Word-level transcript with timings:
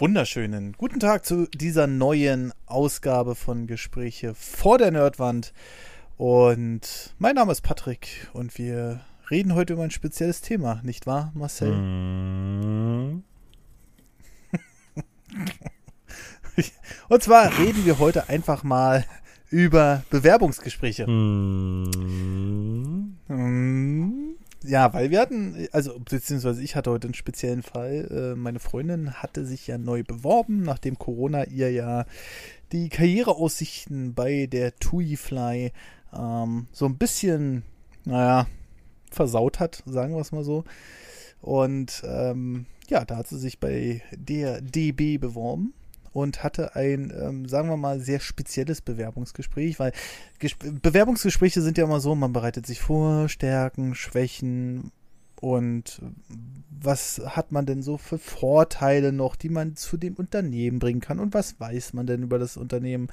wunderschönen 0.00 0.74
guten 0.74 1.00
Tag 1.00 1.24
zu 1.24 1.48
dieser 1.48 1.88
neuen 1.88 2.52
Ausgabe 2.66 3.34
von 3.34 3.66
Gespräche 3.66 4.32
vor 4.32 4.78
der 4.78 4.92
Nerdwand. 4.92 5.52
Und 6.16 7.16
mein 7.18 7.34
Name 7.34 7.50
ist 7.50 7.62
Patrick 7.62 8.28
und 8.32 8.56
wir 8.58 9.00
reden 9.28 9.56
heute 9.56 9.72
über 9.72 9.82
ein 9.82 9.90
spezielles 9.90 10.40
Thema, 10.40 10.80
nicht 10.84 11.08
wahr, 11.08 11.32
Marcel? 11.34 11.72
Mm. 11.72 13.24
und 17.08 17.22
zwar 17.24 17.58
reden 17.58 17.84
wir 17.84 17.98
heute 17.98 18.28
einfach 18.28 18.62
mal 18.62 19.04
über 19.50 20.04
Bewerbungsgespräche. 20.10 21.08
Mm. 21.08 21.90
Mm. 23.26 24.37
Ja, 24.64 24.92
weil 24.92 25.10
wir 25.10 25.20
hatten, 25.20 25.68
also 25.70 25.98
beziehungsweise 26.00 26.62
ich 26.62 26.74
hatte 26.74 26.90
heute 26.90 27.06
einen 27.06 27.14
speziellen 27.14 27.62
Fall. 27.62 28.08
Äh, 28.10 28.36
meine 28.36 28.58
Freundin 28.58 29.14
hatte 29.14 29.46
sich 29.46 29.66
ja 29.68 29.78
neu 29.78 30.02
beworben, 30.02 30.62
nachdem 30.62 30.98
Corona 30.98 31.44
ihr 31.44 31.70
ja 31.70 32.06
die 32.72 32.88
Karriereaussichten 32.88 34.14
bei 34.14 34.46
der 34.46 34.74
TuiFly 34.76 35.72
ähm, 36.12 36.66
so 36.72 36.86
ein 36.86 36.98
bisschen, 36.98 37.62
naja, 38.04 38.46
versaut 39.10 39.60
hat, 39.60 39.82
sagen 39.86 40.14
wir 40.14 40.20
es 40.20 40.32
mal 40.32 40.44
so. 40.44 40.64
Und 41.40 42.02
ähm, 42.04 42.66
ja, 42.88 43.04
da 43.04 43.16
hat 43.16 43.28
sie 43.28 43.38
sich 43.38 43.60
bei 43.60 44.02
der 44.12 44.60
DB 44.60 45.18
beworben 45.18 45.72
und 46.12 46.42
hatte 46.42 46.74
ein, 46.74 47.12
ähm, 47.18 47.48
sagen 47.48 47.68
wir 47.68 47.76
mal, 47.76 48.00
sehr 48.00 48.20
spezielles 48.20 48.80
Bewerbungsgespräch, 48.80 49.78
weil 49.78 49.92
Gesp 50.38 50.64
Bewerbungsgespräche 50.82 51.62
sind 51.62 51.78
ja 51.78 51.84
immer 51.84 52.00
so, 52.00 52.14
man 52.14 52.32
bereitet 52.32 52.66
sich 52.66 52.80
vor, 52.80 53.28
Stärken, 53.28 53.94
Schwächen 53.94 54.92
und 55.40 56.00
was 56.70 57.20
hat 57.24 57.52
man 57.52 57.66
denn 57.66 57.82
so 57.82 57.96
für 57.96 58.18
Vorteile 58.18 59.12
noch, 59.12 59.36
die 59.36 59.48
man 59.48 59.76
zu 59.76 59.96
dem 59.96 60.14
Unternehmen 60.14 60.78
bringen 60.78 61.00
kann 61.00 61.20
und 61.20 61.34
was 61.34 61.60
weiß 61.60 61.92
man 61.92 62.06
denn 62.06 62.22
über 62.22 62.38
das 62.38 62.56
Unternehmen. 62.56 63.08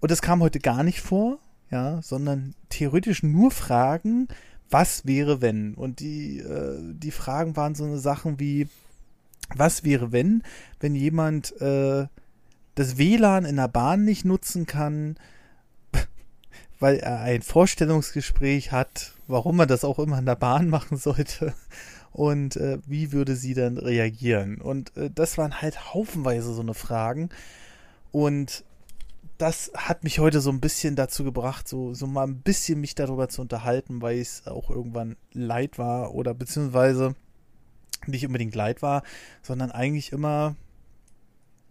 Und 0.00 0.10
das 0.10 0.22
kam 0.22 0.40
heute 0.40 0.58
gar 0.58 0.82
nicht 0.82 1.00
vor, 1.00 1.38
ja, 1.70 2.02
sondern 2.02 2.54
theoretisch 2.68 3.22
nur 3.22 3.50
Fragen, 3.50 4.28
was 4.70 5.06
wäre 5.06 5.40
wenn? 5.40 5.74
Und 5.74 6.00
die, 6.00 6.38
äh, 6.38 6.78
die 6.80 7.10
Fragen 7.10 7.56
waren 7.56 7.74
so 7.74 7.84
eine 7.84 7.98
Sachen 7.98 8.40
wie, 8.40 8.68
was 9.54 9.84
wäre 9.84 10.12
wenn, 10.12 10.42
wenn 10.80 10.94
jemand 10.94 11.60
äh, 11.60 12.06
das 12.74 12.98
WLAN 12.98 13.44
in 13.44 13.56
der 13.56 13.68
Bahn 13.68 14.04
nicht 14.04 14.24
nutzen 14.24 14.66
kann, 14.66 15.16
weil 16.80 16.96
er 16.96 17.20
ein 17.20 17.42
Vorstellungsgespräch 17.42 18.72
hat, 18.72 19.12
warum 19.26 19.56
man 19.56 19.68
das 19.68 19.84
auch 19.84 19.98
immer 19.98 20.18
in 20.18 20.26
der 20.26 20.36
Bahn 20.36 20.68
machen 20.68 20.96
sollte 20.96 21.54
und 22.12 22.56
äh, 22.56 22.78
wie 22.86 23.12
würde 23.12 23.36
sie 23.36 23.54
dann 23.54 23.78
reagieren. 23.78 24.60
Und 24.60 24.96
äh, 24.96 25.10
das 25.10 25.38
waren 25.38 25.60
halt 25.60 25.94
haufenweise 25.94 26.52
so 26.54 26.62
eine 26.62 26.74
Fragen 26.74 27.30
und 28.10 28.64
das 29.38 29.72
hat 29.74 30.04
mich 30.04 30.20
heute 30.20 30.40
so 30.40 30.50
ein 30.50 30.60
bisschen 30.60 30.94
dazu 30.94 31.24
gebracht, 31.24 31.66
so, 31.66 31.94
so 31.94 32.06
mal 32.06 32.26
ein 32.26 32.42
bisschen 32.42 32.80
mich 32.80 32.94
darüber 32.94 33.28
zu 33.28 33.42
unterhalten, 33.42 34.00
weil 34.00 34.20
es 34.20 34.46
auch 34.46 34.70
irgendwann 34.70 35.16
leid 35.32 35.78
war 35.78 36.14
oder 36.14 36.32
beziehungsweise 36.32 37.16
nicht 38.06 38.24
unbedingt 38.24 38.54
leid 38.54 38.82
war, 38.82 39.02
sondern 39.42 39.72
eigentlich 39.72 40.12
immer 40.12 40.54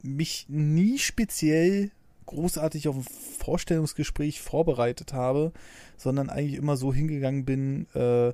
mich 0.03 0.45
nie 0.49 0.97
speziell 0.97 1.91
großartig 2.25 2.87
auf 2.87 2.95
ein 2.95 3.03
Vorstellungsgespräch 3.39 4.41
vorbereitet 4.41 5.13
habe, 5.13 5.51
sondern 5.97 6.29
eigentlich 6.29 6.55
immer 6.55 6.77
so 6.77 6.93
hingegangen 6.93 7.45
bin, 7.45 7.87
äh, 7.93 8.33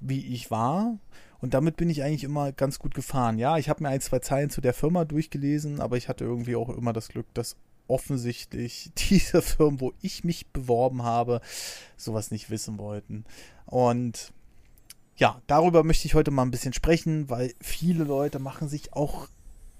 wie 0.00 0.26
ich 0.26 0.50
war. 0.50 0.98
Und 1.40 1.54
damit 1.54 1.76
bin 1.76 1.90
ich 1.90 2.02
eigentlich 2.02 2.24
immer 2.24 2.52
ganz 2.52 2.78
gut 2.78 2.94
gefahren. 2.94 3.38
Ja, 3.38 3.58
ich 3.58 3.68
habe 3.68 3.82
mir 3.82 3.88
ein, 3.88 4.00
zwei 4.00 4.20
Zeilen 4.20 4.50
zu 4.50 4.60
der 4.60 4.74
Firma 4.74 5.04
durchgelesen, 5.04 5.80
aber 5.80 5.96
ich 5.96 6.08
hatte 6.08 6.24
irgendwie 6.24 6.54
auch 6.54 6.68
immer 6.68 6.92
das 6.92 7.08
Glück, 7.08 7.26
dass 7.34 7.56
offensichtlich 7.88 8.92
diese 9.10 9.42
Firmen, 9.42 9.80
wo 9.80 9.92
ich 10.00 10.24
mich 10.24 10.46
beworben 10.48 11.02
habe, 11.02 11.40
sowas 11.96 12.30
nicht 12.30 12.50
wissen 12.50 12.78
wollten. 12.78 13.24
Und 13.66 14.32
ja, 15.16 15.40
darüber 15.46 15.82
möchte 15.84 16.06
ich 16.06 16.14
heute 16.14 16.30
mal 16.30 16.42
ein 16.42 16.50
bisschen 16.50 16.72
sprechen, 16.72 17.28
weil 17.28 17.54
viele 17.60 18.04
Leute 18.04 18.38
machen 18.38 18.68
sich 18.68 18.92
auch 18.92 19.28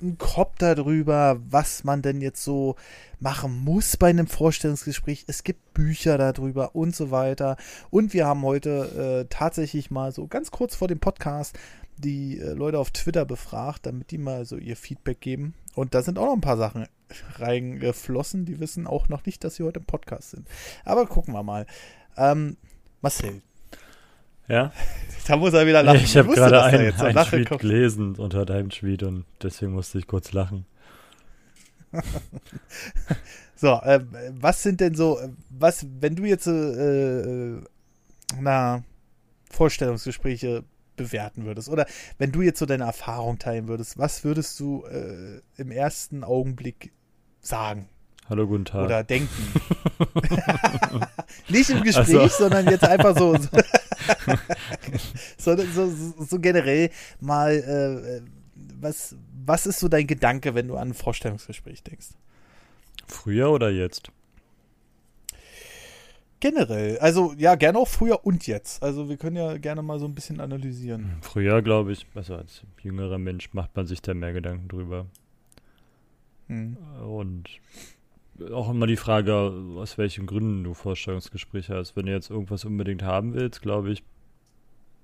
einen 0.02 0.18
Kopf 0.18 0.56
darüber, 0.58 1.40
was 1.48 1.84
man 1.84 2.02
denn 2.02 2.20
jetzt 2.20 2.42
so 2.42 2.76
machen 3.20 3.64
muss 3.64 3.96
bei 3.96 4.10
einem 4.10 4.26
Vorstellungsgespräch. 4.26 5.24
Es 5.28 5.44
gibt 5.44 5.74
Bücher 5.74 6.18
darüber 6.18 6.74
und 6.74 6.94
so 6.94 7.10
weiter. 7.10 7.56
Und 7.90 8.12
wir 8.12 8.26
haben 8.26 8.42
heute 8.42 9.24
äh, 9.24 9.26
tatsächlich 9.30 9.90
mal 9.90 10.12
so 10.12 10.26
ganz 10.26 10.50
kurz 10.50 10.74
vor 10.74 10.88
dem 10.88 10.98
Podcast 10.98 11.58
die 11.98 12.38
äh, 12.38 12.52
Leute 12.52 12.78
auf 12.78 12.90
Twitter 12.90 13.24
befragt, 13.24 13.86
damit 13.86 14.10
die 14.10 14.18
mal 14.18 14.44
so 14.44 14.56
ihr 14.56 14.76
Feedback 14.76 15.20
geben. 15.20 15.54
Und 15.74 15.94
da 15.94 16.02
sind 16.02 16.18
auch 16.18 16.26
noch 16.26 16.34
ein 16.34 16.40
paar 16.40 16.56
Sachen 16.56 16.86
reingeflossen. 17.36 18.44
Die 18.44 18.60
wissen 18.60 18.86
auch 18.86 19.08
noch 19.08 19.24
nicht, 19.24 19.44
dass 19.44 19.56
sie 19.56 19.62
heute 19.62 19.80
im 19.80 19.86
Podcast 19.86 20.30
sind. 20.30 20.48
Aber 20.84 21.06
gucken 21.06 21.34
wir 21.34 21.42
mal. 21.42 21.66
Ähm, 22.16 22.56
Marcel, 23.00 23.42
ja? 24.48 24.72
Da 25.24 25.36
muss 25.36 25.54
er 25.54 25.64
wieder 25.68 25.84
lachen. 25.84 26.00
Ich 26.02 26.16
habe 26.16 26.34
gerade 26.34 26.64
einen, 26.64 26.92
einen 27.00 27.24
Tweet 27.26 27.48
kommt. 27.48 27.60
gelesen 27.60 28.16
unter 28.16 28.44
deinem 28.44 28.70
Tweet 28.70 29.04
und 29.04 29.24
deswegen 29.40 29.70
musste 29.70 29.98
ich 29.98 30.08
kurz 30.08 30.32
lachen. 30.32 30.66
so, 33.54 33.80
äh, 33.84 34.00
was 34.30 34.64
sind 34.64 34.80
denn 34.80 34.96
so, 34.96 35.20
was, 35.48 35.86
wenn 36.00 36.16
du 36.16 36.24
jetzt, 36.24 36.48
äh, 36.48 37.20
äh, 37.20 37.62
na, 38.40 38.82
Vorstellungsgespräche 39.48 40.64
bewerten 40.96 41.44
würdest 41.44 41.68
oder 41.68 41.86
wenn 42.18 42.32
du 42.32 42.42
jetzt 42.42 42.58
so 42.58 42.66
deine 42.66 42.84
Erfahrung 42.84 43.38
teilen 43.38 43.68
würdest, 43.68 43.98
was 43.98 44.24
würdest 44.24 44.58
du 44.58 44.84
äh, 44.86 45.40
im 45.56 45.70
ersten 45.70 46.24
Augenblick 46.24 46.90
sagen? 47.40 47.88
Hallo, 48.28 48.46
guten 48.46 48.64
Tag. 48.64 48.86
Oder 48.86 49.04
denken. 49.04 49.28
Nicht 51.48 51.70
im 51.70 51.82
Gespräch, 51.82 52.32
so. 52.32 52.44
sondern 52.44 52.66
jetzt 52.66 52.84
einfach 52.84 53.16
so. 53.16 53.36
so, 53.36 53.48
so, 55.38 55.56
so, 56.24 56.38
generell 56.38 56.90
mal, 57.20 57.52
äh, 57.52 58.22
was, 58.80 59.16
was 59.44 59.66
ist 59.66 59.80
so 59.80 59.88
dein 59.88 60.06
Gedanke, 60.06 60.54
wenn 60.54 60.68
du 60.68 60.76
an 60.76 60.88
ein 60.88 60.94
Vorstellungsgespräch 60.94 61.82
denkst? 61.82 62.08
Früher 63.06 63.50
oder 63.50 63.70
jetzt? 63.70 64.10
Generell, 66.40 66.98
also 66.98 67.34
ja, 67.38 67.54
gerne 67.54 67.78
auch 67.78 67.86
früher 67.86 68.26
und 68.26 68.48
jetzt. 68.48 68.82
Also 68.82 69.08
wir 69.08 69.16
können 69.16 69.36
ja 69.36 69.58
gerne 69.58 69.80
mal 69.80 70.00
so 70.00 70.06
ein 70.06 70.14
bisschen 70.14 70.40
analysieren. 70.40 71.18
Früher, 71.20 71.62
glaube 71.62 71.92
ich, 71.92 72.04
also 72.16 72.34
als 72.34 72.62
jüngerer 72.82 73.18
Mensch 73.18 73.52
macht 73.52 73.76
man 73.76 73.86
sich 73.86 74.02
da 74.02 74.12
mehr 74.12 74.32
Gedanken 74.32 74.66
drüber. 74.66 75.06
Hm. 76.48 76.76
Und 77.06 77.48
auch 78.50 78.70
immer 78.70 78.86
die 78.86 78.96
Frage, 78.96 79.34
aus 79.76 79.98
welchen 79.98 80.26
Gründen 80.26 80.64
du 80.64 80.74
Vorstellungsgespräche 80.74 81.74
hast. 81.74 81.96
Wenn 81.96 82.06
du 82.06 82.12
jetzt 82.12 82.30
irgendwas 82.30 82.64
unbedingt 82.64 83.02
haben 83.02 83.34
willst, 83.34 83.62
glaube 83.62 83.92
ich, 83.92 84.02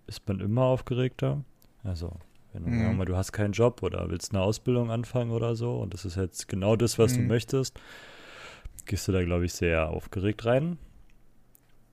ist 0.06 0.26
man 0.26 0.41
immer 0.41 0.62
aufgeregter. 0.62 1.44
Also, 1.84 2.12
wenn 2.53 2.65
du, 2.65 2.71
mhm. 2.71 2.97
mal, 2.97 3.04
du 3.04 3.16
hast 3.16 3.32
keinen 3.32 3.53
Job 3.53 3.82
oder 3.82 4.09
willst 4.10 4.32
eine 4.32 4.43
Ausbildung 4.43 4.91
anfangen 4.91 5.31
oder 5.31 5.54
so 5.54 5.78
und 5.78 5.94
das 5.94 6.04
ist 6.04 6.16
jetzt 6.16 6.49
genau 6.49 6.76
das, 6.76 6.99
was 6.99 7.12
mhm. 7.12 7.22
du 7.22 7.22
möchtest, 7.28 7.81
gehst 8.87 9.06
du 9.06 9.12
da, 9.12 9.22
glaube 9.22 9.44
ich, 9.44 9.53
sehr 9.53 9.91
aufgeregt 9.91 10.44
rein. 10.47 10.78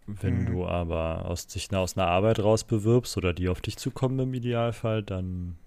Wenn 0.07 0.41
mhm. 0.41 0.45
du 0.45 0.67
aber 0.67 1.25
aus 1.25 1.47
dich 1.47 1.73
aus 1.75 1.97
einer 1.97 2.07
Arbeit 2.07 2.39
raus 2.39 2.63
bewirbst 2.63 3.17
oder 3.17 3.33
die 3.33 3.49
auf 3.49 3.61
dich 3.61 3.77
zukommen 3.77 4.19
im 4.19 4.33
Idealfall, 4.33 5.03
dann 5.03 5.57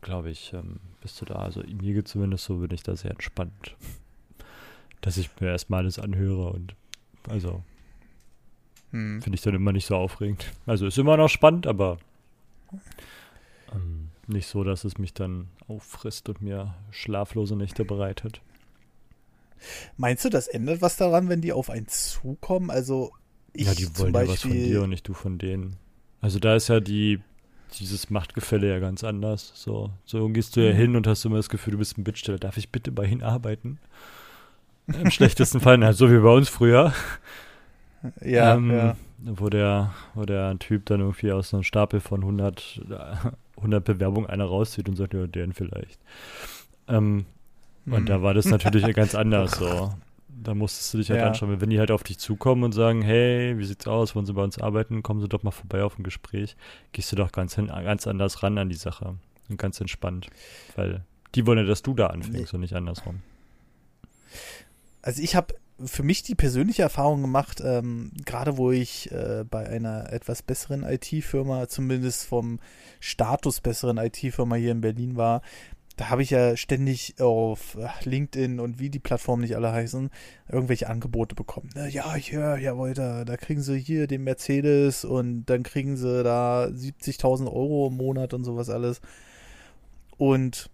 glaube 0.00 0.30
ich, 0.30 0.52
ähm, 0.54 0.80
bist 1.00 1.20
du 1.20 1.24
da. 1.26 1.36
Also 1.36 1.60
mir 1.60 1.94
geht 1.94 2.08
zumindest 2.08 2.44
so, 2.44 2.56
bin 2.56 2.70
ich 2.72 2.82
da 2.82 2.96
sehr 2.96 3.10
entspannt 3.10 3.76
dass 5.00 5.16
ich 5.16 5.30
mir 5.40 5.48
erstmal 5.48 5.80
alles 5.80 5.98
anhöre 5.98 6.50
und 6.50 6.74
also 7.28 7.62
hm. 8.90 9.22
finde 9.22 9.36
ich 9.36 9.42
dann 9.42 9.54
immer 9.54 9.72
nicht 9.72 9.86
so 9.86 9.96
aufregend. 9.96 10.52
Also 10.66 10.86
ist 10.86 10.98
immer 10.98 11.16
noch 11.16 11.28
spannend, 11.28 11.66
aber 11.66 11.98
ähm, 13.72 14.08
nicht 14.26 14.46
so, 14.46 14.64
dass 14.64 14.84
es 14.84 14.98
mich 14.98 15.14
dann 15.14 15.48
auffrisst 15.66 16.28
und 16.28 16.42
mir 16.42 16.74
schlaflose 16.90 17.56
Nächte 17.56 17.84
bereitet. 17.84 18.40
Meinst 19.96 20.24
du, 20.24 20.28
das 20.28 20.46
ändert 20.46 20.82
was 20.82 20.96
daran, 20.96 21.28
wenn 21.28 21.40
die 21.40 21.52
auf 21.52 21.70
einen 21.70 21.88
zukommen? 21.88 22.70
Also 22.70 23.12
ich 23.52 23.66
Ja, 23.66 23.74
die 23.74 23.98
wollen 23.98 24.14
ja 24.14 24.28
was 24.28 24.42
von 24.42 24.52
dir 24.52 24.82
und 24.82 24.90
nicht 24.90 25.06
du 25.08 25.14
von 25.14 25.38
denen. 25.38 25.76
Also 26.20 26.38
da 26.38 26.56
ist 26.56 26.68
ja 26.68 26.80
die 26.80 27.20
dieses 27.78 28.08
Machtgefälle 28.08 28.68
ja 28.68 28.78
ganz 28.78 29.04
anders. 29.04 29.52
So, 29.54 29.90
so 30.04 30.28
gehst 30.28 30.56
du 30.56 30.60
ja 30.60 30.72
mhm. 30.72 30.76
hin 30.76 30.96
und 30.96 31.06
hast 31.06 31.24
immer 31.24 31.36
das 31.36 31.48
Gefühl, 31.48 31.72
du 31.72 31.78
bist 31.78 31.98
ein 31.98 32.04
Bittsteller. 32.04 32.38
Darf 32.38 32.56
ich 32.56 32.70
bitte 32.70 32.92
bei 32.92 33.04
ihnen 33.04 33.22
arbeiten? 33.22 33.78
Im 34.88 35.10
schlechtesten 35.10 35.60
Fall, 35.60 35.92
so 35.92 36.10
wie 36.10 36.18
bei 36.18 36.30
uns 36.30 36.48
früher. 36.48 36.92
Ja, 38.24 38.54
ähm, 38.54 38.70
ja. 38.70 38.96
Wo 39.18 39.48
der, 39.48 39.92
wo 40.14 40.24
der 40.24 40.58
Typ 40.58 40.86
dann 40.86 41.00
irgendwie 41.00 41.32
aus 41.32 41.52
einem 41.52 41.64
Stapel 41.64 42.00
von 42.00 42.20
100, 42.20 42.82
100 43.56 43.84
Bewerbungen 43.84 44.30
einer 44.30 44.44
rauszieht 44.44 44.88
und 44.88 44.96
sagt, 44.96 45.14
ja, 45.14 45.26
den 45.26 45.52
vielleicht. 45.52 45.98
Ähm, 46.86 47.26
mhm. 47.84 47.92
Und 47.92 48.08
da 48.08 48.22
war 48.22 48.34
das 48.34 48.46
natürlich 48.46 48.94
ganz 48.94 49.14
anders 49.16 49.52
so. 49.52 49.92
Da 50.28 50.54
musstest 50.54 50.94
du 50.94 50.98
dich 50.98 51.10
halt 51.10 51.20
ja. 51.20 51.26
anschauen. 51.26 51.60
Wenn 51.60 51.70
die 51.70 51.80
halt 51.80 51.90
auf 51.90 52.04
dich 52.04 52.18
zukommen 52.18 52.62
und 52.62 52.72
sagen, 52.72 53.02
hey, 53.02 53.58
wie 53.58 53.64
sieht's 53.64 53.88
aus, 53.88 54.14
wollen 54.14 54.24
sie 54.24 54.32
bei 54.32 54.44
uns 54.44 54.56
arbeiten, 54.58 55.02
kommen 55.02 55.20
sie 55.20 55.28
doch 55.28 55.42
mal 55.42 55.50
vorbei 55.50 55.82
auf 55.82 55.98
ein 55.98 56.04
Gespräch, 56.04 56.56
gehst 56.92 57.10
du 57.10 57.16
doch 57.16 57.32
ganz, 57.32 57.56
ganz 57.56 58.06
anders 58.06 58.42
ran 58.44 58.56
an 58.56 58.68
die 58.68 58.76
Sache 58.76 59.16
und 59.48 59.56
ganz 59.58 59.80
entspannt. 59.80 60.28
Weil 60.76 61.02
Die 61.34 61.44
wollen 61.44 61.58
ja, 61.58 61.64
dass 61.64 61.82
du 61.82 61.92
da 61.94 62.06
anfängst 62.06 62.52
nee. 62.52 62.56
und 62.56 62.60
nicht 62.60 62.74
andersrum. 62.74 63.20
Also 65.02 65.22
ich 65.22 65.36
habe 65.36 65.54
für 65.84 66.02
mich 66.02 66.22
die 66.22 66.34
persönliche 66.34 66.82
Erfahrung 66.82 67.22
gemacht, 67.22 67.62
ähm, 67.64 68.10
gerade 68.26 68.56
wo 68.56 68.72
ich 68.72 69.12
äh, 69.12 69.44
bei 69.48 69.68
einer 69.68 70.12
etwas 70.12 70.42
besseren 70.42 70.82
IT-Firma, 70.82 71.68
zumindest 71.68 72.26
vom 72.26 72.58
Status 72.98 73.60
besseren 73.60 73.98
IT-Firma 73.98 74.56
hier 74.56 74.72
in 74.72 74.80
Berlin 74.80 75.16
war, 75.16 75.42
da 75.98 76.10
habe 76.10 76.22
ich 76.22 76.30
ja 76.30 76.56
ständig 76.56 77.20
auf 77.20 77.76
äh, 77.76 77.88
LinkedIn 78.08 78.60
und 78.60 78.78
wie 78.78 78.90
die 78.90 79.00
Plattformen 79.00 79.42
nicht 79.42 79.56
alle 79.56 79.72
heißen, 79.72 80.10
irgendwelche 80.48 80.88
Angebote 80.88 81.34
bekommen. 81.34 81.70
Ja, 81.90 82.16
ich 82.16 82.32
höre, 82.32 82.56
ja, 82.58 82.72
Leute, 82.72 83.24
da 83.24 83.36
kriegen 83.36 83.62
sie 83.62 83.78
hier 83.78 84.06
den 84.06 84.24
Mercedes 84.24 85.04
und 85.04 85.46
dann 85.46 85.64
kriegen 85.64 85.96
sie 85.96 86.22
da 86.22 86.66
70.000 86.66 87.46
Euro 87.46 87.88
im 87.88 87.96
Monat 87.96 88.32
und 88.32 88.44
sowas 88.44 88.70
alles. 88.70 89.00
Und 90.16 90.70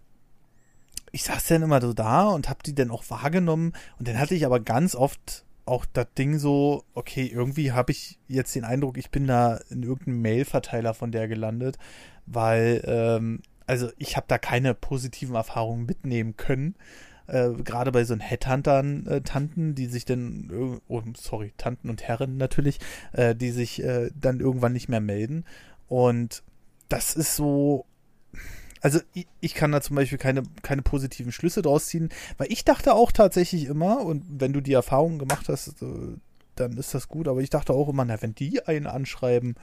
ich 1.15 1.23
saß 1.23 1.47
dann 1.47 1.63
immer 1.63 1.81
so 1.81 1.93
da 1.93 2.27
und 2.27 2.49
habe 2.49 2.59
die 2.67 2.75
dann 2.75 2.91
auch 2.91 3.09
wahrgenommen 3.09 3.73
und 4.01 4.09
dann 4.09 4.19
hatte 4.19 4.35
ich 4.35 4.45
aber 4.45 4.59
ganz 4.59 4.97
oft 4.97 5.45
auch 5.65 5.87
das 5.87 6.09
Ding 6.19 6.39
so, 6.39 6.83
okay, 6.93 7.31
irgendwie 7.33 7.71
habe 7.71 7.93
ich 7.93 8.19
jetzt 8.27 8.55
den 8.57 8.65
Eindruck, 8.65 8.99
ich 8.99 9.11
bin 9.11 9.29
da 9.29 9.61
in 9.71 9.85
irgendeinem 9.85 10.23
Mail-Verteiler 10.23 10.93
von 10.93 11.13
der 11.13 11.29
gelandet, 11.29 11.79
weil, 12.27 12.83
ähm, 12.85 13.43
also 13.67 13.91
ich 13.97 14.17
habe 14.17 14.27
da 14.29 14.39
keine 14.39 14.75
positiven 14.75 15.37
Erfahrungen 15.37 15.87
mitnehmen 15.87 16.37
können. 16.37 16.75
Äh, 17.29 17.51
Gerade 17.63 17.93
bei 17.93 18.03
so 18.03 18.13
einen 18.13 18.21
Headhuntern, 18.21 19.07
äh, 19.07 19.21
Tanten, 19.21 19.77
die 19.77 19.87
sich 19.87 20.05
dann, 20.05 20.81
oh, 20.89 21.03
sorry, 21.17 21.55
Tanten 21.57 21.91
und 21.91 22.03
Herren 22.03 22.37
natürlich, 22.39 22.81
äh, 23.13 23.37
die 23.37 23.53
sich 23.53 23.83
äh, 23.83 24.11
dann 24.21 24.41
irgendwann 24.41 24.73
nicht 24.73 24.89
mehr 24.89 25.01
melden. 25.01 25.45
Und 25.87 26.43
das 26.89 27.15
ist 27.15 27.37
so, 27.37 27.87
also 28.85 29.01
ich, 29.15 29.27
ich, 29.41 29.55
kann 29.55 29.73
da 29.73 29.81
zum 29.81 29.97
Beispiel 29.97 30.19
keine, 30.19 30.43
keine 30.61 30.83
positiven 30.83 31.33
Schlüsse 31.33 31.63
draus 31.63 31.87
ziehen, 31.87 32.11
weil 32.37 32.53
ich 32.53 32.67
dachte 32.67 32.93
auch 32.93 33.13
tatsächlich 33.13 33.65
immer, 33.65 34.05
und 34.05 34.27
wenn 34.29 34.53
du 34.53 34.61
die 34.61 34.75
Erfahrungen 34.75 35.19
gemacht 35.19 35.49
hast, 35.49 35.81
äh, 35.81 36.19
dann 36.55 36.77
ist 36.77 36.93
das 36.93 37.09
gut, 37.09 37.27
aber 37.27 37.41
ich 37.41 37.49
dachte 37.49 37.73
auch 37.73 37.89
immer, 37.89 38.05
na, 38.05 38.21
wenn 38.21 38.35
die 38.35 38.67
einen 38.67 38.87
anschreiben, 38.87 39.55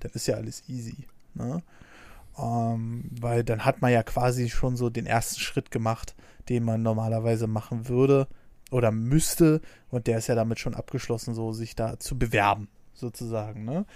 dann 0.00 0.10
ist 0.14 0.26
ja 0.26 0.34
alles 0.34 0.64
easy. 0.68 1.06
Ne? 1.34 1.62
Ähm, 2.36 3.08
weil 3.20 3.44
dann 3.44 3.64
hat 3.64 3.82
man 3.82 3.92
ja 3.92 4.02
quasi 4.02 4.50
schon 4.50 4.76
so 4.76 4.90
den 4.90 5.06
ersten 5.06 5.38
Schritt 5.38 5.70
gemacht, 5.70 6.16
den 6.48 6.64
man 6.64 6.82
normalerweise 6.82 7.46
machen 7.46 7.86
würde 7.88 8.26
oder 8.72 8.90
müsste, 8.90 9.60
und 9.90 10.08
der 10.08 10.18
ist 10.18 10.26
ja 10.26 10.34
damit 10.34 10.58
schon 10.58 10.74
abgeschlossen, 10.74 11.34
so 11.34 11.52
sich 11.52 11.76
da 11.76 12.00
zu 12.00 12.18
bewerben, 12.18 12.66
sozusagen. 12.94 13.64
Ne? 13.64 13.86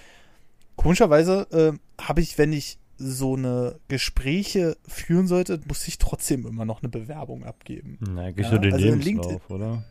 Komischerweise 0.76 1.48
äh, 1.50 1.72
habe 2.00 2.20
ich, 2.20 2.38
wenn 2.38 2.52
ich 2.52 2.78
so 3.02 3.34
eine 3.34 3.76
Gespräche 3.88 4.76
führen 4.86 5.26
sollte, 5.26 5.58
muss 5.66 5.88
ich 5.88 5.98
trotzdem 5.98 6.46
immer 6.46 6.66
noch 6.66 6.82
eine 6.82 6.90
Bewerbung 6.90 7.44
abgeben. 7.44 7.98
Na, 8.00 8.30
gehst 8.30 8.52
ja, 8.52 8.58
du 8.58 8.60
den 8.60 8.74
also 8.74 8.94
Lebenslauf, 8.94 9.48
oder? 9.48 9.84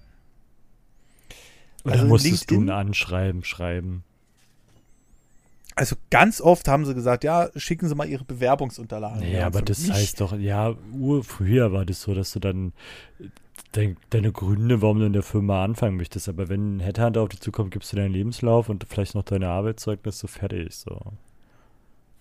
Oder 1.84 1.94
also 1.94 2.06
musstest 2.06 2.52
LinkedIn, 2.52 2.68
du 2.68 2.72
ein 2.74 2.88
Anschreiben 2.88 3.44
schreiben? 3.44 4.04
Also 5.76 5.96
ganz 6.10 6.40
oft 6.42 6.68
haben 6.68 6.86
sie 6.86 6.94
gesagt, 6.94 7.24
ja, 7.24 7.50
schicken 7.56 7.88
Sie 7.88 7.96
mal 7.96 8.08
Ihre 8.08 8.26
Bewerbungsunterlagen. 8.26 9.24
Ja, 9.32 9.48
aber 9.48 9.62
das 9.62 9.88
mich. 9.88 9.92
heißt 9.92 10.22
doch, 10.22 10.38
ja, 10.38 10.76
früher 11.24 11.72
war 11.72 11.86
das 11.86 12.02
so, 12.02 12.14
dass 12.14 12.34
du 12.34 12.40
dann 12.40 12.74
de 13.76 13.96
deine 14.10 14.32
Gründe, 14.32 14.82
warum 14.82 15.00
du 15.00 15.06
in 15.06 15.14
der 15.14 15.24
Firma 15.24 15.64
anfangen 15.64 15.98
möchtest. 15.98 16.28
Aber 16.28 16.50
wenn 16.50 16.78
ein 16.78 16.80
Headhunter 16.82 17.22
auf 17.22 17.30
dich 17.30 17.40
zukommt, 17.40 17.72
gibst 17.72 17.94
du 17.94 17.96
deinen 17.96 18.12
Lebenslauf 18.12 18.70
und 18.70 18.86
vielleicht 18.90 19.16
noch 19.16 19.24
deine 19.24 19.48
Arbeitszeugnisse 19.48 20.28
fertig. 20.28 20.76
So. 20.76 21.14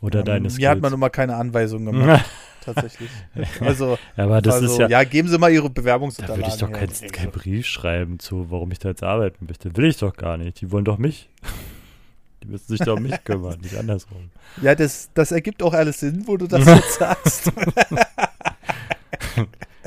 Oder 0.00 0.20
ähm, 0.20 0.24
deine 0.24 0.50
Skills. 0.50 0.60
Mir 0.60 0.70
hat 0.70 0.80
man 0.80 0.92
immer 0.92 1.10
keine 1.10 1.36
Anweisungen 1.36 1.86
gemacht, 1.86 2.24
tatsächlich. 2.64 3.10
Also, 3.60 3.98
ja, 4.16 4.24
aber 4.24 4.40
das 4.40 4.56
also, 4.56 4.72
ist 4.72 4.78
ja, 4.78 4.88
ja, 4.88 5.04
geben 5.04 5.28
Sie 5.28 5.38
mal 5.38 5.52
Ihre 5.52 5.70
Bewerbungsunterlagen. 5.70 6.42
Da 6.42 6.48
würde 6.48 6.54
ich 6.54 6.60
doch 6.60 7.00
keinen 7.00 7.12
kein 7.12 7.30
Brief 7.30 7.66
schreiben 7.66 8.18
zu, 8.18 8.50
warum 8.50 8.70
ich 8.70 8.78
da 8.78 8.90
jetzt 8.90 9.02
arbeiten 9.02 9.46
möchte. 9.46 9.76
Will 9.76 9.86
ich 9.86 9.96
doch 9.96 10.14
gar 10.14 10.36
nicht. 10.36 10.60
Die 10.60 10.70
wollen 10.70 10.84
doch 10.84 10.98
mich. 10.98 11.28
Die 12.42 12.46
müssen 12.46 12.68
sich 12.68 12.78
doch 12.78 12.96
um 12.96 13.02
mich 13.02 13.24
kümmern, 13.24 13.58
nicht 13.60 13.76
andersrum. 13.76 14.30
Ja, 14.62 14.76
das, 14.76 15.10
das 15.12 15.32
ergibt 15.32 15.60
auch 15.60 15.72
alles 15.72 15.98
Sinn, 15.98 16.22
wo 16.26 16.36
du 16.36 16.46
das 16.46 16.64
jetzt 16.64 16.94
sagst. 16.94 17.50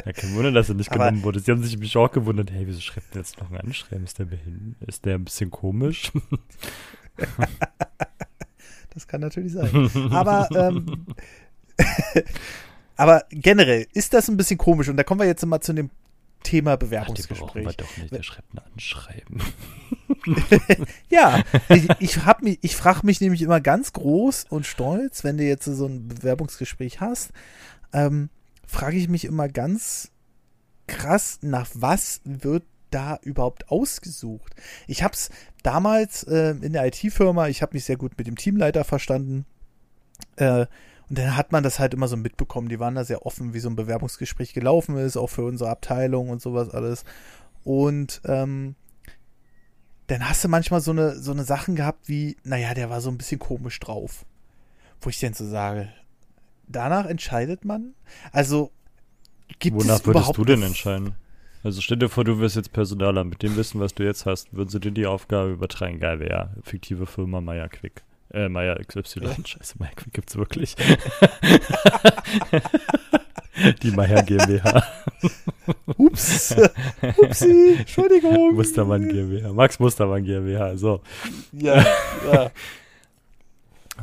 Ja, 0.05 0.13
kein 0.13 0.35
Wunder, 0.35 0.51
dass 0.51 0.69
er 0.69 0.75
nicht 0.75 0.91
aber 0.91 1.05
genommen 1.05 1.23
wurde. 1.23 1.39
Sie 1.39 1.51
haben 1.51 1.63
sich 1.63 1.77
mich 1.77 1.95
auch 1.95 2.11
gewundert, 2.11 2.51
hey, 2.51 2.63
wieso 2.65 2.81
schreibt 2.81 3.15
er 3.15 3.21
jetzt 3.21 3.39
noch 3.39 3.51
ein 3.51 3.57
Anschreiben? 3.57 4.03
Ist 4.03 4.19
der 4.19 4.25
behindert? 4.25 4.81
Ist 4.87 5.05
der 5.05 5.15
ein 5.15 5.23
bisschen 5.23 5.51
komisch? 5.51 6.11
Das 8.91 9.07
kann 9.07 9.21
natürlich 9.21 9.53
sein. 9.53 9.89
Aber, 10.11 10.47
ähm, 10.53 11.05
aber 12.95 13.23
generell 13.29 13.87
ist 13.93 14.13
das 14.13 14.27
ein 14.29 14.37
bisschen 14.37 14.57
komisch. 14.57 14.89
Und 14.89 14.97
da 14.97 15.03
kommen 15.03 15.21
wir 15.21 15.27
jetzt 15.27 15.43
mal 15.45 15.61
zu 15.61 15.73
dem 15.73 15.89
Thema 16.43 16.75
Bewerbungsgespräch. 16.75 17.67
Ach, 17.69 17.75
doch 17.75 17.97
nicht, 17.97 18.11
der 18.11 18.23
schreibt 18.23 18.53
ein 18.53 18.59
Anschreiben. 18.73 19.41
ja, 21.09 21.43
ich, 21.69 21.87
ich, 21.99 22.19
ich 22.61 22.75
frage 22.75 23.05
mich 23.05 23.21
nämlich 23.21 23.41
immer 23.41 23.61
ganz 23.61 23.93
groß 23.93 24.45
und 24.49 24.65
stolz, 24.65 25.23
wenn 25.23 25.37
du 25.37 25.43
jetzt 25.43 25.65
so 25.65 25.85
ein 25.85 26.07
Bewerbungsgespräch 26.07 26.99
hast, 26.99 27.31
ähm, 27.93 28.29
frage 28.67 28.97
ich 28.97 29.07
mich 29.07 29.25
immer 29.25 29.49
ganz 29.49 30.11
krass, 30.87 31.39
nach 31.41 31.67
was 31.73 32.21
wird 32.23 32.63
da 32.91 33.19
überhaupt 33.23 33.69
ausgesucht? 33.69 34.55
Ich 34.87 35.03
habe 35.03 35.13
es 35.13 35.29
damals 35.63 36.23
äh, 36.23 36.51
in 36.61 36.73
der 36.73 36.85
IT-Firma, 36.85 37.47
ich 37.47 37.61
habe 37.61 37.73
mich 37.73 37.85
sehr 37.85 37.97
gut 37.97 38.17
mit 38.17 38.27
dem 38.27 38.35
Teamleiter 38.35 38.83
verstanden. 38.83 39.45
Äh, 40.35 40.67
und 41.09 41.17
dann 41.17 41.35
hat 41.35 41.51
man 41.51 41.61
das 41.61 41.79
halt 41.79 41.93
immer 41.93 42.07
so 42.07 42.15
mitbekommen. 42.15 42.69
Die 42.69 42.79
waren 42.79 42.95
da 42.95 43.03
sehr 43.03 43.25
offen, 43.25 43.53
wie 43.53 43.59
so 43.59 43.69
ein 43.69 43.75
Bewerbungsgespräch 43.75 44.53
gelaufen 44.53 44.95
ist, 44.97 45.17
auch 45.17 45.27
für 45.27 45.43
unsere 45.43 45.69
Abteilung 45.69 46.29
und 46.29 46.41
sowas 46.41 46.69
alles. 46.69 47.03
Und 47.63 48.21
ähm, 48.25 48.75
dann 50.07 50.27
hast 50.27 50.43
du 50.43 50.47
manchmal 50.47 50.81
so 50.81 50.91
eine, 50.91 51.19
so 51.19 51.31
eine 51.31 51.43
Sachen 51.43 51.75
gehabt 51.75 52.07
wie, 52.07 52.37
naja, 52.43 52.73
der 52.73 52.89
war 52.89 53.01
so 53.01 53.09
ein 53.09 53.17
bisschen 53.17 53.39
komisch 53.39 53.79
drauf. 53.79 54.25
Wo 55.01 55.09
ich 55.09 55.19
denn 55.19 55.33
so 55.33 55.47
sage, 55.47 55.89
danach 56.67 57.05
entscheidet 57.05 57.65
man? 57.65 57.93
Also, 58.31 58.71
gibt 59.59 59.77
Wonach 59.77 59.99
es 59.99 60.05
würdest 60.05 60.37
du 60.37 60.45
denn 60.45 60.63
entscheiden? 60.63 61.15
Also 61.63 61.81
stell 61.81 61.97
dir 61.97 62.09
vor, 62.09 62.23
du 62.23 62.39
wirst 62.39 62.55
jetzt 62.55 62.73
Personaler. 62.73 63.23
Mit 63.23 63.43
dem 63.43 63.55
Wissen, 63.55 63.79
was 63.79 63.93
du 63.93 64.03
jetzt 64.03 64.25
hast, 64.25 64.53
würden 64.53 64.69
sie 64.69 64.79
dir 64.79 64.91
die 64.91 65.05
Aufgabe 65.05 65.51
übertragen. 65.51 65.99
Geil 65.99 66.19
wäre 66.19 66.29
ja. 66.31 66.49
Fiktive 66.63 67.05
Firma 67.05 67.39
Meier 67.41 67.69
Quick. 67.69 68.03
Äh, 68.33 68.49
Meier 68.49 68.79
XY. 68.83 69.23
Ja. 69.23 69.35
Scheiße, 69.45 69.75
Meier 69.77 69.91
Quick 69.95 70.13
gibt's 70.13 70.35
wirklich. 70.37 70.75
die 73.83 73.91
Meier 73.91 74.23
GmbH. 74.23 74.83
Ups. 75.97 76.55
Upsi. 77.17 77.75
Entschuldigung. 77.79 78.55
Mustermann 78.55 79.07
GmbH. 79.07 79.53
Max 79.53 79.79
Mustermann 79.79 80.23
GmbH. 80.23 80.77
So. 80.77 81.01
Ja, 81.51 81.85
ja 82.31 82.51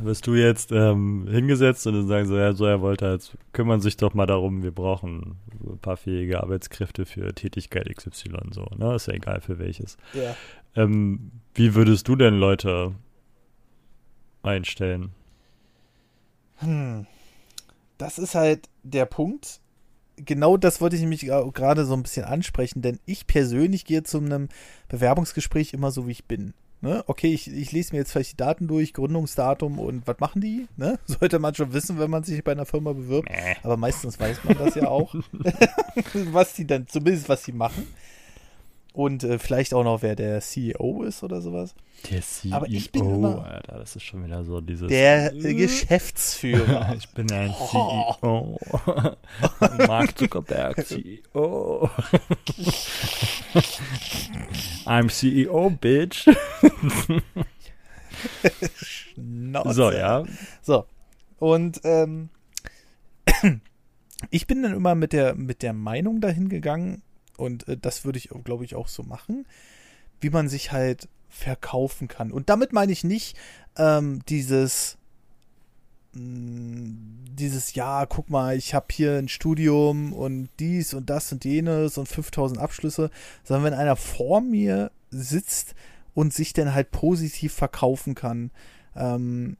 wirst 0.03 0.27
du 0.27 0.35
jetzt 0.35 0.71
ähm, 0.71 1.27
hingesetzt 1.29 1.85
und 1.87 1.93
dann 1.93 2.07
sagen 2.07 2.27
so, 2.27 2.37
ja, 2.37 2.53
so 2.53 2.67
Herr 2.67 2.81
Wolter, 2.81 3.13
jetzt 3.13 3.37
kümmern 3.53 3.81
sich 3.81 3.97
doch 3.97 4.13
mal 4.13 4.25
darum, 4.25 4.63
wir 4.63 4.71
brauchen 4.71 5.37
ein 5.65 5.79
paar 5.79 5.97
fähige 5.97 6.41
Arbeitskräfte 6.41 7.05
für 7.05 7.33
Tätigkeit 7.33 7.93
XY, 7.93 8.31
so, 8.51 8.65
ne? 8.77 8.95
Ist 8.95 9.07
ja 9.07 9.13
egal 9.13 9.41
für 9.41 9.59
welches. 9.59 9.97
Ja. 10.13 10.35
Ähm, 10.75 11.31
wie 11.53 11.75
würdest 11.75 12.07
du 12.07 12.15
denn 12.15 12.39
Leute 12.39 12.93
einstellen? 14.43 15.11
Hm. 16.57 17.05
Das 17.97 18.17
ist 18.17 18.35
halt 18.35 18.69
der 18.83 19.05
Punkt. 19.05 19.59
Genau 20.15 20.57
das 20.57 20.81
wollte 20.81 20.95
ich 20.95 21.01
nämlich 21.01 21.21
gerade 21.53 21.85
so 21.85 21.93
ein 21.93 22.03
bisschen 22.03 22.25
ansprechen, 22.25 22.81
denn 22.81 22.99
ich 23.05 23.27
persönlich 23.27 23.85
gehe 23.85 24.03
zu 24.03 24.17
einem 24.17 24.49
Bewerbungsgespräch 24.89 25.73
immer 25.73 25.91
so, 25.91 26.07
wie 26.07 26.11
ich 26.11 26.25
bin. 26.25 26.53
Ne? 26.81 27.03
Okay, 27.07 27.33
ich, 27.33 27.51
ich 27.51 27.73
lese 27.73 27.93
mir 27.93 27.99
jetzt 27.99 28.11
vielleicht 28.11 28.33
die 28.33 28.37
Daten 28.37 28.67
durch, 28.67 28.93
Gründungsdatum 28.93 29.79
und 29.79 30.07
was 30.07 30.19
machen 30.19 30.41
die? 30.41 30.67
Ne? 30.77 30.97
Sollte 31.05 31.39
man 31.39 31.53
schon 31.53 31.73
wissen, 31.73 31.99
wenn 31.99 32.09
man 32.09 32.23
sich 32.23 32.43
bei 32.43 32.53
einer 32.53 32.65
Firma 32.65 32.93
bewirbt. 32.93 33.29
Nee. 33.29 33.57
Aber 33.63 33.75
meistens 33.75 34.19
weiß 34.19 34.43
man 34.45 34.57
das 34.57 34.75
ja 34.75 34.87
auch, 34.87 35.13
was 36.31 36.53
die 36.53 36.65
dann, 36.65 36.87
zumindest 36.87 37.27
was 37.27 37.43
sie 37.43 37.51
machen. 37.51 37.85
Und 38.99 39.23
äh, 39.23 39.39
vielleicht 39.39 39.73
auch 39.73 39.85
noch, 39.85 40.01
wer 40.01 40.13
der 40.13 40.41
CEO 40.41 41.03
ist 41.03 41.23
oder 41.23 41.39
sowas. 41.39 41.73
Der 42.11 42.21
CEO, 42.21 42.53
Aber 42.53 42.67
ich 42.67 42.91
bin 42.91 43.05
immer, 43.05 43.45
Alter, 43.45 43.79
das 43.79 43.95
ist 43.95 44.03
schon 44.03 44.25
wieder 44.25 44.43
so 44.43 44.59
dieses. 44.59 44.89
Der 44.89 45.33
äh, 45.33 45.53
Geschäftsführer. 45.53 46.93
ich 46.97 47.07
bin 47.11 47.31
ein 47.31 47.55
oh. 47.57 48.17
CEO. 48.19 48.59
Mark 49.87 50.17
Zuckerberg, 50.17 50.85
CEO. 50.85 51.89
I'm 54.85 55.07
CEO, 55.09 55.69
bitch. 55.69 56.27
so, 59.63 59.91
ja. 59.91 60.25
So. 60.61 60.83
Und 61.37 61.79
ähm, 61.85 62.27
ich 64.29 64.45
bin 64.45 64.61
dann 64.61 64.73
immer 64.73 64.95
mit 64.95 65.13
der, 65.13 65.35
mit 65.35 65.61
der 65.61 65.71
Meinung 65.71 66.19
dahin 66.19 66.49
gegangen, 66.49 67.01
und 67.39 67.67
äh, 67.67 67.77
das 67.77 68.05
würde 68.05 68.17
ich, 68.17 68.29
glaube 68.43 68.65
ich, 68.65 68.75
auch 68.75 68.87
so 68.87 69.03
machen, 69.03 69.47
wie 70.21 70.29
man 70.29 70.49
sich 70.49 70.71
halt 70.71 71.07
verkaufen 71.29 72.07
kann. 72.07 72.31
Und 72.31 72.49
damit 72.49 72.73
meine 72.73 72.91
ich 72.91 73.03
nicht 73.03 73.37
ähm, 73.77 74.21
dieses 74.27 74.97
dieses 76.11 77.75
Jahr, 77.75 78.07
guck 78.07 78.31
mal, 78.31 78.57
ich 78.57 78.73
habe 78.73 78.87
hier 78.91 79.17
ein 79.17 79.27
Studium 79.27 80.11
und 80.11 80.49
dies 80.59 80.95
und 80.95 81.09
das 81.09 81.31
und 81.31 81.45
jenes 81.45 81.99
und 81.99 82.07
5000 82.07 82.59
Abschlüsse, 82.59 83.11
sondern 83.43 83.65
wenn 83.65 83.79
einer 83.79 83.95
vor 83.95 84.41
mir 84.41 84.91
sitzt 85.11 85.75
und 86.15 86.33
sich 86.33 86.53
dann 86.53 86.73
halt 86.73 86.89
positiv 86.89 87.53
verkaufen 87.53 88.15
kann 88.15 88.49
ähm, 88.95 89.57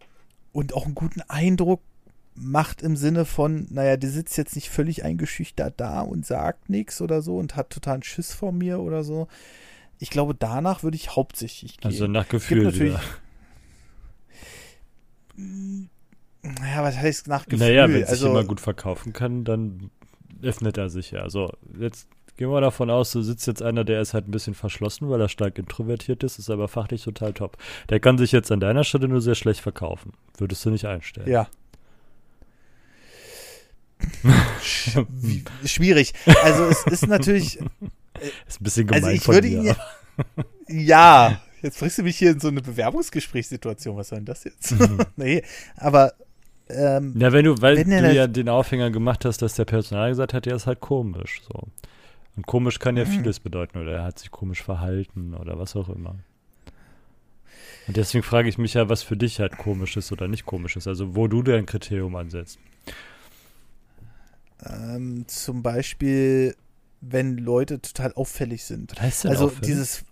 und 0.51 0.73
auch 0.73 0.85
einen 0.85 0.95
guten 0.95 1.21
Eindruck 1.21 1.81
macht 2.39 2.81
im 2.81 2.95
Sinne 2.95 3.25
von, 3.25 3.67
naja, 3.69 3.97
der 3.97 4.09
sitzt 4.09 4.37
jetzt 4.37 4.55
nicht 4.55 4.69
völlig 4.69 5.03
eingeschüchtert 5.03 5.75
da 5.77 6.01
und 6.01 6.25
sagt 6.25 6.69
nichts 6.69 7.01
oder 7.01 7.21
so 7.21 7.37
und 7.37 7.55
hat 7.55 7.69
totalen 7.69 8.03
Schiss 8.03 8.33
vor 8.33 8.51
mir 8.51 8.79
oder 8.79 9.03
so. 9.03 9.27
Ich 9.99 10.09
glaube, 10.09 10.33
danach 10.33 10.81
würde 10.81 10.95
ich 10.95 11.15
hauptsächlich 11.15 11.77
gehen. 11.77 11.91
Also 11.91 12.07
nach 12.07 12.27
Gefühl. 12.29 12.63
natürlich, 12.63 12.95
Naja, 16.41 16.83
was 16.83 16.97
heißt 16.97 17.27
nach 17.27 17.45
Gefühl? 17.45 17.67
Naja, 17.67 17.89
wenn 17.89 18.03
also, 18.03 18.15
sich 18.15 18.23
jemand 18.23 18.47
gut 18.47 18.61
verkaufen 18.61 19.11
kann, 19.11 19.43
dann 19.43 19.91
öffnet 20.41 20.77
er 20.77 20.89
sich 20.89 21.11
ja. 21.11 21.21
Also 21.21 21.51
jetzt 21.77 22.07
gehen 22.37 22.49
wir 22.49 22.61
davon 22.61 22.89
aus, 22.89 23.11
du 23.11 23.21
sitzt 23.21 23.47
jetzt 23.47 23.61
einer, 23.61 23.83
der 23.83 23.99
ist 23.99 24.13
halt 24.13 24.29
ein 24.29 24.31
bisschen 24.31 24.53
verschlossen, 24.53 25.09
weil 25.09 25.19
er 25.19 25.27
stark 25.27 25.57
introvertiert 25.57 26.23
ist, 26.23 26.39
ist 26.39 26.49
aber 26.49 26.69
fachlich 26.69 27.03
total 27.03 27.33
top. 27.33 27.57
Der 27.89 27.99
kann 27.99 28.17
sich 28.17 28.31
jetzt 28.31 28.49
an 28.53 28.61
deiner 28.61 28.85
Stelle 28.85 29.09
nur 29.09 29.19
sehr 29.19 29.35
schlecht 29.35 29.59
verkaufen. 29.59 30.13
Würdest 30.37 30.63
du 30.63 30.69
nicht 30.69 30.85
einstellen? 30.85 31.27
Ja. 31.27 31.49
Schwierig. 35.65 36.13
Also 36.43 36.65
es 36.65 36.85
ist 36.85 37.07
natürlich. 37.07 37.57
ist 38.47 38.61
ein 38.61 38.63
bisschen 38.63 38.87
gemein 38.87 39.03
also 39.03 39.15
ich 39.15 39.23
von 39.23 39.35
würde 39.35 39.49
dir. 39.49 39.75
Ihn, 40.67 40.85
ja, 40.87 41.41
jetzt 41.61 41.79
bringst 41.79 41.97
du 41.97 42.03
mich 42.03 42.17
hier 42.17 42.31
in 42.31 42.39
so 42.39 42.47
eine 42.47 42.61
Bewerbungsgesprächssituation. 42.61 43.97
Was 43.97 44.09
soll 44.09 44.19
denn 44.19 44.25
das 44.25 44.43
jetzt? 44.43 44.71
Mhm. 44.71 44.99
nee, 45.15 45.43
aber 45.77 46.13
ähm, 46.69 47.15
ja, 47.17 47.31
wenn 47.31 47.45
du, 47.45 47.61
weil 47.61 47.77
wenn 47.77 47.89
du 47.89 48.13
ja 48.13 48.27
den 48.27 48.49
Aufhänger 48.49 48.91
gemacht 48.91 49.25
hast, 49.25 49.41
dass 49.41 49.55
der 49.55 49.65
Personal 49.65 50.09
gesagt 50.09 50.33
hat, 50.33 50.45
ja, 50.45 50.55
ist 50.55 50.67
halt 50.67 50.79
komisch. 50.79 51.41
So. 51.51 51.67
Und 52.35 52.45
komisch 52.45 52.79
kann 52.79 52.95
ja 52.95 53.05
mhm. 53.05 53.09
vieles 53.09 53.39
bedeuten, 53.39 53.79
oder 53.79 53.91
er 53.93 54.03
hat 54.03 54.19
sich 54.19 54.31
komisch 54.31 54.61
verhalten 54.61 55.33
oder 55.33 55.57
was 55.57 55.75
auch 55.75 55.89
immer. 55.89 56.15
Und 57.87 57.97
deswegen 57.97 58.23
frage 58.23 58.47
ich 58.47 58.59
mich 58.59 58.75
ja, 58.75 58.87
was 58.87 59.01
für 59.01 59.17
dich 59.17 59.39
halt 59.39 59.57
komisch 59.57 59.97
ist 59.97 60.11
oder 60.11 60.27
nicht 60.27 60.45
komisch 60.45 60.77
ist. 60.77 60.87
Also 60.87 61.15
wo 61.15 61.27
du 61.27 61.41
dein 61.41 61.65
Kriterium 61.65 62.15
ansetzt. 62.15 62.59
Ähm, 64.65 65.25
zum 65.27 65.63
Beispiel, 65.63 66.55
wenn 67.01 67.37
Leute 67.37 67.81
total 67.81 68.13
auffällig 68.13 68.63
sind. 68.63 68.91
Was 68.93 69.01
heißt 69.01 69.23
denn 69.23 69.31
also 69.31 69.45
auffällig? 69.45 69.67
dieses 69.67 70.05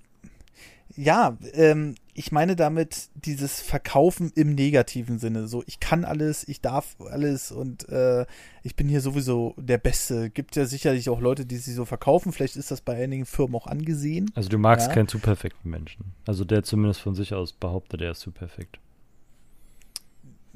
ja, 0.98 1.38
ähm, 1.54 1.96
ich 2.16 2.32
meine 2.32 2.56
damit 2.56 3.10
dieses 3.14 3.62
Verkaufen 3.62 4.32
im 4.36 4.56
negativen 4.56 5.20
Sinne. 5.20 5.48
So, 5.48 5.64
ich 5.68 5.80
kann 5.80 6.04
alles, 6.04 6.48
ich 6.48 6.60
darf 6.60 6.96
alles 7.00 7.52
und 7.52 7.88
äh, 7.90 8.26
ich 8.64 8.76
bin 8.76 8.90
hier 8.90 9.02
sowieso 9.02 9.54
der 9.58 9.78
Beste. 9.78 10.32
Gibt 10.32 10.56
ja 10.56 10.66
sicherlich 10.66 11.10
auch 11.10 11.22
Leute, 11.22 11.46
die 11.46 11.58
sich 11.58 11.76
so 11.76 11.86
verkaufen. 11.86 12.32
Vielleicht 12.32 12.56
ist 12.56 12.72
das 12.72 12.82
bei 12.82 12.96
einigen 12.96 13.28
Firmen 13.28 13.56
auch 13.56 13.68
angesehen. 13.68 14.32
Also 14.34 14.50
du 14.50 14.58
magst 14.58 14.88
ja. 14.88 14.94
keinen 14.94 15.08
zu 15.08 15.20
perfekten 15.20 15.70
Menschen. 15.70 16.14
Also 16.26 16.44
der 16.44 16.64
zumindest 16.64 17.02
von 17.02 17.14
sich 17.14 17.36
aus 17.36 17.54
behauptet, 17.54 18.02
er 18.02 18.12
ist 18.12 18.22
zu 18.22 18.32
perfekt. 18.32 18.80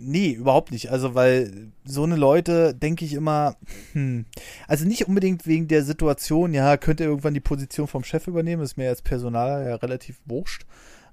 Nee, 0.04 0.32
überhaupt 0.32 0.72
nicht. 0.72 0.92
Also, 0.92 1.14
weil 1.14 1.72
so 1.86 2.04
eine 2.04 2.16
Leute, 2.16 2.74
denke 2.74 3.06
ich 3.06 3.14
immer, 3.14 3.56
hm, 3.94 4.26
also 4.68 4.86
nicht 4.86 5.08
unbedingt 5.08 5.46
wegen 5.46 5.68
der 5.68 5.84
Situation, 5.84 6.54
ja, 6.54 6.76
könnte 6.78 7.04
irgendwann 7.04 7.36
die 7.36 7.40
Position 7.40 7.88
vom 7.88 8.04
Chef 8.04 8.28
übernehmen, 8.28 8.64
ist 8.64 8.78
mir 8.78 8.90
als 8.90 9.02
Personaler 9.02 9.68
ja 9.70 9.76
relativ 9.76 10.20
wurscht, 10.26 10.66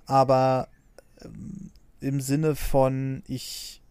aber 0.07 0.68
ähm, 1.23 1.71
im 2.00 2.21
Sinne 2.21 2.54
von, 2.54 3.23
ich 3.26 3.83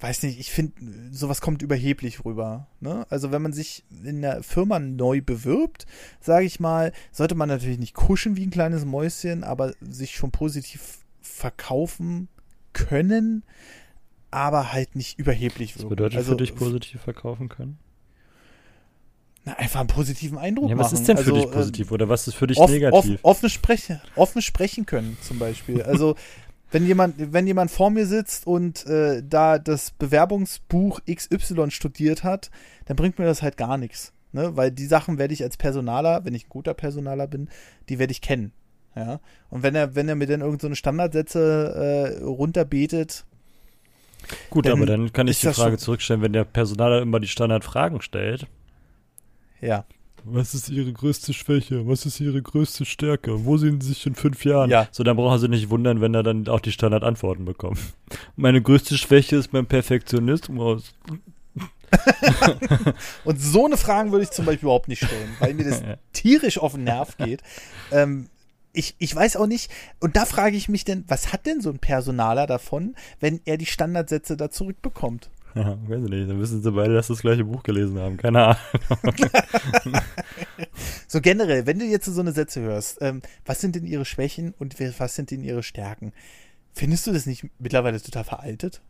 weiß 0.00 0.22
nicht, 0.24 0.40
ich 0.40 0.50
finde, 0.50 0.72
sowas 1.12 1.40
kommt 1.40 1.62
überheblich 1.62 2.24
rüber. 2.24 2.66
Ne? 2.80 3.06
Also 3.08 3.30
wenn 3.32 3.42
man 3.42 3.52
sich 3.52 3.84
in 4.02 4.22
der 4.22 4.42
Firma 4.42 4.78
neu 4.78 5.20
bewirbt, 5.20 5.86
sage 6.20 6.44
ich 6.44 6.58
mal, 6.58 6.92
sollte 7.12 7.34
man 7.34 7.48
natürlich 7.48 7.78
nicht 7.78 7.94
kuschen 7.94 8.36
wie 8.36 8.46
ein 8.46 8.50
kleines 8.50 8.84
Mäuschen, 8.84 9.44
aber 9.44 9.74
sich 9.80 10.12
schon 10.16 10.32
positiv 10.32 10.98
verkaufen 11.20 12.28
können, 12.72 13.42
aber 14.30 14.72
halt 14.72 14.96
nicht 14.96 15.18
überheblich 15.18 15.74
wirken. 15.74 15.84
Was 15.84 15.90
bedeutet 15.90 16.18
also, 16.18 16.32
für 16.32 16.36
dich 16.38 16.54
positiv 16.54 17.00
verkaufen 17.00 17.48
können? 17.48 17.78
Na, 19.44 19.54
einfach 19.54 19.80
einen 19.80 19.88
positiven 19.88 20.38
Eindruck 20.38 20.70
ja, 20.70 20.78
was 20.78 20.92
machen. 20.92 21.00
ist 21.00 21.08
denn 21.08 21.16
für 21.16 21.32
also, 21.32 21.42
dich 21.42 21.50
positiv 21.50 21.90
oder 21.90 22.08
was 22.08 22.28
ist 22.28 22.34
für 22.34 22.46
dich 22.46 22.58
off, 22.58 22.70
negativ? 22.70 23.18
Off, 23.22 23.36
offen, 23.36 23.50
sprechen, 23.50 24.00
offen 24.14 24.40
sprechen 24.40 24.86
können 24.86 25.16
zum 25.20 25.38
Beispiel. 25.38 25.82
Also 25.82 26.14
wenn 26.70 26.86
jemand, 26.86 27.32
wenn 27.32 27.46
jemand 27.46 27.70
vor 27.70 27.90
mir 27.90 28.06
sitzt 28.06 28.46
und 28.46 28.86
äh, 28.86 29.22
da 29.28 29.58
das 29.58 29.90
Bewerbungsbuch 29.92 31.00
XY 31.12 31.70
studiert 31.70 32.24
hat, 32.24 32.50
dann 32.86 32.96
bringt 32.96 33.18
mir 33.18 33.26
das 33.26 33.42
halt 33.42 33.56
gar 33.56 33.76
nichts. 33.78 34.12
Ne? 34.32 34.56
Weil 34.56 34.70
die 34.70 34.86
Sachen 34.86 35.18
werde 35.18 35.34
ich 35.34 35.42
als 35.42 35.56
Personaler, 35.56 36.24
wenn 36.24 36.34
ich 36.34 36.46
ein 36.46 36.50
guter 36.50 36.74
Personaler 36.74 37.26
bin, 37.26 37.48
die 37.88 37.98
werde 37.98 38.12
ich 38.12 38.22
kennen. 38.22 38.52
Ja. 38.94 39.20
Und 39.50 39.62
wenn 39.62 39.74
er, 39.74 39.94
wenn 39.94 40.08
er 40.08 40.14
mir 40.14 40.26
dann 40.26 40.40
irgendeine 40.40 40.74
so 40.74 40.78
Standardsätze 40.78 42.18
äh, 42.20 42.24
runterbetet. 42.24 43.24
Gut, 44.50 44.68
aber 44.68 44.86
dann 44.86 45.12
kann 45.12 45.28
ich 45.28 45.40
die 45.40 45.52
Frage 45.52 45.78
zurückstellen, 45.78 46.22
wenn 46.22 46.32
der 46.32 46.44
Personaler 46.44 47.02
immer 47.02 47.18
die 47.18 47.28
Standardfragen 47.28 48.02
stellt. 48.02 48.46
Ja. 49.60 49.84
Was 50.24 50.54
ist 50.54 50.68
Ihre 50.68 50.92
größte 50.92 51.32
Schwäche? 51.32 51.86
Was 51.88 52.06
ist 52.06 52.20
Ihre 52.20 52.40
größte 52.40 52.84
Stärke? 52.84 53.44
Wo 53.44 53.56
sehen 53.56 53.80
Sie 53.80 53.88
sich 53.88 54.06
in 54.06 54.14
fünf 54.14 54.44
Jahren? 54.44 54.70
Ja. 54.70 54.86
So, 54.92 55.02
dann 55.02 55.16
brauchen 55.16 55.38
Sie 55.40 55.48
nicht 55.48 55.70
wundern, 55.70 56.00
wenn 56.00 56.14
er 56.14 56.22
dann 56.22 56.46
auch 56.46 56.60
die 56.60 56.70
Standardantworten 56.70 57.44
bekommt. 57.44 57.78
Meine 58.36 58.62
größte 58.62 58.96
Schwäche 58.96 59.36
ist 59.36 59.52
mein 59.52 59.66
Perfektionismus. 59.66 60.94
und 63.24 63.40
so 63.40 63.66
eine 63.66 63.76
Fragen 63.76 64.12
würde 64.12 64.24
ich 64.24 64.30
zum 64.30 64.46
Beispiel 64.46 64.66
überhaupt 64.66 64.88
nicht 64.88 65.04
stellen, 65.04 65.36
weil 65.40 65.54
mir 65.54 65.64
das 65.64 65.82
tierisch 66.12 66.58
auf 66.58 66.72
den 66.72 66.84
Nerv 66.84 67.16
geht. 67.16 67.42
Ähm, 67.90 68.28
ich, 68.72 68.94
ich 68.98 69.14
weiß 69.14 69.36
auch 69.36 69.46
nicht, 69.46 69.70
und 70.00 70.16
da 70.16 70.24
frage 70.24 70.56
ich 70.56 70.68
mich 70.68 70.84
denn, 70.84 71.04
was 71.08 71.32
hat 71.32 71.46
denn 71.46 71.60
so 71.60 71.70
ein 71.70 71.78
Personaler 71.78 72.46
davon, 72.46 72.94
wenn 73.20 73.40
er 73.44 73.58
die 73.58 73.66
Standardsätze 73.66 74.36
da 74.36 74.50
zurückbekommt? 74.50 75.30
Ja, 75.54 75.76
weiß 75.86 76.04
ich 76.04 76.08
nicht. 76.08 76.30
Dann 76.30 76.40
wissen 76.40 76.62
sie 76.62 76.72
beide, 76.72 76.94
dass 76.94 77.08
sie 77.08 77.12
das 77.12 77.20
gleiche 77.20 77.44
Buch 77.44 77.62
gelesen 77.62 77.98
haben. 77.98 78.16
Keine 78.16 78.42
Ahnung. 78.42 78.56
so 81.06 81.20
generell, 81.20 81.66
wenn 81.66 81.78
du 81.78 81.84
jetzt 81.84 82.06
so 82.06 82.20
eine 82.22 82.32
Sätze 82.32 82.62
hörst, 82.62 83.02
ähm, 83.02 83.20
was 83.44 83.60
sind 83.60 83.76
denn 83.76 83.84
ihre 83.84 84.06
Schwächen 84.06 84.54
und 84.58 84.80
was 84.98 85.14
sind 85.14 85.30
denn 85.30 85.44
ihre 85.44 85.62
Stärken? 85.62 86.14
Findest 86.72 87.06
du 87.06 87.12
das 87.12 87.26
nicht 87.26 87.44
mittlerweile 87.58 88.00
total 88.00 88.24
veraltet? 88.24 88.80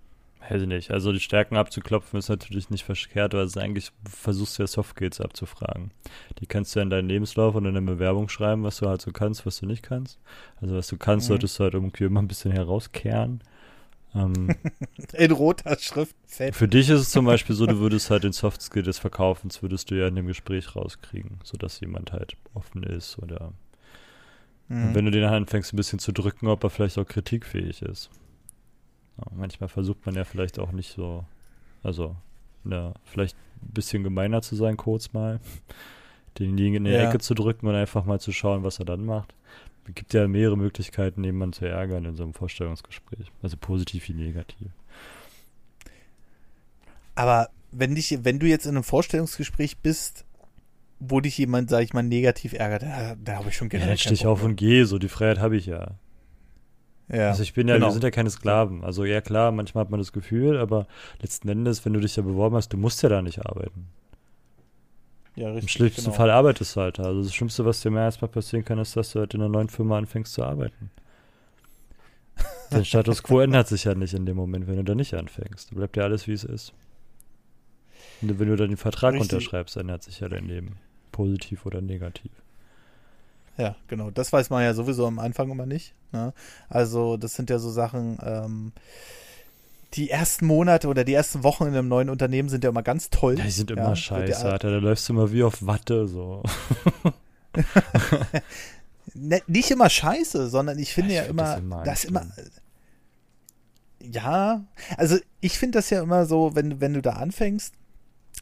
Weiß 0.49 0.63
ich 0.63 0.69
nicht. 0.69 0.91
Also 0.91 1.13
die 1.13 1.21
Stärken 1.21 1.57
abzuklopfen 1.57 2.19
ist 2.19 2.29
natürlich 2.29 2.69
nicht 2.69 2.85
verkehrt, 2.85 3.33
weil 3.35 3.45
es 3.45 3.57
eigentlich 3.57 3.93
versuchst 4.05 4.59
du 4.59 4.65
ja 4.65 4.67
Softskills 4.67 5.21
abzufragen. 5.21 5.93
Die 6.41 6.47
kannst 6.47 6.75
du 6.75 6.81
ja 6.81 6.83
in 6.83 6.91
deinen 6.91 7.09
Lebenslauf 7.09 7.55
und 7.55 7.65
in 7.65 7.75
der 7.75 7.81
Bewerbung 7.81 8.29
schreiben, 8.29 8.65
was 8.65 8.79
du 8.79 8.89
halt 8.89 9.01
so 9.01 9.13
kannst, 9.13 9.47
was 9.47 9.59
du 9.59 9.67
nicht 9.67 9.83
kannst. 9.83 10.19
Also 10.61 10.75
was 10.75 10.89
du 10.89 10.97
kannst, 10.97 11.27
mhm. 11.27 11.35
solltest 11.35 11.59
du 11.59 11.65
halt 11.65 11.75
irgendwie 11.75 12.05
immer 12.05 12.21
ein 12.21 12.29
bisschen 12.29 12.51
herauskehren. 12.51 13.43
Ähm, 14.15 14.55
in 15.13 15.31
roter 15.31 15.79
Schrift 15.79 16.17
fett. 16.27 16.57
Für 16.57 16.69
dich 16.69 16.91
ist 16.91 17.01
es 17.01 17.11
zum 17.11 17.25
Beispiel 17.25 17.55
so, 17.55 17.67
du 17.67 17.79
würdest 17.79 18.11
halt 18.11 18.25
den 18.25 18.33
Softskill 18.33 18.83
des 18.83 18.99
Verkaufens, 18.99 19.63
würdest 19.63 19.91
du 19.91 19.95
ja 19.95 20.09
in 20.09 20.17
dem 20.17 20.27
Gespräch 20.27 20.75
rauskriegen, 20.75 21.39
sodass 21.45 21.81
jemand 21.81 22.13
halt 22.13 22.37
offen 22.53 22.83
ist 22.83 23.19
oder 23.21 23.53
mhm. 24.69 24.95
wenn 24.95 25.05
du 25.05 25.13
den 25.13 25.25
anfängst 25.25 25.73
ein 25.73 25.77
bisschen 25.77 26.01
zu 26.01 26.13
drücken, 26.13 26.49
ob 26.49 26.65
er 26.65 26.71
vielleicht 26.71 26.99
auch 26.99 27.07
kritikfähig 27.07 27.83
ist. 27.83 28.11
Ja, 29.25 29.37
manchmal 29.37 29.69
versucht 29.69 30.05
man 30.07 30.15
ja 30.15 30.25
vielleicht 30.25 30.59
auch 30.59 30.73
nicht 30.73 30.93
so, 30.93 31.25
also 31.83 32.17
ne, 32.65 32.95
vielleicht 33.05 33.37
ein 33.63 33.73
bisschen 33.73 34.03
gemeiner 34.03 34.43
zu 34.43 34.57
sein, 34.57 34.77
kurz 34.77 35.13
mal, 35.13 35.41
denjenigen 36.39 36.75
in 36.75 36.85
die 36.85 36.91
ja. 36.91 37.09
Ecke 37.09 37.19
zu 37.19 37.35
drücken 37.35 37.67
und 37.67 37.75
einfach 37.75 38.05
mal 38.05 38.21
zu 38.21 38.33
schauen, 38.33 38.65
was 38.65 38.79
er 38.79 38.85
dann 38.85 39.05
macht. 39.05 39.35
Es 39.87 39.95
gibt 39.95 40.15
ja 40.15 40.29
mehrere 40.29 40.57
Möglichkeiten, 40.57 41.25
jemanden 41.25 41.55
zu 41.55 41.67
ärgern 41.67 42.05
in 42.05 42.15
so 42.15 42.23
einem 42.23 42.35
Vorstellungsgespräch. 42.35 43.33
Also 43.43 43.57
positiv 43.57 44.09
wie 44.09 44.15
negativ. 44.15 44.69
Aber 47.17 47.51
wenn 47.73 47.95
dich, 47.95 48.17
wenn 48.23 48.39
du 48.39 48.47
jetzt 48.47 48.65
in 48.65 48.77
einem 48.77 48.85
Vorstellungsgespräch 48.85 49.79
bist, 49.79 50.25
wo 51.01 51.21
dich 51.21 51.37
jemand, 51.37 51.69
sag 51.69 51.83
ich 51.83 51.95
mal, 51.95 52.03
negativ 52.03 52.53
ärgert, 52.53 52.85
da, 52.85 53.17
da 53.17 53.37
habe 53.37 53.49
ich 53.49 53.57
schon 53.57 53.69
gerne. 53.69 53.85
Ja, 53.85 53.89
dann 53.89 53.99
stehe 53.99 54.15
ich 54.15 54.27
auf 54.27 54.45
und 54.45 54.55
gehe, 54.55 54.87
so 54.87 54.99
die 54.99 55.09
Freiheit 55.09 55.41
habe 55.41 55.57
ich 55.57 55.67
ja. 55.67 55.93
Ja, 57.13 57.29
also 57.29 57.43
ich 57.43 57.53
bin 57.53 57.69
ja, 57.69 57.75
genau. 57.75 57.89
wir 57.89 57.93
sind 57.93 58.05
ja 58.05 58.11
keine 58.11 58.31
Sklaven. 58.31 58.83
Also 58.83 59.05
ja 59.05 59.21
klar, 59.21 59.53
manchmal 59.53 59.85
hat 59.85 59.91
man 59.91 60.01
das 60.01 60.13
Gefühl, 60.13 60.57
aber 60.59 60.87
letzten 61.21 61.49
Endes, 61.49 61.85
wenn 61.85 61.93
du 61.93 62.01
dich 62.01 62.17
ja 62.17 62.23
beworben 62.23 62.57
hast, 62.57 62.73
du 62.73 62.79
musst 62.79 63.03
ja 63.03 63.11
da 63.11 63.21
nicht 63.21 63.45
arbeiten. 63.45 63.89
Ja, 65.37 65.49
richtig. 65.49 65.63
Im 65.63 65.69
schlimmsten 65.69 66.05
genau. 66.05 66.17
Fall 66.17 66.31
arbeitest 66.31 66.75
du 66.75 66.81
halt. 66.81 67.01
Also 67.01 67.23
das 67.23 67.35
Schlimmste, 67.35 67.65
was 67.65 67.81
dir 67.81 67.91
mehr 67.91 68.05
erstmal 68.05 68.31
passieren 68.31 68.65
kann, 68.65 68.79
ist, 68.79 68.97
dass 68.97 69.13
du 69.13 69.21
halt 69.21 69.35
in 69.35 69.41
einer 69.41 69.51
neuen 69.51 69.69
Firma 69.69 69.99
anfängst 69.99 70.33
zu 70.33 70.43
arbeiten. 70.43 70.91
Dein 72.71 72.85
Status 72.85 73.23
quo 73.23 73.41
ändert 73.41 73.69
sich 73.69 73.85
ja 73.85 73.95
nicht 73.95 74.15
in 74.15 74.25
dem 74.25 74.37
Moment, 74.37 74.67
wenn 74.67 74.77
du 74.77 74.85
da 74.85 74.95
nicht 74.95 75.13
anfängst. 75.15 75.71
Da 75.71 75.77
bleibt 75.77 75.97
ja 75.97 76.05
alles, 76.05 76.27
wie 76.27 76.33
es 76.33 76.45
ist. 76.45 76.73
Und 78.23 78.39
wenn 78.39 78.49
du 78.49 78.57
dann 78.57 78.69
den 78.69 78.77
Vertrag 78.77 79.15
richtig. 79.15 79.33
unterschreibst, 79.33 79.77
ändert 79.77 80.03
sich 80.03 80.21
ja 80.21 80.29
dein 80.29 80.47
Leben. 80.47 80.77
Positiv 81.11 81.67
oder 81.67 81.83
negativ. 81.83 82.31
Ja, 83.57 83.77
genau. 83.89 84.11
Das 84.11 84.33
weiß 84.33 84.51
man 84.51 84.63
ja 84.63 84.75
sowieso 84.75 85.07
am 85.07 85.19
Anfang 85.19 85.51
immer 85.51 85.67
nicht. 85.67 85.95
Ne? 86.13 86.33
Also, 86.69 87.17
das 87.17 87.35
sind 87.35 87.51
ja 87.51 87.59
so 87.59 87.71
Sachen, 87.71 88.19
ähm, 88.25 88.73
die 89.95 90.11
ersten 90.11 90.47
Monate 90.47 90.89
oder 90.89 91.05
die 91.05 91.13
ersten 91.13 91.43
Wochen 91.43 91.65
in 91.65 91.75
einem 91.75 91.89
neuen 91.89 92.09
Unternehmen 92.09 92.49
sind 92.49 92.65
ja 92.65 92.71
immer 92.71 92.83
ganz 92.83 93.11
toll. 93.11 93.39
Ja, 93.39 93.45
die 93.45 93.51
sind 93.51 93.71
immer 93.71 93.91
ja, 93.91 93.97
scheiße, 93.97 94.51
Alter. 94.51 94.71
Da 94.71 94.79
läufst 94.79 95.09
du 95.09 95.13
immer 95.13 95.33
wie 95.33 95.43
auf 95.43 95.67
Watte, 95.67 96.09
so. 96.09 96.43
ne, 99.15 99.43
nicht 99.47 99.71
immer 99.71 99.91
scheiße, 99.91 100.49
sondern 100.49 100.79
ich 100.79 100.95
finde 100.95 101.15
ja, 101.15 101.25
ich 101.25 101.29
immer, 101.29 101.57
find 101.57 101.73
das, 101.73 101.85
das 101.85 102.05
immer. 102.05 102.27
Ja, 104.01 104.65
also 104.97 105.19
ich 105.41 105.59
finde 105.59 105.79
das 105.79 105.91
ja 105.91 106.03
immer 106.03 106.25
so, 106.25 106.55
wenn, 106.55 106.81
wenn 106.81 106.95
du 106.95 107.03
da 107.03 107.13
anfängst, 107.13 107.75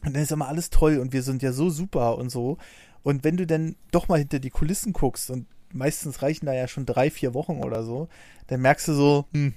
dann 0.03 0.15
ist 0.15 0.31
immer 0.31 0.47
alles 0.47 0.69
toll 0.69 0.97
und 0.97 1.13
wir 1.13 1.21
sind 1.21 1.43
ja 1.43 1.51
so 1.51 1.69
super 1.69 2.17
und 2.17 2.29
so. 2.29 2.57
Und 3.03 3.23
wenn 3.23 3.37
du 3.37 3.47
dann 3.47 3.75
doch 3.91 4.07
mal 4.07 4.19
hinter 4.19 4.39
die 4.39 4.49
Kulissen 4.49 4.93
guckst 4.93 5.31
und 5.31 5.47
meistens 5.73 6.21
reichen 6.21 6.45
da 6.45 6.53
ja 6.53 6.67
schon 6.67 6.85
drei, 6.85 7.09
vier 7.09 7.33
Wochen 7.33 7.63
oder 7.63 7.83
so, 7.83 8.07
dann 8.47 8.61
merkst 8.61 8.87
du 8.89 8.93
so, 8.93 9.25
hm, 9.33 9.53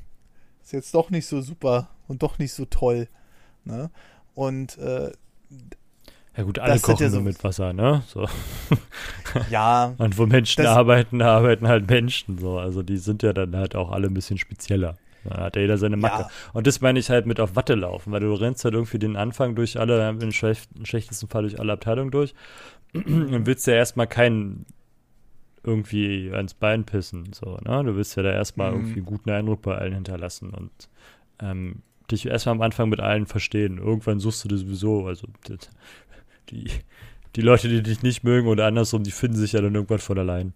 ist 0.63 0.73
jetzt 0.73 0.95
doch 0.95 1.11
nicht 1.11 1.27
so 1.27 1.41
super 1.41 1.91
und 2.09 2.23
doch 2.23 2.39
nicht 2.39 2.53
so 2.53 2.65
toll. 2.65 3.09
Ne? 3.65 3.91
Und 4.35 4.79
äh, 4.79 5.13
ja 6.37 6.43
gut, 6.43 6.59
alle 6.59 6.81
kochen 6.81 7.03
ja 7.03 7.11
so 7.11 7.17
nur 7.17 7.27
mit 7.27 7.45
Wasser, 7.45 7.73
ne? 7.73 8.03
So. 8.07 8.27
Ja. 9.51 9.95
Und 9.99 10.17
wo 10.17 10.27
Menschen 10.27 10.65
arbeiten, 10.65 11.21
arbeiten 11.23 11.67
halt 11.67 11.89
Menschen 11.89 12.39
so. 12.39 12.59
Also 12.59 12.83
die 12.85 12.99
sind 12.99 13.25
ja 13.25 13.33
dann 13.33 13.57
halt 13.57 13.75
auch 13.75 13.91
alle 13.91 14.07
ein 14.07 14.15
bisschen 14.15 14.39
spezieller. 14.39 14.97
Da 15.25 15.39
hat 15.45 15.57
ja 15.57 15.63
jeder 15.63 15.79
seine 15.79 15.97
Macke. 15.97 16.23
Ja. 16.23 16.31
Und 16.53 16.67
das 16.67 16.81
meine 16.81 16.99
ich 16.99 17.11
halt 17.11 17.27
mit 17.27 17.41
auf 17.41 17.57
Watte 17.57 17.75
laufen, 17.75 18.13
weil 18.13 18.21
du 18.21 18.33
rennst 18.35 18.65
halt 18.65 18.75
irgendwie 18.75 18.99
den 18.99 19.17
Anfang 19.17 19.55
durch 19.55 19.79
alle, 19.79 20.09
im 20.09 20.33
schlechtesten 20.33 21.29
Fall 21.29 21.43
durch 21.43 21.59
alle 21.59 21.73
Abteilungen 21.73 22.11
durch 22.11 22.35
und 22.95 23.47
willst 23.47 23.67
ja 23.67 23.75
erstmal 23.75 24.07
keinen 24.07 24.67
irgendwie 25.65 26.31
ans 26.33 26.55
Bein 26.55 26.85
pissen. 26.85 27.33
So, 27.33 27.59
ne? 27.65 27.83
Du 27.85 27.97
willst 27.97 28.17
ja 28.17 28.23
da 28.23 28.33
erstmal 28.33 28.71
mhm. 28.71 28.77
irgendwie 28.77 28.97
einen 28.97 29.07
guten 29.07 29.31
Eindruck 29.31 29.63
bei 29.63 29.77
allen 29.77 29.95
hinterlassen 29.95 30.51
und 30.51 30.71
ähm, 31.41 31.83
dich 32.11 32.27
erstmal 32.27 32.57
am 32.57 32.63
Anfang 32.63 32.89
mit 32.89 33.01
allen 33.01 33.27
verstehen. 33.27 33.79
Irgendwann 33.79 34.21
suchst 34.21 34.45
du 34.45 34.49
das 34.49 34.61
sowieso, 34.61 35.07
also 35.07 35.27
die, 36.51 36.67
die 37.35 37.41
Leute, 37.41 37.69
die 37.69 37.83
dich 37.83 38.03
nicht 38.03 38.25
mögen 38.25 38.49
oder 38.49 38.67
andersrum, 38.67 39.03
die 39.03 39.11
finden 39.11 39.37
sich 39.37 39.53
ja 39.53 39.61
dann 39.61 39.75
irgendwann 39.75 39.99
von 39.99 40.19
allein. 40.19 40.53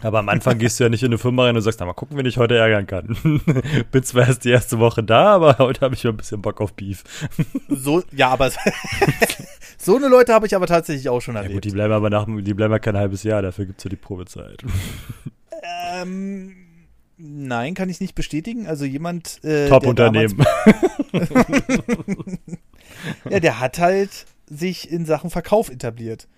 Aber 0.00 0.18
am 0.18 0.28
Anfang 0.28 0.58
gehst 0.58 0.78
du 0.78 0.84
ja 0.84 0.90
nicht 0.90 1.02
in 1.02 1.08
eine 1.08 1.18
Firma 1.18 1.44
rein 1.44 1.56
und 1.56 1.62
sagst, 1.62 1.80
na 1.80 1.86
mal 1.86 1.92
gucken, 1.94 2.16
wen 2.16 2.26
ich 2.26 2.38
heute 2.38 2.56
ärgern 2.56 2.86
kann. 2.86 3.16
Bin 3.90 4.02
zwar 4.02 4.26
erst 4.26 4.44
die 4.44 4.50
erste 4.50 4.78
Woche 4.78 5.02
da, 5.02 5.34
aber 5.34 5.58
heute 5.58 5.80
habe 5.80 5.94
ich 5.94 6.02
ja 6.02 6.10
ein 6.10 6.16
bisschen 6.16 6.42
Bock 6.42 6.60
auf 6.60 6.74
Beef. 6.74 7.04
so, 7.68 8.02
ja, 8.12 8.30
aber 8.30 8.50
so 9.82 9.96
eine 9.96 10.08
Leute 10.08 10.32
habe 10.32 10.46
ich 10.46 10.54
aber 10.54 10.66
tatsächlich 10.66 11.08
auch 11.08 11.20
schon 11.20 11.34
erlebt. 11.34 11.50
Ja 11.50 11.56
gut, 11.56 11.64
die 11.64 11.70
bleiben 11.70 11.92
aber 11.92 12.08
nach, 12.08 12.26
die 12.26 12.54
bleiben 12.54 12.72
ja 12.72 12.78
kein 12.78 12.96
halbes 12.96 13.22
Jahr, 13.24 13.42
dafür 13.42 13.66
gibt 13.66 13.80
es 13.80 13.84
ja 13.84 13.90
die 13.90 13.96
Probezeit. 13.96 14.62
Ähm, 15.94 16.54
nein, 17.16 17.74
kann 17.74 17.88
ich 17.88 18.00
nicht 18.00 18.14
bestätigen. 18.14 18.66
Also 18.66 18.84
jemand. 18.84 19.42
Äh, 19.44 19.68
Top-Unternehmen. 19.68 20.44
ja, 23.28 23.40
der 23.40 23.60
hat 23.60 23.78
halt 23.78 24.26
sich 24.46 24.90
in 24.90 25.04
Sachen 25.04 25.30
Verkauf 25.30 25.68
etabliert. 25.70 26.28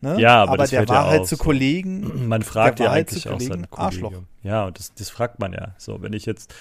Ne? 0.00 0.20
Ja, 0.20 0.42
aber, 0.42 0.52
aber 0.52 0.66
der 0.66 0.88
war 0.88 0.96
ja 0.96 1.06
halt 1.06 1.22
auch, 1.22 1.26
zu 1.26 1.36
Kollegen. 1.36 2.28
Man 2.28 2.42
fragt 2.42 2.80
ja 2.80 2.90
halt 2.90 3.08
eigentlich 3.08 3.28
auch 3.28 3.40
seine 3.40 3.70
Arschloch. 3.70 4.12
Ja, 4.42 4.64
und 4.66 4.78
das, 4.78 4.94
das 4.94 5.08
fragt 5.08 5.38
man 5.38 5.52
ja. 5.52 5.74
So, 5.78 6.02
wenn 6.02 6.12
ich 6.12 6.26
jetzt 6.26 6.54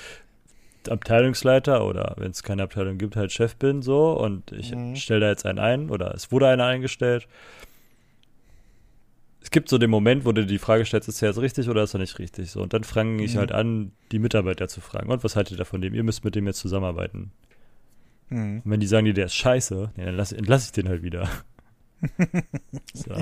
Abteilungsleiter 0.90 1.86
oder 1.86 2.16
wenn 2.18 2.32
es 2.32 2.44
keine 2.44 2.64
Abteilung 2.64 2.98
gibt, 2.98 3.16
halt 3.16 3.32
Chef 3.32 3.56
bin 3.56 3.82
so 3.82 4.12
und 4.12 4.52
ich 4.52 4.74
mhm. 4.74 4.96
stelle 4.96 5.22
da 5.22 5.30
jetzt 5.30 5.46
einen 5.46 5.60
ein 5.60 5.90
oder 5.90 6.14
es 6.14 6.32
wurde 6.32 6.48
einer 6.48 6.66
eingestellt. 6.66 7.28
Es 9.42 9.52
gibt 9.52 9.68
so 9.68 9.78
den 9.78 9.90
Moment, 9.90 10.26
wo 10.26 10.32
du 10.32 10.46
die 10.46 10.58
Frage 10.58 10.86
stellst, 10.86 11.10
ist 11.10 11.22
er 11.22 11.30
jetzt 11.30 11.42
richtig 11.42 11.68
oder 11.68 11.84
ist 11.84 11.94
er 11.94 12.00
nicht 12.00 12.18
richtig? 12.18 12.50
So, 12.50 12.62
und 12.62 12.74
dann 12.74 12.86
fange 12.86 13.24
ich 13.24 13.36
mhm. 13.36 13.40
halt 13.40 13.52
an, 13.52 13.92
die 14.12 14.20
Mitarbeiter 14.20 14.70
zu 14.70 14.80
fragen. 14.80 15.12
Und 15.12 15.24
was 15.24 15.36
haltet 15.36 15.54
ihr 15.54 15.58
davon 15.58 15.82
dem? 15.82 15.94
Ihr 15.94 16.04
müsst 16.04 16.24
mit 16.24 16.36
dem 16.36 16.48
jetzt 16.48 16.60
zusammenarbeiten. 16.60 17.32
Mhm. 18.30 18.62
Und 18.64 18.72
wenn 18.72 18.80
die 18.80 18.88
sagen, 18.88 19.14
der 19.14 19.26
ist 19.26 19.36
scheiße, 19.36 19.92
ja, 19.98 20.06
dann 20.06 20.18
entlasse 20.18 20.68
ich 20.68 20.72
den 20.72 20.88
halt 20.88 21.04
wieder. 21.04 21.28
so. 22.94 23.14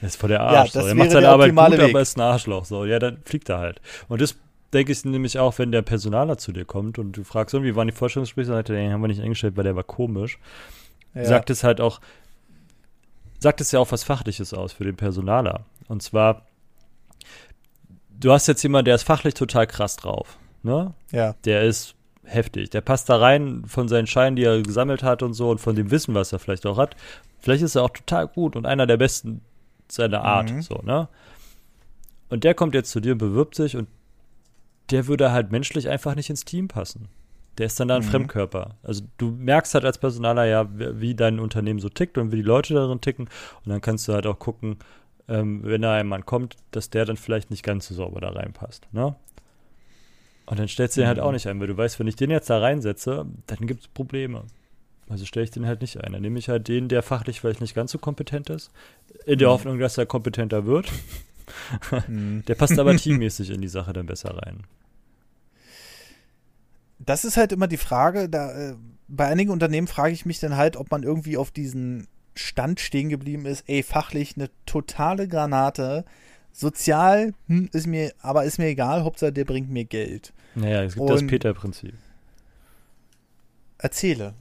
Das 0.00 0.10
ist 0.14 0.16
voll 0.16 0.30
der 0.30 0.40
Arsch. 0.40 0.74
Ja, 0.74 0.82
so. 0.82 0.86
Er 0.86 0.94
macht 0.94 1.10
seine 1.10 1.28
Arbeit 1.28 1.54
gut, 1.54 1.72
Weg. 1.72 1.80
aber 1.80 2.00
ist 2.00 2.16
ein 2.16 2.22
Arschloch. 2.22 2.64
So, 2.64 2.84
ja, 2.84 2.98
dann 2.98 3.18
fliegt 3.24 3.48
er 3.48 3.58
halt. 3.58 3.80
Und 4.08 4.20
das 4.20 4.36
denke 4.72 4.92
ich 4.92 5.04
nämlich 5.04 5.38
auch, 5.38 5.58
wenn 5.58 5.72
der 5.72 5.82
Personaler 5.82 6.38
zu 6.38 6.52
dir 6.52 6.64
kommt 6.64 6.98
und 6.98 7.12
du 7.12 7.24
fragst, 7.24 7.54
wie 7.54 7.76
waren 7.76 7.88
die 7.88 7.94
Vorstellungsgespräche, 7.94 8.48
sagt 8.48 8.70
er, 8.70 8.76
den 8.76 8.92
haben 8.92 9.00
wir 9.00 9.08
nicht 9.08 9.22
eingestellt, 9.22 9.56
weil 9.56 9.64
der 9.64 9.76
war 9.76 9.84
komisch. 9.84 10.38
Ja. 11.14 11.24
Sagt 11.24 11.50
es 11.50 11.64
halt 11.64 11.80
auch, 11.80 12.00
sagt 13.38 13.60
es 13.60 13.72
ja 13.72 13.80
auch 13.80 13.90
was 13.92 14.04
Fachliches 14.04 14.52
aus 14.52 14.72
für 14.72 14.84
den 14.84 14.96
Personaler. 14.96 15.64
Und 15.88 16.02
zwar, 16.02 16.46
du 18.10 18.32
hast 18.32 18.46
jetzt 18.46 18.62
jemanden, 18.62 18.86
der 18.86 18.96
ist 18.96 19.04
fachlich 19.04 19.34
total 19.34 19.66
krass 19.66 19.96
drauf. 19.96 20.38
Ne? 20.62 20.92
Ja. 21.12 21.34
Der 21.44 21.62
ist 21.62 21.94
heftig. 22.24 22.70
Der 22.70 22.82
passt 22.82 23.08
da 23.08 23.16
rein 23.16 23.64
von 23.66 23.88
seinen 23.88 24.06
Scheinen, 24.06 24.36
die 24.36 24.44
er 24.44 24.62
gesammelt 24.62 25.02
hat 25.02 25.22
und 25.22 25.32
so 25.32 25.50
und 25.50 25.58
von 25.58 25.76
dem 25.76 25.90
Wissen, 25.90 26.14
was 26.14 26.32
er 26.32 26.38
vielleicht 26.38 26.66
auch 26.66 26.76
hat. 26.76 26.94
Vielleicht 27.38 27.62
ist 27.62 27.74
er 27.74 27.84
auch 27.84 27.90
total 27.90 28.28
gut 28.28 28.54
und 28.54 28.66
einer 28.66 28.86
der 28.86 28.98
besten 28.98 29.40
seiner 29.88 30.22
Art, 30.24 30.50
mhm. 30.50 30.60
so, 30.60 30.82
ne? 30.84 31.08
Und 32.28 32.44
der 32.44 32.52
kommt 32.52 32.74
jetzt 32.74 32.90
zu 32.90 33.00
dir, 33.00 33.16
bewirbt 33.16 33.54
sich 33.54 33.74
und 33.74 33.88
der 34.90 35.06
würde 35.06 35.32
halt 35.32 35.52
menschlich 35.52 35.88
einfach 35.88 36.14
nicht 36.14 36.30
ins 36.30 36.44
Team 36.44 36.68
passen. 36.68 37.08
Der 37.58 37.66
ist 37.66 37.78
dann 37.80 37.88
da 37.88 37.96
ein 37.96 38.02
mhm. 38.02 38.08
Fremdkörper. 38.08 38.76
Also 38.82 39.02
du 39.18 39.30
merkst 39.30 39.74
halt 39.74 39.84
als 39.84 39.98
Personaler 39.98 40.44
ja, 40.46 40.68
wie 40.70 41.14
dein 41.14 41.40
Unternehmen 41.40 41.80
so 41.80 41.88
tickt 41.88 42.16
und 42.16 42.30
wie 42.30 42.36
die 42.36 42.42
Leute 42.42 42.74
darin 42.74 43.00
ticken. 43.00 43.28
Und 43.64 43.70
dann 43.70 43.80
kannst 43.80 44.06
du 44.06 44.12
halt 44.12 44.26
auch 44.26 44.38
gucken, 44.38 44.76
ähm, 45.28 45.60
wenn 45.64 45.82
da 45.82 45.94
ein 45.94 46.06
Mann 46.06 46.24
kommt, 46.24 46.56
dass 46.70 46.90
der 46.90 47.04
dann 47.04 47.16
vielleicht 47.16 47.50
nicht 47.50 47.64
ganz 47.64 47.88
so 47.88 47.94
sauber 47.94 48.20
da 48.20 48.30
reinpasst. 48.30 48.86
Ne? 48.92 49.16
Und 50.46 50.58
dann 50.58 50.68
stellst 50.68 50.96
du 50.96 51.02
den 51.02 51.08
halt 51.08 51.20
auch 51.20 51.28
mhm. 51.28 51.34
nicht 51.34 51.48
ein, 51.48 51.60
weil 51.60 51.66
du 51.66 51.76
weißt, 51.76 51.98
wenn 51.98 52.06
ich 52.06 52.16
den 52.16 52.30
jetzt 52.30 52.48
da 52.48 52.58
reinsetze, 52.58 53.26
dann 53.46 53.66
gibt 53.66 53.80
es 53.82 53.88
Probleme. 53.88 54.44
Also 55.08 55.24
stelle 55.24 55.44
ich 55.44 55.50
den 55.50 55.66
halt 55.66 55.80
nicht 55.80 56.02
ein. 56.02 56.12
Dann 56.12 56.22
nehme 56.22 56.38
ich 56.38 56.48
halt 56.48 56.68
den, 56.68 56.88
der 56.88 57.02
fachlich 57.02 57.40
vielleicht 57.40 57.60
nicht 57.60 57.74
ganz 57.74 57.92
so 57.92 57.98
kompetent 57.98 58.50
ist, 58.50 58.70
in 59.26 59.38
der 59.38 59.48
mhm. 59.48 59.52
Hoffnung, 59.52 59.78
dass 59.78 59.98
er 59.98 60.06
kompetenter 60.06 60.64
wird. 60.64 60.90
Mhm. 62.08 62.44
Der 62.46 62.54
passt 62.54 62.78
aber 62.78 62.96
teammäßig 62.96 63.50
in 63.50 63.60
die 63.60 63.68
Sache 63.68 63.92
dann 63.92 64.06
besser 64.06 64.36
rein. 64.36 64.64
Das 66.98 67.24
ist 67.24 67.36
halt 67.36 67.52
immer 67.52 67.68
die 67.68 67.76
Frage, 67.76 68.28
da, 68.28 68.70
äh, 68.70 68.74
bei 69.06 69.26
einigen 69.26 69.50
Unternehmen 69.50 69.86
frage 69.86 70.12
ich 70.12 70.26
mich 70.26 70.40
dann 70.40 70.56
halt, 70.56 70.76
ob 70.76 70.90
man 70.90 71.02
irgendwie 71.02 71.36
auf 71.36 71.50
diesen 71.50 72.08
Stand 72.34 72.80
stehen 72.80 73.08
geblieben 73.08 73.46
ist, 73.46 73.64
ey, 73.66 73.82
fachlich 73.82 74.36
eine 74.36 74.50
totale 74.66 75.28
Granate, 75.28 76.04
sozial 76.52 77.34
hm, 77.46 77.68
ist 77.72 77.86
mir, 77.86 78.12
aber 78.20 78.44
ist 78.44 78.58
mir 78.58 78.66
egal, 78.66 79.04
Hauptsache 79.04 79.32
der 79.32 79.44
bringt 79.44 79.70
mir 79.70 79.84
Geld. 79.84 80.32
Naja, 80.54 80.82
es 80.82 80.94
gibt 80.94 81.02
Und 81.02 81.10
das 81.22 81.26
Peter-Prinzip. 81.26 81.94
Erzähle. 83.78 84.34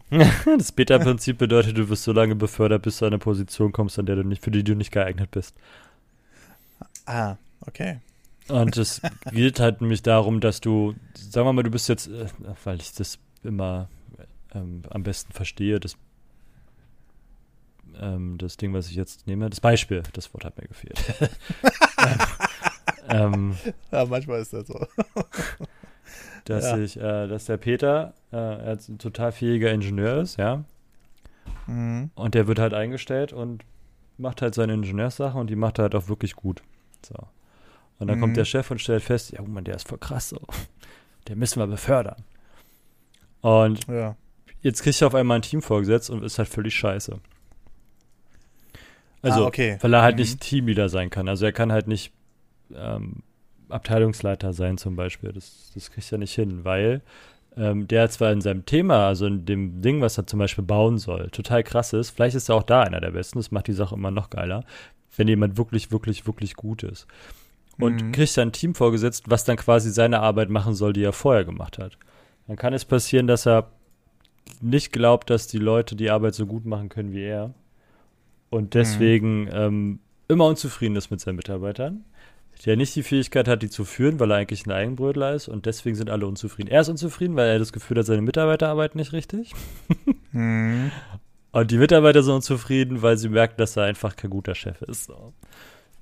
das 0.57 0.71
Beta-Prinzip 0.71 1.37
bedeutet, 1.37 1.77
du 1.77 1.87
wirst 1.89 2.03
so 2.03 2.11
lange 2.11 2.35
befördert, 2.35 2.81
bis 2.81 2.97
du 2.97 3.05
an 3.05 3.13
eine 3.13 3.19
Position 3.19 3.71
kommst, 3.71 3.99
an 3.99 4.07
der 4.07 4.15
du 4.15 4.23
nicht, 4.23 4.43
für 4.43 4.49
die 4.49 4.63
du 4.63 4.75
nicht 4.75 4.91
geeignet 4.91 5.29
bist. 5.29 5.55
Ah, 7.07 7.37
okay. 7.65 7.99
Und 8.49 8.77
es 8.77 9.01
geht 9.31 9.59
halt 9.59 9.81
nämlich 9.81 10.03
darum, 10.03 10.39
dass 10.39 10.61
du, 10.61 10.93
sagen 11.15 11.47
wir 11.47 11.53
mal, 11.53 11.63
du 11.63 11.71
bist 11.71 11.89
jetzt, 11.89 12.07
äh, 12.07 12.27
weil 12.63 12.79
ich 12.79 12.93
das 12.93 13.17
immer 13.43 13.89
ähm, 14.53 14.83
am 14.89 15.03
besten 15.03 15.31
verstehe, 15.31 15.79
das, 15.79 15.97
ähm, 17.99 18.37
das 18.37 18.57
Ding, 18.57 18.73
was 18.73 18.89
ich 18.89 18.95
jetzt 18.95 19.25
nehme, 19.25 19.49
das 19.49 19.61
Beispiel, 19.61 20.03
das 20.13 20.33
Wort 20.33 20.45
hat 20.45 20.57
mir 20.57 20.67
gefehlt. 20.67 20.99
ähm, 23.09 23.57
ja, 23.91 24.05
manchmal 24.05 24.41
ist 24.41 24.53
das 24.53 24.67
so 24.67 24.85
dass 26.45 26.63
ja. 26.63 26.77
ich, 26.77 26.97
äh, 26.97 27.27
dass 27.27 27.45
der 27.45 27.57
Peter 27.57 28.13
äh, 28.31 28.37
ein 28.37 28.97
total 28.97 29.31
fähiger 29.31 29.71
Ingenieur 29.71 30.21
ist, 30.21 30.37
ja. 30.37 30.63
Mhm. 31.67 32.11
Und 32.15 32.35
der 32.35 32.47
wird 32.47 32.59
halt 32.59 32.73
eingestellt 32.73 33.33
und 33.33 33.63
macht 34.17 34.41
halt 34.41 34.55
seine 34.55 34.73
Ingenieurssache 34.73 35.37
und 35.37 35.49
die 35.49 35.55
macht 35.55 35.79
er 35.79 35.83
halt 35.83 35.95
auch 35.95 36.07
wirklich 36.07 36.35
gut. 36.35 36.63
So. 37.05 37.15
Und 37.99 38.07
dann 38.07 38.17
mhm. 38.17 38.21
kommt 38.21 38.37
der 38.37 38.45
Chef 38.45 38.69
und 38.71 38.79
stellt 38.79 39.03
fest, 39.03 39.31
ja, 39.31 39.41
man, 39.41 39.63
der 39.63 39.75
ist 39.75 39.87
voll 39.87 39.97
krass 39.97 40.29
so. 40.29 40.39
Der 41.27 41.35
müssen 41.35 41.59
wir 41.59 41.67
befördern. 41.67 42.23
Und 43.41 43.85
ja. 43.87 44.15
jetzt 44.61 44.83
kriegt 44.83 45.01
er 45.01 45.07
auf 45.07 45.15
einmal 45.15 45.39
ein 45.39 45.41
Team 45.41 45.61
vorgesetzt 45.61 46.09
und 46.09 46.23
ist 46.23 46.37
halt 46.37 46.47
völlig 46.47 46.75
scheiße. 46.75 47.19
Also, 49.21 49.43
ah, 49.43 49.47
okay. 49.47 49.77
weil 49.81 49.93
er 49.93 50.01
halt 50.01 50.15
mhm. 50.15 50.21
nicht 50.21 50.41
Teamleader 50.41 50.89
sein 50.89 51.09
kann. 51.09 51.27
Also 51.27 51.45
er 51.45 51.51
kann 51.51 51.71
halt 51.71 51.87
nicht 51.87 52.13
ähm, 52.73 53.23
Abteilungsleiter 53.69 54.53
sein 54.53 54.77
zum 54.77 54.95
Beispiel. 54.95 55.31
Das, 55.33 55.71
das 55.73 55.91
kriegt 55.91 56.11
er 56.11 56.17
nicht 56.17 56.33
hin, 56.33 56.63
weil 56.63 57.01
ähm, 57.57 57.87
der 57.87 58.09
zwar 58.09 58.31
in 58.31 58.41
seinem 58.41 58.65
Thema, 58.65 59.07
also 59.07 59.25
in 59.25 59.45
dem 59.45 59.81
Ding, 59.81 60.01
was 60.01 60.17
er 60.17 60.27
zum 60.27 60.39
Beispiel 60.39 60.63
bauen 60.63 60.97
soll, 60.97 61.29
total 61.31 61.63
krass 61.63 61.93
ist. 61.93 62.11
Vielleicht 62.11 62.35
ist 62.35 62.49
er 62.49 62.55
auch 62.55 62.63
da 62.63 62.83
einer 62.83 63.01
der 63.01 63.11
Besten. 63.11 63.39
Das 63.39 63.51
macht 63.51 63.67
die 63.67 63.73
Sache 63.73 63.95
immer 63.95 64.11
noch 64.11 64.29
geiler, 64.29 64.63
wenn 65.15 65.27
jemand 65.27 65.57
wirklich, 65.57 65.91
wirklich, 65.91 66.25
wirklich 66.27 66.55
gut 66.55 66.83
ist. 66.83 67.07
Und 67.79 68.01
mhm. 68.01 68.11
kriegt 68.11 68.35
dann 68.37 68.49
ein 68.49 68.53
Team 68.53 68.73
vorgesetzt, 68.75 69.25
was 69.27 69.43
dann 69.43 69.57
quasi 69.57 69.91
seine 69.91 70.19
Arbeit 70.19 70.49
machen 70.49 70.73
soll, 70.73 70.93
die 70.93 71.03
er 71.03 71.13
vorher 71.13 71.45
gemacht 71.45 71.77
hat. 71.77 71.97
Dann 72.47 72.55
kann 72.55 72.73
es 72.73 72.85
passieren, 72.85 73.27
dass 73.27 73.45
er 73.45 73.71
nicht 74.61 74.91
glaubt, 74.91 75.29
dass 75.29 75.47
die 75.47 75.59
Leute 75.59 75.95
die 75.95 76.09
Arbeit 76.09 76.33
so 76.33 76.45
gut 76.45 76.65
machen 76.65 76.89
können 76.89 77.11
wie 77.11 77.23
er. 77.23 77.53
Und 78.49 78.73
deswegen 78.73 79.41
mhm. 79.43 79.51
ähm, 79.51 79.99
immer 80.27 80.45
unzufrieden 80.45 80.95
ist 80.95 81.11
mit 81.11 81.19
seinen 81.19 81.35
Mitarbeitern 81.35 82.05
der 82.65 82.75
nicht 82.75 82.95
die 82.95 83.03
Fähigkeit 83.03 83.47
hat, 83.47 83.61
die 83.61 83.69
zu 83.69 83.85
führen, 83.85 84.19
weil 84.19 84.31
er 84.31 84.37
eigentlich 84.37 84.65
ein 84.65 84.71
Eigenbrötler 84.71 85.33
ist 85.33 85.47
und 85.47 85.65
deswegen 85.65 85.95
sind 85.95 86.09
alle 86.09 86.25
unzufrieden. 86.25 86.69
Er 86.69 86.81
ist 86.81 86.89
unzufrieden, 86.89 87.35
weil 87.35 87.47
er 87.47 87.59
das 87.59 87.71
Gefühl 87.71 87.97
hat, 87.97 88.05
seine 88.05 88.21
Mitarbeiter 88.21 88.69
arbeiten 88.69 88.97
nicht 88.97 89.13
richtig. 89.13 89.53
hm. 90.31 90.91
Und 91.51 91.71
die 91.71 91.77
Mitarbeiter 91.77 92.23
sind 92.23 92.35
unzufrieden, 92.35 93.01
weil 93.01 93.17
sie 93.17 93.29
merken, 93.29 93.55
dass 93.57 93.77
er 93.77 93.83
einfach 93.83 94.15
kein 94.15 94.29
guter 94.29 94.55
Chef 94.55 94.81
ist. 94.83 95.11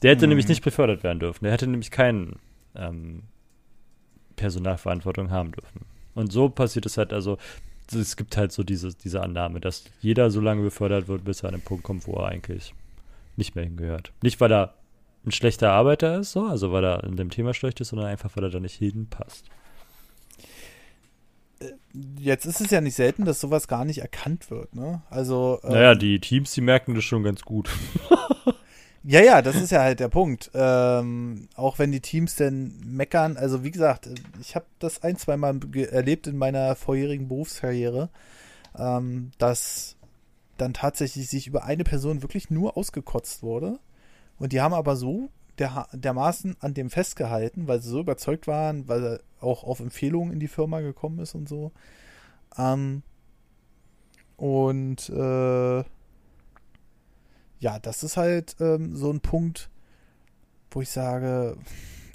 Der 0.02 0.12
hätte 0.12 0.24
hm. 0.24 0.30
nämlich 0.30 0.48
nicht 0.48 0.64
befördert 0.64 1.04
werden 1.04 1.20
dürfen. 1.20 1.44
Der 1.44 1.54
hätte 1.54 1.68
nämlich 1.68 1.92
keinen 1.92 2.40
ähm, 2.76 3.24
Personalverantwortung 4.36 5.30
haben 5.30 5.52
dürfen. 5.52 5.82
Und 6.14 6.32
so 6.32 6.50
passiert 6.50 6.86
es 6.86 6.98
halt, 6.98 7.14
also 7.14 7.38
es 7.94 8.18
gibt 8.18 8.36
halt 8.38 8.52
so 8.52 8.64
diese, 8.64 8.94
diese 8.94 9.22
Annahme, 9.22 9.60
dass 9.60 9.86
jeder 10.02 10.32
so 10.32 10.42
lange 10.42 10.64
befördert 10.64 11.08
wird, 11.08 11.24
bis 11.24 11.44
er 11.44 11.50
an 11.50 11.56
den 11.56 11.62
Punkt 11.62 11.84
kommt, 11.84 12.08
wo 12.08 12.14
er 12.14 12.30
eigentlich 12.30 12.74
nicht 13.36 13.56
mehr 13.56 13.66
hingehört. 13.66 14.12
Nicht, 14.24 14.40
weil 14.42 14.52
er 14.52 14.74
ein 15.26 15.32
schlechter 15.32 15.72
Arbeiter 15.72 16.20
ist, 16.20 16.32
so, 16.32 16.46
also 16.46 16.72
weil 16.72 16.84
er 16.84 17.04
in 17.04 17.16
dem 17.16 17.30
Thema 17.30 17.54
schlecht 17.54 17.80
ist, 17.82 17.90
sondern 17.90 18.08
einfach, 18.08 18.36
weil 18.36 18.46
er 18.46 18.50
da 18.50 18.60
nicht 18.60 18.76
hinpasst. 18.76 19.46
Äh, 19.48 19.65
jetzt 22.20 22.46
ist 22.46 22.62
es 22.62 22.72
ja 22.72 22.82
nicht 22.82 22.96
selten, 22.96 23.26
dass 23.26 23.40
sowas 23.40 23.68
gar 23.68 23.86
nicht 23.86 24.00
erkannt 24.00 24.50
wird, 24.52 24.76
ne? 24.76 25.02
Also. 25.10 25.60
Ähm, 25.64 25.72
naja, 25.74 25.96
die 25.96 26.20
Teams, 26.20 26.54
die 26.54 26.62
merken 26.62 26.96
das 26.96 27.04
schon 27.04 27.24
ganz 27.24 27.42
gut. 27.44 27.70
Ja, 29.08 29.22
ja, 29.22 29.44
das 29.44 29.56
ist 29.56 29.72
ja 29.72 29.82
halt 29.82 30.00
der 30.00 30.08
Punkt. 30.08 30.50
Ähm, 30.56 31.48
auch 31.54 31.78
wenn 31.78 31.92
die 31.92 32.00
Teams 32.00 32.38
denn 32.38 32.74
meckern, 32.84 33.38
also 33.38 33.64
wie 33.64 33.70
gesagt, 33.70 34.10
ich 34.42 34.56
habe 34.56 34.66
das 34.80 35.04
ein, 35.04 35.16
zwei 35.16 35.38
Mal 35.38 35.60
erlebt 35.92 36.26
in 36.26 36.38
meiner 36.38 36.76
vorherigen 36.76 37.28
Berufskarriere, 37.28 38.10
ähm, 38.76 39.30
dass 39.38 39.96
dann 40.58 40.74
tatsächlich 40.74 41.30
sich 41.30 41.46
über 41.46 41.66
eine 41.66 41.84
Person 41.84 42.24
wirklich 42.24 42.50
nur 42.50 42.78
ausgekotzt 42.78 43.44
wurde. 43.44 43.78
Und 44.40 44.54
die 44.54 44.62
haben 44.62 44.74
aber 44.74 44.96
so 44.96 45.30
der, 45.60 45.88
dermaßen 45.94 46.58
an 46.60 46.74
dem 46.74 46.90
festgehalten, 46.90 47.68
weil 47.68 47.82
sie 47.82 47.90
so 47.90 48.00
überzeugt 48.00 48.48
waren, 48.48 48.88
weil 48.88 49.22
auch 49.46 49.64
auf 49.64 49.80
Empfehlungen 49.80 50.34
in 50.34 50.40
die 50.40 50.48
Firma 50.48 50.82
gekommen 50.82 51.20
ist 51.20 51.36
und 51.36 51.48
so. 51.48 51.72
Ähm, 52.58 53.04
und 54.38 55.10
äh, 55.10 55.84
ja, 57.60 57.80
das 57.82 58.04
ist 58.04 58.18
halt 58.18 58.56
ähm, 58.60 58.96
so 58.96 59.12
ein 59.12 59.22
Punkt, 59.22 59.70
wo 60.72 60.82
ich 60.82 60.90
sage, 60.90 61.58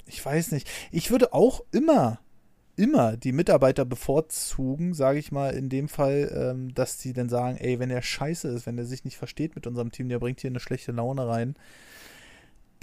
ich 0.05 0.23
weiß 0.23 0.51
nicht. 0.51 0.69
Ich 0.91 1.11
würde 1.11 1.33
auch 1.33 1.61
immer, 1.71 2.19
immer 2.75 3.17
die 3.17 3.31
Mitarbeiter 3.31 3.85
bevorzugen, 3.85 4.93
sage 4.93 5.19
ich 5.19 5.31
mal, 5.31 5.53
in 5.53 5.69
dem 5.69 5.89
Fall, 5.89 6.31
ähm, 6.33 6.73
dass 6.73 6.97
die 6.97 7.13
dann 7.13 7.29
sagen, 7.29 7.57
ey, 7.57 7.79
wenn 7.79 7.89
der 7.89 8.01
scheiße 8.01 8.47
ist, 8.49 8.65
wenn 8.65 8.77
der 8.77 8.85
sich 8.85 9.03
nicht 9.03 9.17
versteht 9.17 9.55
mit 9.55 9.67
unserem 9.67 9.91
Team, 9.91 10.09
der 10.09 10.19
bringt 10.19 10.41
hier 10.41 10.49
eine 10.49 10.59
schlechte 10.59 10.91
Laune 10.91 11.27
rein. 11.27 11.55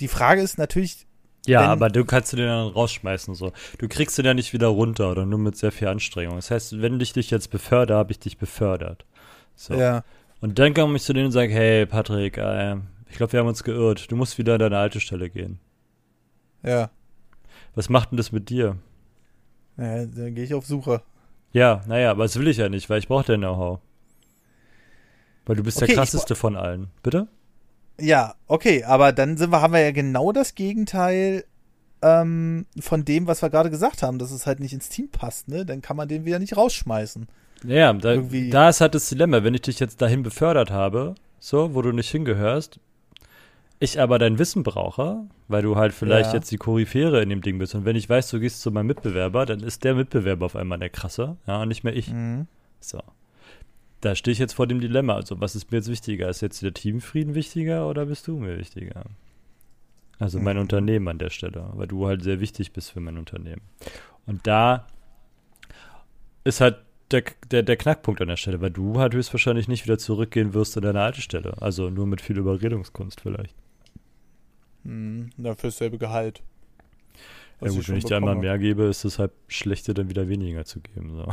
Die 0.01 0.09
Frage 0.09 0.43
ist 0.43 0.59
natürlich, 0.59 1.08
ja, 1.46 1.62
wenn, 1.62 1.68
aber 1.68 1.88
du 1.88 2.05
kannst 2.05 2.33
du 2.33 2.37
den 2.37 2.46
dann 2.46 2.68
rausschmeißen 2.68 3.35
so. 3.35 3.53
Du 3.79 3.88
kriegst 3.88 4.18
den 4.18 4.24
ja 4.24 4.35
nicht 4.35 4.53
wieder 4.53 4.68
runter 4.68 5.11
oder 5.11 5.24
nur 5.24 5.38
mit 5.38 5.57
sehr 5.57 5.72
viel 5.72 5.88
Anstrengung. 5.88 6.37
Das 6.37 6.51
heißt, 6.51 6.81
wenn 6.83 7.01
ich 7.01 7.12
dich 7.12 7.31
jetzt 7.31 7.51
befördere, 7.51 7.98
habe 7.98 8.12
ich 8.12 8.18
dich 8.18 8.38
befördert. 8.38 9.05
So. 9.55 9.74
Ja. 9.74 10.05
Und 10.40 10.59
dann 10.59 10.74
komme 10.74 10.96
ich 10.96 11.03
zu 11.03 11.12
denen 11.12 11.27
und 11.27 11.33
sage, 11.33 11.53
hey 11.53 11.87
Patrick, 11.87 12.38
äh, 12.38 12.77
ich 13.09 13.16
glaube, 13.16 13.33
wir 13.33 13.40
haben 13.40 13.48
uns 13.48 13.64
geirrt. 13.64 14.11
Du 14.11 14.16
musst 14.16 14.38
wieder 14.38 14.55
an 14.55 14.61
deine 14.61 14.79
alte 14.79 15.01
Stelle 15.01 15.31
gehen. 15.31 15.59
Ja. 16.62 16.90
Was 17.74 17.88
macht 17.88 18.11
denn 18.11 18.16
das 18.16 18.33
mit 18.33 18.51
dir? 18.51 18.77
Naja, 19.77 20.07
dann 20.07 20.35
gehe 20.35 20.44
ich 20.44 20.55
auf 20.55 20.66
Suche. 20.66 21.03
Ja, 21.53 21.83
naja, 21.87 22.11
aber 22.11 22.24
das 22.24 22.38
will 22.38 22.48
ich 22.48 22.59
ja 22.59 22.68
nicht, 22.68 22.90
weil 22.90 22.98
ich 22.98 23.09
brauche 23.09 23.24
dein 23.24 23.40
Know-how. 23.40 23.81
Weil 25.46 25.57
du 25.57 25.62
bist 25.62 25.79
okay, 25.79 25.87
der 25.87 25.96
krasseste 25.96 26.35
von 26.35 26.57
allen. 26.57 26.88
Bitte? 27.03 27.27
Ja, 28.01 28.35
okay, 28.47 28.85
aber 28.85 29.13
dann 29.13 29.37
sind 29.37 29.51
wir, 29.51 29.61
haben 29.61 29.73
wir 29.73 29.81
ja 29.81 29.91
genau 29.91 30.33
das 30.33 30.55
Gegenteil 30.55 31.45
ähm, 32.03 32.67
von 32.79 33.05
dem, 33.05 33.27
was 33.27 33.43
wir 33.43 33.51
gerade 33.51 33.71
gesagt 33.71 34.03
haben, 34.03 34.19
dass 34.19 34.31
es 34.31 34.47
halt 34.47 34.61
nicht 34.61 34.73
ins 34.73 34.89
Team 34.89 35.09
passt, 35.11 35.49
ne? 35.49 35.67
Dann 35.67 35.83
kann 35.83 35.97
man 35.97 36.09
den 36.09 36.25
wieder 36.25 36.39
nicht 36.39 36.57
rausschmeißen. 36.57 37.27
Ja, 37.65 37.93
da, 37.93 38.17
da 38.17 38.69
ist 38.69 38.81
halt 38.81 38.95
das 38.95 39.09
Dilemma, 39.09 39.43
wenn 39.43 39.55
ich 39.55 39.63
dich 39.63 39.81
jetzt 39.81 40.01
dahin 40.01 40.23
befördert 40.23 40.71
habe, 40.71 41.17
so, 41.41 41.75
wo 41.75 41.83
du 41.83 41.91
nicht 41.91 42.11
hingehörst, 42.11 42.79
ich 43.81 44.01
aber 44.01 44.19
dein 44.19 44.39
Wissen 44.39 44.63
brauche, 44.63 45.25
weil 45.49 45.63
du 45.63 45.77
halt 45.77 45.93
vielleicht 45.93 46.31
ja. 46.31 46.37
jetzt 46.37 46.51
die 46.51 46.57
Koryphäre 46.57 47.23
in 47.23 47.31
dem 47.31 47.43
Ding 47.43 47.59
bist. 47.59 47.75
Und 47.75 47.85
wenn 47.85 47.97
ich 47.97 48.09
weiß, 48.09 48.29
du 48.31 48.41
gehst 48.41 48.61
zu 48.61 48.71
meinem 48.71 48.87
Mitbewerber, 48.87 49.47
dann 49.47 49.61
ist 49.61 49.85
der 49.85 49.95
Mitbewerber 49.95 50.47
auf 50.47 50.57
einmal 50.57 50.79
der 50.79 50.91
krasse, 50.91 51.37
ja, 51.47 51.63
und 51.63 51.69
nicht 51.69 51.85
mehr 51.85 51.95
ich. 51.95 52.13
Mhm. 52.13 52.47
So. 52.81 53.01
Da 54.01 54.15
stehe 54.15 54.33
ich 54.33 54.39
jetzt 54.39 54.55
vor 54.55 54.67
dem 54.67 54.81
Dilemma. 54.81 55.15
Also, 55.15 55.41
was 55.41 55.57
ist 55.57 55.71
mir 55.71 55.79
jetzt 55.79 55.91
wichtiger? 55.91 56.29
Ist 56.29 56.41
jetzt 56.41 56.63
der 56.63 56.75
Teamfrieden 56.75 57.35
wichtiger 57.35 57.89
oder 57.89 58.07
bist 58.07 58.27
du 58.29 58.39
mir 58.39 58.59
wichtiger? 58.59 59.05
Also 60.19 60.41
mein 60.41 60.57
mhm. 60.57 60.63
Unternehmen 60.63 61.09
an 61.09 61.19
der 61.19 61.31
Stelle, 61.31 61.71
weil 61.75 61.87
du 61.87 62.07
halt 62.07 62.23
sehr 62.23 62.41
wichtig 62.41 62.73
bist 62.73 62.91
für 62.91 63.01
mein 63.01 63.19
Unternehmen. 63.19 63.63
Und 64.27 64.47
da 64.47 64.87
ist 66.45 66.61
halt 66.61 66.79
der, 67.11 67.23
der, 67.51 67.63
der 67.63 67.77
Knackpunkt 67.77 68.21
an 68.21 68.29
der 68.29 68.37
Stelle, 68.37 68.61
weil 68.61 68.71
du 68.71 68.99
halt 68.99 69.15
höchstwahrscheinlich 69.15 69.69
nicht 69.69 69.85
wieder 69.85 69.99
zurückgehen 69.99 70.55
wirst 70.55 70.77
an 70.77 70.83
deine 70.83 71.01
alte 71.01 71.21
Stelle. 71.21 71.55
Also 71.63 71.89
nur 71.89 72.07
mit 72.07 72.21
viel 72.21 72.37
Überredungskunst 72.37 73.21
vielleicht. 73.21 73.55
Hm, 74.85 75.31
ja, 75.39 75.55
fürs 75.55 75.79
selbe 75.79 75.99
Gehalt. 75.99 76.43
Ja 77.61 77.71
gut, 77.71 77.89
wenn 77.89 77.97
ich 77.97 78.05
dir 78.05 78.17
einmal 78.17 78.37
mehr 78.37 78.59
gebe, 78.59 78.85
ist 78.85 79.05
es 79.05 79.19
halt 79.19 79.33
schlechter, 79.49 79.95
dann 79.95 80.09
wieder 80.09 80.29
weniger 80.29 80.65
zu 80.65 80.81
geben. 80.81 81.15
So. 81.17 81.29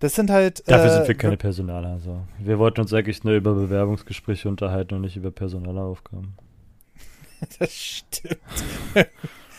Das 0.00 0.14
sind 0.14 0.30
halt. 0.30 0.62
Dafür 0.68 0.86
äh, 0.86 0.94
sind 0.96 1.08
wir 1.08 1.14
keine 1.14 1.36
Personaler. 1.36 1.98
So. 2.00 2.20
Wir 2.38 2.58
wollten 2.58 2.80
uns 2.80 2.92
eigentlich 2.92 3.24
nur 3.24 3.34
über 3.34 3.54
Bewerbungsgespräche 3.54 4.48
unterhalten 4.48 4.94
und 4.94 5.02
nicht 5.02 5.16
über 5.16 5.30
Personalaufgaben. 5.30 6.34
das 7.58 7.72
stimmt. 7.72 8.38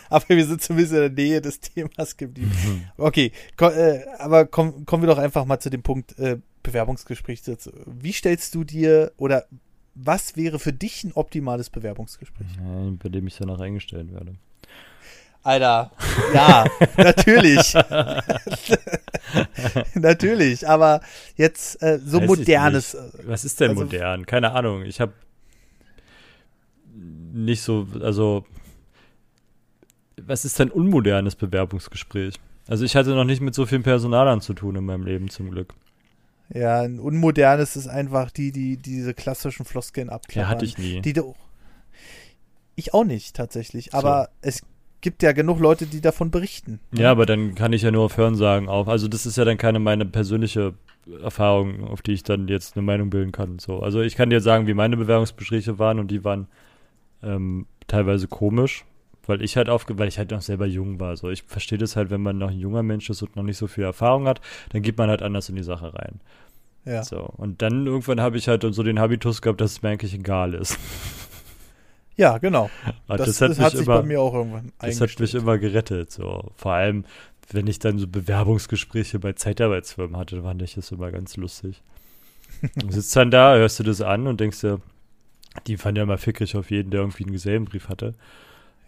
aber 0.08 0.28
wir 0.28 0.46
sind 0.46 0.62
zumindest 0.62 0.94
in 0.94 1.00
der 1.00 1.10
Nähe 1.10 1.40
des 1.40 1.60
Themas 1.60 2.16
geblieben. 2.16 2.52
Mhm. 2.64 2.84
Okay, 2.96 3.32
komm, 3.56 3.72
äh, 3.72 4.04
aber 4.18 4.46
komm, 4.46 4.86
kommen 4.86 5.02
wir 5.02 5.08
doch 5.08 5.18
einfach 5.18 5.44
mal 5.44 5.58
zu 5.58 5.70
dem 5.70 5.82
Punkt 5.82 6.18
äh, 6.18 6.38
Bewerbungsgespräch. 6.62 7.42
Wie 7.86 8.12
stellst 8.12 8.54
du 8.54 8.64
dir 8.64 9.12
oder 9.16 9.46
was 9.94 10.36
wäre 10.36 10.58
für 10.58 10.72
dich 10.72 11.04
ein 11.04 11.12
optimales 11.12 11.70
Bewerbungsgespräch? 11.70 12.48
Ja, 12.58 12.92
bei 13.02 13.08
dem 13.08 13.26
ich 13.26 13.36
danach 13.36 13.60
eingestellt 13.60 14.12
werde. 14.12 14.34
Alter, 15.46 15.92
ja, 16.34 16.64
natürlich. 16.96 17.74
natürlich, 19.94 20.68
aber 20.68 21.00
jetzt 21.36 21.80
äh, 21.82 22.00
so 22.04 22.20
Weiß 22.20 22.26
modernes. 22.26 22.96
Was 23.22 23.44
ist 23.44 23.60
denn 23.60 23.70
also, 23.70 23.84
modern? 23.84 24.26
Keine 24.26 24.52
Ahnung. 24.52 24.82
Ich 24.82 25.00
habe 25.00 25.12
nicht 27.32 27.62
so, 27.62 27.86
also 28.00 28.44
was 30.20 30.44
ist 30.44 30.58
denn 30.58 30.70
unmodernes 30.70 31.36
Bewerbungsgespräch? 31.36 32.34
Also 32.66 32.84
ich 32.84 32.96
hatte 32.96 33.10
noch 33.10 33.24
nicht 33.24 33.40
mit 33.40 33.54
so 33.54 33.66
vielen 33.66 33.84
Personalern 33.84 34.40
zu 34.40 34.52
tun 34.52 34.74
in 34.74 34.84
meinem 34.84 35.04
Leben 35.04 35.30
zum 35.30 35.50
Glück. 35.50 35.74
Ja, 36.52 36.80
ein 36.80 36.98
unmodernes 36.98 37.76
ist 37.76 37.86
einfach 37.86 38.32
die, 38.32 38.50
die 38.50 38.78
diese 38.78 39.14
klassischen 39.14 39.64
Floskeln 39.64 40.10
abklappern. 40.10 40.42
Ja, 40.42 40.48
hatte 40.48 40.64
ich 40.64 40.76
nie. 40.76 41.02
Die, 41.02 41.20
ich 42.74 42.94
auch 42.94 43.04
nicht 43.04 43.36
tatsächlich, 43.36 43.94
aber 43.94 44.30
so. 44.42 44.48
es 44.48 44.62
gibt 45.06 45.22
ja 45.22 45.30
genug 45.30 45.60
Leute, 45.60 45.86
die 45.86 46.00
davon 46.00 46.32
berichten. 46.32 46.80
Ja, 46.90 47.12
aber 47.12 47.26
dann 47.26 47.54
kann 47.54 47.72
ich 47.72 47.82
ja 47.82 47.92
nur 47.92 48.02
auf 48.02 48.16
Hörensagen 48.16 48.68
auf. 48.68 48.88
Also 48.88 49.06
das 49.06 49.24
ist 49.24 49.36
ja 49.36 49.44
dann 49.44 49.56
keine 49.56 49.78
meine 49.78 50.04
persönliche 50.04 50.74
Erfahrung, 51.22 51.84
auf 51.84 52.02
die 52.02 52.10
ich 52.10 52.24
dann 52.24 52.48
jetzt 52.48 52.76
eine 52.76 52.84
Meinung 52.84 53.08
bilden 53.08 53.30
kann. 53.30 53.60
So. 53.60 53.78
Also 53.78 54.00
ich 54.00 54.16
kann 54.16 54.30
dir 54.30 54.40
sagen, 54.40 54.66
wie 54.66 54.74
meine 54.74 54.96
Bewerbungsgespräche 54.96 55.78
waren 55.78 56.00
und 56.00 56.10
die 56.10 56.24
waren 56.24 56.48
ähm, 57.22 57.66
teilweise 57.86 58.26
komisch, 58.26 58.84
weil 59.28 59.42
ich 59.42 59.56
halt 59.56 59.68
aufge 59.68 59.96
weil 59.96 60.08
ich 60.08 60.18
halt 60.18 60.32
noch 60.32 60.42
selber 60.42 60.66
jung 60.66 60.98
war. 60.98 61.16
So, 61.16 61.30
ich 61.30 61.44
verstehe 61.44 61.78
das 61.78 61.94
halt, 61.94 62.10
wenn 62.10 62.22
man 62.22 62.36
noch 62.36 62.50
ein 62.50 62.58
junger 62.58 62.82
Mensch 62.82 63.08
ist 63.08 63.22
und 63.22 63.36
noch 63.36 63.44
nicht 63.44 63.58
so 63.58 63.68
viel 63.68 63.84
Erfahrung 63.84 64.26
hat, 64.26 64.40
dann 64.70 64.82
geht 64.82 64.98
man 64.98 65.08
halt 65.08 65.22
anders 65.22 65.48
in 65.48 65.54
die 65.54 65.62
Sache 65.62 65.94
rein. 65.94 66.18
Ja. 66.84 67.04
So, 67.04 67.20
und 67.36 67.62
dann 67.62 67.86
irgendwann 67.86 68.20
habe 68.20 68.38
ich 68.38 68.48
halt 68.48 68.66
so 68.68 68.82
den 68.82 68.98
Habitus 68.98 69.40
gehabt, 69.40 69.60
dass 69.60 69.70
es 69.70 69.82
mir 69.82 69.90
eigentlich 69.90 70.14
egal 70.14 70.52
ist. 70.54 70.76
Ja, 72.16 72.38
genau. 72.38 72.70
Das, 73.08 73.26
das, 73.26 73.40
hat, 73.40 73.50
das 73.50 73.58
hat 73.58 73.72
sich 73.72 73.86
immer, 73.86 74.00
bei 74.00 74.06
mir 74.06 74.20
auch 74.20 74.34
irgendwann 74.34 74.72
Das 74.78 75.00
hat 75.00 75.18
mich 75.20 75.34
immer 75.34 75.58
gerettet. 75.58 76.10
So. 76.10 76.50
Vor 76.56 76.72
allem, 76.72 77.04
wenn 77.50 77.66
ich 77.66 77.78
dann 77.78 77.98
so 77.98 78.08
Bewerbungsgespräche 78.08 79.18
bei 79.18 79.34
Zeitarbeitsfirmen 79.34 80.16
hatte, 80.16 80.42
fand 80.42 80.62
ich 80.62 80.74
das 80.74 80.90
immer 80.92 81.10
ganz 81.10 81.36
lustig. 81.36 81.82
Du 82.76 82.90
sitzt 82.90 83.14
dann 83.14 83.30
da, 83.30 83.54
hörst 83.56 83.78
du 83.80 83.82
das 83.82 84.00
an 84.00 84.26
und 84.26 84.40
denkst 84.40 84.62
dir, 84.62 84.80
die 85.66 85.76
fanden 85.76 85.98
ja 85.98 86.06
mal 86.06 86.16
fickrig 86.16 86.56
auf 86.56 86.70
jeden, 86.70 86.90
der 86.90 87.00
irgendwie 87.00 87.24
einen 87.24 87.32
Gesellenbrief 87.32 87.88
hatte. 87.88 88.14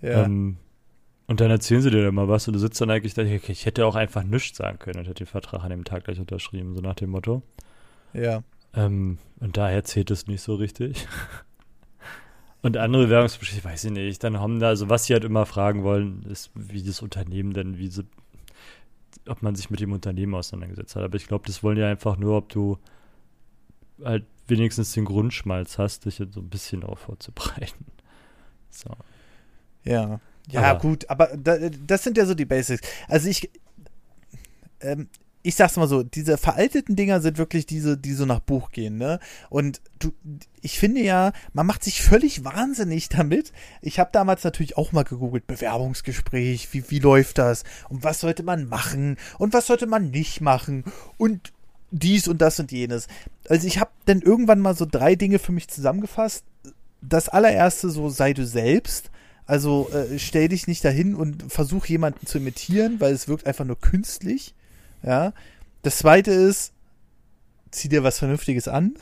Ja. 0.00 0.24
Ähm, 0.24 0.56
und 1.26 1.40
dann 1.40 1.50
erzählen 1.50 1.82
sie 1.82 1.90
dir 1.90 2.04
dann 2.04 2.14
mal 2.14 2.28
was 2.28 2.48
und 2.48 2.54
du 2.54 2.60
sitzt 2.60 2.80
dann 2.80 2.90
eigentlich 2.90 3.12
da, 3.12 3.22
ich 3.22 3.66
hätte 3.66 3.84
auch 3.84 3.94
einfach 3.94 4.22
nichts 4.22 4.56
sagen 4.56 4.78
können 4.78 5.00
und 5.00 5.04
hätte 5.04 5.24
den 5.24 5.26
Vertrag 5.26 5.62
an 5.62 5.70
dem 5.70 5.84
Tag 5.84 6.04
gleich 6.04 6.18
unterschrieben, 6.18 6.74
so 6.74 6.80
nach 6.80 6.94
dem 6.94 7.10
Motto. 7.10 7.42
Ja. 8.14 8.42
Ähm, 8.74 9.18
und 9.40 9.56
daher 9.58 9.84
zählt 9.84 10.10
es 10.10 10.26
nicht 10.26 10.40
so 10.40 10.54
richtig. 10.54 11.06
und 12.62 12.76
andere 12.76 13.04
Bewerbungsgespräche, 13.04 13.64
weiß 13.64 13.84
ich 13.84 13.90
nicht, 13.92 14.24
dann 14.24 14.40
haben 14.40 14.58
da, 14.58 14.68
also 14.68 14.88
was 14.88 15.04
sie 15.04 15.12
halt 15.12 15.24
immer 15.24 15.46
fragen 15.46 15.84
wollen, 15.84 16.24
ist, 16.24 16.50
wie 16.54 16.82
das 16.82 17.02
Unternehmen 17.02 17.52
denn, 17.52 17.78
wie 17.78 17.88
sie, 17.88 18.04
ob 19.28 19.42
man 19.42 19.54
sich 19.54 19.70
mit 19.70 19.80
dem 19.80 19.92
Unternehmen 19.92 20.34
auseinandergesetzt 20.34 20.96
hat. 20.96 21.04
Aber 21.04 21.16
ich 21.16 21.28
glaube, 21.28 21.46
das 21.46 21.62
wollen 21.62 21.78
ja 21.78 21.88
einfach 21.88 22.16
nur, 22.16 22.36
ob 22.36 22.48
du 22.48 22.78
halt 24.04 24.24
wenigstens 24.48 24.92
den 24.92 25.04
Grundschmalz 25.04 25.78
hast, 25.78 26.06
dich 26.06 26.18
jetzt 26.18 26.34
so 26.34 26.40
ein 26.40 26.48
bisschen 26.48 26.82
auch 26.82 26.98
vorzubereiten. 26.98 27.86
So. 28.70 28.90
Ja. 29.84 30.20
Ja, 30.50 30.62
aber, 30.62 30.80
gut, 30.80 31.08
aber 31.10 31.26
da, 31.36 31.58
das 31.58 32.04
sind 32.04 32.16
ja 32.16 32.24
so 32.24 32.34
die 32.34 32.46
Basics. 32.46 32.80
Also 33.06 33.28
ich, 33.28 33.50
ähm, 34.80 35.08
ich 35.48 35.54
sag's 35.54 35.76
mal 35.76 35.88
so, 35.88 36.02
diese 36.02 36.36
veralteten 36.36 36.94
Dinger 36.94 37.22
sind 37.22 37.38
wirklich 37.38 37.64
diese, 37.64 37.96
die 37.96 38.12
so 38.12 38.26
nach 38.26 38.40
Buch 38.40 38.70
gehen, 38.70 38.98
ne? 38.98 39.18
Und 39.48 39.80
du, 39.98 40.12
ich 40.60 40.78
finde 40.78 41.00
ja, 41.00 41.32
man 41.54 41.64
macht 41.64 41.82
sich 41.82 42.02
völlig 42.02 42.44
wahnsinnig 42.44 43.08
damit. 43.08 43.54
Ich 43.80 43.98
habe 43.98 44.10
damals 44.12 44.44
natürlich 44.44 44.76
auch 44.76 44.92
mal 44.92 45.04
gegoogelt, 45.04 45.46
Bewerbungsgespräch, 45.46 46.74
wie, 46.74 46.90
wie 46.90 46.98
läuft 46.98 47.38
das? 47.38 47.64
Und 47.88 48.04
was 48.04 48.20
sollte 48.20 48.42
man 48.42 48.68
machen? 48.68 49.16
Und 49.38 49.54
was 49.54 49.68
sollte 49.68 49.86
man 49.86 50.10
nicht 50.10 50.42
machen? 50.42 50.84
Und 51.16 51.54
dies 51.90 52.28
und 52.28 52.42
das 52.42 52.60
und 52.60 52.70
jenes. 52.70 53.06
Also 53.48 53.66
ich 53.66 53.80
habe 53.80 53.90
dann 54.04 54.20
irgendwann 54.20 54.60
mal 54.60 54.76
so 54.76 54.84
drei 54.84 55.14
Dinge 55.14 55.38
für 55.38 55.52
mich 55.52 55.68
zusammengefasst. 55.68 56.44
Das 57.00 57.30
allererste 57.30 57.88
so, 57.88 58.10
sei 58.10 58.34
du 58.34 58.44
selbst. 58.44 59.10
Also 59.46 59.88
äh, 59.94 60.18
stell 60.18 60.48
dich 60.48 60.66
nicht 60.66 60.84
dahin 60.84 61.14
und 61.14 61.50
versuch 61.50 61.86
jemanden 61.86 62.26
zu 62.26 62.36
imitieren, 62.36 63.00
weil 63.00 63.14
es 63.14 63.28
wirkt 63.28 63.46
einfach 63.46 63.64
nur 63.64 63.80
künstlich. 63.80 64.54
Ja. 65.02 65.32
Das 65.82 65.98
zweite 65.98 66.30
ist, 66.32 66.72
zieh 67.70 67.88
dir 67.88 68.02
was 68.02 68.18
Vernünftiges 68.18 68.68
an. 68.68 68.94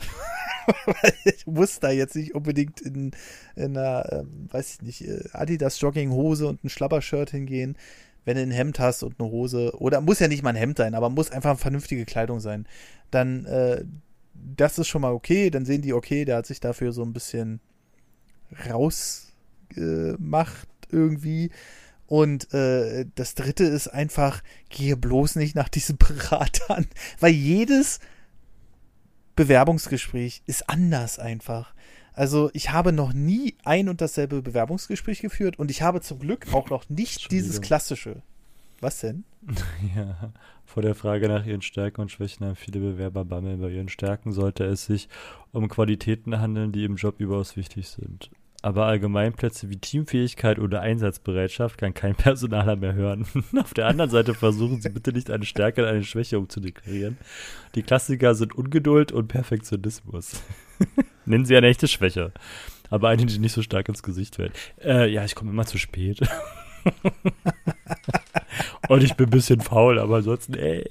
ich 1.25 1.47
muss 1.47 1.79
da 1.79 1.89
jetzt 1.91 2.15
nicht 2.15 2.35
unbedingt 2.35 2.81
in, 2.81 3.11
in 3.55 3.77
einer, 3.77 4.11
ähm, 4.11 4.47
weiß 4.51 4.73
ich 4.75 4.81
nicht, 4.81 5.07
äh, 5.07 5.23
Adidas 5.31 5.79
Jogginghose 5.81 6.47
und 6.47 6.63
ein 6.63 6.69
Schlabbershirt 6.69 7.31
hingehen. 7.31 7.77
Wenn 8.25 8.35
du 8.35 8.43
ein 8.43 8.51
Hemd 8.51 8.79
hast 8.79 9.03
und 9.03 9.19
eine 9.19 9.29
Hose, 9.29 9.73
oder 9.79 10.01
muss 10.01 10.19
ja 10.19 10.27
nicht 10.27 10.43
mal 10.43 10.49
ein 10.49 10.57
Hemd 10.57 10.77
sein, 10.77 10.95
aber 10.95 11.09
muss 11.09 11.31
einfach 11.31 11.57
vernünftige 11.57 12.03
Kleidung 12.05 12.41
sein, 12.41 12.67
dann, 13.09 13.45
äh, 13.45 13.85
das 14.33 14.77
ist 14.77 14.87
schon 14.87 15.01
mal 15.01 15.13
okay. 15.13 15.49
Dann 15.49 15.65
sehen 15.65 15.81
die, 15.81 15.93
okay, 15.93 16.25
der 16.25 16.37
hat 16.37 16.45
sich 16.45 16.59
dafür 16.59 16.91
so 16.91 17.03
ein 17.03 17.13
bisschen 17.13 17.61
rausgemacht 18.69 20.67
irgendwie. 20.91 21.51
Und 22.07 22.53
äh, 22.53 23.05
das 23.15 23.35
dritte 23.35 23.65
ist 23.65 23.89
einfach, 23.89 24.41
gehe 24.69 24.97
bloß 24.97 25.35
nicht 25.35 25.55
nach 25.55 25.69
diesen 25.69 25.97
Beratern, 25.99 26.87
weil 27.19 27.33
jedes 27.33 27.99
Bewerbungsgespräch 29.35 30.41
ist 30.47 30.69
anders 30.69 31.19
einfach. 31.19 31.73
Also 32.13 32.49
ich 32.53 32.71
habe 32.71 32.91
noch 32.91 33.13
nie 33.13 33.55
ein 33.63 33.89
und 33.89 34.01
dasselbe 34.01 34.41
Bewerbungsgespräch 34.41 35.21
geführt 35.21 35.59
und 35.59 35.69
ich 35.69 35.83
habe 35.83 36.01
zum 36.01 36.17
Glück 36.17 36.51
auch 36.51 36.71
noch 36.71 36.89
nicht 36.89 37.29
dieses 37.29 37.61
klassische. 37.61 38.23
Was 38.79 39.01
denn? 39.01 39.23
Ja, 39.95 40.33
vor 40.65 40.81
der 40.83 40.95
Frage 40.95 41.29
nach 41.29 41.45
ihren 41.45 41.61
Stärken 41.61 42.01
und 42.01 42.11
Schwächen 42.11 42.45
haben 42.45 42.55
viele 42.55 42.79
Bewerber 42.79 43.23
Bammel. 43.23 43.57
Bei 43.57 43.69
ihren 43.69 43.87
Stärken 43.87 44.31
sollte 44.31 44.65
es 44.65 44.85
sich 44.85 45.07
um 45.51 45.69
Qualitäten 45.69 46.39
handeln, 46.39 46.71
die 46.71 46.83
im 46.83 46.95
Job 46.95 47.19
überaus 47.19 47.55
wichtig 47.55 47.87
sind. 47.87 48.31
Aber 48.63 48.85
Allgemeinplätze 48.85 49.69
wie 49.69 49.77
Teamfähigkeit 49.77 50.57
oder 50.57 50.81
Einsatzbereitschaft 50.81 51.77
kann 51.77 51.93
kein 51.93 52.15
Personaler 52.17 52.75
mehr 52.75 52.93
hören. 52.93 53.25
Auf 53.59 53.73
der 53.73 53.87
anderen 53.87 54.09
Seite 54.09 54.33
versuchen 54.33 54.81
Sie 54.81 54.89
bitte 54.89 55.13
nicht 55.13 55.29
eine 55.29 55.45
Stärke 55.45 55.81
in 55.81 55.87
eine 55.87 56.03
Schwäche 56.03 56.39
umzudeklarieren. 56.39 57.17
Die 57.75 57.83
Klassiker 57.83 58.33
sind 58.35 58.55
Ungeduld 58.55 59.11
und 59.11 59.27
Perfektionismus. 59.27 60.41
Nennen 61.25 61.45
Sie 61.45 61.55
eine 61.55 61.67
echte 61.67 61.87
Schwäche. 61.87 62.31
Aber 62.89 63.09
eine, 63.09 63.25
die 63.25 63.37
nicht 63.37 63.53
so 63.53 63.61
stark 63.61 63.89
ins 63.89 64.01
Gesicht 64.01 64.37
fällt. 64.37 64.53
Äh, 64.83 65.09
ja, 65.11 65.23
ich 65.25 65.35
komme 65.35 65.51
immer 65.51 65.65
zu 65.65 65.77
spät. 65.77 66.21
und 68.87 69.03
ich 69.03 69.15
bin 69.15 69.27
ein 69.27 69.31
bisschen 69.31 69.59
faul, 69.59 69.99
aber 69.99 70.17
ansonsten, 70.17 70.53
ey. 70.53 70.85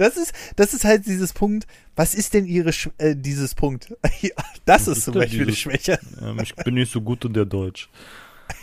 Das 0.00 0.16
ist, 0.16 0.32
das 0.56 0.72
ist 0.72 0.84
halt 0.84 1.04
dieses 1.04 1.34
Punkt. 1.34 1.66
Was 1.94 2.14
ist 2.14 2.32
denn 2.32 2.46
ihre, 2.46 2.72
Sch 2.72 2.88
äh, 2.96 3.14
dieses 3.14 3.54
Punkt? 3.54 3.94
das 4.64 4.88
ist, 4.88 4.98
ist 4.98 5.04
zum 5.04 5.12
Beispiel 5.12 5.42
eine 5.42 5.52
Schwäche. 5.52 5.98
Ja, 6.18 6.42
ich 6.42 6.54
bin 6.54 6.72
nicht 6.72 6.90
so 6.90 7.02
gut 7.02 7.22
in 7.26 7.34
der 7.34 7.44
Deutsch. 7.44 7.90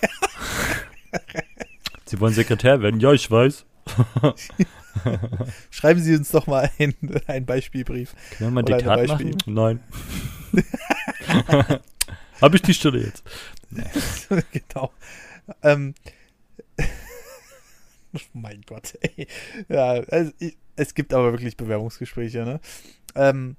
Sie 2.05 2.19
wollen 2.19 2.33
Sekretär 2.33 2.81
werden? 2.81 2.99
Ja, 2.99 3.13
ich 3.13 3.29
weiß. 3.29 3.65
Schreiben 5.69 6.01
Sie 6.01 6.15
uns 6.15 6.31
doch 6.31 6.47
mal 6.47 6.71
ein, 6.79 6.95
einen 7.27 7.45
Beispielbrief. 7.45 8.15
Können 8.31 8.55
wir 8.55 8.61
mal 8.61 8.61
ein 8.61 8.65
Diktat 8.65 9.07
machen? 9.07 9.37
Nein. 9.45 9.79
Habe 12.41 12.55
ich 12.55 12.63
die 12.63 12.73
Stelle 12.73 13.03
jetzt. 13.03 13.23
genau. 14.51 14.91
Ähm, 15.61 15.93
oh 16.79 16.83
mein 18.33 18.63
Gott, 18.65 18.97
ey. 19.01 19.27
Ja, 19.69 20.01
also 20.09 20.31
ich, 20.39 20.57
es 20.77 20.93
gibt 20.93 21.13
aber 21.13 21.31
wirklich 21.33 21.57
Bewerbungsgespräche, 21.57 22.45
ne? 22.45 22.59
Ähm, 23.15 23.55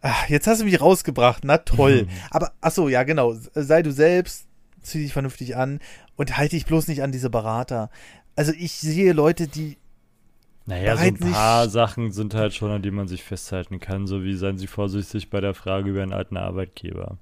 ach, 0.00 0.28
jetzt 0.28 0.46
hast 0.46 0.60
du 0.60 0.64
mich 0.64 0.80
rausgebracht, 0.80 1.44
na 1.44 1.58
toll. 1.58 2.08
aber, 2.30 2.52
ach 2.60 2.72
so, 2.72 2.88
ja, 2.88 3.04
genau. 3.04 3.34
Sei 3.54 3.82
du 3.82 3.92
selbst, 3.92 4.46
zieh 4.80 5.02
dich 5.02 5.12
vernünftig 5.12 5.56
an 5.56 5.80
und 6.16 6.36
halte 6.36 6.56
dich 6.56 6.66
bloß 6.66 6.88
nicht 6.88 7.02
an 7.02 7.12
diese 7.12 7.30
Berater. 7.30 7.90
Also 8.34 8.52
ich 8.58 8.72
sehe 8.72 9.12
Leute, 9.12 9.46
die 9.46 9.76
naja, 10.64 10.96
so 10.96 11.02
ein 11.02 11.16
paar 11.16 11.68
Sachen 11.68 12.12
sind 12.12 12.34
halt 12.34 12.54
schon, 12.54 12.70
an 12.70 12.82
die 12.82 12.92
man 12.92 13.08
sich 13.08 13.24
festhalten 13.24 13.80
kann, 13.80 14.06
so 14.06 14.22
wie 14.22 14.34
seien 14.34 14.58
Sie 14.58 14.68
vorsichtig 14.68 15.28
bei 15.28 15.40
der 15.40 15.54
Frage 15.54 15.90
über 15.90 16.02
einen 16.02 16.12
alten 16.12 16.36
Arbeitgeber. 16.36 17.18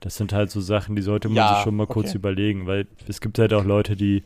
Das 0.00 0.16
sind 0.16 0.32
halt 0.32 0.50
so 0.50 0.60
Sachen, 0.60 0.96
die 0.96 1.02
sollte 1.02 1.28
man 1.28 1.36
ja, 1.36 1.54
sich 1.54 1.62
schon 1.62 1.76
mal 1.76 1.86
kurz 1.86 2.14
überlegen, 2.14 2.66
weil 2.66 2.88
es 3.06 3.20
gibt 3.20 3.38
halt 3.38 3.52
auch 3.52 3.64
Leute, 3.64 3.94
die 3.94 4.24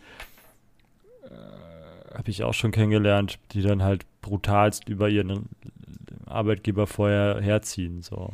habe 2.14 2.30
ich 2.30 2.42
auch 2.42 2.54
schon 2.54 2.70
kennengelernt, 2.70 3.38
die 3.52 3.62
dann 3.62 3.82
halt 3.82 4.06
brutalst 4.22 4.88
über 4.88 5.08
ihren 5.08 5.48
Arbeitgeber 6.26 6.86
vorher 6.86 7.40
herziehen. 7.40 8.02
So. 8.02 8.32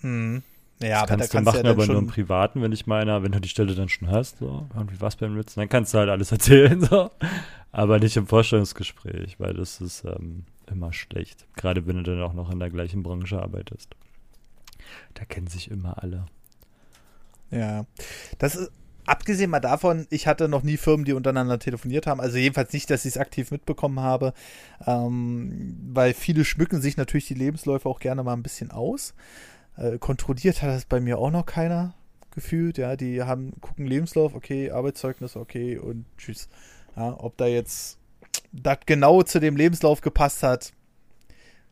Hm. 0.00 0.42
Ja, 0.80 1.02
das 1.02 1.02
aber 1.02 1.06
kannst 1.06 1.34
da 1.34 1.38
du 1.38 1.44
machen, 1.44 1.64
ja 1.64 1.70
aber 1.70 1.86
nur 1.86 1.98
im 1.98 2.06
Privaten, 2.08 2.62
wenn 2.62 2.72
ich 2.72 2.86
meiner, 2.86 3.22
wenn 3.22 3.32
du 3.32 3.40
die 3.40 3.48
Stelle 3.48 3.74
dann 3.74 3.88
schon 3.88 4.10
hast, 4.10 4.38
so, 4.38 4.66
irgendwie 4.74 5.00
was 5.00 5.16
beim 5.16 5.36
Ritzen, 5.36 5.60
dann 5.60 5.68
kannst 5.68 5.94
du 5.94 5.98
halt 5.98 6.08
alles 6.08 6.32
erzählen, 6.32 6.80
so. 6.80 7.10
Aber 7.70 7.98
nicht 7.98 8.16
im 8.16 8.26
Vorstellungsgespräch, 8.26 9.38
weil 9.38 9.54
das 9.54 9.80
ist 9.80 10.04
ähm, 10.04 10.44
immer 10.70 10.92
schlecht. 10.92 11.46
Gerade 11.56 11.86
wenn 11.86 11.96
du 11.96 12.02
dann 12.02 12.22
auch 12.22 12.34
noch 12.34 12.50
in 12.50 12.58
der 12.58 12.70
gleichen 12.70 13.02
Branche 13.02 13.40
arbeitest. 13.40 13.94
Da 15.14 15.24
kennen 15.24 15.46
sich 15.46 15.70
immer 15.70 16.02
alle. 16.02 16.26
Ja. 17.50 17.86
Das 18.38 18.56
ist, 18.56 18.72
abgesehen 19.06 19.50
mal 19.50 19.60
davon, 19.60 20.06
ich 20.10 20.26
hatte 20.26 20.48
noch 20.48 20.62
nie 20.62 20.76
Firmen, 20.76 21.04
die 21.04 21.12
untereinander 21.12 21.58
telefoniert 21.58 22.06
haben. 22.06 22.20
Also 22.20 22.38
jedenfalls 22.38 22.72
nicht, 22.72 22.90
dass 22.90 23.04
ich 23.04 23.14
es 23.14 23.18
aktiv 23.18 23.50
mitbekommen 23.50 24.00
habe. 24.00 24.32
Ähm, 24.86 25.76
weil 25.92 26.14
viele 26.14 26.44
schmücken 26.44 26.80
sich 26.80 26.96
natürlich 26.96 27.26
die 27.26 27.34
Lebensläufe 27.34 27.88
auch 27.88 28.00
gerne 28.00 28.22
mal 28.22 28.34
ein 28.34 28.42
bisschen 28.42 28.70
aus. 28.70 29.14
Äh, 29.76 29.98
kontrolliert 29.98 30.62
hat 30.62 30.70
das 30.70 30.84
bei 30.84 31.00
mir 31.00 31.18
auch 31.18 31.30
noch 31.30 31.46
keiner 31.46 31.94
gefühlt. 32.34 32.78
Ja, 32.78 32.96
die 32.96 33.22
haben, 33.22 33.52
gucken 33.60 33.86
Lebenslauf, 33.86 34.34
okay, 34.34 34.70
Arbeitszeugnis, 34.70 35.36
okay 35.36 35.78
und 35.78 36.04
tschüss. 36.18 36.48
Ja, 36.96 37.16
ob 37.18 37.36
da 37.36 37.46
jetzt 37.46 37.98
das 38.52 38.78
genau 38.86 39.22
zu 39.22 39.40
dem 39.40 39.56
Lebenslauf 39.56 40.00
gepasst 40.00 40.42
hat, 40.42 40.72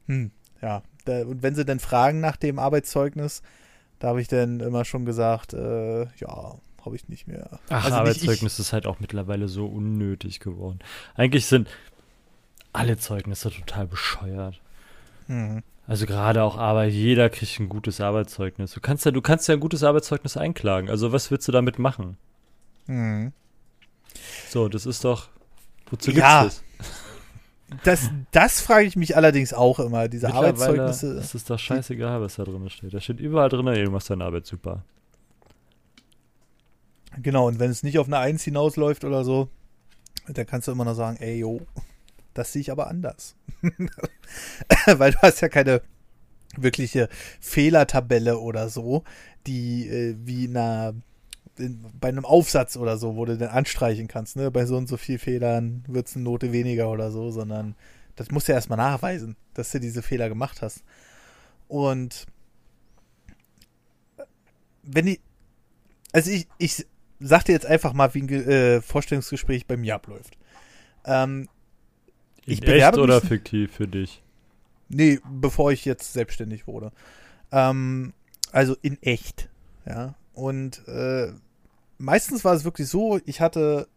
hm, 0.06 0.32
ja. 0.60 0.82
Da, 1.04 1.24
und 1.24 1.42
wenn 1.42 1.54
sie 1.54 1.64
dann 1.64 1.78
fragen 1.78 2.20
nach 2.20 2.36
dem 2.36 2.58
Arbeitszeugnis, 2.58 3.42
da 4.00 4.08
habe 4.08 4.20
ich 4.20 4.28
dann 4.28 4.60
immer 4.60 4.84
schon 4.84 5.04
gesagt, 5.04 5.54
äh, 5.54 6.02
ja, 6.16 6.56
habe 6.84 6.96
ich 6.96 7.08
nicht 7.08 7.26
mehr. 7.26 7.58
Ach, 7.68 7.84
also 7.84 7.96
Arbeitszeugnis 7.96 8.58
ist 8.58 8.72
halt 8.72 8.86
auch 8.86 9.00
mittlerweile 9.00 9.48
so 9.48 9.66
unnötig 9.66 10.40
geworden. 10.40 10.80
Eigentlich 11.14 11.46
sind 11.46 11.68
alle 12.72 12.96
Zeugnisse 12.96 13.50
total 13.50 13.86
bescheuert. 13.86 14.60
Mhm. 15.26 15.62
Also 15.86 16.06
gerade 16.06 16.44
auch 16.44 16.56
Arbeit, 16.56 16.92
jeder 16.92 17.30
kriegt 17.30 17.58
ein 17.58 17.68
gutes 17.68 18.00
Arbeitszeugnis. 18.00 18.72
Du 18.72 18.80
kannst 18.80 19.04
ja, 19.04 19.10
du 19.10 19.20
kannst 19.20 19.48
ja 19.48 19.54
ein 19.54 19.60
gutes 19.60 19.82
Arbeitszeugnis 19.82 20.36
einklagen. 20.36 20.88
Also 20.88 21.12
was 21.12 21.30
willst 21.30 21.48
du 21.48 21.52
damit 21.52 21.78
machen? 21.78 22.16
Mhm. 22.86 23.32
So, 24.48 24.68
das 24.68 24.86
ist 24.86 25.04
doch. 25.04 25.28
Wozu 25.90 26.12
ja. 26.12 26.42
gibt's 26.42 26.62
das? 26.78 26.92
Das, 27.84 28.10
das 28.32 28.60
frage 28.60 28.86
ich 28.86 28.96
mich 28.96 29.16
allerdings 29.16 29.54
auch 29.54 29.78
immer, 29.78 30.08
diese 30.08 30.34
Arbeitszeugnisse. 30.34 31.14
Das 31.14 31.36
ist 31.36 31.48
doch 31.48 31.58
scheißegal, 31.58 32.20
was 32.20 32.34
da 32.34 32.42
drin 32.42 32.68
steht. 32.68 32.92
Da 32.92 33.00
steht 33.00 33.20
überall 33.20 33.48
drin, 33.48 33.64
irgendwas 33.68 34.06
deine 34.06 34.24
Arbeit 34.24 34.44
super. 34.44 34.82
Genau, 37.18 37.48
und 37.48 37.58
wenn 37.58 37.70
es 37.70 37.82
nicht 37.82 37.98
auf 37.98 38.06
eine 38.06 38.18
Eins 38.18 38.44
hinausläuft 38.44 39.04
oder 39.04 39.24
so, 39.24 39.48
dann 40.28 40.46
kannst 40.46 40.68
du 40.68 40.72
immer 40.72 40.84
noch 40.84 40.94
sagen, 40.94 41.16
ey, 41.18 41.38
yo, 41.38 41.60
das 42.34 42.52
sehe 42.52 42.60
ich 42.60 42.70
aber 42.70 42.86
anders. 42.88 43.36
Weil 44.86 45.12
du 45.12 45.18
hast 45.18 45.40
ja 45.40 45.48
keine 45.48 45.82
wirkliche 46.56 47.08
Fehlertabelle 47.40 48.38
oder 48.38 48.68
so, 48.68 49.04
die 49.46 49.88
äh, 49.88 50.16
wie 50.24 50.48
na, 50.48 50.92
in, 51.58 51.84
bei 52.00 52.08
einem 52.08 52.24
Aufsatz 52.24 52.76
oder 52.76 52.96
so, 52.96 53.16
wo 53.16 53.24
du 53.24 53.36
dann 53.36 53.50
anstreichen 53.50 54.08
kannst, 54.08 54.36
ne? 54.36 54.50
Bei 54.50 54.66
so 54.66 54.76
und 54.76 54.88
so 54.88 54.96
viel 54.96 55.18
Fehlern 55.18 55.84
wird 55.86 56.08
es 56.08 56.16
eine 56.16 56.24
Note 56.24 56.52
weniger 56.52 56.90
oder 56.90 57.10
so, 57.10 57.30
sondern 57.30 57.74
das 58.16 58.30
musst 58.30 58.48
du 58.48 58.52
ja 58.52 58.56
erstmal 58.56 58.78
nachweisen, 58.78 59.36
dass 59.54 59.70
du 59.70 59.80
diese 59.80 60.02
Fehler 60.02 60.28
gemacht 60.28 60.62
hast. 60.62 60.82
Und 61.68 62.26
wenn 64.82 65.06
die, 65.06 65.20
also 66.12 66.30
ich, 66.30 66.48
ich 66.58 66.86
sag 67.20 67.44
dir 67.44 67.52
jetzt 67.52 67.66
einfach 67.66 67.92
mal, 67.92 68.14
wie 68.14 68.22
ein 68.22 68.28
äh, 68.28 68.80
Vorstellungsgespräch 68.80 69.66
bei 69.66 69.76
mir 69.76 69.94
abläuft. 69.94 70.36
Ähm, 71.04 71.48
In 72.46 72.54
ich 72.54 72.66
echt 72.66 72.96
oder 72.96 73.20
mich, 73.20 73.28
fiktiv 73.28 73.72
für 73.72 73.86
dich? 73.86 74.22
Nee, 74.88 75.20
bevor 75.30 75.70
ich 75.70 75.84
jetzt 75.84 76.12
selbstständig 76.12 76.66
wurde. 76.66 76.92
Ähm, 77.52 78.12
also 78.52 78.76
in 78.82 79.00
echt. 79.02 79.48
Ja. 79.86 80.14
Und 80.34 80.86
äh, 80.88 81.32
meistens 81.98 82.44
war 82.44 82.54
es 82.54 82.64
wirklich 82.64 82.88
so, 82.88 83.20
ich 83.26 83.40
hatte 83.40 83.88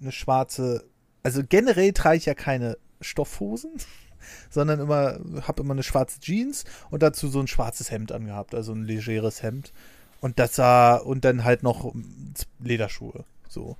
eine 0.00 0.12
schwarze, 0.12 0.84
also 1.22 1.42
generell 1.46 1.92
trage 1.92 2.16
ich 2.16 2.26
ja 2.26 2.34
keine 2.34 2.78
Stoffhosen, 3.00 3.72
sondern 4.50 4.80
immer, 4.80 5.18
habe 5.46 5.62
immer 5.62 5.74
eine 5.74 5.82
schwarze 5.82 6.20
Jeans 6.20 6.64
und 6.90 7.02
dazu 7.02 7.28
so 7.28 7.40
ein 7.40 7.48
schwarzes 7.48 7.90
Hemd 7.90 8.12
angehabt, 8.12 8.54
also 8.54 8.72
ein 8.72 8.84
legeres 8.84 9.42
Hemd. 9.42 9.72
Und 10.20 10.38
das 10.38 10.54
sah, 10.56 10.96
und 10.96 11.24
dann 11.24 11.44
halt 11.44 11.62
noch 11.62 11.94
Lederschuhe. 12.62 13.24
So. 13.48 13.76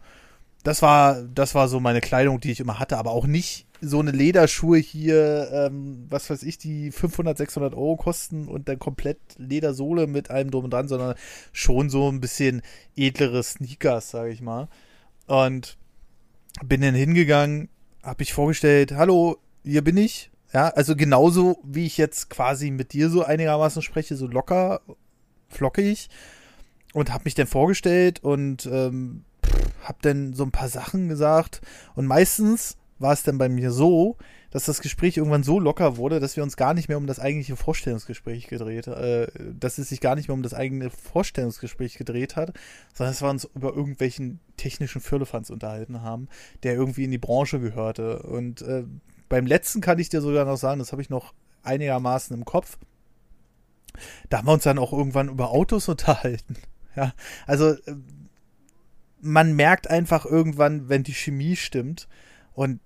Das 0.62 0.82
war, 0.82 1.22
das 1.22 1.54
war 1.54 1.68
so 1.68 1.80
meine 1.80 2.00
Kleidung, 2.00 2.40
die 2.40 2.50
ich 2.50 2.60
immer 2.60 2.78
hatte, 2.78 2.98
aber 2.98 3.12
auch 3.12 3.26
nicht 3.26 3.66
so 3.80 3.98
eine 3.98 4.10
Lederschuhe 4.10 4.78
hier, 4.78 5.50
ähm, 5.52 6.06
was 6.10 6.28
weiß 6.28 6.42
ich, 6.42 6.58
die 6.58 6.90
500, 6.90 7.38
600 7.38 7.74
Euro 7.74 7.96
kosten 7.96 8.46
und 8.46 8.68
dann 8.68 8.78
komplett 8.78 9.18
Ledersohle 9.38 10.06
mit 10.06 10.30
allem 10.30 10.50
drum 10.50 10.64
und 10.64 10.72
dran, 10.72 10.88
sondern 10.88 11.14
schon 11.52 11.88
so 11.88 12.10
ein 12.10 12.20
bisschen 12.20 12.62
edlere 12.96 13.42
Sneakers, 13.42 14.10
sage 14.10 14.30
ich 14.30 14.42
mal. 14.42 14.68
Und 15.26 15.78
bin 16.64 16.82
dann 16.82 16.94
hingegangen, 16.94 17.68
habe 18.02 18.22
ich 18.22 18.32
vorgestellt, 18.32 18.92
hallo, 18.92 19.38
hier 19.64 19.82
bin 19.82 19.96
ich. 19.96 20.30
Ja, 20.52 20.68
also 20.68 20.96
genauso 20.96 21.58
wie 21.64 21.86
ich 21.86 21.96
jetzt 21.96 22.28
quasi 22.28 22.70
mit 22.70 22.92
dir 22.92 23.08
so 23.08 23.22
einigermaßen 23.22 23.82
spreche, 23.82 24.16
so 24.16 24.26
locker, 24.26 24.80
flockig. 25.50 26.08
Und 26.92 27.12
habe 27.12 27.24
mich 27.24 27.34
dann 27.34 27.46
vorgestellt 27.46 28.24
und 28.24 28.66
ähm, 28.66 29.24
habe 29.84 29.98
dann 30.02 30.34
so 30.34 30.42
ein 30.42 30.50
paar 30.50 30.68
Sachen 30.68 31.08
gesagt. 31.08 31.60
Und 31.94 32.06
meistens 32.06 32.76
war 32.98 33.12
es 33.12 33.22
dann 33.22 33.38
bei 33.38 33.48
mir 33.48 33.70
so, 33.70 34.16
dass 34.50 34.64
das 34.64 34.80
Gespräch 34.80 35.16
irgendwann 35.16 35.42
so 35.42 35.58
locker 35.58 35.96
wurde, 35.96 36.20
dass 36.20 36.36
wir 36.36 36.42
uns 36.42 36.56
gar 36.56 36.74
nicht 36.74 36.88
mehr 36.88 36.98
um 36.98 37.06
das 37.06 37.18
eigentliche 37.18 37.56
Vorstellungsgespräch 37.56 38.48
gedreht, 38.48 38.88
äh, 38.88 39.28
dass 39.58 39.78
es 39.78 39.88
sich 39.88 40.00
gar 40.00 40.16
nicht 40.16 40.28
mehr 40.28 40.34
um 40.34 40.42
das 40.42 40.54
eigene 40.54 40.90
Vorstellungsgespräch 40.90 41.96
gedreht 41.96 42.36
hat, 42.36 42.52
sondern 42.92 43.12
dass 43.12 43.22
wir 43.22 43.30
uns 43.30 43.48
über 43.54 43.74
irgendwelchen 43.74 44.40
technischen 44.56 45.00
Firlefanz 45.00 45.50
unterhalten 45.50 46.02
haben, 46.02 46.28
der 46.62 46.74
irgendwie 46.74 47.04
in 47.04 47.10
die 47.10 47.18
Branche 47.18 47.60
gehörte. 47.60 48.22
Und 48.22 48.62
äh, 48.62 48.84
beim 49.28 49.46
letzten 49.46 49.80
kann 49.80 49.98
ich 49.98 50.08
dir 50.08 50.20
sogar 50.20 50.44
noch 50.44 50.56
sagen, 50.56 50.80
das 50.80 50.92
habe 50.92 51.02
ich 51.02 51.10
noch 51.10 51.32
einigermaßen 51.62 52.36
im 52.36 52.44
Kopf. 52.44 52.76
Da 54.28 54.38
haben 54.38 54.48
wir 54.48 54.52
uns 54.52 54.64
dann 54.64 54.78
auch 54.78 54.92
irgendwann 54.92 55.28
über 55.28 55.50
Autos 55.50 55.88
unterhalten. 55.88 56.56
Ja, 56.96 57.12
also 57.46 57.70
äh, 57.70 57.96
man 59.20 59.54
merkt 59.54 59.88
einfach 59.88 60.24
irgendwann, 60.24 60.88
wenn 60.88 61.02
die 61.02 61.14
Chemie 61.14 61.56
stimmt. 61.56 62.08
Und 62.52 62.80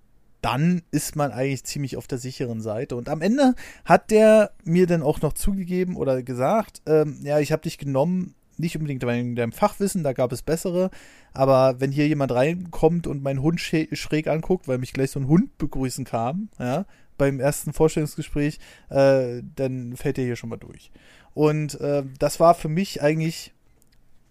dann 0.45 0.83
ist 0.91 1.17
man 1.17 1.33
eigentlich 1.33 1.65
ziemlich 1.65 1.97
auf 1.97 2.07
der 2.07 2.19
sicheren 2.19 2.61
Seite. 2.61 2.97
Und 2.97 3.09
am 3.09 3.23
Ende 3.23 3.55
hat 3.87 4.11
der 4.11 4.51
mir 4.63 4.87
dann 4.87 5.03
auch 5.03 5.23
noch 5.23 5.33
zugegeben 5.33 5.97
oder 5.97 6.23
gesagt, 6.23 6.83
ähm, 6.85 7.21
ja, 7.23 7.39
ich 7.39 7.51
habe 7.51 7.63
dich 7.63 7.79
genommen, 7.79 8.35
nicht 8.59 8.77
unbedingt 8.77 9.05
wegen 9.07 9.37
deinem 9.37 9.53
Fachwissen, 9.53 10.05
da 10.05 10.13
gab 10.13 10.33
es 10.33 10.43
bessere, 10.43 10.91
aber 11.33 11.81
wenn 11.81 11.91
hier 11.91 12.07
jemand 12.07 12.33
reinkommt 12.33 13.07
und 13.07 13.23
meinen 13.23 13.43
Hund 13.43 13.59
schräg 13.61 14.29
anguckt, 14.29 14.69
weil 14.69 14.79
mich 14.79 14.93
gleich 14.93 15.11
so 15.11 15.21
ein 15.21 15.29
Hund 15.29 15.57
begrüßen 15.59 16.05
kam, 16.05 16.51
ja, 16.59 16.85
beim 17.17 17.41
ersten 17.41 17.73
Vorstellungsgespräch, 17.73 18.59
äh, 18.91 19.43
dann 19.57 19.97
fällt 19.97 20.17
der 20.17 20.25
hier 20.25 20.37
schon 20.37 20.51
mal 20.51 20.57
durch. 20.57 20.91
Und 21.35 21.81
äh, 21.81 22.05
das 22.19 22.41
war 22.41 22.55
für 22.55 22.69
mich 22.69 23.03
eigentlich 23.03 23.53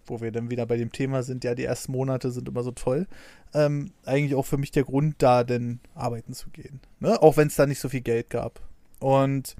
wo 0.06 0.20
wir 0.20 0.32
dann 0.32 0.50
wieder 0.50 0.66
bei 0.66 0.76
dem 0.76 0.92
Thema 0.92 1.22
sind, 1.22 1.44
ja, 1.44 1.54
die 1.54 1.64
ersten 1.64 1.92
Monate 1.92 2.30
sind 2.30 2.48
immer 2.48 2.62
so 2.62 2.72
toll, 2.72 3.06
ähm, 3.54 3.92
eigentlich 4.04 4.34
auch 4.34 4.46
für 4.46 4.58
mich 4.58 4.70
der 4.70 4.84
Grund, 4.84 5.16
da 5.18 5.44
denn 5.44 5.80
arbeiten 5.94 6.34
zu 6.34 6.50
gehen. 6.50 6.80
Ne? 7.00 7.20
Auch 7.22 7.36
wenn 7.36 7.48
es 7.48 7.56
da 7.56 7.66
nicht 7.66 7.80
so 7.80 7.88
viel 7.88 8.00
Geld 8.00 8.30
gab. 8.30 8.60
Und 9.00 9.56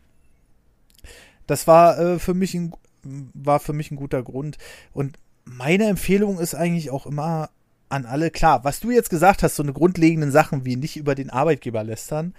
das 1.47 1.67
war 1.67 1.99
äh, 1.99 2.19
für 2.19 2.35
mich 2.35 2.55
ein 2.55 2.73
war 3.07 3.61
für 3.61 3.75
mich 3.75 3.91
ein 3.91 3.97
guter 3.97 4.23
Grund. 4.23 4.57
Und 4.95 5.19
meine 5.45 5.85
Empfehlung 5.89 6.39
ist 6.39 6.55
eigentlich 6.55 6.91
auch 6.91 7.05
immer 7.05 7.51
an 7.91 8.07
alle, 8.07 8.31
klar, 8.31 8.65
was 8.65 8.81
du 8.81 8.91
jetzt 8.91 9.11
gesagt 9.11 9.43
hast, 9.43 9.57
so 9.57 9.63
eine 9.63 9.75
grundlegenden 9.75 10.31
Sachen 10.31 10.65
wie 10.65 10.77
nicht 10.77 10.97
über 10.97 11.15
den 11.15 11.29
Arbeitgeber 11.29 11.85
lästern. 11.85 12.35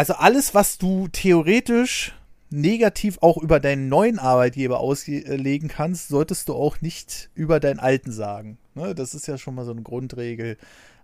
Also 0.00 0.14
alles, 0.14 0.54
was 0.54 0.78
du 0.78 1.08
theoretisch 1.08 2.14
negativ 2.48 3.18
auch 3.20 3.36
über 3.36 3.60
deinen 3.60 3.90
neuen 3.90 4.18
Arbeitgeber 4.18 4.80
auslegen 4.80 5.68
kannst, 5.68 6.08
solltest 6.08 6.48
du 6.48 6.54
auch 6.54 6.80
nicht 6.80 7.28
über 7.34 7.60
deinen 7.60 7.80
alten 7.80 8.10
sagen. 8.10 8.56
Ne? 8.74 8.94
Das 8.94 9.12
ist 9.12 9.26
ja 9.26 9.36
schon 9.36 9.54
mal 9.54 9.66
so 9.66 9.72
eine 9.72 9.82
Grundregel. 9.82 10.56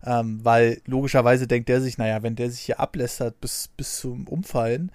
Ähm, 0.03 0.41
weil 0.43 0.81
logischerweise 0.87 1.47
denkt 1.47 1.69
der 1.69 1.83
sich, 1.83 1.99
naja, 1.99 2.23
wenn 2.23 2.37
der 2.37 2.51
sich 2.51 2.61
hier 2.61 2.81
ablästert 2.81 3.39
bis, 3.39 3.69
bis 3.77 3.99
zum 3.99 4.27
Umfallen, 4.29 4.91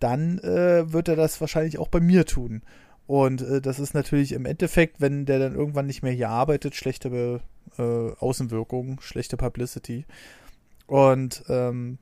dann 0.00 0.40
äh, 0.40 0.92
wird 0.92 1.06
er 1.06 1.14
das 1.14 1.40
wahrscheinlich 1.40 1.78
auch 1.78 1.86
bei 1.86 2.00
mir 2.00 2.26
tun. 2.26 2.62
Und 3.06 3.40
äh, 3.40 3.60
das 3.60 3.78
ist 3.78 3.94
natürlich 3.94 4.32
im 4.32 4.46
Endeffekt, 4.46 5.00
wenn 5.00 5.26
der 5.26 5.38
dann 5.38 5.54
irgendwann 5.54 5.86
nicht 5.86 6.02
mehr 6.02 6.10
hier 6.10 6.30
arbeitet, 6.30 6.74
schlechte 6.74 7.40
äh, 7.78 7.82
Außenwirkungen, 8.18 8.98
schlechte 9.00 9.36
Publicity. 9.36 10.06
Und 10.88 11.44
ähm, 11.48 11.98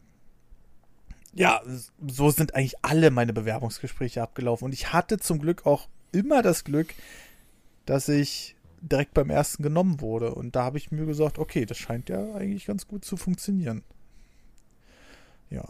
ja, 1.35 1.63
so 2.07 2.31
sind 2.31 2.55
eigentlich 2.55 2.77
alle 2.83 3.11
meine 3.11 3.33
Bewerbungsgespräche 3.33 4.23
abgelaufen. 4.23 4.67
Und 4.67 4.73
ich 4.73 4.93
hatte 4.93 5.19
zum 5.19 5.39
Glück 5.39 5.67
auch 5.67 5.89
immer 6.13 6.43
das 6.43 6.65
Glück, 6.65 6.95
dass 7.87 8.09
ich 8.09 8.55
direkt 8.81 9.15
beim 9.15 9.31
ersten 9.31 9.63
genommen 9.63 10.01
wurde. 10.01 10.35
Und 10.35 10.55
da 10.57 10.65
habe 10.65 10.79
ich 10.79 10.91
mir 10.91 11.07
gesagt, 11.07 11.39
okay, 11.39 11.65
das 11.65 11.79
scheint 11.79 12.09
ja 12.09 12.35
eigentlich 12.35 12.67
ganz 12.67 12.87
gut 12.87 13.05
zu 13.05 13.17
funktionieren. 13.17 13.83
Ja. 15.51 15.65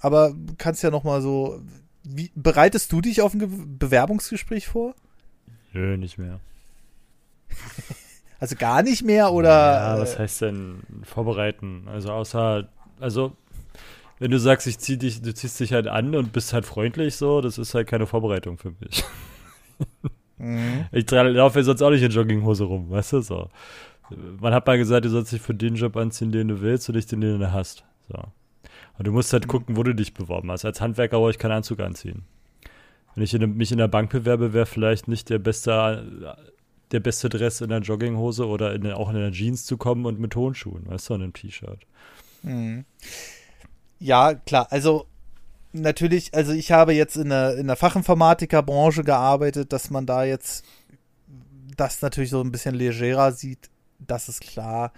Aber 0.00 0.30
du 0.30 0.54
kannst 0.56 0.82
ja 0.82 0.90
noch 0.90 1.04
mal 1.04 1.20
so, 1.22 1.60
wie, 2.04 2.30
bereitest 2.34 2.92
du 2.92 3.00
dich 3.00 3.22
auf 3.22 3.34
ein 3.34 3.40
Ge 3.40 3.48
Bewerbungsgespräch 3.50 4.68
vor? 4.68 4.94
Nö, 5.72 5.96
nicht 5.96 6.18
mehr. 6.18 6.40
also 8.38 8.56
gar 8.56 8.82
nicht 8.82 9.02
mehr 9.02 9.32
oder? 9.32 9.48
Ja, 9.48 9.98
was 9.98 10.18
heißt 10.18 10.42
denn 10.42 10.82
vorbereiten? 11.02 11.86
Also 11.88 12.12
außer, 12.12 12.68
also 13.00 13.36
wenn 14.20 14.30
du 14.30 14.38
sagst, 14.38 14.66
ich 14.66 14.78
zieh 14.78 14.98
dich, 14.98 15.22
du 15.22 15.34
ziehst 15.34 15.58
dich 15.58 15.72
halt 15.72 15.88
an 15.88 16.14
und 16.14 16.32
bist 16.32 16.52
halt 16.52 16.66
freundlich 16.66 17.16
so, 17.16 17.40
das 17.40 17.58
ist 17.58 17.74
halt 17.74 17.88
keine 17.88 18.06
Vorbereitung 18.06 18.58
für 18.58 18.72
mich. 18.78 19.02
Mhm. 20.36 20.86
Ich 20.92 21.10
laufe 21.10 21.62
sonst 21.62 21.82
auch 21.82 21.90
nicht 21.90 22.02
in 22.02 22.10
Jogginghose 22.10 22.64
rum, 22.64 22.90
weißt 22.90 23.14
du 23.14 23.20
so. 23.20 23.50
Man 24.40 24.54
hat 24.54 24.66
mal 24.66 24.78
gesagt, 24.78 25.04
du 25.04 25.10
sollst 25.10 25.32
dich 25.32 25.40
für 25.40 25.54
den 25.54 25.74
Job 25.74 25.96
anziehen, 25.96 26.32
den 26.32 26.48
du 26.48 26.60
willst 26.60 26.88
und 26.88 26.96
nicht 26.96 27.12
den, 27.12 27.20
den 27.20 27.38
du 27.38 27.52
hast. 27.52 27.84
So. 28.08 28.18
Und 28.98 29.06
du 29.06 29.12
musst 29.12 29.32
halt 29.32 29.44
mhm. 29.44 29.48
gucken, 29.48 29.76
wo 29.76 29.82
du 29.82 29.94
dich 29.94 30.14
beworben 30.14 30.50
hast. 30.50 30.64
Als 30.64 30.80
Handwerker 30.80 31.18
brauche 31.18 31.30
ich 31.30 31.38
keinen 31.38 31.52
Anzug 31.52 31.80
anziehen. 31.80 32.22
Wenn 33.14 33.24
ich 33.24 33.34
in, 33.34 33.56
mich 33.56 33.72
in 33.72 33.78
der 33.78 33.88
Bank 33.88 34.10
bewerbe, 34.10 34.52
wäre 34.52 34.66
vielleicht 34.66 35.08
nicht 35.08 35.30
der 35.30 35.38
beste, 35.38 36.36
der 36.90 37.00
beste 37.00 37.28
Dress 37.28 37.60
in 37.60 37.68
der 37.68 37.80
Jogginghose 37.80 38.46
oder 38.46 38.74
in, 38.74 38.90
auch 38.92 39.08
in 39.10 39.16
der 39.16 39.32
Jeans 39.32 39.64
zu 39.64 39.76
kommen 39.76 40.06
und 40.06 40.20
mit 40.20 40.32
Tonschuhen, 40.32 40.86
weißt 40.86 41.10
du, 41.10 41.14
und 41.14 41.22
einem 41.22 41.32
T-Shirt. 41.32 41.80
Mhm. 42.42 42.84
Ja, 44.00 44.34
klar. 44.34 44.66
Also 44.70 45.06
natürlich, 45.72 46.34
also 46.34 46.52
ich 46.52 46.72
habe 46.72 46.92
jetzt 46.92 47.16
in 47.16 47.28
der, 47.28 47.56
in 47.56 47.66
der 47.66 47.76
Fachinformatikerbranche 47.76 49.04
gearbeitet, 49.04 49.72
dass 49.72 49.90
man 49.90 50.06
da 50.06 50.24
jetzt 50.24 50.64
das 51.76 52.02
natürlich 52.02 52.30
so 52.30 52.40
ein 52.40 52.50
bisschen 52.50 52.74
legerer 52.74 53.32
sieht, 53.32 53.70
das 53.98 54.28
ist 54.28 54.40
klar. 54.40 54.92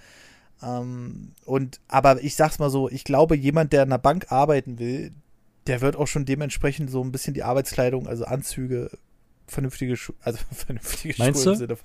Ähm, 0.62 1.32
und 1.44 1.80
aber 1.88 2.22
ich 2.22 2.36
sag's 2.36 2.58
mal 2.58 2.70
so, 2.70 2.88
ich 2.88 3.04
glaube, 3.04 3.36
jemand, 3.36 3.72
der 3.72 3.82
in 3.82 3.88
einer 3.88 3.98
Bank 3.98 4.30
arbeiten 4.30 4.78
will, 4.78 5.12
der 5.66 5.80
wird 5.80 5.96
auch 5.96 6.06
schon 6.06 6.24
dementsprechend 6.24 6.90
so 6.90 7.02
ein 7.02 7.12
bisschen 7.12 7.34
die 7.34 7.42
Arbeitskleidung, 7.42 8.06
also 8.06 8.24
Anzüge, 8.24 8.90
vernünftige 9.46 9.96
Schuhe, 9.98 10.16
also 10.22 10.38
vernünftige 10.52 11.14
Meinst 11.18 11.42
Schuhe 11.42 11.66
du? 11.66 11.76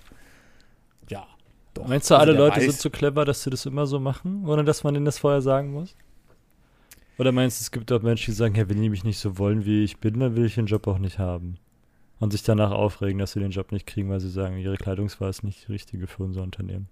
Ja. 1.10 1.28
Doch. 1.74 1.88
Meinst 1.88 2.10
du, 2.10 2.16
alle 2.16 2.32
also 2.32 2.44
Leute 2.44 2.58
weiß, 2.58 2.64
sind 2.64 2.80
so 2.80 2.90
clever, 2.90 3.26
dass 3.26 3.44
sie 3.44 3.50
das 3.50 3.66
immer 3.66 3.86
so 3.86 4.00
machen, 4.00 4.48
ohne 4.48 4.64
dass 4.64 4.84
man 4.84 4.96
ihnen 4.96 5.06
das 5.06 5.20
vorher 5.20 5.42
sagen 5.42 5.72
muss? 5.72 5.96
Oder 7.18 7.32
meinst 7.32 7.60
du, 7.60 7.64
es 7.64 7.72
gibt 7.72 7.92
auch 7.92 8.02
Menschen, 8.02 8.32
die 8.32 8.38
sagen, 8.38 8.56
ja, 8.56 8.70
wenn 8.70 8.82
die 8.82 8.90
mich 8.90 9.04
nicht 9.04 9.20
so 9.20 9.38
wollen, 9.38 9.66
wie 9.66 9.84
ich 9.84 9.98
bin, 9.98 10.20
dann 10.20 10.36
will 10.36 10.46
ich 10.46 10.56
den 10.56 10.68
Job 10.68 10.88
auch 10.88 11.00
nicht 11.00 11.20
haben. 11.20 11.58
Und 12.20 12.32
sich 12.32 12.44
danach 12.44 12.72
aufregen, 12.72 13.20
dass 13.20 13.34
sie 13.34 13.40
den 13.40 13.52
Job 13.52 13.72
nicht 13.72 13.86
kriegen, 13.86 14.10
weil 14.10 14.20
sie 14.20 14.30
sagen, 14.30 14.58
ihre 14.58 14.78
Kleidungswahl 14.78 15.30
ist 15.30 15.44
nicht 15.44 15.68
die 15.68 15.72
richtige 15.72 16.08
für 16.08 16.24
unser 16.24 16.42
Unternehmen. 16.42 16.90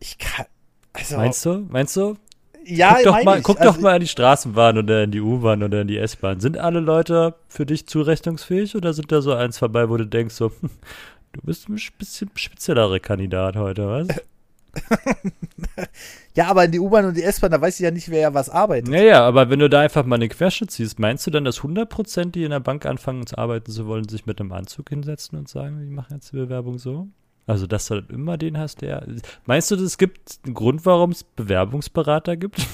Ich 0.00 0.18
kann. 0.18 0.46
Also, 0.92 1.16
meinst 1.16 1.44
du? 1.46 1.66
Meinst 1.68 1.96
du? 1.96 2.16
Ja, 2.64 2.94
guck 2.94 3.04
doch, 3.04 3.24
mal, 3.24 3.42
guck 3.42 3.60
also, 3.60 3.72
doch 3.72 3.80
mal 3.80 3.94
in 3.94 4.00
die 4.00 4.08
Straßenbahn 4.08 4.78
oder 4.78 5.04
in 5.04 5.10
die 5.10 5.20
U-Bahn 5.20 5.62
oder 5.62 5.82
in 5.82 5.88
die 5.88 5.98
S-Bahn. 5.98 6.40
Sind 6.40 6.58
alle 6.58 6.80
Leute 6.80 7.34
für 7.48 7.64
dich 7.64 7.86
zurechnungsfähig 7.86 8.76
oder 8.76 8.92
sind 8.92 9.10
da 9.10 9.22
so 9.22 9.32
eins 9.32 9.58
vorbei, 9.58 9.88
wo 9.88 9.96
du 9.96 10.06
denkst, 10.06 10.34
so, 10.34 10.50
hm, 10.60 10.70
du 11.32 11.40
bist 11.42 11.68
ein 11.68 11.78
bisschen 11.98 12.30
speziellerer 12.34 12.98
Kandidat 12.98 13.56
heute, 13.56 13.88
was? 13.88 14.08
ja, 16.34 16.48
aber 16.48 16.64
in 16.64 16.72
die 16.72 16.80
U-Bahn 16.80 17.06
und 17.06 17.16
die 17.16 17.22
S-Bahn, 17.22 17.50
da 17.50 17.60
weiß 17.60 17.80
ich 17.80 17.84
ja 17.84 17.90
nicht, 17.90 18.10
wer 18.10 18.20
ja 18.20 18.34
was 18.34 18.50
arbeitet. 18.50 18.92
Ja, 18.92 19.02
ja, 19.02 19.26
aber 19.26 19.50
wenn 19.50 19.58
du 19.58 19.68
da 19.68 19.80
einfach 19.80 20.04
mal 20.04 20.16
eine 20.16 20.28
Querschnitt 20.28 20.70
ziehst, 20.70 20.98
meinst 20.98 21.26
du 21.26 21.30
dann, 21.30 21.44
dass 21.44 21.60
100% 21.60 22.30
die 22.32 22.44
in 22.44 22.50
der 22.50 22.60
Bank 22.60 22.86
anfangen 22.86 23.26
zu 23.26 23.38
arbeiten 23.38 23.70
zu 23.70 23.86
wollen, 23.86 24.08
sich 24.08 24.26
mit 24.26 24.40
einem 24.40 24.52
Anzug 24.52 24.90
hinsetzen 24.90 25.38
und 25.38 25.48
sagen, 25.48 25.82
ich 25.82 25.90
mache 25.90 26.14
jetzt 26.14 26.32
die 26.32 26.36
Bewerbung 26.36 26.78
so? 26.78 27.08
Also, 27.46 27.66
dass 27.66 27.86
du 27.86 28.04
immer 28.10 28.36
den 28.36 28.58
hast, 28.58 28.82
der. 28.82 29.06
Meinst 29.46 29.70
du, 29.70 29.76
es 29.76 29.96
gibt 29.96 30.38
einen 30.44 30.52
Grund, 30.52 30.84
warum 30.84 31.12
es 31.12 31.24
Bewerbungsberater 31.24 32.36
gibt? 32.36 32.60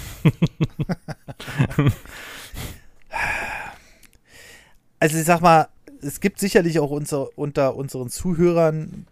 also, 4.99 5.16
ich 5.16 5.24
sag 5.24 5.42
mal, 5.42 5.68
es 6.03 6.18
gibt 6.18 6.40
sicherlich 6.40 6.80
auch 6.80 6.90
unser, 6.90 7.38
unter 7.38 7.76
unseren 7.76 8.09
Zuhörern 8.09 9.07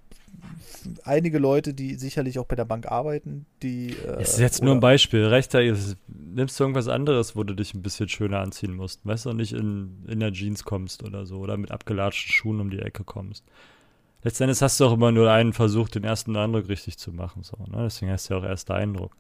einige 1.05 1.39
Leute, 1.39 1.75
die 1.75 1.95
sicherlich 1.95 2.39
auch 2.39 2.47
bei 2.47 2.57
der 2.57 2.65
Bank 2.65 2.87
arbeiten, 2.87 3.47
die. 3.63 3.91
Äh, 3.91 4.19
das 4.19 4.35
ist 4.35 4.41
jetzt 4.41 4.63
nur 4.63 4.75
ein 4.75 4.81
Beispiel. 4.81 5.25
Rechter, 5.25 5.61
nimmst 6.09 6.59
du 6.59 6.65
irgendwas 6.65 6.89
anderes, 6.89 7.37
wo 7.37 7.43
du 7.45 7.55
dich 7.55 7.75
ein 7.75 7.83
bisschen 7.83 8.09
schöner 8.09 8.41
anziehen 8.41 8.75
musst. 8.75 9.05
Weißt 9.05 9.27
du, 9.27 9.33
nicht 9.33 9.53
in, 9.53 10.05
in 10.09 10.21
der 10.21 10.33
Jeans 10.33 10.65
kommst 10.65 11.03
oder 11.03 11.27
so 11.27 11.39
oder 11.39 11.57
mit 11.57 11.71
abgelatschten 11.71 12.33
Schuhen 12.33 12.61
um 12.61 12.71
die 12.71 12.81
Ecke 12.81 13.05
kommst. 13.05 13.45
Letztendlich 14.23 14.61
hast 14.63 14.79
du 14.79 14.85
auch 14.87 14.93
immer 14.93 15.11
nur 15.11 15.31
einen 15.31 15.53
Versuch, 15.53 15.89
den 15.89 16.05
ersten 16.05 16.37
Eindruck 16.37 16.69
richtig 16.69 16.99
zu 16.99 17.13
machen. 17.13 17.43
So, 17.43 17.57
ne? 17.71 17.85
Deswegen 17.85 18.15
du 18.15 18.35
ja 18.35 18.41
auch 18.41 18.45
erster 18.45 18.75
Eindruck. 18.75 19.17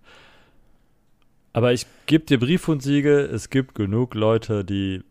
Aber 1.52 1.72
ich 1.72 1.86
gebe 2.06 2.24
dir 2.24 2.38
Brief 2.38 2.68
und 2.68 2.82
Siegel, 2.82 3.28
es 3.32 3.50
gibt 3.50 3.74
genug 3.74 4.14
Leute, 4.14 4.64
die 4.64 5.02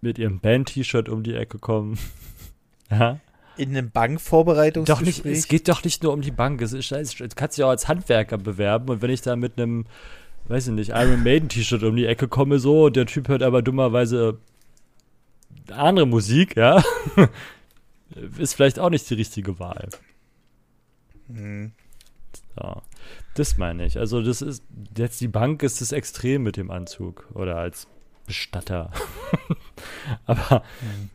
mit 0.00 0.18
ihrem 0.18 0.40
Band-T-Shirt 0.40 1.08
um 1.08 1.22
die 1.22 1.34
Ecke 1.34 1.58
kommen. 1.58 1.98
ja 2.90 3.20
in 3.56 3.70
einem 3.70 3.90
Bankvorbereitungsgespräch? 3.90 5.16
Doch 5.16 5.24
nicht, 5.24 5.38
es 5.38 5.48
geht 5.48 5.68
doch 5.68 5.84
nicht 5.84 6.02
nur 6.02 6.12
um 6.12 6.22
die 6.22 6.30
Bank. 6.30 6.60
Es 6.62 6.72
ist, 6.72 6.90
du 6.90 7.28
kannst 7.34 7.58
dich 7.58 7.64
auch 7.64 7.70
als 7.70 7.88
Handwerker 7.88 8.38
bewerben 8.38 8.88
und 8.88 9.02
wenn 9.02 9.10
ich 9.10 9.22
da 9.22 9.36
mit 9.36 9.58
einem, 9.58 9.86
weiß 10.48 10.68
ich 10.68 10.74
nicht, 10.74 10.90
Iron 10.90 11.22
Maiden 11.22 11.48
T-Shirt 11.48 11.82
um 11.82 11.96
die 11.96 12.06
Ecke 12.06 12.28
komme 12.28 12.58
so 12.58 12.86
und 12.86 12.96
der 12.96 13.06
Typ 13.06 13.28
hört 13.28 13.42
aber 13.42 13.62
dummerweise 13.62 14.38
andere 15.70 16.06
Musik, 16.06 16.56
ja, 16.56 16.82
ist 18.38 18.54
vielleicht 18.54 18.78
auch 18.78 18.90
nicht 18.90 19.08
die 19.08 19.14
richtige 19.14 19.58
Wahl. 19.58 19.88
Mhm. 21.28 21.72
So. 22.56 22.82
Das 23.34 23.56
meine 23.56 23.86
ich. 23.86 23.98
Also 23.98 24.22
das 24.22 24.42
ist 24.42 24.62
jetzt 24.96 25.20
die 25.20 25.28
Bank 25.28 25.62
ist 25.62 25.80
das 25.80 25.92
Extrem 25.92 26.42
mit 26.42 26.56
dem 26.56 26.70
Anzug 26.70 27.28
oder 27.34 27.56
als 27.56 27.86
Bestatter. 28.26 28.90
aber 30.26 30.62
mhm. 30.80 31.10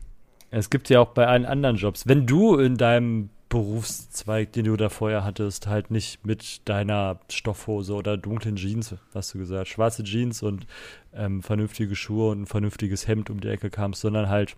Es 0.50 0.70
gibt 0.70 0.88
ja 0.88 1.00
auch 1.00 1.08
bei 1.08 1.26
allen 1.26 1.44
anderen 1.44 1.76
Jobs, 1.76 2.06
wenn 2.06 2.26
du 2.26 2.56
in 2.56 2.76
deinem 2.76 3.30
Berufszweig, 3.48 4.52
den 4.52 4.66
du 4.66 4.76
da 4.76 4.88
vorher 4.88 5.24
hattest, 5.24 5.66
halt 5.66 5.90
nicht 5.90 6.24
mit 6.26 6.68
deiner 6.68 7.18
Stoffhose 7.30 7.94
oder 7.94 8.16
dunklen 8.16 8.56
Jeans, 8.56 8.94
hast 9.14 9.34
du 9.34 9.38
gesagt, 9.38 9.68
schwarze 9.68 10.04
Jeans 10.04 10.42
und 10.42 10.66
ähm, 11.14 11.42
vernünftige 11.42 11.96
Schuhe 11.96 12.30
und 12.30 12.42
ein 12.42 12.46
vernünftiges 12.46 13.08
Hemd 13.08 13.30
um 13.30 13.40
die 13.40 13.48
Ecke 13.48 13.70
kamst, 13.70 14.02
sondern 14.02 14.28
halt 14.28 14.56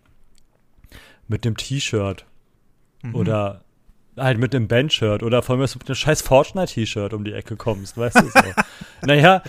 mit 1.29 1.47
einem 1.47 1.57
T-Shirt 1.57 2.27
mhm. 3.03 3.15
oder 3.15 3.63
halt 4.17 4.39
mit 4.39 4.55
einem 4.55 4.67
Bandshirt 4.67 5.23
oder 5.23 5.43
vor 5.43 5.55
allem 5.55 5.63
mit 5.63 5.87
einem 5.87 5.95
scheiß 5.95 6.23
Fortnite-T-Shirt 6.23 7.15
um 7.15 7.25
die 7.25 7.33
Ecke 7.33 7.57
kommst, 7.57 7.97
weißt 7.97 8.17
du 8.17 8.29
so. 8.29 8.63
naja, 9.07 9.43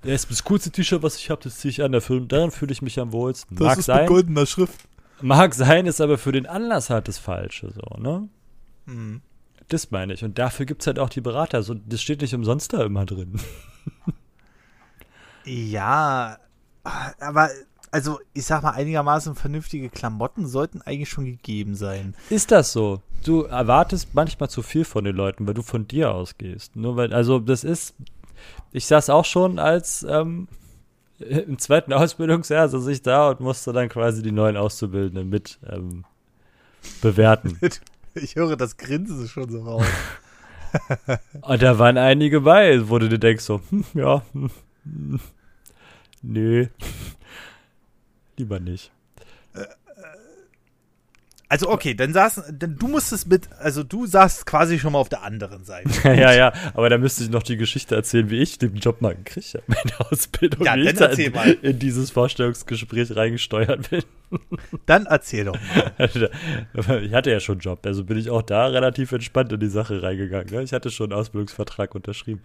das 0.00 0.12
ist 0.12 0.30
das 0.30 0.44
coolste 0.44 0.70
T-Shirt, 0.70 1.02
was 1.02 1.16
ich 1.16 1.28
habe, 1.28 1.42
das 1.42 1.58
ziehe 1.58 1.70
ich 1.70 1.82
an, 1.82 1.92
daran 1.92 2.50
fühle 2.50 2.72
ich 2.72 2.80
mich 2.80 2.98
am 2.98 3.12
wohlsten. 3.12 3.56
Das 3.56 3.66
Mag 3.66 3.78
ist 3.78 3.84
sein. 3.84 4.00
mit 4.00 4.08
goldener 4.08 4.46
Schrift. 4.46 4.88
Mag 5.20 5.54
sein, 5.54 5.86
ist 5.86 6.00
aber 6.00 6.18
für 6.18 6.32
den 6.32 6.46
Anlass 6.46 6.90
halt 6.90 7.08
das 7.08 7.18
Falsche, 7.18 7.72
so, 7.72 8.00
ne? 8.00 8.28
Mhm. 8.86 9.22
Das 9.68 9.90
meine 9.90 10.14
ich. 10.14 10.24
Und 10.24 10.38
dafür 10.38 10.64
gibt 10.64 10.82
es 10.82 10.86
halt 10.86 10.98
auch 10.98 11.10
die 11.10 11.20
Berater. 11.20 11.62
So, 11.62 11.74
das 11.74 12.00
steht 12.00 12.22
nicht 12.22 12.34
umsonst 12.34 12.72
da 12.72 12.84
immer 12.84 13.04
drin. 13.04 13.38
ja, 15.44 16.38
aber 17.20 17.50
also 17.90 18.20
ich 18.32 18.44
sag 18.46 18.62
mal, 18.62 18.72
einigermaßen 18.72 19.34
vernünftige 19.34 19.90
Klamotten 19.90 20.46
sollten 20.46 20.82
eigentlich 20.82 21.08
schon 21.08 21.24
gegeben 21.24 21.74
sein. 21.74 22.14
Ist 22.30 22.50
das 22.50 22.72
so? 22.72 23.02
Du 23.24 23.42
erwartest 23.42 24.14
manchmal 24.14 24.48
zu 24.48 24.62
viel 24.62 24.84
von 24.84 25.04
den 25.04 25.16
Leuten, 25.16 25.46
weil 25.46 25.54
du 25.54 25.62
von 25.62 25.86
dir 25.86 26.12
ausgehst. 26.12 26.76
Nur 26.76 26.96
weil, 26.96 27.12
also 27.12 27.38
das 27.38 27.64
ist, 27.64 27.94
ich 28.72 28.86
saß 28.86 29.10
auch 29.10 29.24
schon 29.24 29.58
als 29.58 30.06
ähm, 30.08 30.48
im 31.46 31.58
zweiten 31.58 31.92
Ausbildungsjahr 31.92 32.68
saß 32.68 32.86
ich 32.88 33.02
da 33.02 33.30
und 33.30 33.40
musste 33.40 33.72
dann 33.72 33.88
quasi 33.88 34.22
die 34.22 34.32
neuen 34.32 34.56
Auszubildenden 34.56 35.28
mit 35.28 35.58
ähm, 35.68 36.04
bewerten. 37.00 37.58
Ich 38.14 38.34
höre 38.34 38.56
das 38.56 38.76
Grinsen 38.76 39.28
schon 39.28 39.48
so 39.48 39.62
raus. 39.62 39.86
und 41.42 41.62
da 41.62 41.78
waren 41.78 41.96
einige 41.98 42.40
bei, 42.40 42.88
wo 42.88 42.98
du 42.98 43.08
dir 43.08 43.18
denkst 43.18 43.44
so, 43.44 43.60
hm, 43.70 43.84
ja, 43.94 44.22
hm, 44.32 44.50
hm, 44.82 45.20
nö, 46.22 46.66
lieber 48.36 48.58
nicht. 48.58 48.90
Also 51.50 51.70
okay, 51.70 51.94
dann 51.94 52.12
saß, 52.12 52.52
dann 52.52 52.76
du 52.76 52.88
musstest 52.88 53.26
mit, 53.26 53.48
also 53.58 53.82
du 53.82 54.04
saßt 54.04 54.44
quasi 54.44 54.78
schon 54.78 54.92
mal 54.92 54.98
auf 54.98 55.08
der 55.08 55.22
anderen 55.22 55.64
Seite. 55.64 55.88
ja, 56.04 56.34
ja, 56.34 56.52
aber 56.74 56.90
da 56.90 56.98
müsste 56.98 57.24
ich 57.24 57.30
noch 57.30 57.42
die 57.42 57.56
Geschichte 57.56 57.94
erzählen, 57.94 58.28
wie 58.28 58.38
ich 58.38 58.58
den 58.58 58.76
Job 58.76 59.00
mal 59.00 59.14
gekriegt 59.14 59.54
habe, 59.54 59.64
meine 59.66 60.00
Ausbildung, 60.10 60.66
ja, 60.66 60.76
wie 60.76 60.92
dann 60.92 61.12
ich 61.12 61.18
in, 61.26 61.32
mal. 61.32 61.50
in 61.62 61.78
dieses 61.78 62.10
Vorstellungsgespräch 62.10 63.16
reingesteuert 63.16 63.88
bin. 63.88 64.02
Dann 64.84 65.06
erzähl 65.06 65.46
doch 65.46 65.56
mal. 65.56 66.30
Ich 67.02 67.14
hatte 67.14 67.30
ja 67.30 67.40
schon 67.40 67.54
einen 67.54 67.60
Job, 67.60 67.86
also 67.86 68.04
bin 68.04 68.18
ich 68.18 68.28
auch 68.28 68.42
da 68.42 68.66
relativ 68.66 69.12
entspannt 69.12 69.50
in 69.50 69.60
die 69.60 69.68
Sache 69.68 70.02
reingegangen. 70.02 70.52
Ne? 70.54 70.62
Ich 70.62 70.74
hatte 70.74 70.90
schon 70.90 71.12
einen 71.12 71.18
Ausbildungsvertrag 71.18 71.94
unterschrieben. 71.94 72.42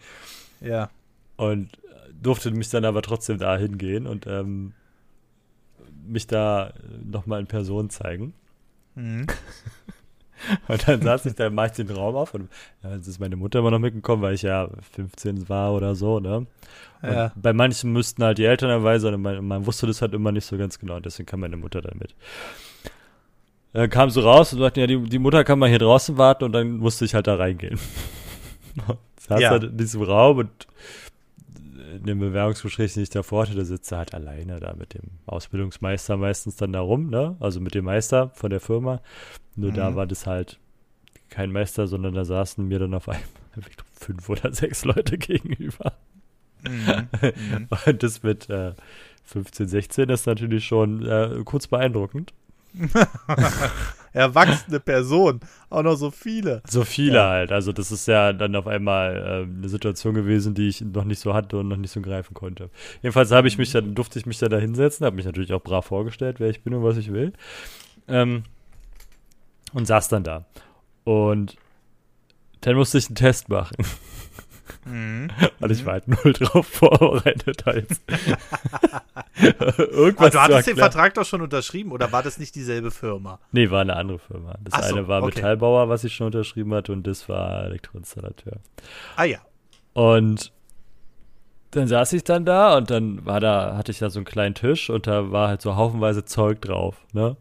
Ja. 0.62 0.90
Und 1.36 1.78
durfte 2.22 2.52
mich 2.52 2.70
dann 2.70 2.86
aber 2.86 3.02
trotzdem 3.02 3.38
da 3.38 3.58
hingehen 3.58 4.08
und 4.08 4.28
ähm, 4.28 4.72
mich 6.08 6.26
da 6.26 6.74
nochmal 7.04 7.42
in 7.42 7.48
Person 7.48 7.90
zeigen. 7.90 8.34
Mhm. 8.96 9.28
Und 10.68 10.88
dann 10.88 11.02
saß 11.02 11.26
ich 11.26 11.36
da, 11.36 11.50
mach 11.50 11.68
ich 11.68 11.72
den 11.72 11.90
Raum 11.90 12.16
auf 12.16 12.34
und 12.34 12.50
ja, 12.84 12.96
jetzt 12.96 13.08
ist 13.08 13.20
meine 13.20 13.38
Mutter 13.38 13.60
immer 13.60 13.72
noch 13.72 13.80
mitgekommen, 13.80 14.22
weil 14.22 14.34
ich 14.34 14.42
ja 14.42 14.68
15 14.92 15.48
war 15.48 15.74
oder 15.74 15.96
so, 15.96 16.20
ne? 16.20 16.46
Ja. 17.02 17.32
Bei 17.36 17.54
manchen 17.54 17.94
müssten 17.94 18.24
halt 18.24 18.38
die 18.38 18.46
Eltern 18.46 18.70
dabei 18.70 19.00
sein 19.00 19.14
und 19.14 19.22
man, 19.22 19.46
man, 19.46 19.66
wusste 19.66 19.88
das 19.88 20.02
halt 20.02 20.14
immer 20.14 20.34
nicht 20.34 20.46
so 20.46 20.58
ganz 20.58 20.80
genau, 20.80 21.00
deswegen 21.00 21.28
kam 21.28 21.42
meine 21.42 21.56
Mutter 21.58 21.82
dann 21.82 21.98
mit. 21.98 22.14
Dann 23.74 23.90
kam 23.90 24.10
sie 24.10 24.22
raus 24.22 24.54
und 24.54 24.60
sagte, 24.60 24.82
ja, 24.82 24.88
die, 24.88 25.02
die 25.02 25.20
Mutter 25.20 25.44
kann 25.44 25.60
mal 25.60 25.70
hier 25.70 25.80
draußen 25.80 26.18
warten 26.18 26.44
und 26.44 26.52
dann 26.52 26.78
musste 26.78 27.06
ich 27.06 27.14
halt 27.14 27.28
da 27.28 27.36
reingehen. 27.36 27.80
saß 29.28 29.42
ja. 29.42 29.50
halt 29.50 29.64
in 29.64 29.78
diesem 29.78 30.02
Raum 30.02 30.38
und 30.38 30.68
in 31.98 32.04
dem 32.06 32.20
Bewerbungsgespräch, 32.20 32.94
den 32.94 33.04
ich 33.04 33.10
davor 33.10 33.44
hatte, 33.44 33.56
da 33.56 33.66
sitzt 33.66 33.92
er 33.92 34.00
halt 34.00 34.14
alleine 34.14 34.60
da 34.60 34.74
mit 34.74 34.94
dem 34.94 35.04
Ausbildungsmeister 35.26 36.18
meistens 36.18 36.56
dann 36.56 36.74
da 36.74 36.82
rum, 36.82 37.10
ne? 37.10 37.36
Also 37.40 37.60
mit 37.60 37.76
dem 37.76 37.86
Meister 37.86 38.32
von 38.36 38.50
der 38.50 38.60
Firma. 38.60 39.02
Nur 39.56 39.72
mhm. 39.72 39.76
da 39.76 39.96
war 39.96 40.08
das 40.08 40.26
halt 40.26 40.60
kein 41.30 41.52
Meister, 41.52 41.88
sondern 41.88 42.14
da 42.14 42.26
saßen 42.26 42.68
mir 42.68 42.80
dann 42.80 42.94
auf 42.94 43.10
einmal 43.10 43.26
fünf 43.94 44.30
oder 44.30 44.54
sechs 44.54 44.86
Leute 44.86 45.18
gegenüber. 45.20 45.94
Mhm. 46.64 47.08
Mhm. 47.22 47.68
Und 47.86 48.04
das 48.04 48.24
mit 48.24 48.50
äh, 48.50 48.74
15, 49.26 49.68
16 49.68 50.10
ist 50.10 50.28
natürlich 50.28 50.66
schon 50.66 51.06
äh, 51.06 51.42
kurz 51.46 51.68
beeindruckend. 51.68 52.34
Erwachsene 54.14 54.80
Person, 54.80 55.40
auch 55.70 55.84
noch 55.84 55.96
so 55.96 56.12
viele. 56.12 56.62
So 56.70 56.84
viele 56.84 57.16
ja. 57.16 57.30
halt. 57.30 57.52
Also 57.52 57.72
das 57.72 57.92
ist 57.92 58.08
ja 58.08 58.32
dann 58.32 58.56
auf 58.56 58.68
einmal 58.68 59.16
äh, 59.18 59.58
eine 59.58 59.70
Situation 59.70 60.14
gewesen, 60.14 60.54
die 60.54 60.70
ich 60.70 60.82
noch 60.82 61.04
nicht 61.04 61.20
so 61.20 61.34
hatte 61.34 61.58
und 61.58 61.68
noch 61.68 61.78
nicht 61.78 61.92
so 61.92 62.00
greifen 62.00 62.34
konnte. 62.34 62.70
Jedenfalls 63.02 63.32
habe 63.32 63.48
ich 63.48 63.58
mich 63.58 63.72
dann, 63.72 63.96
durfte 63.96 64.20
ich 64.20 64.26
mich 64.26 64.38
da 64.38 64.56
hinsetzen, 64.56 65.06
habe 65.06 65.16
mich 65.16 65.26
natürlich 65.26 65.52
auch 65.52 65.62
brav 65.62 65.86
vorgestellt, 65.86 66.40
wer 66.40 66.50
ich 66.50 66.62
bin 66.62 66.74
und 66.74 66.84
was 66.84 66.98
ich 66.98 67.12
will. 67.12 67.34
Ähm, 68.08 68.44
und 69.74 69.88
saß 69.88 70.10
dann 70.10 70.24
da. 70.24 70.46
Und 71.04 71.58
dann 72.62 72.76
musste 72.76 72.98
ich 72.98 73.08
einen 73.08 73.16
Test 73.16 73.50
machen. 73.50 73.78
Mhm. 74.86 75.30
Und 75.60 75.72
ich 75.72 75.86
war 75.86 75.94
halt 75.94 76.08
null 76.08 76.34
drauf 76.34 76.68
vorbereitet 76.68 77.66
halt. 77.66 77.88
Irgendwas 79.78 80.20
Aber 80.20 80.30
du 80.30 80.42
hattest 80.42 80.68
den 80.68 80.78
Vertrag 80.78 81.14
doch 81.14 81.26
schon 81.26 81.42
unterschrieben 81.42 81.92
oder 81.92 82.12
war 82.12 82.24
das 82.24 82.38
nicht 82.38 82.56
dieselbe 82.56 82.92
Firma? 82.92 83.40
Nee, 83.52 83.70
war 83.70 83.82
eine 83.82 83.96
andere 83.96 84.20
Firma. 84.20 84.56
Das 84.64 84.74
Ach 84.76 84.84
eine 84.84 85.08
war 85.08 85.24
okay. 85.24 85.36
Metallbauer, 85.36 85.90
was 85.90 86.04
ich 86.04 86.16
schon 86.16 86.28
unterschrieben 86.28 86.74
hatte, 86.74 86.92
und 86.92 87.06
das 87.08 87.28
war 87.30 87.66
Elektroinstallateur. 87.66 88.58
Ah 89.16 89.24
ja. 89.24 89.40
Und 89.94 90.52
dann 91.72 91.88
saß 91.88 92.14
ich 92.14 92.24
dann 92.24 92.46
da 92.46 92.78
und 92.78 92.92
dann 92.92 93.26
war 93.26 93.40
da, 93.40 93.76
hatte 93.76 93.92
ich 93.92 94.00
da 94.00 94.10
so 94.10 94.20
einen 94.20 94.26
kleinen 94.26 94.56
Tisch 94.56 94.90
und 94.90 95.08
da 95.08 95.32
war 95.32 95.48
halt 95.48 95.62
so 95.62 95.76
haufenweise 95.76 96.26
Zeug 96.26 96.62
drauf, 96.62 96.98
ne? 97.14 97.36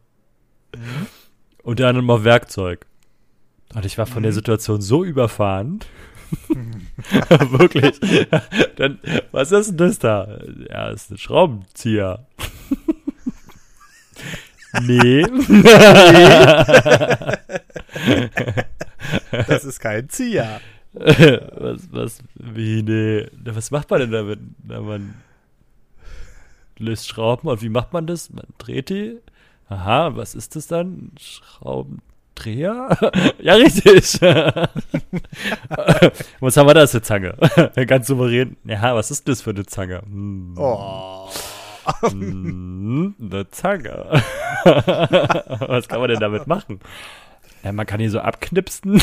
Mhm. 0.74 1.06
Und 1.62 1.80
dann 1.80 1.96
immer 1.96 2.24
Werkzeug. 2.24 2.86
Und 3.74 3.84
ich 3.84 3.98
war 3.98 4.06
von 4.06 4.20
mhm. 4.20 4.24
der 4.24 4.32
Situation 4.32 4.80
so 4.80 5.04
überfahren. 5.04 5.80
Wirklich. 7.28 8.00
Dann, 8.76 8.98
was 9.32 9.52
ist 9.52 9.70
denn 9.70 9.76
das 9.76 9.98
da? 9.98 10.38
Ja, 10.68 10.90
ist 10.90 11.10
ein 11.10 11.18
Schraubenzieher. 11.18 12.26
nee. 14.82 15.24
das 19.46 19.64
ist 19.64 19.80
kein 19.80 20.08
Zieher. 20.08 20.60
was, 20.92 21.88
was, 21.90 22.18
wie, 22.34 22.82
nee. 22.82 23.26
Was 23.44 23.70
macht 23.70 23.90
man 23.90 24.00
denn 24.00 24.12
damit? 24.12 24.40
Na, 24.64 24.80
man 24.80 25.14
löst 26.78 27.08
Schrauben 27.08 27.48
und 27.48 27.62
wie 27.62 27.68
macht 27.70 27.92
man 27.92 28.06
das? 28.06 28.30
Man 28.30 28.46
dreht 28.58 28.90
die. 28.90 29.18
Aha, 29.68 30.16
was 30.16 30.34
ist 30.34 30.54
das 30.54 30.66
dann? 30.66 31.12
Schrauben. 31.18 32.02
Dreher? 32.34 32.96
ja, 33.40 33.54
richtig. 33.54 34.20
was 36.40 36.56
haben 36.56 36.68
wir 36.68 36.74
da 36.74 36.86
für 36.86 36.98
eine 36.98 37.02
Zange? 37.02 37.34
Ganz 37.86 38.06
souverän. 38.06 38.56
Ja, 38.64 38.94
was 38.94 39.10
ist 39.10 39.28
das 39.28 39.42
für 39.42 39.50
eine 39.50 39.66
Zange? 39.66 40.02
Hm. 40.02 40.54
Oh. 40.56 41.28
Hm, 42.02 43.16
eine 43.20 43.50
Zange. 43.50 44.22
was 44.64 45.88
kann 45.88 46.00
man 46.00 46.10
denn 46.10 46.20
damit 46.20 46.46
machen? 46.46 46.80
Ja, 47.64 47.72
man 47.72 47.86
kann 47.86 48.00
hier 48.00 48.10
so 48.10 48.20
abknipsen. 48.20 49.02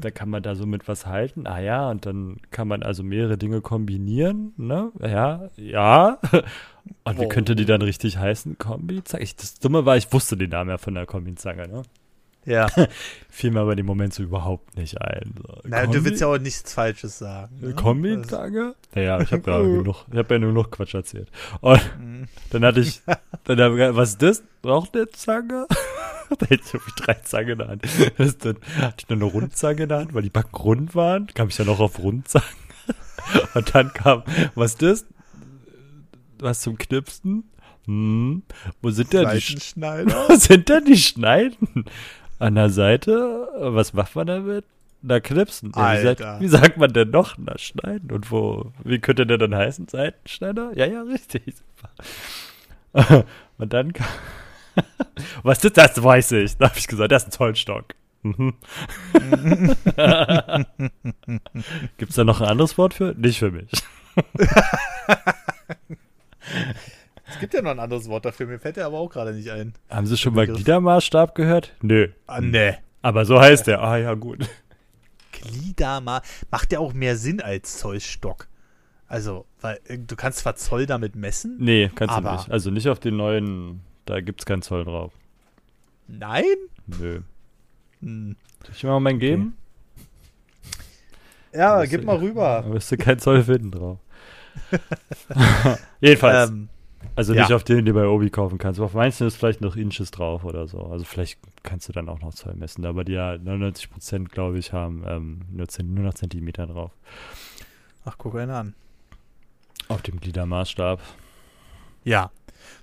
Dann 0.00 0.14
kann 0.14 0.30
man 0.30 0.42
da 0.42 0.54
so 0.54 0.66
mit 0.66 0.88
was 0.88 1.06
halten. 1.06 1.46
Ah 1.46 1.60
ja, 1.60 1.90
und 1.90 2.06
dann 2.06 2.38
kann 2.50 2.68
man 2.68 2.82
also 2.82 3.02
mehrere 3.02 3.38
Dinge 3.38 3.60
kombinieren. 3.60 4.52
Ne? 4.56 4.90
Ja, 5.00 5.48
ja. 5.56 6.18
Und 7.04 7.20
wie 7.20 7.28
könnte 7.28 7.54
die 7.54 7.64
dann 7.64 7.80
richtig 7.80 8.18
heißen? 8.18 8.58
Kombi-Zange? 8.58 9.24
Das 9.36 9.54
Dumme 9.54 9.86
war, 9.86 9.96
ich 9.96 10.12
wusste 10.12 10.36
den 10.36 10.50
Namen 10.50 10.70
ja 10.70 10.78
von 10.78 10.94
der 10.94 11.06
Kombi-Zange, 11.06 11.68
ne? 11.68 11.82
Ja. 12.44 12.68
Fiel 13.30 13.50
mir 13.50 13.60
aber 13.60 13.76
im 13.76 13.86
Moment 13.86 14.12
so 14.12 14.22
überhaupt 14.22 14.76
nicht 14.76 15.00
ein. 15.00 15.34
So, 15.36 15.60
Na, 15.64 15.86
du 15.86 16.04
willst 16.04 16.20
ja 16.20 16.26
auch 16.26 16.38
nichts 16.38 16.72
Falsches 16.72 17.18
sagen. 17.18 17.58
Ne? 17.60 17.74
Kombi-Zange? 17.74 18.74
Naja, 18.94 19.20
ich 19.20 19.32
habe 19.32 19.42
ja, 19.50 19.58
genug, 19.60 20.04
hab 20.14 20.30
ja 20.30 20.38
nur 20.38 20.52
noch 20.52 20.70
Quatsch 20.70 20.94
erzählt. 20.94 21.28
Und 21.60 21.80
mhm. 21.98 22.28
dann 22.50 22.64
hatte 22.64 22.80
ich, 22.80 23.00
dann 23.44 23.60
hab 23.60 23.72
ich, 23.72 23.96
was 23.96 24.10
ist 24.10 24.22
das? 24.22 24.42
Braucht 24.60 24.94
eine 24.94 25.08
Zange? 25.10 25.66
da 26.38 26.46
hätte 26.46 26.62
ich 26.86 26.94
drei 26.94 27.14
Zangen 27.14 27.50
in 27.50 27.58
der 27.58 27.68
Hand. 27.68 27.82
Das, 28.18 28.38
dann 28.38 28.56
hatte 28.78 28.96
ich 28.98 29.08
nur 29.08 29.18
eine 29.18 29.24
Rundzange 29.24 29.82
in 29.84 29.88
der 29.88 29.98
Hand, 29.98 30.14
weil 30.14 30.22
die 30.22 30.30
Backen 30.30 30.56
rund 30.56 30.94
waren. 30.94 31.26
Kam 31.28 31.48
ich 31.48 31.58
ja 31.58 31.64
noch 31.64 31.80
auf 31.80 31.98
Rundzangen. 31.98 32.48
Und 33.54 33.74
dann 33.74 33.92
kam, 33.92 34.24
was 34.54 34.72
ist 34.72 34.82
das? 34.82 35.06
Was 36.40 36.60
zum 36.60 36.76
Knipsen? 36.76 37.44
Hm, 37.86 38.42
wo 38.80 38.90
sind 38.90 39.12
denn 39.12 39.28
die 39.30 39.40
Schneider? 39.40 40.28
Wo 40.28 40.36
sind 40.36 40.68
denn 40.68 40.84
die 40.84 40.96
Schneiden? 40.96 41.84
An 42.42 42.56
der 42.56 42.70
Seite? 42.70 43.48
Was 43.56 43.92
macht 43.92 44.16
man 44.16 44.26
damit? 44.26 44.64
Na, 45.00 45.20
knipsen. 45.20 45.70
Ja, 45.76 45.96
wie, 45.96 46.02
sagt, 46.02 46.40
wie, 46.40 46.48
sagt, 46.48 46.76
man 46.76 46.92
denn 46.92 47.10
noch? 47.10 47.36
Na, 47.38 47.56
schneiden. 47.56 48.10
Und 48.10 48.32
wo? 48.32 48.72
Wie 48.82 48.98
könnte 48.98 49.28
der 49.28 49.38
dann 49.38 49.54
heißen? 49.54 49.86
Seitenschneider? 49.86 50.72
Ja, 50.74 50.86
ja, 50.86 51.02
richtig. 51.02 51.54
Und 53.58 53.72
dann 53.72 53.92
kam. 53.92 54.08
Was 55.44 55.62
ist 55.62 55.76
das? 55.76 56.02
Weiß 56.02 56.32
ich. 56.32 56.56
Da 56.56 56.70
habe 56.70 56.80
ich 56.80 56.88
gesagt, 56.88 57.12
das 57.12 57.22
ist 57.22 57.28
ein 57.28 57.32
Zollstock. 57.32 57.94
Mhm. 58.22 58.54
Gibt 61.96 62.10
es 62.10 62.16
da 62.16 62.24
noch 62.24 62.40
ein 62.40 62.48
anderes 62.48 62.76
Wort 62.76 62.94
für? 62.94 63.14
Nicht 63.16 63.38
für 63.38 63.52
mich. 63.52 63.70
Es 67.34 67.40
gibt 67.40 67.54
ja 67.54 67.62
noch 67.62 67.70
ein 67.70 67.80
anderes 67.80 68.08
Wort 68.08 68.24
dafür, 68.24 68.46
mir 68.46 68.58
fällt 68.58 68.76
der 68.76 68.86
aber 68.86 68.98
auch 68.98 69.08
gerade 69.08 69.32
nicht 69.32 69.50
ein. 69.50 69.74
Haben 69.88 70.06
Sie 70.06 70.16
schon 70.16 70.34
mal 70.34 70.46
Gliedermaßstab 70.46 71.34
gehört? 71.34 71.74
Nö. 71.82 72.08
Ah, 72.26 72.40
nee. 72.40 72.74
Aber 73.02 73.24
so 73.24 73.40
heißt 73.40 73.66
der. 73.66 73.82
Ah 73.82 73.96
ja, 73.96 74.14
gut. 74.14 74.48
Gliedermaß 75.32 76.22
macht 76.50 76.72
ja 76.72 76.78
auch 76.78 76.92
mehr 76.92 77.16
Sinn 77.16 77.40
als 77.40 77.78
Zollstock. 77.78 78.48
Also, 79.08 79.46
weil 79.60 79.80
äh, 79.86 79.98
du 79.98 80.16
kannst 80.16 80.38
zwar 80.38 80.56
Zoll 80.56 80.86
damit 80.86 81.16
messen. 81.16 81.56
Nee, 81.58 81.90
kannst 81.94 82.16
du 82.16 82.20
nicht. 82.20 82.50
Also 82.50 82.70
nicht 82.70 82.88
auf 82.88 83.00
den 83.00 83.16
neuen 83.16 83.82
da 84.04 84.20
gibt 84.20 84.40
es 84.40 84.46
keinen 84.46 84.62
Zoll 84.62 84.84
drauf. 84.84 85.12
Nein? 86.08 86.44
Nö. 86.86 87.20
Hm. 88.00 88.36
Soll 88.64 88.74
ich 88.74 88.84
mal 88.84 89.00
meinen 89.00 89.18
geben? 89.18 89.56
Ja, 91.52 91.84
gib 91.84 92.04
mal 92.04 92.16
rüber. 92.16 92.62
Da 92.66 92.72
wirst 92.72 92.90
du 92.90 92.96
keinen 92.96 93.18
Zoll 93.18 93.44
finden 93.44 93.70
drauf. 93.70 93.98
Jedenfalls. 96.00 96.50
Ähm, 96.50 96.68
also 97.14 97.34
nicht 97.34 97.50
ja. 97.50 97.56
auf 97.56 97.64
den, 97.64 97.76
den 97.76 97.86
du 97.86 97.92
bei 97.94 98.06
Obi 98.06 98.30
kaufen 98.30 98.58
kannst. 98.58 98.80
Auf 98.80 98.94
manchen 98.94 99.26
ist 99.26 99.36
vielleicht 99.36 99.60
noch 99.60 99.76
Inches 99.76 100.10
drauf 100.10 100.44
oder 100.44 100.66
so. 100.66 100.80
Also 100.80 101.04
vielleicht 101.04 101.38
kannst 101.62 101.88
du 101.88 101.92
dann 101.92 102.08
auch 102.08 102.20
noch 102.20 102.34
Zoll 102.34 102.54
messen. 102.54 102.84
Aber 102.86 103.04
die 103.04 103.12
ja 103.12 103.36
99 103.38 103.90
Prozent, 103.90 104.32
glaube 104.32 104.58
ich, 104.58 104.72
haben 104.72 105.04
ähm, 105.06 105.40
nur, 105.50 105.66
nur 105.84 106.04
noch 106.04 106.14
Zentimeter 106.14 106.66
drauf. 106.66 106.90
Ach, 108.04 108.14
guck 108.18 108.36
einen 108.36 108.50
an. 108.50 108.74
Auf 109.88 110.02
dem 110.02 110.20
Gliedermaßstab. 110.20 111.00
Ja, 112.04 112.30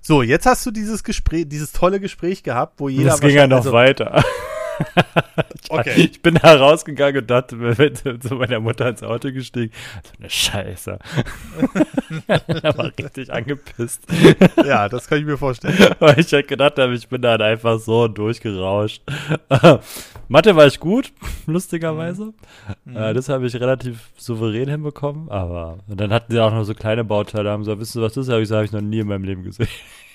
so, 0.00 0.22
jetzt 0.22 0.46
hast 0.46 0.64
du 0.64 0.70
dieses 0.70 1.04
Gespräch, 1.04 1.48
dieses 1.48 1.72
tolle 1.72 2.00
Gespräch 2.00 2.42
gehabt, 2.42 2.80
wo 2.80 2.88
jeder. 2.88 3.10
Das 3.10 3.20
ging 3.20 3.30
ja 3.30 3.46
noch 3.46 3.58
also, 3.58 3.72
weiter. 3.72 4.22
Okay. 5.68 5.92
Ich 5.96 6.22
bin 6.22 6.34
da 6.34 6.56
rausgegangen 6.56 7.22
und 7.22 7.30
dachte, 7.30 7.56
bin 7.56 8.20
zu 8.20 8.34
meiner 8.34 8.60
Mutter 8.60 8.88
ins 8.88 9.02
Auto 9.02 9.32
gestiegen. 9.32 9.72
So 10.04 10.12
eine 10.18 10.30
Scheiße. 10.30 10.98
er 12.26 12.78
war 12.78 12.92
richtig 12.98 13.32
angepisst. 13.32 14.02
Ja, 14.64 14.88
das 14.88 15.08
kann 15.08 15.18
ich 15.18 15.24
mir 15.24 15.38
vorstellen. 15.38 15.94
Weil 15.98 16.18
ich 16.18 16.32
halt 16.32 16.48
gedacht 16.48 16.78
habe, 16.78 16.94
ich 16.94 17.08
bin 17.08 17.22
dann 17.22 17.40
einfach 17.40 17.78
so 17.78 18.08
durchgerauscht. 18.08 19.02
Mathe 20.28 20.54
war 20.54 20.66
ich 20.66 20.78
gut, 20.78 21.12
lustigerweise. 21.46 22.32
Mhm. 22.84 22.96
Äh, 22.96 23.14
das 23.14 23.28
habe 23.28 23.46
ich 23.46 23.54
relativ 23.56 24.10
souverän 24.16 24.68
hinbekommen. 24.68 25.28
Aber 25.30 25.78
und 25.88 26.00
dann 26.00 26.12
hatten 26.12 26.32
sie 26.32 26.40
auch 26.40 26.52
noch 26.52 26.64
so 26.64 26.74
kleine 26.74 27.04
Bauteile. 27.04 27.50
Haben 27.50 27.64
so, 27.64 27.78
wissen 27.78 27.94
Sie, 27.94 28.02
was 28.02 28.14
das 28.14 28.26
ist? 28.26 28.32
Habe 28.32 28.42
ich, 28.42 28.50
hab 28.50 28.64
ich 28.64 28.72
noch 28.72 28.80
nie 28.80 29.00
in 29.00 29.08
meinem 29.08 29.24
Leben 29.24 29.42
gesehen. 29.42 29.68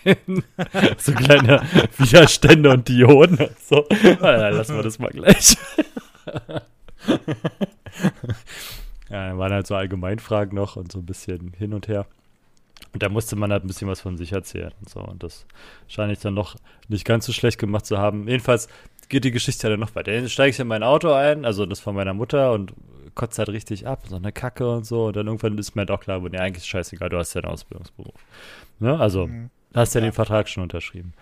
so 0.98 1.12
kleine 1.14 1.62
Widerstände 1.98 2.70
und 2.70 2.88
Dioden 2.88 3.38
und 3.38 3.60
so. 3.60 3.86
Na, 4.22 4.50
lassen 4.50 4.76
wir 4.76 4.84
das 4.84 5.00
mal 5.00 5.10
gleich. 5.10 5.58
ja, 9.10 9.30
dann 9.30 9.38
waren 9.38 9.54
halt 9.54 9.68
so 9.68 9.76
Allgemeinfragen 9.76 10.56
noch 10.56 10.76
und 10.76 10.92
so 10.92 11.00
ein 11.00 11.06
bisschen 11.06 11.54
hin 11.58 11.74
und 11.74 11.88
her. 11.88 12.06
Und 12.94 13.04
da 13.04 13.10
musste 13.10 13.36
man 13.36 13.52
halt 13.52 13.64
ein 13.64 13.68
bisschen 13.68 13.88
was 13.88 14.02
von 14.02 14.18
sich 14.18 14.32
erzählen 14.32 14.72
und 14.80 14.90
so. 14.90 15.00
Und 15.02 15.24
das 15.24 15.46
scheine 15.88 16.14
ich 16.14 16.20
dann 16.20 16.34
noch 16.34 16.56
nicht 16.88 17.06
ganz 17.06 17.26
so 17.26 17.34
schlecht 17.34 17.60
gemacht 17.60 17.86
zu 17.86 17.98
haben. 17.98 18.28
Jedenfalls 18.28 18.70
geht 19.10 19.24
die 19.24 19.32
Geschichte 19.32 19.68
ja 19.68 19.72
dann 19.72 19.80
noch 19.80 19.96
weiter. 19.96 20.12
Dann 20.12 20.30
steige 20.30 20.52
ich 20.52 20.60
in 20.60 20.68
mein 20.68 20.84
Auto 20.84 21.12
ein, 21.12 21.46
also 21.46 21.66
das 21.66 21.80
von 21.80 21.96
meiner 21.96 22.14
Mutter 22.14 22.54
und 22.54 22.74
kotzt 23.14 23.40
halt 23.40 23.50
richtig 23.50 23.88
ab, 23.88 24.04
so 24.08 24.16
eine 24.16 24.32
Kacke 24.32 24.70
und 24.70 24.86
so. 24.86 25.08
Und 25.08 25.16
dann 25.16 25.28
irgendwann 25.28 25.58
ist 25.58 25.76
mir 25.76 25.82
halt 25.82 25.92
auch 25.92 26.00
klar, 26.00 26.20
nee, 26.20 26.38
eigentlich 26.38 26.64
ist 26.64 26.68
scheißegal, 26.68 27.10
du 27.10 27.18
hast 27.18 27.34
ja 27.34 27.42
einen 27.42 27.52
Ausbildungsberuf. 27.52 28.16
Ne? 28.80 29.00
Also, 29.00 29.28
mhm. 29.28 29.50
Hast 29.76 29.96
ja, 29.96 30.02
ja, 30.02 30.08
den 30.08 30.14
Vertrag 30.14 30.50
schon 30.50 30.64
unterschrieben. 30.64 31.14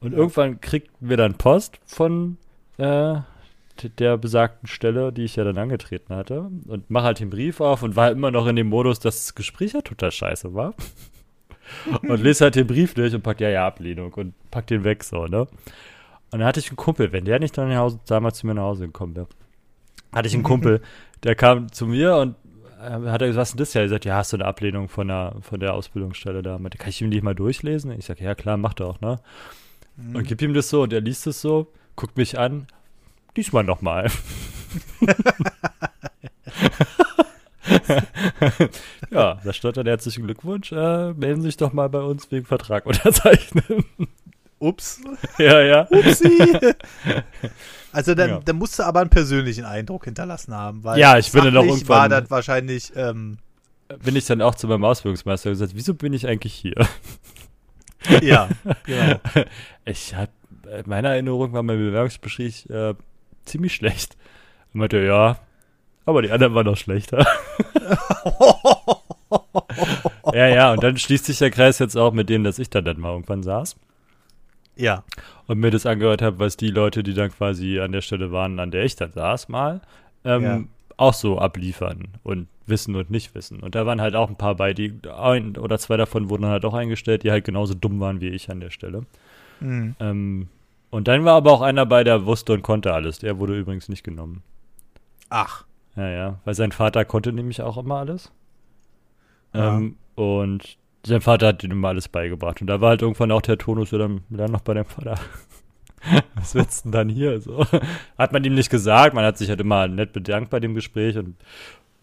Und 0.00 0.12
ja. 0.12 0.18
irgendwann 0.18 0.60
kriegten 0.60 1.08
wir 1.08 1.16
dann 1.16 1.34
Post 1.34 1.80
von 1.86 2.36
äh, 2.78 3.16
der 3.98 4.18
besagten 4.18 4.68
Stelle, 4.68 5.12
die 5.12 5.24
ich 5.24 5.36
ja 5.36 5.44
dann 5.44 5.58
angetreten 5.58 6.14
hatte. 6.14 6.50
Und 6.66 6.90
mache 6.90 7.04
halt 7.04 7.20
den 7.20 7.30
Brief 7.30 7.60
auf 7.60 7.82
und 7.82 7.96
war 7.96 8.10
immer 8.10 8.30
noch 8.30 8.46
in 8.46 8.56
dem 8.56 8.68
Modus, 8.68 9.00
dass 9.00 9.26
das 9.26 9.34
Gespräch 9.34 9.72
ja 9.72 9.80
total 9.80 10.12
scheiße 10.12 10.54
war. 10.54 10.74
und 12.02 12.22
lese 12.22 12.44
halt 12.44 12.54
den 12.54 12.66
Brief 12.66 12.94
durch 12.94 13.14
und 13.14 13.22
pack 13.22 13.40
ja, 13.40 13.48
ja, 13.48 13.66
Ablehnung 13.66 14.12
und 14.14 14.34
pack 14.50 14.66
den 14.66 14.84
weg, 14.84 15.04
so, 15.04 15.26
ne? 15.26 15.40
Und 16.30 16.40
dann 16.40 16.44
hatte 16.44 16.60
ich 16.60 16.68
einen 16.68 16.76
Kumpel, 16.76 17.12
wenn 17.12 17.24
der 17.24 17.38
nicht 17.38 17.56
dann 17.56 17.98
damals 18.06 18.38
zu 18.38 18.46
mir 18.46 18.54
nach 18.54 18.62
Hause 18.62 18.86
gekommen 18.86 19.14
wäre, 19.14 19.28
hatte 20.12 20.28
ich 20.28 20.34
einen 20.34 20.42
Kumpel, 20.42 20.80
der 21.22 21.34
kam 21.34 21.70
zu 21.72 21.86
mir 21.86 22.16
und 22.16 22.36
hat 22.84 23.22
er 23.22 23.28
gesagt, 23.28 23.40
was 23.40 23.48
ist 23.48 23.54
denn 23.54 23.58
das 23.58 23.74
ja? 23.74 23.80
Er 23.82 23.88
sagt, 23.88 24.04
ja, 24.04 24.16
hast 24.16 24.32
du 24.32 24.36
eine 24.36 24.44
Ablehnung 24.46 24.88
von 24.88 25.08
der, 25.08 25.36
von 25.40 25.60
der 25.60 25.74
Ausbildungsstelle 25.74 26.42
da? 26.42 26.58
Meinte, 26.58 26.78
kann 26.78 26.90
ich 26.90 27.00
ihm 27.02 27.10
die 27.10 27.20
mal 27.20 27.34
durchlesen? 27.34 27.90
Ich 27.92 28.06
sage, 28.06 28.24
ja 28.24 28.34
klar, 28.34 28.56
mach 28.56 28.74
doch, 28.74 29.00
ne? 29.00 29.20
Mhm. 29.96 30.16
Und 30.16 30.26
gib 30.26 30.42
ihm 30.42 30.54
das 30.54 30.68
so 30.68 30.82
und 30.82 30.92
er 30.92 31.00
liest 31.00 31.26
es 31.26 31.40
so, 31.40 31.72
guckt 31.96 32.16
mich 32.16 32.38
an, 32.38 32.66
diesmal 33.36 33.64
nochmal. 33.64 34.10
ja, 39.10 39.40
da 39.42 39.52
stand 39.52 39.76
dann 39.76 39.86
herzlichen 39.86 40.24
Glückwunsch. 40.24 40.72
Äh, 40.72 41.12
melden 41.14 41.42
Sie 41.42 41.48
sich 41.48 41.56
doch 41.56 41.72
mal 41.72 41.88
bei 41.88 42.00
uns 42.00 42.30
wegen 42.30 42.44
Vertrag 42.44 42.86
unterzeichnen. 42.86 43.84
Ups. 44.58 45.00
Ja, 45.38 45.60
ja. 45.60 45.88
Upsi. 45.90 46.28
Also 47.94 48.14
dann, 48.14 48.30
ja. 48.30 48.40
dann 48.44 48.56
musst 48.56 48.78
du 48.78 48.82
aber 48.82 49.00
einen 49.00 49.10
persönlichen 49.10 49.64
Eindruck 49.64 50.04
hinterlassen 50.04 50.54
haben. 50.54 50.82
Weil 50.82 50.98
ja, 50.98 51.16
ich 51.16 51.30
bin 51.30 51.44
dann 51.44 51.56
auch 51.56 51.64
irgendwann. 51.64 51.88
war 51.88 52.08
das 52.08 52.30
wahrscheinlich. 52.30 52.92
Ähm, 52.96 53.38
bin 54.02 54.16
ich 54.16 54.26
dann 54.26 54.42
auch 54.42 54.54
zu 54.54 54.66
meinem 54.66 54.84
Ausbildungsmeister 54.84 55.50
gesagt, 55.50 55.72
wieso 55.74 55.94
bin 55.94 56.12
ich 56.12 56.26
eigentlich 56.26 56.54
hier? 56.54 56.74
Ja, 58.20 58.50
genau. 58.84 59.18
Ich 59.86 60.14
habe, 60.14 60.30
meine 60.84 61.08
Erinnerung 61.08 61.54
war 61.54 61.62
mein 61.62 61.78
Bewerbungsgespräch 61.78 62.68
äh, 62.68 62.92
ziemlich 63.46 63.74
schlecht. 63.74 64.18
Ich 64.68 64.74
meinte, 64.74 64.98
ja, 64.98 65.38
aber 66.04 66.20
die 66.20 66.30
anderen 66.30 66.54
waren 66.54 66.66
noch 66.66 66.76
schlechter. 66.76 67.26
ja, 70.34 70.46
ja, 70.48 70.72
und 70.72 70.82
dann 70.82 70.98
schließt 70.98 71.24
sich 71.24 71.38
der 71.38 71.50
Kreis 71.50 71.78
jetzt 71.78 71.96
auch 71.96 72.12
mit 72.12 72.28
dem, 72.28 72.44
dass 72.44 72.58
ich 72.58 72.68
da 72.68 72.82
dann 72.82 73.00
mal 73.00 73.12
irgendwann 73.12 73.42
saß. 73.42 73.76
Ja. 74.76 75.04
Und 75.46 75.58
mir 75.58 75.70
das 75.70 75.86
angehört 75.86 76.22
habe, 76.22 76.38
was 76.38 76.56
die 76.56 76.70
Leute, 76.70 77.02
die 77.02 77.14
dann 77.14 77.30
quasi 77.30 77.80
an 77.80 77.92
der 77.92 78.00
Stelle 78.00 78.32
waren, 78.32 78.58
an 78.58 78.70
der 78.70 78.84
ich 78.84 78.96
dann 78.96 79.12
saß, 79.12 79.48
mal, 79.48 79.80
ähm, 80.24 80.42
ja. 80.42 80.62
auch 80.96 81.14
so 81.14 81.38
abliefern 81.38 82.08
und 82.22 82.48
wissen 82.66 82.96
und 82.96 83.10
nicht 83.10 83.34
wissen. 83.34 83.60
Und 83.60 83.74
da 83.74 83.86
waren 83.86 84.00
halt 84.00 84.14
auch 84.14 84.28
ein 84.28 84.36
paar 84.36 84.54
bei, 84.54 84.72
die 84.72 84.94
ein 85.16 85.56
oder 85.56 85.78
zwei 85.78 85.96
davon 85.96 86.30
wurden 86.30 86.46
halt 86.46 86.64
auch 86.64 86.74
eingestellt, 86.74 87.22
die 87.22 87.30
halt 87.30 87.44
genauso 87.44 87.74
dumm 87.74 88.00
waren 88.00 88.20
wie 88.20 88.28
ich 88.28 88.50
an 88.50 88.60
der 88.60 88.70
Stelle. 88.70 89.04
Mhm. 89.60 89.94
Ähm, 90.00 90.48
und 90.90 91.08
dann 91.08 91.24
war 91.24 91.34
aber 91.34 91.52
auch 91.52 91.60
einer 91.60 91.86
bei, 91.86 92.04
der 92.04 92.24
wusste 92.24 92.52
und 92.52 92.62
konnte 92.62 92.94
alles. 92.94 93.18
Der 93.18 93.38
wurde 93.38 93.58
übrigens 93.58 93.88
nicht 93.88 94.04
genommen. 94.04 94.42
Ach. 95.28 95.64
Ja, 95.96 96.08
ja. 96.08 96.38
Weil 96.44 96.54
sein 96.54 96.72
Vater 96.72 97.04
konnte 97.04 97.32
nämlich 97.32 97.62
auch 97.62 97.76
immer 97.76 97.96
alles. 97.96 98.30
Ja. 99.52 99.76
Ähm, 99.76 99.96
und 100.14 100.78
sein 101.06 101.20
Vater 101.20 101.48
hat 101.48 101.64
ihm 101.64 101.72
immer 101.72 101.88
alles 101.88 102.08
beigebracht. 102.08 102.60
Und 102.60 102.66
da 102.66 102.80
war 102.80 102.90
halt 102.90 103.02
irgendwann 103.02 103.32
auch 103.32 103.42
der 103.42 103.58
Tonus, 103.58 103.90
ja, 103.90 103.98
dann 103.98 104.22
lern 104.30 104.52
noch 104.52 104.62
bei 104.62 104.74
deinem 104.74 104.86
Vater. 104.86 105.18
Was 106.34 106.54
willst 106.54 106.84
du 106.84 106.90
denn 106.90 106.92
dann 106.92 107.08
hier? 107.08 107.40
So. 107.40 107.64
Hat 108.18 108.32
man 108.32 108.44
ihm 108.44 108.54
nicht 108.54 108.70
gesagt, 108.70 109.14
man 109.14 109.24
hat 109.24 109.38
sich 109.38 109.48
halt 109.48 109.60
immer 109.60 109.88
nett 109.88 110.12
bedankt 110.12 110.50
bei 110.50 110.60
dem 110.60 110.74
Gespräch 110.74 111.16
und 111.16 111.36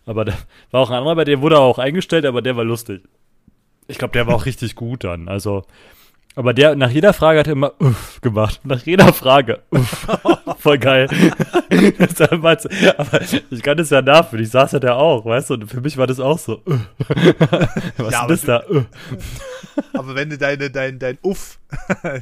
aber 0.06 0.26
da 0.26 0.34
war 0.72 0.82
auch 0.82 0.89
ein 0.89 0.97
anderer, 0.97 1.16
bei 1.16 1.26
dem 1.26 1.41
wurde 1.41 1.56
er 1.56 1.62
auch 1.62 1.78
eingestellt, 1.78 2.26
aber 2.26 2.41
der 2.41 2.56
war 2.56 2.64
lustig. 2.64 3.04
Ich 3.88 3.97
glaube, 3.97 4.14
der 4.14 4.26
war 4.26 4.36
auch 4.36 4.45
richtig 4.45 4.76
gut 4.76 5.04
dann. 5.04 5.28
Also, 5.28 5.64
aber 6.36 6.54
der, 6.54 6.76
nach 6.76 6.90
jeder 6.90 7.14
Frage 7.14 7.40
hat 7.40 7.48
er 7.48 7.54
immer 7.54 7.74
uff 7.80 8.22
gemacht. 8.22 8.62
Nach 8.64 8.82
jeder 8.84 9.12
Frage. 9.14 9.64
Uff. 9.70 10.08
Voll 10.60 10.78
geil. 10.78 11.10
aber 12.98 13.22
ich 13.22 13.62
kann 13.62 13.78
das 13.78 13.90
ja 13.90 14.02
nachfühlen. 14.02 14.46
Ich 14.46 14.52
saß 14.52 14.72
ja 14.74 14.80
da 14.80 14.96
auch, 14.96 15.26
weißt 15.26 15.50
du? 15.50 15.56
Und 15.56 15.68
für 15.68 15.82
mich 15.82 15.98
war 15.98 16.08
das 16.08 16.20
auch 16.20 16.40
so. 16.40 16.62
Was 17.98 18.14
ja, 18.14 18.26
ist 18.28 18.48
da? 18.48 18.64
aber 19.94 20.16
wenn 20.16 20.30
du 20.30 20.38
deine, 20.38 20.70
dein, 20.70 21.00
dein 21.00 21.18
Uff 21.22 21.60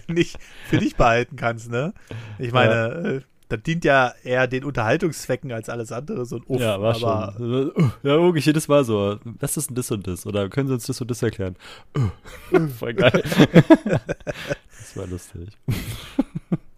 nicht 0.07 0.37
für 0.69 0.77
dich 0.77 0.95
behalten 0.95 1.35
kannst, 1.35 1.69
ne? 1.69 1.93
Ich 2.39 2.51
meine. 2.51 3.21
Äh, 3.23 3.28
das 3.49 3.63
dient 3.63 3.83
ja 3.83 4.13
eher 4.23 4.47
den 4.47 4.63
Unterhaltungszwecken 4.63 5.51
als 5.51 5.69
alles 5.69 5.91
andere, 5.91 6.25
so 6.25 6.37
ein 6.37 6.43
Uff. 6.45 6.61
Ja, 6.61 6.79
war 6.79 6.95
aber, 6.95 7.33
schon. 7.35 7.91
Ja, 8.03 8.21
wirklich 8.21 8.45
jedes 8.45 8.67
Mal 8.67 8.83
so, 8.85 9.17
was 9.23 9.57
ist 9.57 9.69
denn 9.69 9.75
das 9.75 9.89
und 9.89 10.05
das? 10.05 10.25
Oder 10.27 10.49
können 10.49 10.67
Sie 10.67 10.73
uns 10.75 10.85
das 10.85 11.01
und 11.01 11.09
das 11.09 11.21
erklären? 11.23 11.55
Voll 12.79 12.93
geil. 12.93 13.23
das 14.79 14.95
war 14.95 15.07
lustig. 15.07 15.49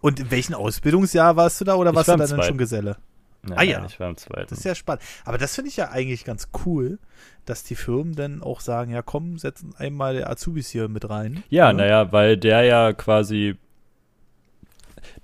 Und 0.00 0.18
in 0.18 0.30
welchem 0.30 0.54
Ausbildungsjahr 0.54 1.36
warst 1.36 1.60
du 1.60 1.66
da 1.66 1.74
oder 1.74 1.94
warst 1.94 2.08
war 2.08 2.16
du 2.16 2.26
dann 2.26 2.42
schon 2.42 2.58
Geselle? 2.58 2.96
Nein, 3.42 3.58
ah 3.58 3.62
ja, 3.62 3.84
ich 3.84 4.00
war 4.00 4.08
im 4.08 4.16
zweiten. 4.16 4.48
Das 4.48 4.58
ist 4.58 4.64
ja 4.64 4.74
spannend. 4.74 5.02
Aber 5.24 5.36
das 5.36 5.54
finde 5.54 5.68
ich 5.68 5.76
ja 5.76 5.90
eigentlich 5.90 6.24
ganz 6.24 6.48
cool, 6.64 6.98
dass 7.44 7.64
die 7.64 7.74
Firmen 7.74 8.14
dann 8.14 8.42
auch 8.42 8.60
sagen, 8.60 8.92
ja 8.92 9.02
komm, 9.02 9.36
setzen 9.36 9.74
einmal 9.76 10.24
Azubis 10.24 10.70
hier 10.70 10.88
mit 10.88 11.10
rein. 11.10 11.42
Ja, 11.50 11.66
ja. 11.66 11.72
naja, 11.72 12.12
weil 12.12 12.36
der 12.36 12.62
ja 12.62 12.92
quasi 12.92 13.56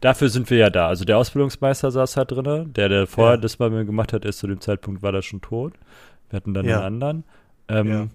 dafür 0.01 0.29
sind 0.29 0.51
wir 0.51 0.59
ja 0.59 0.71
da. 0.71 0.89
Also 0.89 1.05
der 1.05 1.19
Ausbildungsmeister 1.19 1.91
saß 1.91 2.13
da 2.13 2.25
drin, 2.25 2.73
der, 2.73 2.89
der 2.89 3.07
vorher 3.07 3.37
ja. 3.37 3.41
das 3.41 3.57
bei 3.57 3.71
mir 3.71 3.85
gemacht 3.85 4.13
hat, 4.13 4.25
ist 4.25 4.39
zu 4.39 4.47
dem 4.47 4.61
Zeitpunkt 4.61 5.03
war 5.03 5.13
da 5.13 5.23
schon 5.23 5.41
tot. 5.41 5.75
Wir 6.31 6.37
hatten 6.37 6.55
dann 6.55 6.67
ja. 6.67 6.77
einen 6.77 6.87
anderen. 6.87 7.25
Ähm, 7.69 7.89
ja. 7.89 8.09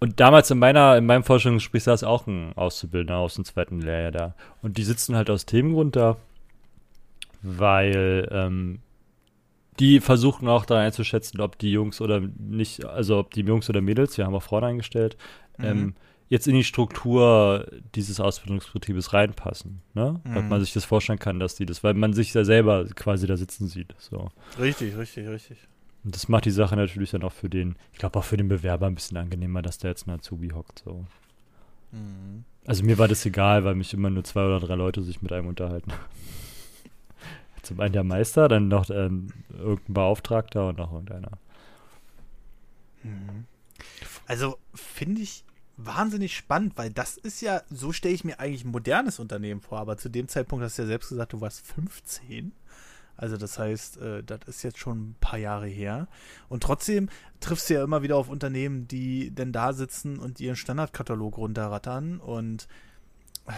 Und 0.00 0.20
damals 0.20 0.50
in 0.50 0.58
meiner, 0.58 0.96
in 0.98 1.06
meinem 1.06 1.24
Forschungsgespräch 1.24 1.84
saß 1.84 2.04
auch 2.04 2.26
ein 2.26 2.52
Auszubildender 2.56 3.16
aus 3.16 3.34
dem 3.34 3.44
zweiten 3.44 3.80
Lehrjahr 3.80 4.12
da. 4.12 4.34
Und 4.60 4.76
die 4.76 4.82
sitzen 4.82 5.16
halt 5.16 5.30
aus 5.30 5.46
dem 5.46 5.72
Grund 5.72 5.96
da, 5.96 6.18
weil 7.42 8.28
ähm, 8.30 8.80
die 9.80 10.00
versuchen 10.00 10.48
auch 10.48 10.66
da 10.66 10.78
einzuschätzen, 10.78 11.40
ob 11.40 11.58
die 11.58 11.72
Jungs 11.72 12.00
oder 12.00 12.20
nicht, 12.20 12.84
also 12.84 13.18
ob 13.18 13.32
die 13.32 13.40
Jungs 13.42 13.68
oder 13.70 13.80
Mädels, 13.80 14.16
wir 14.18 14.26
haben 14.26 14.34
auch 14.34 14.42
Frauen 14.42 14.64
eingestellt, 14.64 15.16
mhm. 15.58 15.64
ähm, 15.64 15.94
jetzt 16.28 16.48
in 16.48 16.54
die 16.54 16.64
Struktur 16.64 17.66
dieses 17.94 18.20
Ausbildungsbetriebes 18.20 19.12
reinpassen. 19.12 19.82
Ne? 19.94 20.20
Mhm. 20.24 20.36
Ob 20.36 20.44
man 20.44 20.60
sich 20.60 20.72
das 20.72 20.84
vorstellen 20.84 21.18
kann, 21.18 21.38
dass 21.38 21.54
die 21.54 21.66
das, 21.66 21.84
weil 21.84 21.94
man 21.94 22.12
sich 22.12 22.32
ja 22.34 22.44
selber 22.44 22.86
quasi 22.94 23.26
da 23.26 23.36
sitzen 23.36 23.68
sieht. 23.68 23.94
So. 23.98 24.30
Richtig, 24.58 24.96
richtig, 24.96 25.28
richtig. 25.28 25.58
Und 26.04 26.14
das 26.14 26.28
macht 26.28 26.44
die 26.44 26.50
Sache 26.50 26.76
natürlich 26.76 27.10
dann 27.10 27.22
auch 27.22 27.32
für 27.32 27.48
den, 27.48 27.76
ich 27.92 27.98
glaube 27.98 28.18
auch 28.18 28.24
für 28.24 28.36
den 28.36 28.48
Bewerber 28.48 28.86
ein 28.86 28.94
bisschen 28.94 29.16
angenehmer, 29.16 29.62
dass 29.62 29.78
da 29.78 29.88
jetzt 29.88 30.06
ein 30.06 30.10
Azubi 30.10 30.50
hockt. 30.50 30.82
So. 30.84 31.04
Mhm. 31.92 32.44
Also 32.66 32.84
mir 32.84 32.98
war 32.98 33.08
das 33.08 33.24
egal, 33.26 33.64
weil 33.64 33.74
mich 33.74 33.92
immer 33.92 34.10
nur 34.10 34.24
zwei 34.24 34.44
oder 34.44 34.60
drei 34.60 34.74
Leute 34.74 35.02
sich 35.02 35.22
mit 35.22 35.32
einem 35.32 35.48
unterhalten. 35.48 35.92
Zum 37.62 37.80
einen 37.80 37.94
der 37.94 38.04
Meister, 38.04 38.48
dann 38.48 38.68
noch 38.68 38.90
ähm, 38.90 39.28
irgendein 39.50 39.94
Beauftragter 39.94 40.68
und 40.68 40.78
noch 40.78 40.92
irgendeiner. 40.92 41.32
Mhm. 43.02 43.44
Also 44.26 44.58
finde 44.74 45.22
ich 45.22 45.43
wahnsinnig 45.76 46.36
spannend, 46.36 46.76
weil 46.76 46.90
das 46.90 47.16
ist 47.16 47.40
ja, 47.40 47.62
so 47.70 47.92
stelle 47.92 48.14
ich 48.14 48.24
mir 48.24 48.38
eigentlich 48.38 48.64
ein 48.64 48.70
modernes 48.70 49.18
Unternehmen 49.18 49.60
vor, 49.60 49.78
aber 49.78 49.96
zu 49.96 50.08
dem 50.08 50.28
Zeitpunkt 50.28 50.64
hast 50.64 50.78
du 50.78 50.82
ja 50.82 50.88
selbst 50.88 51.08
gesagt, 51.08 51.32
du 51.32 51.40
warst 51.40 51.66
15. 51.66 52.52
Also 53.16 53.36
das 53.36 53.58
heißt, 53.58 53.98
äh, 53.98 54.22
das 54.22 54.40
ist 54.46 54.62
jetzt 54.62 54.78
schon 54.78 55.10
ein 55.10 55.16
paar 55.20 55.38
Jahre 55.38 55.66
her. 55.66 56.08
Und 56.48 56.62
trotzdem 56.62 57.08
triffst 57.40 57.70
du 57.70 57.74
ja 57.74 57.84
immer 57.84 58.02
wieder 58.02 58.16
auf 58.16 58.28
Unternehmen, 58.28 58.88
die 58.88 59.30
denn 59.30 59.52
da 59.52 59.72
sitzen 59.72 60.18
und 60.18 60.40
ihren 60.40 60.56
Standardkatalog 60.56 61.36
runterrattern. 61.36 62.18
Und 62.18 62.66
äh, 63.46 63.52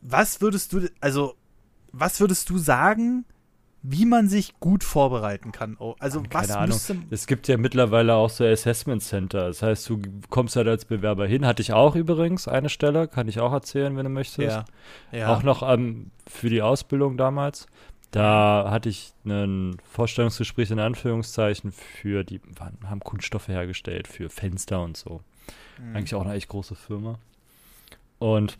was 0.00 0.40
würdest 0.40 0.72
du, 0.72 0.88
also 1.00 1.36
was 1.92 2.20
würdest 2.20 2.50
du 2.50 2.58
sagen, 2.58 3.24
wie 3.86 4.06
man 4.06 4.28
sich 4.28 4.58
gut 4.60 4.82
vorbereiten 4.82 5.52
kann. 5.52 5.76
Oh, 5.78 5.94
also 5.98 6.22
Keine 6.22 6.48
was 6.48 6.50
Ahnung. 6.56 7.06
Es 7.10 7.26
gibt 7.26 7.48
ja 7.48 7.58
mittlerweile 7.58 8.14
auch 8.14 8.30
so 8.30 8.42
Assessment 8.42 9.02
Center. 9.02 9.48
Das 9.48 9.60
heißt, 9.60 9.86
du 9.90 10.00
kommst 10.30 10.56
halt 10.56 10.68
als 10.68 10.86
Bewerber 10.86 11.26
hin. 11.26 11.44
Hatte 11.44 11.60
ich 11.60 11.74
auch 11.74 11.94
übrigens 11.94 12.48
eine 12.48 12.70
Stelle, 12.70 13.08
kann 13.08 13.28
ich 13.28 13.40
auch 13.40 13.52
erzählen, 13.52 13.94
wenn 13.98 14.04
du 14.04 14.10
möchtest. 14.10 14.38
Ja. 14.38 14.64
ja. 15.12 15.28
Auch 15.28 15.42
noch 15.42 15.62
ähm, 15.62 16.10
für 16.26 16.48
die 16.48 16.62
Ausbildung 16.62 17.18
damals. 17.18 17.66
Da 18.10 18.68
hatte 18.70 18.88
ich 18.88 19.12
ein 19.26 19.76
Vorstellungsgespräch 19.84 20.70
in 20.70 20.78
Anführungszeichen 20.78 21.70
für 21.70 22.24
die, 22.24 22.40
haben 22.86 23.00
Kunststoffe 23.00 23.48
hergestellt, 23.48 24.08
für 24.08 24.30
Fenster 24.30 24.82
und 24.82 24.96
so. 24.96 25.20
Mhm. 25.78 25.96
Eigentlich 25.96 26.14
auch 26.14 26.24
eine 26.24 26.32
echt 26.32 26.48
große 26.48 26.74
Firma. 26.74 27.18
Und 28.18 28.56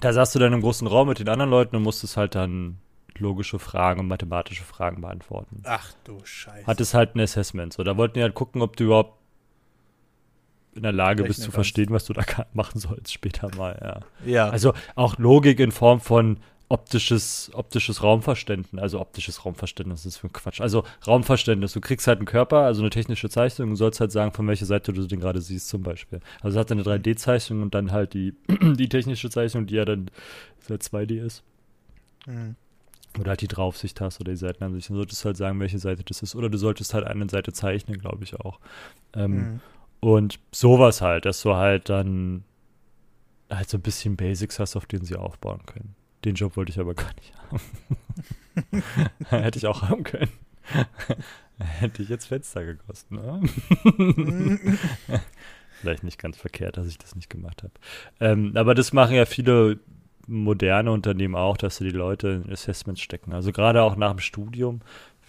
da 0.00 0.14
saß 0.14 0.32
du 0.32 0.38
dann 0.38 0.54
im 0.54 0.62
großen 0.62 0.86
Raum 0.86 1.08
mit 1.08 1.18
den 1.18 1.28
anderen 1.28 1.50
Leuten 1.50 1.76
und 1.76 1.82
musstest 1.82 2.16
halt 2.16 2.34
dann 2.34 2.78
logische 3.20 3.58
Fragen 3.58 4.00
und 4.00 4.08
mathematische 4.08 4.64
Fragen 4.64 5.00
beantworten. 5.00 5.62
Ach 5.64 5.92
du 6.04 6.18
Scheiße. 6.24 6.66
Hat 6.66 6.80
es 6.80 6.94
halt 6.94 7.14
ein 7.14 7.20
Assessment. 7.20 7.72
So, 7.72 7.82
da 7.82 7.96
wollten 7.96 8.14
die 8.14 8.22
halt 8.22 8.34
gucken, 8.34 8.62
ob 8.62 8.76
du 8.76 8.84
überhaupt 8.84 9.18
in 10.74 10.82
der 10.82 10.92
Lage 10.92 11.24
bist 11.24 11.42
zu 11.42 11.50
verstehen, 11.50 11.88
was 11.90 12.04
du 12.04 12.12
da 12.12 12.22
machen 12.52 12.78
sollst 12.78 13.12
später 13.12 13.50
mal, 13.56 13.78
ja. 13.82 14.30
Ja. 14.30 14.48
Also 14.48 14.74
auch 14.94 15.18
Logik 15.18 15.60
in 15.60 15.72
Form 15.72 16.00
von 16.00 16.38
optisches, 16.68 17.50
optisches 17.54 18.02
Raumverständnis, 18.02 18.80
also 18.80 19.00
optisches 19.00 19.44
Raumverständnis 19.44 20.04
ist 20.04 20.18
für 20.18 20.28
Quatsch. 20.28 20.60
Also 20.60 20.84
Raumverständnis, 21.06 21.72
du 21.72 21.80
kriegst 21.80 22.06
halt 22.06 22.18
einen 22.18 22.26
Körper, 22.26 22.58
also 22.58 22.82
eine 22.82 22.90
technische 22.90 23.30
Zeichnung 23.30 23.70
und 23.70 23.76
sollst 23.76 24.00
halt 24.00 24.12
sagen, 24.12 24.32
von 24.32 24.46
welcher 24.46 24.66
Seite 24.66 24.92
du 24.92 25.06
den 25.06 25.20
gerade 25.20 25.40
siehst, 25.40 25.68
zum 25.68 25.82
Beispiel. 25.82 26.20
Also 26.42 26.58
es 26.58 26.60
hat 26.60 26.70
eine 26.70 26.82
3D-Zeichnung 26.82 27.62
und 27.62 27.74
dann 27.74 27.90
halt 27.90 28.14
die, 28.14 28.34
die 28.48 28.88
technische 28.88 29.30
Zeichnung, 29.30 29.66
die 29.66 29.76
ja 29.76 29.84
dann 29.84 30.10
2D 30.68 31.24
ist. 31.24 31.42
Mhm. 32.26 32.56
Oder 33.18 33.30
halt 33.30 33.40
die 33.40 33.48
Draufsicht 33.48 34.00
hast 34.00 34.20
oder 34.20 34.32
die 34.32 34.36
Seitenansicht. 34.36 34.90
Dann 34.90 34.96
solltest 34.96 35.22
du 35.22 35.26
halt 35.26 35.36
sagen, 35.36 35.60
welche 35.60 35.78
Seite 35.78 36.04
das 36.04 36.22
ist. 36.22 36.34
Oder 36.34 36.48
du 36.48 36.58
solltest 36.58 36.94
halt 36.94 37.06
eine 37.06 37.28
Seite 37.28 37.52
zeichnen, 37.52 37.98
glaube 37.98 38.24
ich 38.24 38.38
auch. 38.38 38.60
Ähm, 39.14 39.32
mhm. 39.32 39.60
Und 40.00 40.38
sowas 40.52 41.00
halt, 41.00 41.24
dass 41.24 41.42
du 41.42 41.54
halt 41.54 41.88
dann 41.88 42.44
halt 43.50 43.68
so 43.68 43.78
ein 43.78 43.82
bisschen 43.82 44.16
Basics 44.16 44.58
hast, 44.58 44.76
auf 44.76 44.86
denen 44.86 45.04
sie 45.04 45.16
aufbauen 45.16 45.60
können. 45.66 45.94
Den 46.24 46.34
Job 46.34 46.56
wollte 46.56 46.70
ich 46.70 46.78
aber 46.78 46.94
gar 46.94 47.12
nicht 47.14 47.32
haben. 47.36 47.60
Hätte 49.42 49.58
ich 49.58 49.66
auch 49.66 49.82
haben 49.82 50.04
können. 50.04 50.30
Hätte 51.58 52.02
ich 52.02 52.08
jetzt 52.08 52.26
Fenster 52.26 52.64
gekostet, 52.64 53.10
ne? 53.10 53.40
Vielleicht 55.80 56.04
nicht 56.04 56.18
ganz 56.18 56.36
verkehrt, 56.36 56.76
dass 56.76 56.86
ich 56.86 56.98
das 56.98 57.16
nicht 57.16 57.30
gemacht 57.30 57.62
habe. 57.62 57.72
Ähm, 58.20 58.52
aber 58.54 58.74
das 58.74 58.92
machen 58.92 59.14
ja 59.14 59.26
viele 59.26 59.80
moderne 60.28 60.92
Unternehmen 60.92 61.34
auch, 61.34 61.56
dass 61.56 61.78
sie 61.78 61.84
die 61.84 61.96
Leute 61.96 62.42
in 62.44 62.52
Assessments 62.52 63.00
stecken. 63.00 63.32
Also 63.32 63.50
gerade 63.50 63.82
auch 63.82 63.96
nach 63.96 64.10
dem 64.10 64.20
Studium 64.20 64.80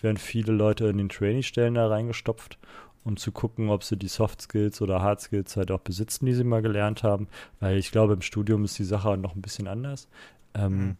werden 0.02 0.18
viele 0.18 0.54
Leute 0.54 0.88
in 0.88 0.98
den 0.98 1.10
Trainee-Stellen 1.10 1.74
da 1.74 1.88
reingestopft, 1.88 2.58
um 3.04 3.18
zu 3.18 3.32
gucken, 3.32 3.70
ob 3.70 3.84
sie 3.84 3.98
die 3.98 4.08
Soft 4.08 4.42
Skills 4.42 4.82
oder 4.82 5.02
Hard 5.02 5.22
Skills 5.22 5.56
halt 5.58 5.72
auch 5.72 5.80
besitzen, 5.80 6.26
die 6.26 6.34
sie 6.34 6.44
mal 6.44 6.62
gelernt 6.62 7.04
haben. 7.04 7.28
Weil 7.60 7.78
ich 7.78 7.92
glaube, 7.92 8.14
im 8.14 8.22
Studium 8.22 8.66
ist 8.66 8.78
die 8.78 8.84
Sache 8.84 9.18
noch 9.18 9.36
ein 9.36 9.42
bisschen 9.42 9.68
anders. 9.68 10.08
Ähm, 10.54 10.78
mhm. 10.78 10.98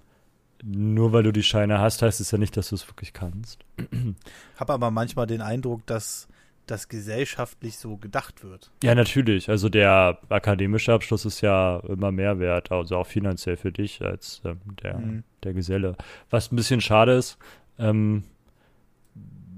Nur 0.64 1.14
weil 1.14 1.24
du 1.24 1.32
die 1.32 1.44
Scheine 1.44 1.80
hast, 1.80 2.02
heißt 2.02 2.20
es 2.20 2.32
ja 2.32 2.38
nicht, 2.38 2.58
dass 2.58 2.70
du 2.70 2.76
es 2.76 2.88
wirklich 2.88 3.14
kannst. 3.14 3.64
Habe 4.58 4.74
aber 4.74 4.92
manchmal 4.92 5.28
den 5.28 5.42
Eindruck, 5.42 5.86
dass 5.86 6.28
das 6.70 6.88
gesellschaftlich 6.88 7.78
so 7.78 7.98
gedacht 7.98 8.44
wird. 8.44 8.72
Ja, 8.84 8.96
natürlich. 8.96 9.50
Also 9.50 9.70
der 9.70 10.20
akademische 10.30 10.94
Abschluss 10.94 11.26
ist 11.26 11.42
ja 11.42 11.80
immer 11.88 12.12
mehr 12.12 12.40
wert, 12.40 12.72
also 12.72 12.98
auch 12.98 13.08
finanziell 13.08 13.58
für 13.58 13.72
dich 13.72 14.02
als 14.02 14.42
ähm, 14.46 14.60
der, 14.84 14.98
mhm. 14.98 15.24
der 15.44 15.54
Geselle. 15.54 15.96
Was 16.30 16.52
ein 16.52 16.56
bisschen 16.56 16.82
schade 16.82 17.14
ist, 17.14 17.38
ähm, 17.78 18.24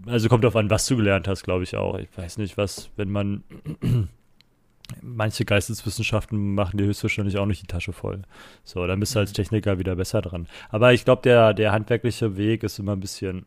also 0.06 0.30
kommt 0.30 0.44
darauf 0.44 0.56
an, 0.56 0.70
was 0.70 0.86
du 0.88 0.98
gelernt 0.98 1.28
hast, 1.28 1.44
glaube 1.44 1.64
ich 1.64 1.76
auch. 1.76 1.98
Ich 1.98 2.10
weiß 2.18 2.38
nicht, 2.38 2.58
was, 2.58 2.90
wenn 2.96 3.12
man 3.12 3.44
manche 5.02 5.46
Geisteswissenschaften 5.46 6.56
machen 6.56 6.78
dir 6.78 6.86
höchstwahrscheinlich 6.86 7.38
auch 7.38 7.46
nicht 7.46 7.62
die 7.62 7.68
Tasche 7.68 7.94
voll. 7.94 8.24
So, 8.64 8.86
dann 8.88 9.00
bist 9.00 9.16
du 9.16 9.20
als 9.20 9.32
mhm. 9.32 9.36
Techniker 9.36 9.80
wieder 9.80 9.96
besser 9.96 10.22
dran. 10.22 10.48
Aber 10.70 10.94
ich 10.94 11.06
glaube, 11.06 11.22
der, 11.24 11.54
der 11.54 11.72
handwerkliche 11.72 12.38
Weg 12.38 12.64
ist 12.64 12.80
immer 12.80 12.94
ein 12.94 13.00
bisschen 13.00 13.46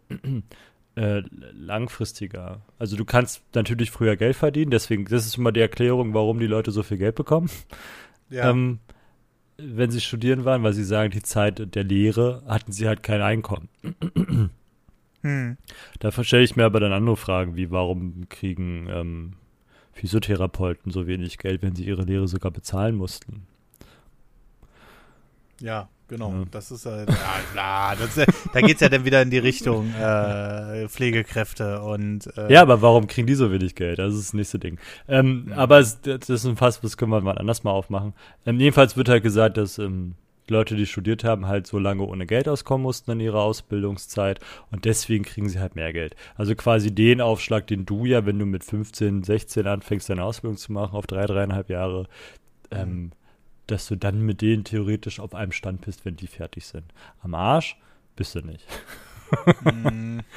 äh, 0.96 1.22
langfristiger. 1.52 2.62
Also 2.78 2.96
du 2.96 3.04
kannst 3.04 3.42
natürlich 3.54 3.90
früher 3.90 4.16
Geld 4.16 4.36
verdienen, 4.36 4.70
deswegen, 4.70 5.04
das 5.04 5.26
ist 5.26 5.38
immer 5.38 5.52
die 5.52 5.60
Erklärung, 5.60 6.14
warum 6.14 6.38
die 6.38 6.46
Leute 6.46 6.70
so 6.70 6.82
viel 6.82 6.98
Geld 6.98 7.14
bekommen. 7.14 7.50
Ja. 8.30 8.50
Ähm, 8.50 8.78
wenn 9.56 9.90
sie 9.90 10.00
studieren 10.00 10.44
waren, 10.44 10.62
weil 10.62 10.72
sie 10.72 10.84
sagen, 10.84 11.10
die 11.10 11.22
Zeit 11.22 11.74
der 11.74 11.84
Lehre 11.84 12.42
hatten 12.46 12.72
sie 12.72 12.88
halt 12.88 13.02
kein 13.02 13.22
Einkommen. 13.22 13.68
hm. 15.22 15.56
Da 16.00 16.24
stelle 16.24 16.42
ich 16.42 16.56
mir 16.56 16.64
aber 16.64 16.80
dann 16.80 16.92
andere 16.92 17.16
Fragen, 17.16 17.56
wie 17.56 17.70
warum 17.70 18.28
kriegen 18.28 18.88
ähm, 18.90 19.32
Physiotherapeuten 19.92 20.90
so 20.90 21.06
wenig 21.06 21.38
Geld, 21.38 21.62
wenn 21.62 21.76
sie 21.76 21.84
ihre 21.84 22.02
Lehre 22.02 22.26
sogar 22.26 22.50
bezahlen 22.50 22.96
mussten. 22.96 23.46
Ja, 25.60 25.88
genau. 26.14 26.30
Ja. 26.30 26.44
Das 26.50 26.70
ist 26.70 26.86
halt, 26.86 27.08
ja, 27.08 27.16
klar, 27.52 27.96
das, 27.96 28.26
da 28.52 28.60
geht 28.60 28.76
es 28.76 28.80
ja 28.80 28.88
dann 28.88 29.04
wieder 29.04 29.20
in 29.22 29.30
die 29.30 29.38
Richtung 29.38 29.92
äh, 29.94 30.88
Pflegekräfte 30.88 31.80
und. 31.80 32.36
Äh, 32.36 32.52
ja, 32.52 32.62
aber 32.62 32.82
warum 32.82 33.06
kriegen 33.06 33.26
die 33.26 33.34
so 33.34 33.50
wenig 33.50 33.74
Geld? 33.74 33.98
Das 33.98 34.14
ist 34.14 34.28
das 34.28 34.34
nächste 34.34 34.58
Ding. 34.58 34.78
Ähm, 35.08 35.46
ja. 35.50 35.56
Aber 35.56 35.80
es, 35.80 36.00
das 36.00 36.28
ist 36.28 36.44
ein 36.44 36.56
Fass, 36.56 36.80
das 36.80 36.96
können 36.96 37.10
wir 37.10 37.20
mal 37.20 37.38
anders 37.38 37.64
mal 37.64 37.72
aufmachen. 37.72 38.14
Ähm, 38.46 38.60
jedenfalls 38.60 38.96
wird 38.96 39.08
halt 39.08 39.22
gesagt, 39.22 39.56
dass 39.56 39.78
ähm, 39.78 40.14
Leute, 40.48 40.76
die 40.76 40.86
studiert 40.86 41.24
haben, 41.24 41.46
halt 41.46 41.66
so 41.66 41.78
lange 41.78 42.02
ohne 42.02 42.26
Geld 42.26 42.48
auskommen 42.48 42.82
mussten 42.82 43.12
in 43.12 43.20
ihrer 43.20 43.42
Ausbildungszeit 43.42 44.40
und 44.70 44.84
deswegen 44.84 45.24
kriegen 45.24 45.48
sie 45.48 45.58
halt 45.58 45.74
mehr 45.74 45.92
Geld. 45.92 46.16
Also 46.36 46.54
quasi 46.54 46.94
den 46.94 47.20
Aufschlag, 47.20 47.66
den 47.66 47.86
du 47.86 48.04
ja, 48.04 48.26
wenn 48.26 48.38
du 48.38 48.44
mit 48.44 48.62
15, 48.62 49.22
16 49.22 49.66
anfängst, 49.66 50.10
deine 50.10 50.22
Ausbildung 50.22 50.58
zu 50.58 50.72
machen, 50.72 50.96
auf 50.96 51.06
drei, 51.06 51.24
dreieinhalb 51.26 51.70
Jahre, 51.70 52.06
ähm, 52.70 53.12
dass 53.66 53.86
du 53.86 53.96
dann 53.96 54.20
mit 54.20 54.42
denen 54.42 54.64
theoretisch 54.64 55.20
auf 55.20 55.34
einem 55.34 55.52
Stand 55.52 55.82
bist, 55.82 56.04
wenn 56.04 56.16
die 56.16 56.26
fertig 56.26 56.66
sind. 56.66 56.84
Am 57.22 57.34
Arsch 57.34 57.76
bist 58.16 58.34
du 58.34 58.40
nicht. 58.40 58.66
Mm. 59.64 60.20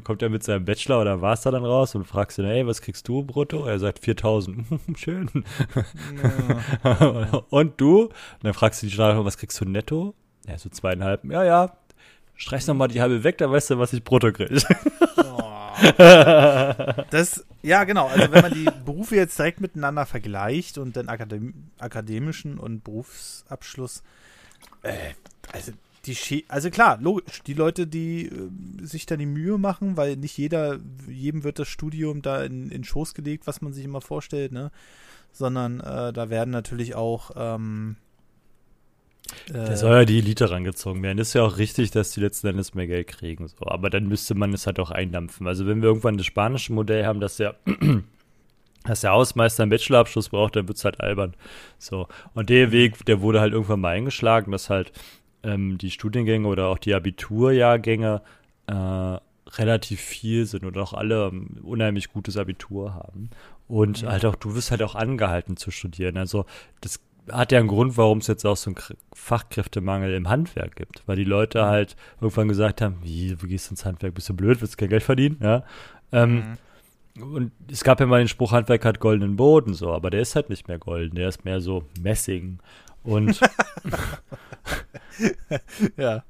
kommt 0.00 0.22
er 0.22 0.30
mit 0.30 0.42
seinem 0.42 0.64
Bachelor 0.64 1.00
oder 1.00 1.16
Master 1.16 1.50
dann 1.50 1.64
raus 1.64 1.94
und 1.94 2.04
fragst 2.04 2.38
ihn, 2.38 2.44
ey, 2.44 2.66
was 2.66 2.80
kriegst 2.80 3.06
du 3.08 3.22
brutto? 3.22 3.66
Er 3.66 3.78
sagt 3.78 3.98
4000. 3.98 4.66
Schön. 4.96 5.28
Ja. 6.82 7.44
und 7.50 7.80
du? 7.80 8.04
Und 8.04 8.12
dann 8.42 8.54
fragst 8.54 8.82
du 8.82 8.86
die 8.86 8.92
Stadt, 8.92 9.22
was 9.24 9.36
kriegst 9.36 9.60
du 9.60 9.64
netto? 9.64 10.14
Ja, 10.46 10.58
so 10.58 10.70
zweieinhalb. 10.70 11.24
Ja, 11.24 11.44
ja. 11.44 11.76
Streich 12.34 12.66
nochmal 12.66 12.88
die 12.88 13.00
halbe 13.00 13.22
weg, 13.24 13.38
dann 13.38 13.50
weißt 13.50 13.70
du, 13.70 13.78
was 13.78 13.92
ich 13.92 14.02
brutto 14.02 14.32
kriege. 14.32 14.56
das, 17.10 17.44
ja, 17.62 17.84
genau. 17.84 18.08
Also, 18.08 18.32
wenn 18.32 18.42
man 18.42 18.54
die 18.54 18.68
Berufe 18.84 19.16
jetzt 19.16 19.38
direkt 19.38 19.60
miteinander 19.60 20.06
vergleicht 20.06 20.78
und 20.78 20.96
den 20.96 21.08
Akadem 21.08 21.70
akademischen 21.78 22.58
und 22.58 22.84
Berufsabschluss, 22.84 24.02
äh, 24.82 25.14
also 25.52 25.72
die 26.06 26.44
also 26.48 26.70
klar, 26.70 26.98
logisch, 27.00 27.42
die 27.42 27.54
Leute, 27.54 27.86
die 27.86 28.26
äh, 28.26 28.50
sich 28.84 29.06
da 29.06 29.16
die 29.16 29.26
Mühe 29.26 29.58
machen, 29.58 29.96
weil 29.96 30.16
nicht 30.16 30.36
jeder, 30.36 30.80
jedem 31.08 31.44
wird 31.44 31.58
das 31.58 31.68
Studium 31.68 32.22
da 32.22 32.42
in, 32.42 32.70
in 32.70 32.84
Schoß 32.84 33.14
gelegt, 33.14 33.46
was 33.46 33.62
man 33.62 33.72
sich 33.72 33.84
immer 33.84 34.00
vorstellt, 34.00 34.52
ne? 34.52 34.70
Sondern 35.32 35.80
äh, 35.80 36.12
da 36.12 36.28
werden 36.28 36.50
natürlich 36.50 36.94
auch 36.94 37.30
ähm, 37.36 37.96
äh, 37.96 38.11
da 39.52 39.76
soll 39.76 39.92
ja 39.92 40.04
die 40.04 40.18
Elite 40.18 40.50
rangezogen 40.50 41.02
werden. 41.02 41.18
Das 41.18 41.28
ist 41.28 41.34
ja 41.34 41.42
auch 41.42 41.58
richtig, 41.58 41.90
dass 41.90 42.12
die 42.12 42.20
letzten 42.20 42.48
Endes 42.48 42.74
mehr 42.74 42.86
Geld 42.86 43.08
kriegen. 43.08 43.48
So. 43.48 43.66
Aber 43.66 43.90
dann 43.90 44.06
müsste 44.06 44.34
man 44.34 44.52
es 44.52 44.66
halt 44.66 44.78
auch 44.80 44.90
eindampfen. 44.90 45.46
Also 45.46 45.66
wenn 45.66 45.82
wir 45.82 45.88
irgendwann 45.88 46.16
das 46.16 46.26
spanische 46.26 46.72
Modell 46.72 47.06
haben, 47.06 47.20
dass 47.20 47.36
der, 47.36 47.56
dass 48.84 49.02
der 49.02 49.12
Hausmeister 49.12 49.62
einen 49.62 49.70
Bachelorabschluss 49.70 50.28
braucht, 50.28 50.56
dann 50.56 50.68
wird 50.68 50.78
es 50.78 50.84
halt 50.84 51.00
albern. 51.00 51.34
So. 51.78 52.08
Und 52.34 52.50
der 52.50 52.72
Weg, 52.72 53.04
der 53.06 53.20
wurde 53.20 53.40
halt 53.40 53.52
irgendwann 53.52 53.80
mal 53.80 53.94
eingeschlagen, 53.96 54.52
dass 54.52 54.70
halt 54.70 54.92
ähm, 55.42 55.78
die 55.78 55.90
Studiengänge 55.90 56.46
oder 56.48 56.68
auch 56.68 56.78
die 56.78 56.94
Abiturjahrgänge 56.94 58.22
äh, 58.66 59.18
relativ 59.58 60.00
viel 60.00 60.46
sind 60.46 60.64
und 60.64 60.78
auch 60.78 60.92
alle 60.92 61.28
ein 61.28 61.60
unheimlich 61.62 62.12
gutes 62.12 62.36
Abitur 62.36 62.94
haben. 62.94 63.30
Und 63.68 64.02
mhm. 64.02 64.08
halt 64.08 64.24
auch, 64.24 64.36
du 64.36 64.54
wirst 64.54 64.70
halt 64.70 64.82
auch 64.82 64.94
angehalten 64.94 65.56
zu 65.56 65.70
studieren. 65.70 66.16
Also 66.16 66.46
das 66.80 67.00
hat 67.30 67.52
ja 67.52 67.58
einen 67.58 67.68
Grund, 67.68 67.96
warum 67.96 68.18
es 68.18 68.26
jetzt 68.26 68.44
auch 68.44 68.56
so 68.56 68.70
einen 68.70 68.76
Fachkräftemangel 69.12 70.14
im 70.14 70.28
Handwerk 70.28 70.76
gibt. 70.76 71.02
Weil 71.06 71.16
die 71.16 71.24
Leute 71.24 71.62
mhm. 71.62 71.66
halt 71.66 71.96
irgendwann 72.20 72.48
gesagt 72.48 72.80
haben, 72.80 72.96
wie, 73.02 73.34
du 73.34 73.46
gehst 73.46 73.70
ins 73.70 73.84
Handwerk, 73.84 74.14
bist 74.14 74.28
du 74.28 74.34
blöd, 74.34 74.60
willst 74.60 74.74
du 74.74 74.78
kein 74.78 74.88
Geld 74.88 75.02
verdienen? 75.02 75.36
Ja. 75.40 75.64
Ähm, 76.10 76.56
mhm. 77.14 77.22
Und 77.22 77.52
es 77.70 77.84
gab 77.84 78.00
ja 78.00 78.06
mal 78.06 78.18
den 78.18 78.28
Spruch, 78.28 78.52
Handwerk 78.52 78.84
hat 78.84 78.98
goldenen 78.98 79.36
Boden, 79.36 79.74
so, 79.74 79.92
aber 79.92 80.08
der 80.08 80.22
ist 80.22 80.34
halt 80.34 80.48
nicht 80.48 80.66
mehr 80.66 80.78
golden, 80.78 81.16
der 81.16 81.28
ist 81.28 81.44
mehr 81.44 81.60
so 81.60 81.84
Messing. 82.00 82.58
Und 83.02 83.38
ja. 85.96 86.24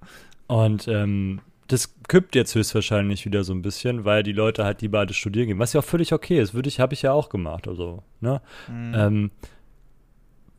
Und 0.48 0.88
ähm, 0.88 1.40
das 1.68 1.94
kippt 2.08 2.34
jetzt 2.34 2.54
höchstwahrscheinlich 2.54 3.24
wieder 3.24 3.44
so 3.44 3.54
ein 3.54 3.62
bisschen, 3.62 4.04
weil 4.04 4.22
die 4.22 4.32
Leute 4.32 4.64
halt 4.64 4.80
die 4.80 4.88
beide 4.88 5.14
studieren 5.14 5.46
gehen, 5.46 5.58
was 5.58 5.72
ja 5.72 5.80
auch 5.80 5.84
völlig 5.84 6.12
okay 6.12 6.40
ist, 6.40 6.52
würde 6.52 6.68
ich, 6.68 6.80
habe 6.80 6.94
ich 6.94 7.02
ja 7.02 7.12
auch 7.12 7.28
gemacht, 7.28 7.68
also, 7.68 8.02
ne? 8.20 8.42
Mhm. 8.68 8.92
Ähm, 8.94 9.30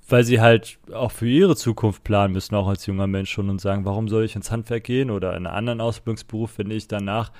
weil 0.07 0.23
sie 0.23 0.41
halt 0.41 0.79
auch 0.91 1.11
für 1.11 1.27
ihre 1.27 1.55
Zukunft 1.55 2.03
planen 2.03 2.33
müssen, 2.33 2.55
auch 2.55 2.67
als 2.67 2.85
junger 2.85 3.07
Mensch 3.07 3.31
schon 3.31 3.49
und 3.49 3.61
sagen, 3.61 3.85
warum 3.85 4.07
soll 4.07 4.25
ich 4.25 4.35
ins 4.35 4.51
Handwerk 4.51 4.83
gehen 4.83 5.09
oder 5.09 5.31
in 5.31 5.47
einen 5.47 5.55
anderen 5.55 5.81
Ausbildungsberuf, 5.81 6.57
wenn 6.57 6.71
ich 6.71 6.87
danach 6.87 7.31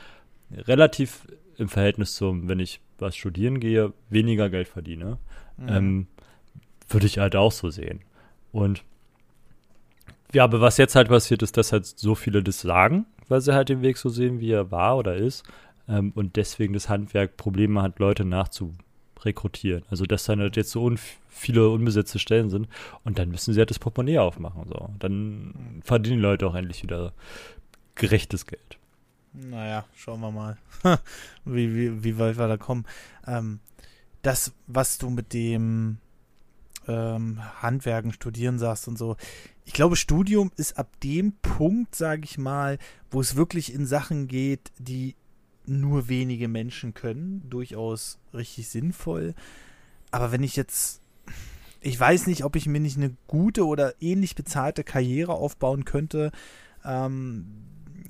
relativ 0.52 1.28
im 1.58 1.70
Verhältnis 1.70 2.16
zum, 2.16 2.48
wenn 2.48 2.60
ich 2.60 2.80
was 3.00 3.16
studieren 3.16 3.60
gehe, 3.60 3.94
weniger 4.10 4.50
Geld 4.50 4.68
verdiene. 4.68 5.18
Mhm. 5.58 5.68
Ähm, 5.70 6.08
würde 6.90 7.06
ich 7.06 7.20
halt 7.20 7.36
auch 7.36 7.52
so 7.52 7.70
sehen. 7.70 8.02
Und 8.52 8.84
ja, 10.34 10.44
aber 10.44 10.62
was 10.62 10.78
jetzt 10.78 10.96
halt 10.96 11.10
passiert, 11.10 11.44
ist, 11.44 11.58
dass 11.58 11.72
halt 11.72 11.86
so 11.86 12.16
viele 12.16 12.42
das 12.42 12.62
sagen, 12.62 13.06
weil 13.28 13.42
sie 13.42 13.54
halt 13.54 13.70
den 13.70 13.82
Weg 13.82 13.98
so 13.98 14.10
sehen, 14.10 14.40
wie 14.40 14.52
er 14.52 14.72
war 14.72 14.98
oder 14.98 15.16
ist. 15.16 15.44
Ähm, 15.88 16.12
und 16.16 16.38
deswegen 16.38 16.74
das 16.74 16.90
Handwerk 16.90 17.38
Probleme 17.38 17.82
hat, 17.82 18.00
Leute 18.00 18.26
nachzurekrutieren. 19.24 19.84
Also, 19.90 20.06
dass 20.06 20.26
dann 20.26 20.40
halt 20.40 20.56
jetzt 20.56 20.72
so 20.72 20.84
un 20.84 21.00
viele 21.30 21.70
unbesetzte 21.70 22.20
Stellen 22.20 22.50
sind. 22.50 22.68
Und 23.04 23.18
dann 23.18 23.30
müssen 23.30 23.54
sie 23.54 23.60
halt 23.60 23.70
das 23.70 23.80
Portemonnaie 23.80 24.20
aufmachen. 24.20 24.66
So. 24.68 24.90
Dann 25.00 25.82
verdienen 25.84 26.18
die 26.18 26.22
Leute 26.22 26.48
auch 26.48 26.56
endlich 26.56 26.84
wieder 26.84 27.14
gerechtes 27.96 28.46
Geld. 28.46 28.78
Naja, 29.34 29.86
schauen 29.96 30.22
wir 30.22 30.32
mal, 30.32 30.58
wie, 31.46 31.76
wie, 31.76 32.04
wie 32.04 32.20
weit 32.20 32.38
wir 32.38 32.48
da 32.48 32.58
kommen. 32.58 32.86
Ähm, 33.26 33.60
das, 34.22 34.54
was 34.68 35.00
du 35.00 35.10
mit 35.10 35.34
dem 35.34 35.98
ähm, 36.88 37.40
Handwerken, 37.62 38.14
Studieren 38.14 38.60
sagst 38.60 38.88
und 38.88 38.98
so, 38.98 39.18
ich 39.66 39.74
glaube, 39.74 39.96
Studium 39.96 40.52
ist 40.56 40.78
ab 40.78 40.88
dem 41.02 41.34
Punkt, 41.42 41.96
sage 41.96 42.22
ich 42.26 42.38
mal, 42.38 42.78
wo 43.10 43.22
es 43.22 43.36
wirklich 43.36 43.74
in 43.74 43.88
Sachen 43.88 44.28
geht, 44.28 44.72
die 44.78 45.16
nur 45.66 46.08
wenige 46.08 46.48
Menschen 46.48 46.94
können, 46.94 47.48
durchaus 47.50 48.20
richtig 48.34 48.70
sinnvoll. 48.70 49.34
Aber 50.12 50.32
wenn 50.32 50.44
ich 50.44 50.56
jetzt, 50.56 51.02
ich 51.82 52.00
weiß 52.00 52.28
nicht, 52.28 52.44
ob 52.44 52.56
ich 52.56 52.68
mir 52.68 52.80
nicht 52.80 52.98
eine 52.98 53.16
gute 53.28 53.66
oder 53.66 53.96
ähnlich 54.02 54.36
bezahlte 54.36 54.84
Karriere 54.84 55.34
aufbauen 55.34 55.86
könnte, 55.86 56.32
ähm, 56.86 57.46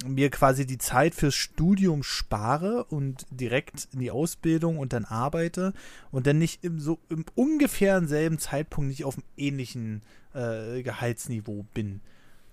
mir 0.06 0.30
quasi 0.30 0.66
die 0.66 0.78
Zeit 0.78 1.16
fürs 1.16 1.36
Studium 1.36 2.04
spare 2.04 2.86
und 2.86 3.26
direkt 3.30 3.88
in 3.93 3.99
die 3.99 4.12
Ausbildung 4.12 4.78
und 4.78 4.93
dann 4.93 5.06
arbeite 5.06 5.74
und 6.12 6.28
dann 6.28 6.39
nicht 6.39 6.64
im 6.64 6.80
so 6.80 6.99
im 7.10 7.26
ungefähr 7.36 8.06
selben 8.06 8.39
Zeitpunkt 8.39 8.89
nicht 8.89 9.06
auf 9.06 9.16
einem 9.16 9.26
ähnlichen 9.38 10.01
äh, 10.34 10.82
Gehaltsniveau 10.84 11.66
bin. 11.74 12.01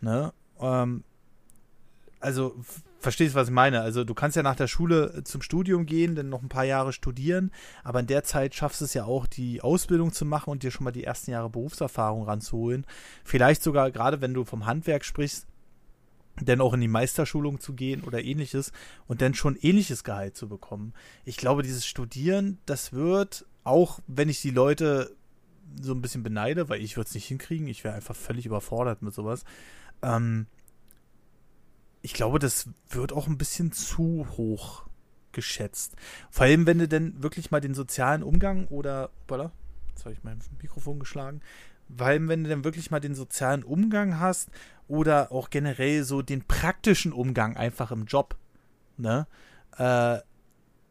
Ne? 0.01 0.32
Ähm, 0.61 1.03
also 2.20 2.55
verstehst 3.01 3.34
was 3.34 3.48
ich 3.48 3.55
meine? 3.55 3.80
Also 3.80 4.05
du 4.05 4.14
kannst 4.14 4.36
ja 4.36 4.42
nach 4.42 4.57
der 4.57 4.68
Schule 4.68 5.24
zum 5.24 5.42
Studium 5.42 5.86
gehen, 5.86 6.14
dann 6.14 6.28
noch 6.28 6.42
ein 6.42 6.48
paar 6.48 6.64
Jahre 6.64 6.92
studieren, 6.92 7.51
aber 7.82 8.01
in 8.01 8.07
der 8.07 8.24
Zeit 8.24 8.55
schaffst 8.55 8.80
du 8.80 8.84
es 8.84 8.94
ja 8.94 9.05
auch, 9.05 9.26
die 9.26 9.62
Ausbildung 9.62 10.12
zu 10.12 10.24
machen 10.24 10.51
und 10.51 10.62
dir 10.62 10.70
schon 10.70 10.84
mal 10.84 10.92
die 10.92 11.05
ersten 11.05 11.30
Jahre 11.30 11.51
Berufserfahrung 11.51 12.24
ranzuholen. 12.24 12.86
Vielleicht 13.24 13.62
sogar, 13.62 13.90
gerade 13.90 14.20
wenn 14.20 14.34
du 14.34 14.44
vom 14.44 14.66
Handwerk 14.66 15.05
sprichst, 15.05 15.46
dann 16.42 16.61
auch 16.61 16.74
in 16.74 16.80
die 16.80 16.88
Meisterschulung 16.88 17.61
zu 17.61 17.74
gehen 17.74 18.03
oder 18.03 18.22
ähnliches 18.22 18.72
und 19.07 19.20
dann 19.20 19.34
schon 19.34 19.57
ähnliches 19.57 20.05
Gehalt 20.05 20.36
zu 20.36 20.48
bekommen. 20.48 20.94
Ich 21.24 21.36
glaube, 21.36 21.62
dieses 21.62 21.86
Studieren, 21.86 22.59
das 22.66 22.92
wird, 22.92 23.46
auch 23.64 24.01
wenn 24.07 24.28
ich 24.28 24.40
die 24.40 24.51
Leute 24.51 25.16
so 25.80 25.92
ein 25.92 26.03
bisschen 26.03 26.22
beneide, 26.22 26.68
weil 26.68 26.82
ich 26.82 26.96
würde 26.96 27.09
es 27.09 27.14
nicht 27.14 27.26
hinkriegen, 27.26 27.68
ich 27.68 27.84
wäre 27.84 27.94
einfach 27.94 28.16
völlig 28.16 28.46
überfordert 28.46 29.03
mit 29.03 29.14
sowas. 29.14 29.44
Ähm, 30.03 30.46
ich 32.03 32.14
glaube, 32.14 32.38
das 32.38 32.68
wird 32.88 33.12
auch 33.12 33.26
ein 33.26 33.38
bisschen 33.38 33.72
zu 33.72 34.26
hoch 34.36 34.84
geschätzt. 35.32 35.96
Vor 36.30 36.46
allem, 36.46 36.66
wenn 36.66 36.78
du 36.78 36.88
denn 36.88 37.22
wirklich 37.22 37.51
mal 37.51 37.61
den 37.61 37.74
sozialen 37.74 38.22
Umgang 38.22 38.66
oder, 38.68 39.11
voilà, 39.28 39.51
jetzt 39.90 40.05
habe 40.05 40.12
ich 40.12 40.24
mein 40.24 40.40
Mikrofon 40.61 40.98
geschlagen, 40.98 41.40
weil 41.88 42.26
wenn 42.28 42.44
du 42.44 42.51
dann 42.51 42.64
wirklich 42.64 42.90
mal 42.90 43.01
den 43.01 43.14
sozialen 43.14 43.64
Umgang 43.64 44.18
hast 44.18 44.51
oder 44.88 45.32
auch 45.32 45.51
generell 45.51 46.05
so 46.05 46.22
den 46.22 46.42
praktischen 46.42 47.12
Umgang 47.12 47.57
einfach 47.57 47.90
im 47.90 48.07
Job, 48.07 48.36
ne, 48.96 49.26
äh, 49.76 50.18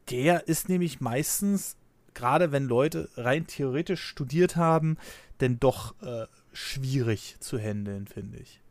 der 0.09 0.47
ist 0.47 0.69
nämlich 0.69 1.01
meistens, 1.01 1.77
gerade 2.13 2.51
wenn 2.51 2.65
Leute 2.65 3.09
rein 3.15 3.47
theoretisch 3.47 4.03
studiert 4.03 4.55
haben, 4.55 4.97
denn 5.39 5.59
doch 5.59 6.01
äh, 6.01 6.25
schwierig 6.51 7.37
zu 7.39 7.57
handeln, 7.57 8.07
finde 8.07 8.39
ich. 8.39 8.61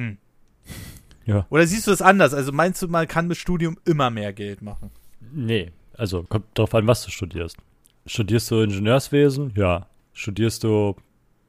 Hm. 0.00 0.16
Ja. 1.26 1.46
Oder 1.50 1.66
siehst 1.66 1.86
du 1.86 1.90
es 1.90 2.00
anders? 2.00 2.32
Also 2.32 2.52
meinst 2.52 2.80
du, 2.80 2.88
man 2.88 3.06
kann 3.06 3.28
mit 3.28 3.36
Studium 3.36 3.76
immer 3.84 4.08
mehr 4.08 4.32
Geld 4.32 4.62
machen? 4.62 4.90
Nee, 5.32 5.72
also 5.92 6.22
kommt 6.22 6.46
darauf 6.54 6.74
an, 6.74 6.86
was 6.86 7.04
du 7.04 7.10
studierst. 7.10 7.58
Studierst 8.06 8.50
du 8.50 8.62
Ingenieurswesen? 8.62 9.52
Ja. 9.54 9.86
Studierst 10.14 10.64
du 10.64 10.96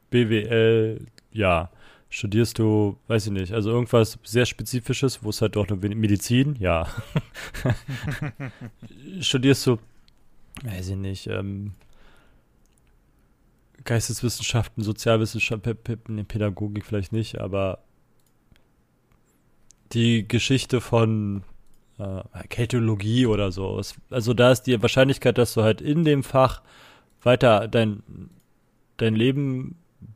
BWL? 0.10 1.08
Ja. 1.32 1.72
Studierst 2.10 2.60
du, 2.60 2.98
weiß 3.08 3.28
ich 3.28 3.32
nicht, 3.32 3.54
also 3.54 3.70
irgendwas 3.70 4.20
sehr 4.24 4.46
Spezifisches, 4.46 5.24
wo 5.24 5.30
es 5.30 5.42
halt 5.42 5.56
doch 5.56 5.70
nur 5.70 5.78
Medizin? 5.78 6.58
Ja. 6.60 6.90
Studierst 9.22 9.66
du, 9.66 9.80
weiß 10.64 10.90
ich 10.90 10.98
nicht, 10.98 11.28
ähm, 11.28 11.72
Geisteswissenschaften, 13.86 14.84
Sozialwissenschaften, 14.84 16.26
Pädagogik 16.28 16.86
vielleicht 16.86 17.14
nicht, 17.14 17.40
aber 17.40 17.80
die 19.94 20.28
Geschichte 20.28 20.82
von 20.82 21.44
äh, 21.98 22.22
Keltologie 22.50 23.26
oder 23.26 23.52
so. 23.52 23.82
Also 24.10 24.34
da 24.34 24.52
ist 24.52 24.64
die 24.64 24.82
Wahrscheinlichkeit, 24.82 25.38
dass 25.38 25.54
du 25.54 25.64
halt 25.64 25.82
in 25.82 26.04
dem 26.04 26.24
Fach 26.24 26.62
weiter 27.22 27.68
dein, 27.68 28.04
dein 28.98 29.16
Leben 29.16 29.76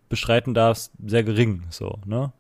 beschreiten 0.10 0.54
darfst, 0.54 0.92
sehr 1.06 1.24
gering, 1.24 1.64
so, 1.70 2.00
ne? 2.06 2.32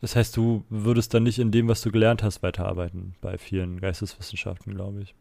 Das 0.00 0.16
heißt, 0.16 0.36
du 0.36 0.64
würdest 0.68 1.14
dann 1.14 1.22
nicht 1.22 1.38
in 1.38 1.52
dem, 1.52 1.68
was 1.68 1.80
du 1.80 1.92
gelernt 1.92 2.24
hast, 2.24 2.42
weiterarbeiten 2.42 3.14
bei 3.20 3.38
vielen 3.38 3.80
Geisteswissenschaften, 3.80 4.74
glaube 4.74 5.02
ich. 5.02 5.14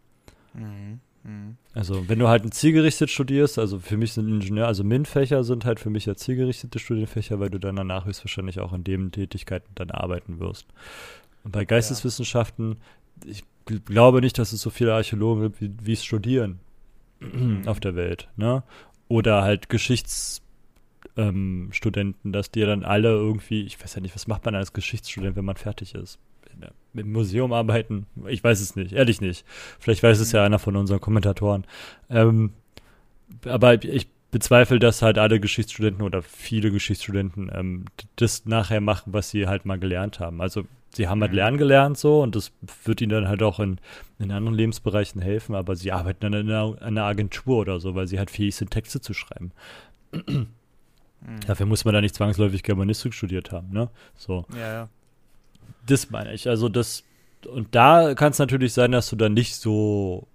Mhm. 0.56 1.00
Mhm. 1.24 1.58
Also, 1.74 2.10
wenn 2.10 2.20
du 2.20 2.28
halt 2.28 2.44
ein 2.44 2.52
zielgerichtet 2.52 3.10
studierst, 3.10 3.60
also 3.60 3.80
für 3.80 3.98
mich 3.98 4.14
sind 4.14 4.28
Ingenieur, 4.28 4.68
also 4.68 4.84
MINT-Fächer 4.84 5.44
sind 5.44 5.66
halt 5.66 5.80
für 5.80 5.90
mich 5.90 6.06
ja 6.06 6.16
zielgerichtete 6.16 6.80
Studienfächer, 6.80 7.40
weil 7.40 7.50
du 7.50 7.60
dann 7.60 7.76
danach 7.76 8.06
höchstwahrscheinlich 8.06 8.60
auch 8.60 8.74
in 8.74 8.84
dem 8.84 9.12
Tätigkeiten 9.12 9.72
dann 9.76 9.92
arbeiten 9.92 10.40
wirst. 10.40 10.68
Und 11.44 11.52
bei 11.52 11.66
Geisteswissenschaften, 11.66 12.78
ich 13.26 13.44
glaube 13.86 14.22
nicht, 14.22 14.38
dass 14.38 14.54
es 14.54 14.62
so 14.62 14.70
viele 14.70 14.94
Archäologen 14.94 15.54
gibt, 15.54 15.86
wie, 15.86 15.94
es 15.94 16.04
studieren 16.04 16.60
auf 17.66 17.80
der 17.80 17.96
Welt, 17.96 18.28
ne? 18.36 18.64
Oder 19.08 19.42
halt 19.44 19.70
Geschichtsstudenten, 19.70 20.42
ähm, 21.18 22.32
dass 22.32 22.52
die 22.52 22.62
dann 22.62 22.84
alle 22.84 23.10
irgendwie, 23.10 23.64
ich 23.64 23.82
weiß 23.82 23.96
ja 23.96 24.02
nicht, 24.02 24.16
was 24.16 24.28
macht 24.28 24.46
man 24.46 24.56
als 24.56 24.74
Geschichtsstudent, 24.74 25.36
wenn 25.36 25.46
man 25.46 25.58
fertig 25.58 25.96
ist? 25.96 26.18
Mit 26.94 27.06
dem 27.06 27.14
Museum 27.14 27.54
arbeiten? 27.54 28.06
Ich 28.28 28.44
weiß 28.44 28.60
es 28.60 28.76
nicht, 28.76 28.94
ehrlich 28.94 29.22
nicht. 29.22 29.46
Vielleicht 29.80 30.04
weiß 30.04 30.20
es 30.20 30.32
ja 30.32 30.42
mhm. 30.42 30.46
einer 30.48 30.60
von 30.60 30.76
unseren 30.76 31.00
Kommentatoren. 31.00 31.66
Ähm, 32.10 32.52
aber 33.46 33.84
ich 33.84 34.08
bezweifle, 34.32 34.80
dass 34.80 35.02
halt 35.02 35.18
alle 35.18 35.40
Geschichtsstudenten 35.40 36.04
oder 36.04 36.22
viele 36.22 36.72
Geschichtsstudenten 36.72 37.52
ähm, 37.54 37.86
das 38.16 38.46
nachher 38.46 38.82
machen, 38.82 39.14
was 39.14 39.30
sie 39.30 39.48
halt 39.48 39.66
mal 39.66 39.78
gelernt 39.78 40.20
haben. 40.20 40.42
Also 40.42 40.66
sie 40.96 41.08
haben 41.08 41.22
halt 41.22 41.32
mhm. 41.32 41.38
lernen 41.38 41.58
gelernt 41.58 41.98
so 41.98 42.22
und 42.22 42.36
das 42.36 42.52
wird 42.86 43.02
ihnen 43.02 43.12
dann 43.12 43.28
halt 43.28 43.44
auch 43.44 43.60
in, 43.60 43.80
in 44.20 44.32
anderen 44.32 44.58
Lebensbereichen 44.58 45.22
helfen, 45.22 45.54
aber 45.54 45.76
sie 45.76 45.92
arbeiten 45.92 46.22
dann 46.22 46.34
in 46.34 46.50
einer, 46.50 46.78
in 46.80 46.84
einer 46.84 47.04
Agentur 47.04 47.58
oder 47.58 47.80
so, 47.80 47.94
weil 47.94 48.08
sie 48.08 48.20
halt 48.20 48.32
fähig 48.32 48.56
sind, 48.56 48.72
Texte 48.72 49.02
zu 49.02 49.14
schreiben. 49.14 49.52
Mhm. 50.12 50.48
Dafür 51.46 51.66
muss 51.66 51.86
man 51.86 51.94
da 51.94 52.02
nicht 52.02 52.16
zwangsläufig 52.16 52.64
Germanistik 52.64 53.14
studiert 53.14 53.52
haben, 53.52 53.72
ne? 53.72 53.90
So. 54.16 54.46
Ja, 54.56 54.74
ja. 54.74 54.90
Das 55.86 56.10
meine 56.10 56.34
ich. 56.34 56.48
Also 56.48 56.70
das, 56.70 57.04
und 57.48 57.74
da 57.74 58.14
kann 58.16 58.32
es 58.32 58.40
natürlich 58.40 58.74
sein, 58.74 58.92
dass 58.92 59.10
du 59.10 59.16
dann 59.16 59.34
nicht 59.34 59.56
so 59.56 60.28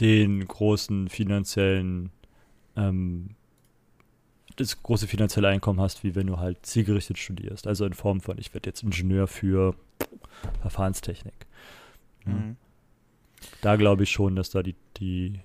den 0.00 0.46
großen 0.46 1.08
finanziellen 1.08 2.10
ähm, 2.76 3.30
das 4.60 4.82
große 4.82 5.06
finanzielle 5.06 5.48
Einkommen 5.48 5.80
hast, 5.80 6.02
wie 6.04 6.14
wenn 6.14 6.26
du 6.26 6.38
halt 6.38 6.64
zielgerichtet 6.66 7.18
studierst. 7.18 7.66
Also 7.66 7.84
in 7.84 7.92
Form 7.92 8.20
von, 8.20 8.38
ich 8.38 8.52
werde 8.54 8.68
jetzt 8.68 8.82
Ingenieur 8.82 9.26
für 9.26 9.74
Verfahrenstechnik. 10.60 11.46
Mhm. 12.24 12.56
Da 13.60 13.76
glaube 13.76 14.02
ich 14.02 14.10
schon, 14.10 14.36
dass 14.36 14.50
da 14.50 14.62
die, 14.62 14.74
die, 14.96 15.40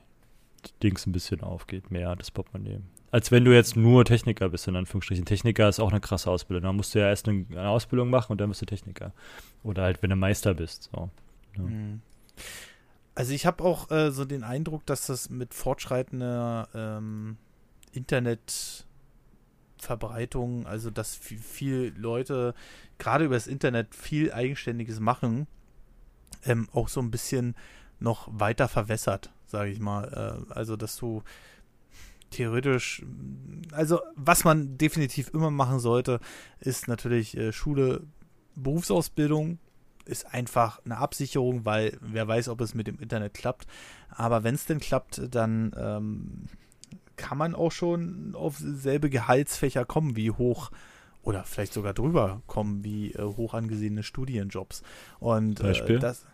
Dings 0.81 1.05
ein 1.05 1.11
bisschen 1.11 1.41
aufgeht, 1.41 1.91
mehr 1.91 2.15
das 2.15 2.31
Portemonnaie. 2.31 2.79
Als 3.11 3.31
wenn 3.31 3.45
du 3.45 3.53
jetzt 3.53 3.75
nur 3.75 4.05
Techniker 4.05 4.49
bist, 4.49 4.67
in 4.67 4.75
Anführungsstrichen. 4.75 5.25
Techniker 5.25 5.69
ist 5.69 5.79
auch 5.79 5.91
eine 5.91 5.99
krasse 6.01 6.31
Ausbildung. 6.31 6.63
Da 6.63 6.73
musst 6.73 6.95
du 6.95 6.99
ja 6.99 7.09
erst 7.09 7.27
eine, 7.27 7.45
Ausbildung 7.69 8.09
machen 8.09 8.31
und 8.31 8.41
dann 8.41 8.49
bist 8.49 8.61
du 8.61 8.65
Techniker. 8.65 9.13
Oder 9.63 9.83
halt, 9.83 10.01
wenn 10.01 10.09
du 10.09 10.15
Meister 10.15 10.55
bist. 10.55 10.89
So. 10.91 11.09
Ja. 11.57 11.63
Mhm. 11.63 12.01
Also 13.15 13.33
ich 13.33 13.45
habe 13.45 13.63
auch 13.63 13.91
äh, 13.91 14.11
so 14.11 14.25
den 14.25 14.43
Eindruck, 14.43 14.85
dass 14.87 15.05
das 15.05 15.29
mit 15.29 15.53
fortschreitender 15.53 16.67
ähm, 16.73 17.37
Internet 17.91 18.85
also 20.65 20.89
dass 20.91 21.13
viel, 21.13 21.39
viel 21.39 21.93
Leute 21.97 22.55
gerade 22.97 23.25
über 23.25 23.35
das 23.35 23.47
Internet 23.47 23.93
viel 23.93 24.31
Eigenständiges 24.31 25.01
machen, 25.01 25.45
ähm, 26.45 26.69
auch 26.71 26.87
so 26.87 27.01
ein 27.01 27.11
bisschen 27.11 27.55
noch 27.99 28.29
weiter 28.31 28.69
verwässert, 28.69 29.32
sage 29.53 29.69
ich 29.71 29.79
mal. 29.79 30.43
Äh, 30.49 30.53
also 30.53 30.75
dass 30.75 30.97
du 30.97 31.23
theoretisch, 32.31 33.03
also 33.71 33.99
was 34.15 34.43
man 34.43 34.77
definitiv 34.77 35.29
immer 35.33 35.51
machen 35.51 35.79
sollte, 35.79 36.19
ist 36.59 36.87
natürlich 36.87 37.37
äh, 37.37 37.53
Schule, 37.53 38.01
Berufsausbildung 38.55 39.59
ist 40.05 40.33
einfach 40.33 40.81
eine 40.83 40.97
Absicherung, 40.97 41.65
weil 41.65 41.97
wer 42.01 42.27
weiß, 42.27 42.49
ob 42.49 42.59
es 42.61 42.73
mit 42.73 42.87
dem 42.87 42.99
Internet 42.99 43.35
klappt. 43.35 43.67
Aber 44.09 44.43
wenn 44.43 44.55
es 44.55 44.65
denn 44.65 44.79
klappt, 44.79 45.21
dann 45.29 45.71
ähm, 45.77 46.45
kann 47.15 47.37
man 47.37 47.55
auch 47.55 47.71
schon 47.71 48.35
auf 48.35 48.57
selbe 48.57 49.09
Gehaltsfächer 49.09 49.85
kommen 49.85 50.15
wie 50.15 50.31
hoch 50.31 50.71
oder 51.21 51.43
vielleicht 51.43 51.73
sogar 51.73 51.93
drüber 51.93 52.41
kommen 52.47 52.83
wie 52.83 53.13
äh, 53.13 53.21
hoch 53.21 53.53
angesehene 53.53 54.03
Studienjobs. 54.03 54.81
Und 55.19 55.61
äh, 55.61 55.99
das 55.99 56.25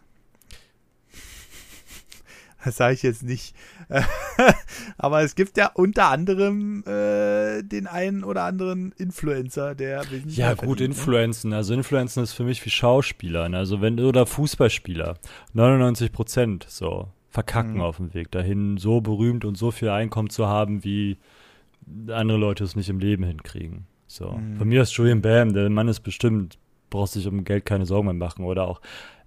das 2.65 2.77
sage 2.77 2.93
ich 2.93 3.03
jetzt 3.03 3.23
nicht. 3.23 3.55
Aber 4.97 5.21
es 5.21 5.35
gibt 5.35 5.57
ja 5.57 5.71
unter 5.73 6.09
anderem 6.09 6.83
äh, 6.85 7.63
den 7.63 7.87
einen 7.87 8.23
oder 8.23 8.43
anderen 8.43 8.91
Influencer, 8.97 9.75
der. 9.75 10.03
Ja, 10.27 10.53
gut, 10.53 10.79
ne? 10.79 10.85
Influenzen. 10.85 11.51
Ne? 11.51 11.57
Also, 11.57 11.73
Influenzen 11.73 12.23
ist 12.23 12.33
für 12.33 12.43
mich 12.43 12.65
wie 12.65 12.69
Schauspieler. 12.69 13.49
Ne? 13.49 13.57
Also, 13.57 13.81
wenn, 13.81 13.99
oder 13.99 14.25
Fußballspieler. 14.25 15.17
99 15.53 16.11
Prozent, 16.11 16.65
so 16.67 17.07
verkacken 17.29 17.75
mhm. 17.75 17.81
auf 17.81 17.97
dem 17.97 18.13
Weg 18.13 18.31
dahin, 18.31 18.77
so 18.77 19.01
berühmt 19.01 19.45
und 19.45 19.55
so 19.55 19.71
viel 19.71 19.89
Einkommen 19.89 20.29
zu 20.29 20.47
haben, 20.47 20.83
wie 20.83 21.17
andere 22.09 22.37
Leute 22.37 22.63
es 22.63 22.75
nicht 22.75 22.89
im 22.89 22.99
Leben 22.99 23.23
hinkriegen. 23.23 23.85
So. 24.07 24.31
Mhm. 24.31 24.57
Von 24.57 24.67
mir 24.67 24.81
ist 24.81 24.93
Julian 24.93 25.21
Bam, 25.21 25.53
der 25.53 25.69
Mann 25.69 25.87
ist 25.87 26.01
bestimmt, 26.01 26.57
braucht 26.89 27.11
sich 27.11 27.27
um 27.27 27.43
Geld 27.43 27.65
keine 27.65 27.85
Sorgen 27.85 28.05
mehr 28.07 28.15
machen. 28.15 28.45
Oder 28.45 28.67
auch 28.67 28.81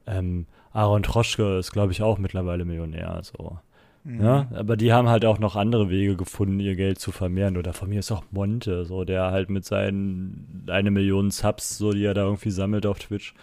ähm, 0.06 0.46
Aaron 0.72 1.02
Troschke 1.02 1.58
ist, 1.58 1.72
glaube 1.72 1.92
ich, 1.92 2.02
auch 2.02 2.18
mittlerweile 2.18 2.64
Millionär. 2.64 3.20
So. 3.22 3.58
Mhm. 4.04 4.24
Ja, 4.24 4.46
aber 4.54 4.76
die 4.76 4.92
haben 4.92 5.08
halt 5.08 5.24
auch 5.24 5.38
noch 5.38 5.54
andere 5.54 5.90
Wege 5.90 6.16
gefunden, 6.16 6.58
ihr 6.60 6.76
Geld 6.76 6.98
zu 6.98 7.12
vermehren. 7.12 7.56
Oder 7.56 7.72
von 7.72 7.88
mir 7.88 8.00
ist 8.00 8.10
auch 8.10 8.24
Monte, 8.30 8.84
so, 8.84 9.04
der 9.04 9.30
halt 9.30 9.50
mit 9.50 9.64
seinen 9.64 10.64
eine 10.68 10.90
Million 10.90 11.30
Subs, 11.30 11.78
so, 11.78 11.92
die 11.92 12.04
er 12.04 12.14
da 12.14 12.24
irgendwie 12.24 12.50
sammelt 12.50 12.86
auf 12.86 12.98
Twitch, 12.98 13.34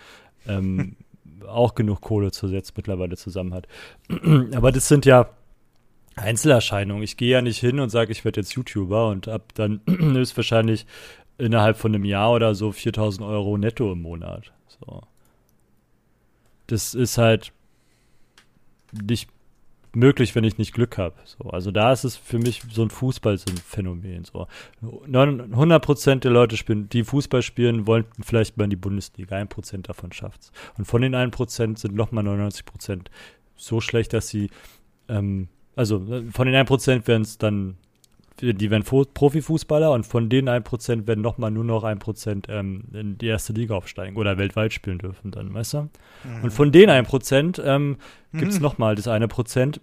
ähm, 0.48 0.96
auch 1.48 1.76
genug 1.76 2.02
Kohle 2.02 2.32
zu 2.32 2.48
jetzt 2.48 2.76
mittlerweile 2.76 3.16
zusammen 3.16 3.54
hat. 3.54 3.68
Aber 4.56 4.72
das 4.72 4.88
sind 4.88 5.06
ja 5.06 5.30
Einzelerscheinungen. 6.16 7.04
Ich 7.04 7.16
gehe 7.16 7.32
ja 7.32 7.42
nicht 7.42 7.60
hin 7.60 7.80
und 7.80 7.90
sage, 7.90 8.12
ich 8.12 8.26
werde 8.26 8.42
jetzt 8.42 8.54
YouTuber 8.54 9.10
und 9.10 9.28
ab 9.28 9.54
dann 9.54 9.82
ist 10.16 10.36
wahrscheinlich 10.36 10.86
innerhalb 11.38 11.78
von 11.78 11.96
einem 11.96 12.04
Jahr 12.04 12.34
oder 12.34 12.54
so 12.54 12.72
4000 12.72 13.26
Euro 13.26 13.58
netto 13.58 13.94
im 13.94 14.02
Monat. 14.02 14.52
So. 14.68 15.04
Das 16.70 16.94
ist 16.94 17.18
halt 17.18 17.52
nicht 18.92 19.30
möglich, 19.96 20.36
wenn 20.36 20.44
ich 20.44 20.58
nicht 20.58 20.74
Glück 20.74 20.98
habe. 20.98 21.16
So, 21.26 21.50
also 21.50 21.72
da 21.72 21.92
ist 21.92 22.04
es 22.04 22.16
für 22.16 22.38
mich 22.38 22.62
so 22.72 22.84
ein 22.84 22.90
Fußball-Phänomen. 22.90 24.24
So. 24.26 24.48
100% 24.84 26.16
der 26.20 26.32
Leute, 26.32 26.58
spielen, 26.58 26.90
die 26.90 27.04
Fußball 27.04 27.42
spielen, 27.42 27.88
wollen 27.88 28.06
vielleicht 28.22 28.58
mal 28.58 28.66
in 28.66 28.70
die 28.70 28.76
Bundesliga. 28.76 29.36
1% 29.36 29.82
davon 29.82 30.12
schafft's. 30.12 30.52
Und 30.78 30.86
von 30.86 31.02
den 31.02 31.16
1% 31.16 31.80
sind 31.80 31.96
nochmal 31.96 32.28
99% 32.28 33.06
so 33.56 33.82
schlecht, 33.82 34.14
dass 34.14 34.28
sie, 34.28 34.50
ähm, 35.08 35.48
also 35.76 36.00
von 36.32 36.46
den 36.48 36.56
1% 36.56 37.08
werden 37.08 37.24
es 37.24 37.38
dann 37.38 37.78
die 38.42 38.72
werden 38.72 38.84
Profifußballer 38.84 39.92
und 39.92 40.06
von 40.06 40.30
den 40.30 40.50
1% 40.50 41.08
werden 41.08 41.22
nochmal 41.22 41.52
nur 41.52 41.64
noch 41.64 41.84
1% 41.84 42.50
ähm, 42.50 42.84
in 42.94 43.18
die 43.18 43.28
erste 43.28 43.54
Liga 43.54 43.76
aufsteigen 43.76 44.18
oder 44.18 44.38
weltweit 44.38 44.74
spielen 44.74 44.98
dürfen 44.98 45.32
dann, 45.32 45.54
weißt 45.54 45.74
du? 45.74 45.78
Mhm. 46.24 46.44
Und 46.44 46.52
von 46.52 46.72
den 46.72 46.90
1% 46.90 47.62
ähm, 47.64 47.98
gibt 48.34 48.52
es 48.52 48.58
mhm. 48.58 48.64
nochmal 48.64 48.96
das 48.96 49.08
eine 49.08 49.28
Prozent, 49.28 49.82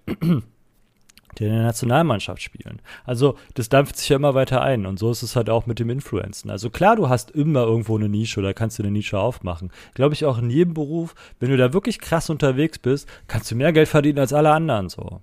die 1.38 1.44
in 1.44 1.52
der 1.52 1.62
Nationalmannschaft 1.62 2.40
spielen. 2.40 2.80
Also 3.04 3.36
das 3.54 3.68
dampft 3.68 3.96
sich 3.96 4.08
ja 4.08 4.16
immer 4.16 4.34
weiter 4.34 4.62
ein 4.62 4.86
und 4.86 4.98
so 4.98 5.10
ist 5.10 5.22
es 5.22 5.36
halt 5.36 5.50
auch 5.50 5.66
mit 5.66 5.78
dem 5.78 5.90
Influenzen. 5.90 6.50
Also 6.50 6.70
klar, 6.70 6.96
du 6.96 7.08
hast 7.08 7.30
immer 7.30 7.64
irgendwo 7.64 7.96
eine 7.96 8.08
Nische 8.08 8.40
oder 8.40 8.54
kannst 8.54 8.78
du 8.78 8.82
eine 8.82 8.92
Nische 8.92 9.18
aufmachen. 9.18 9.70
Glaube 9.94 10.14
ich 10.14 10.24
auch 10.24 10.38
in 10.38 10.50
jedem 10.50 10.74
Beruf, 10.74 11.14
wenn 11.40 11.50
du 11.50 11.56
da 11.56 11.72
wirklich 11.72 11.98
krass 11.98 12.30
unterwegs 12.30 12.78
bist, 12.78 13.08
kannst 13.28 13.50
du 13.50 13.54
mehr 13.54 13.72
Geld 13.72 13.88
verdienen 13.88 14.18
als 14.18 14.32
alle 14.32 14.50
anderen 14.50 14.88
so. 14.88 15.20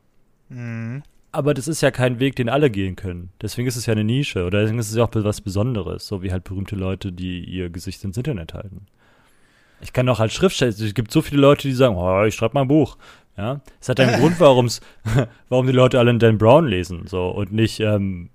Mhm 0.50 1.04
aber 1.34 1.54
das 1.54 1.68
ist 1.68 1.82
ja 1.82 1.92
kein 1.92 2.20
Weg, 2.20 2.36
den 2.36 2.48
alle 2.48 2.70
gehen 2.70 2.96
können. 2.96 3.32
Deswegen 3.42 3.68
ist 3.68 3.76
es 3.76 3.88
ja 3.88 3.92
eine 3.92 4.04
Nische 4.04 4.46
oder 4.46 4.62
deswegen 4.62 4.80
ist 4.80 4.90
es 4.90 4.96
ja 4.96 5.04
auch 5.04 5.10
was 5.14 5.42
Besonderes, 5.42 6.08
so 6.08 6.22
wie 6.22 6.32
halt 6.32 6.44
berühmte 6.44 6.76
Leute, 6.76 7.12
die 7.12 7.44
ihr 7.44 7.70
Gesicht 7.70 8.04
ins 8.04 8.18
Internet 8.18 8.54
halten. 8.54 8.86
Ich 9.82 9.92
kann 9.92 10.08
auch 10.08 10.20
als 10.20 10.34
Schriftsteller, 10.34 10.72
es 10.72 10.94
gibt 10.94 11.12
so 11.12 11.22
viele 11.22 11.42
Leute, 11.42 11.68
die 11.68 11.74
sagen, 11.74 11.96
oh, 11.98 12.24
ich 12.24 12.36
schreibe 12.36 12.54
mal 12.54 12.62
ein 12.62 12.68
Buch. 12.68 12.98
Ja, 13.36 13.62
es 13.82 13.90
hat 13.90 14.00
einen 14.00 14.16
Grund, 14.20 14.40
warum's, 14.40 14.80
warum 15.50 15.66
die 15.66 15.74
Leute 15.74 16.00
alle 16.00 16.16
Dan 16.18 16.38
Brown 16.38 16.68
lesen, 16.68 17.08
so 17.08 17.30
und 17.30 17.52
nicht 17.52 17.80
ähm, 17.80 18.30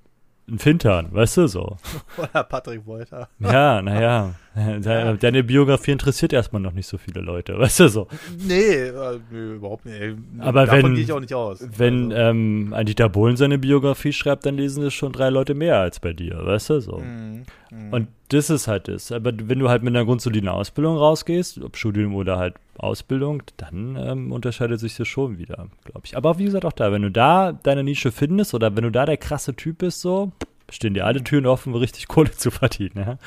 ein 0.49 0.59
Fintern, 0.59 1.13
weißt 1.13 1.37
du 1.37 1.47
so. 1.47 1.77
Oder 2.17 2.43
Patrick 2.43 2.85
Wolter. 2.85 3.29
Ja, 3.39 3.81
naja. 3.81 4.35
Deine 5.21 5.45
Biografie 5.45 5.93
interessiert 5.93 6.33
erstmal 6.33 6.61
noch 6.61 6.73
nicht 6.73 6.87
so 6.87 6.99
viele 6.99 7.21
Leute, 7.21 7.59
weißt 7.59 7.81
du 7.81 7.89
so. 7.89 8.09
Nee, 8.47 8.55
äh, 8.55 9.19
nee 9.31 9.55
überhaupt 9.55 9.87
nicht. 9.87 10.17
Aber 10.39 10.67
Davon 10.67 10.83
wenn, 10.83 10.95
gehe 10.95 11.05
ich 11.05 11.13
auch 11.13 11.21
nicht 11.21 11.35
aus. 11.35 11.65
Wenn 11.77 12.13
also. 12.13 12.31
ähm, 12.31 12.73
ein 12.75 12.87
Dieter 12.87 13.09
Bohlen 13.09 13.37
seine 13.37 13.59
Biografie 13.59 14.13
schreibt, 14.13 14.47
dann 14.47 14.57
lesen 14.57 14.83
es 14.85 14.95
schon 14.95 15.13
drei 15.13 15.31
Leute 15.31 15.55
mehr 15.55 15.79
als 15.79 16.01
bei 16.01 16.13
dir, 16.13 16.45
weißt 16.45 16.71
du 16.71 16.81
so. 16.81 16.99
Mhm. 16.99 17.45
Mhm. 17.71 17.93
Und 17.93 18.09
das 18.29 18.51
ist 18.51 18.69
halt 18.69 18.89
das. 18.89 19.13
Aber 19.13 19.33
wenn 19.35 19.59
du 19.59 19.69
halt 19.69 19.83
mit 19.83 19.95
einer 19.95 20.05
grundsoliden 20.05 20.49
Ausbildung 20.49 20.97
rausgehst, 20.97 21.63
ob 21.63 21.77
Studium 21.77 22.15
oder 22.15 22.39
halt 22.39 22.55
Ausbildung, 22.77 23.43
dann 23.57 23.97
ähm, 23.97 24.33
unterscheidet 24.33 24.81
sich 24.81 24.97
das 24.97 25.09
schon 25.09 25.39
wieder, 25.39 25.69
glaube 25.85 26.03
ich. 26.05 26.17
Aber 26.17 26.39
wie 26.39 26.45
gesagt, 26.45 26.65
auch 26.65 26.73
da, 26.73 26.93
wenn 26.93 27.03
du 27.03 27.11
da 27.11 27.53
deine 27.53 27.85
Nische 27.85 28.13
findest 28.13 28.55
oder 28.55 28.75
wenn 28.77 28.85
du 28.85 28.91
da 28.91 29.07
der 29.07 29.17
krasse 29.17 29.55
Typ 29.55 29.79
bist, 29.79 30.01
so, 30.01 30.33
stehen 30.71 30.95
dir 30.95 31.07
alle 31.07 31.25
Türen 31.25 31.47
offen, 31.47 31.75
richtig 31.75 32.09
Kohle 32.09 32.31
zu 32.33 32.51
verdienen. 32.51 32.93
Ja, 32.97 33.19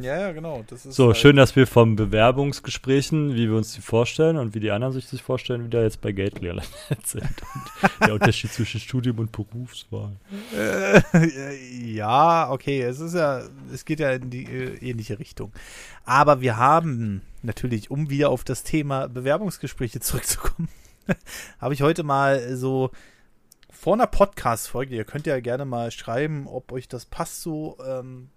ja, 0.00 0.20
ja 0.20 0.32
genau. 0.32 0.64
so, 0.74 1.08
halt 1.08 1.16
schön, 1.16 1.36
dass 1.36 1.56
wir 1.56 1.66
vom 1.66 1.96
Bewerbungsgesprächen, 1.96 3.34
wie 3.34 3.48
wir 3.48 3.56
uns 3.56 3.74
die 3.74 3.80
vorstellen 3.80 4.36
und 4.36 4.54
wie 4.54 4.60
die 4.60 4.70
anderen 4.70 4.92
sich 4.92 5.08
das 5.10 5.20
vorstellen, 5.20 5.64
wieder 5.64 5.82
jetzt 5.82 6.00
bei 6.00 6.12
Gately 6.12 6.50
sind. 7.04 7.24
Und 7.24 8.06
der 8.06 8.14
Unterschied 8.14 8.52
zwischen 8.52 8.80
Studium 8.80 9.18
und 9.18 9.32
Berufswahl. 9.32 10.12
Äh, 10.56 11.02
ja, 11.92 12.50
okay, 12.50 12.82
es 12.82 13.00
ist 13.00 13.14
ja, 13.14 13.42
es 13.72 13.84
geht 13.84 14.00
ja 14.00 14.12
in 14.12 14.30
die 14.30 14.44
äh, 14.44 14.76
ähnliche 14.80 15.18
Richtung. 15.18 15.52
Aber 16.04 16.40
wir 16.40 16.56
haben 16.56 17.22
natürlich, 17.42 17.90
um 17.90 18.10
wieder 18.10 18.30
auf 18.30 18.44
das 18.44 18.62
Thema 18.62 19.08
Bewerbungsgespräche 19.08 20.00
zurückzukommen, 20.00 20.68
habe 21.60 21.74
ich 21.74 21.82
heute 21.82 22.02
mal 22.02 22.56
so 22.56 22.90
vor 23.74 23.94
einer 23.94 24.06
Podcast-Folge, 24.06 24.94
ihr 24.94 25.04
könnt 25.04 25.26
ja 25.26 25.40
gerne 25.40 25.64
mal 25.64 25.90
schreiben, 25.90 26.46
ob 26.46 26.72
euch 26.72 26.88
das 26.88 27.04
passt 27.04 27.42
so, 27.42 27.76
ähm, 27.84 28.30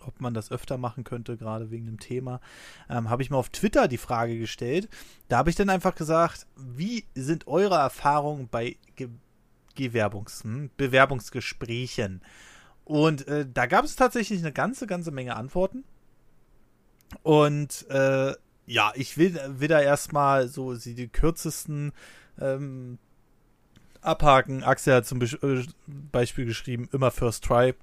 ob 0.00 0.20
man 0.20 0.34
das 0.34 0.50
öfter 0.50 0.78
machen 0.78 1.04
könnte, 1.04 1.36
gerade 1.36 1.70
wegen 1.70 1.86
dem 1.86 1.98
Thema, 1.98 2.40
ähm, 2.88 3.10
habe 3.10 3.22
ich 3.22 3.30
mal 3.30 3.38
auf 3.38 3.48
Twitter 3.48 3.88
die 3.88 3.98
Frage 3.98 4.38
gestellt. 4.38 4.88
Da 5.28 5.38
habe 5.38 5.50
ich 5.50 5.56
dann 5.56 5.70
einfach 5.70 5.94
gesagt, 5.94 6.46
wie 6.56 7.04
sind 7.14 7.46
eure 7.46 7.76
Erfahrungen 7.76 8.48
bei 8.48 8.76
Ge 8.96 9.08
Gewerbungs 9.74 10.44
hm, 10.44 10.70
Bewerbungsgesprächen? 10.76 12.22
Und 12.84 13.26
äh, 13.26 13.46
da 13.52 13.66
gab 13.66 13.84
es 13.84 13.96
tatsächlich 13.96 14.40
eine 14.40 14.52
ganze, 14.52 14.86
ganze 14.86 15.10
Menge 15.10 15.34
Antworten. 15.36 15.84
Und 17.22 17.88
äh, 17.88 18.34
ja, 18.66 18.92
ich 18.94 19.18
will, 19.18 19.38
will 19.58 19.68
da 19.68 19.80
erstmal 19.80 20.48
so 20.48 20.74
die 20.76 21.08
kürzesten 21.08 21.92
ähm, 22.40 22.98
abhaken. 24.04 24.62
Axel 24.62 24.94
hat 24.94 25.06
zum 25.06 25.20
äh, 25.20 25.64
Beispiel 25.86 26.46
geschrieben, 26.46 26.88
immer 26.92 27.10
First 27.10 27.44
Try. 27.44 27.74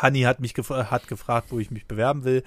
Honey 0.00 0.22
hat 0.22 0.40
mich 0.40 0.54
gef 0.54 0.70
hat 0.70 1.08
gefragt, 1.08 1.48
wo 1.50 1.58
ich 1.58 1.70
mich 1.70 1.86
bewerben 1.86 2.24
will. 2.24 2.42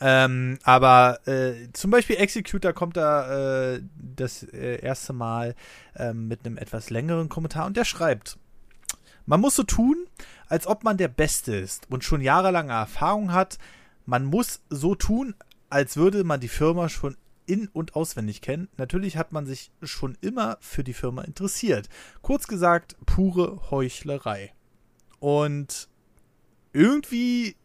Ähm, 0.00 0.58
aber 0.62 1.26
äh, 1.26 1.72
zum 1.72 1.90
Beispiel 1.90 2.16
Executor 2.16 2.72
kommt 2.72 2.96
da 2.96 3.74
äh, 3.74 3.82
das 3.96 4.42
äh, 4.42 4.80
erste 4.80 5.12
Mal 5.14 5.54
ähm, 5.96 6.28
mit 6.28 6.44
einem 6.44 6.58
etwas 6.58 6.90
längeren 6.90 7.30
Kommentar 7.30 7.66
und 7.66 7.76
der 7.76 7.86
schreibt, 7.86 8.38
man 9.24 9.40
muss 9.40 9.56
so 9.56 9.62
tun, 9.62 10.06
als 10.48 10.66
ob 10.66 10.84
man 10.84 10.98
der 10.98 11.08
Beste 11.08 11.56
ist 11.56 11.90
und 11.90 12.04
schon 12.04 12.20
jahrelange 12.20 12.72
Erfahrung 12.72 13.32
hat. 13.32 13.58
Man 14.04 14.24
muss 14.24 14.60
so 14.68 14.94
tun, 14.94 15.34
als 15.70 15.96
würde 15.96 16.24
man 16.24 16.40
die 16.40 16.48
Firma 16.48 16.88
schon 16.88 17.16
in- 17.46 17.68
und 17.68 17.94
auswendig 17.94 18.40
kennen. 18.40 18.68
Natürlich 18.76 19.16
hat 19.16 19.32
man 19.32 19.46
sich 19.46 19.70
schon 19.82 20.16
immer 20.20 20.58
für 20.60 20.84
die 20.84 20.92
Firma 20.92 21.22
interessiert. 21.22 21.88
Kurz 22.22 22.46
gesagt, 22.46 22.96
pure 23.06 23.70
Heuchlerei. 23.70 24.52
Und 25.20 25.88
irgendwie 26.72 27.56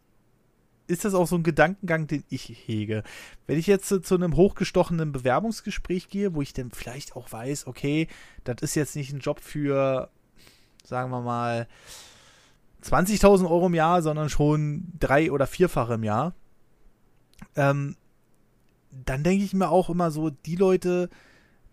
ist 0.86 1.04
das 1.04 1.14
auch 1.14 1.26
so 1.26 1.36
ein 1.36 1.42
Gedankengang, 1.42 2.06
den 2.06 2.24
ich 2.28 2.48
hege. 2.66 3.02
Wenn 3.46 3.58
ich 3.58 3.66
jetzt 3.66 3.88
zu 3.88 4.14
einem 4.14 4.36
hochgestochenen 4.36 5.12
Bewerbungsgespräch 5.12 6.08
gehe, 6.08 6.34
wo 6.34 6.42
ich 6.42 6.52
dann 6.52 6.70
vielleicht 6.70 7.16
auch 7.16 7.30
weiß, 7.32 7.66
okay, 7.66 8.08
das 8.44 8.56
ist 8.60 8.74
jetzt 8.74 8.96
nicht 8.96 9.12
ein 9.12 9.20
Job 9.20 9.40
für, 9.40 10.10
sagen 10.84 11.10
wir 11.10 11.20
mal, 11.20 11.68
20.000 12.82 13.48
Euro 13.48 13.66
im 13.66 13.74
Jahr, 13.74 14.02
sondern 14.02 14.28
schon 14.28 14.92
drei- 14.98 15.30
oder 15.30 15.46
vierfache 15.46 15.94
im 15.94 16.04
Jahr, 16.04 16.34
ähm, 17.56 17.96
dann 18.92 19.22
denke 19.22 19.44
ich 19.44 19.54
mir 19.54 19.70
auch 19.70 19.88
immer 19.88 20.10
so, 20.10 20.30
die 20.30 20.56
Leute, 20.56 21.08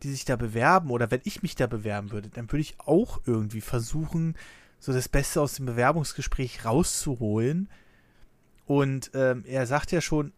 die 0.03 0.09
sich 0.09 0.25
da 0.25 0.37
bewerben 0.37 0.89
oder 0.89 1.11
wenn 1.11 1.21
ich 1.25 1.43
mich 1.43 1.55
da 1.55 1.67
bewerben 1.67 2.11
würde, 2.11 2.29
dann 2.29 2.51
würde 2.51 2.61
ich 2.61 2.75
auch 2.79 3.19
irgendwie 3.25 3.61
versuchen, 3.61 4.35
so 4.79 4.93
das 4.93 5.09
Beste 5.09 5.41
aus 5.41 5.55
dem 5.55 5.65
Bewerbungsgespräch 5.65 6.63
rauszuholen. 6.63 7.69
Und 8.65 9.11
ähm, 9.13 9.43
er 9.45 9.67
sagt 9.67 9.91
ja 9.91 9.99
schon, 9.99 10.31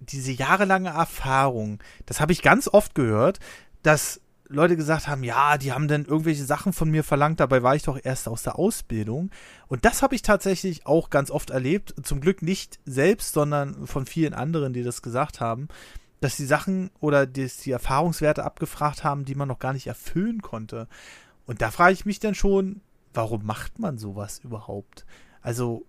diese 0.00 0.32
jahrelange 0.32 0.90
Erfahrung, 0.90 1.82
das 2.06 2.20
habe 2.20 2.32
ich 2.32 2.40
ganz 2.40 2.68
oft 2.68 2.94
gehört, 2.94 3.40
dass 3.82 4.20
Leute 4.48 4.76
gesagt 4.76 5.08
haben, 5.08 5.24
ja, 5.24 5.58
die 5.58 5.72
haben 5.72 5.88
dann 5.88 6.04
irgendwelche 6.04 6.44
Sachen 6.44 6.72
von 6.72 6.90
mir 6.90 7.02
verlangt, 7.02 7.40
dabei 7.40 7.62
war 7.62 7.74
ich 7.74 7.82
doch 7.82 7.98
erst 8.02 8.28
aus 8.28 8.42
der 8.42 8.58
Ausbildung. 8.58 9.30
Und 9.66 9.84
das 9.84 10.02
habe 10.02 10.14
ich 10.14 10.22
tatsächlich 10.22 10.86
auch 10.86 11.10
ganz 11.10 11.30
oft 11.30 11.50
erlebt. 11.50 11.94
Zum 12.02 12.20
Glück 12.20 12.42
nicht 12.42 12.78
selbst, 12.84 13.32
sondern 13.32 13.86
von 13.86 14.06
vielen 14.06 14.34
anderen, 14.34 14.72
die 14.72 14.82
das 14.82 15.02
gesagt 15.02 15.40
haben 15.40 15.68
dass 16.24 16.36
die 16.36 16.46
Sachen 16.46 16.90
oder 17.00 17.26
die, 17.26 17.50
die 17.64 17.70
Erfahrungswerte 17.70 18.44
abgefragt 18.44 19.04
haben, 19.04 19.26
die 19.26 19.34
man 19.34 19.46
noch 19.46 19.58
gar 19.58 19.74
nicht 19.74 19.86
erfüllen 19.86 20.40
konnte. 20.40 20.88
Und 21.44 21.60
da 21.60 21.70
frage 21.70 21.92
ich 21.92 22.06
mich 22.06 22.18
dann 22.18 22.34
schon, 22.34 22.80
warum 23.12 23.44
macht 23.44 23.78
man 23.78 23.98
sowas 23.98 24.38
überhaupt? 24.38 25.04
Also 25.42 25.84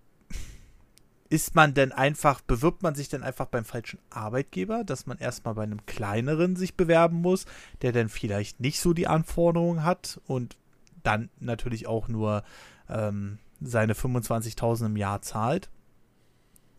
ist 1.30 1.54
man 1.54 1.72
denn 1.72 1.90
einfach, 1.90 2.42
bewirbt 2.42 2.82
man 2.82 2.94
sich 2.94 3.08
denn 3.08 3.22
einfach 3.22 3.46
beim 3.46 3.64
falschen 3.64 3.98
Arbeitgeber, 4.10 4.84
dass 4.84 5.06
man 5.06 5.16
erstmal 5.16 5.54
bei 5.54 5.62
einem 5.62 5.86
kleineren 5.86 6.54
sich 6.54 6.76
bewerben 6.76 7.22
muss, 7.22 7.46
der 7.80 7.92
dann 7.92 8.10
vielleicht 8.10 8.60
nicht 8.60 8.78
so 8.78 8.92
die 8.92 9.06
Anforderungen 9.06 9.84
hat 9.84 10.20
und 10.26 10.58
dann 11.02 11.30
natürlich 11.40 11.86
auch 11.86 12.08
nur 12.08 12.44
ähm, 12.90 13.38
seine 13.62 13.94
25.000 13.94 14.84
im 14.84 14.96
Jahr 14.98 15.22
zahlt? 15.22 15.70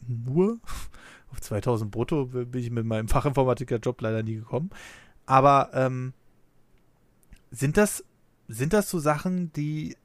Nur? 0.08 0.60
Auf 1.38 1.42
2000 1.42 1.92
brutto 1.92 2.26
bin 2.26 2.62
ich 2.62 2.72
mit 2.72 2.86
meinem 2.86 3.08
Fachinformatiker-Job 3.08 4.02
leider 4.02 4.24
nie 4.24 4.36
gekommen. 4.36 4.72
Aber 5.26 5.70
ähm, 5.74 6.14
sind 7.52 7.78
das 7.78 8.04
sind 8.48 8.74
das 8.74 8.90
so 8.90 9.00
Sachen, 9.00 9.52
die 9.54 9.98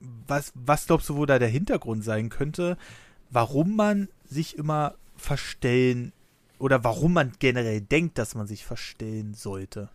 was 0.00 0.52
was 0.54 0.86
glaubst 0.86 1.08
du, 1.08 1.16
wo 1.16 1.26
da 1.26 1.38
der 1.38 1.48
Hintergrund 1.48 2.04
sein 2.04 2.28
könnte, 2.28 2.76
warum 3.30 3.76
man 3.76 4.08
sich 4.24 4.56
immer 4.56 4.94
verstellen 5.16 6.12
oder 6.58 6.82
warum 6.84 7.12
man 7.12 7.32
generell 7.38 7.80
denkt, 7.80 8.18
dass 8.18 8.34
man 8.34 8.46
sich 8.46 8.64
verstellen 8.64 9.34
sollte? 9.34 9.90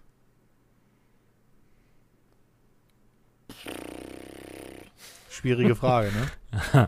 Schwierige 5.30 5.76
Frage, 5.76 6.12
ne? 6.12 6.88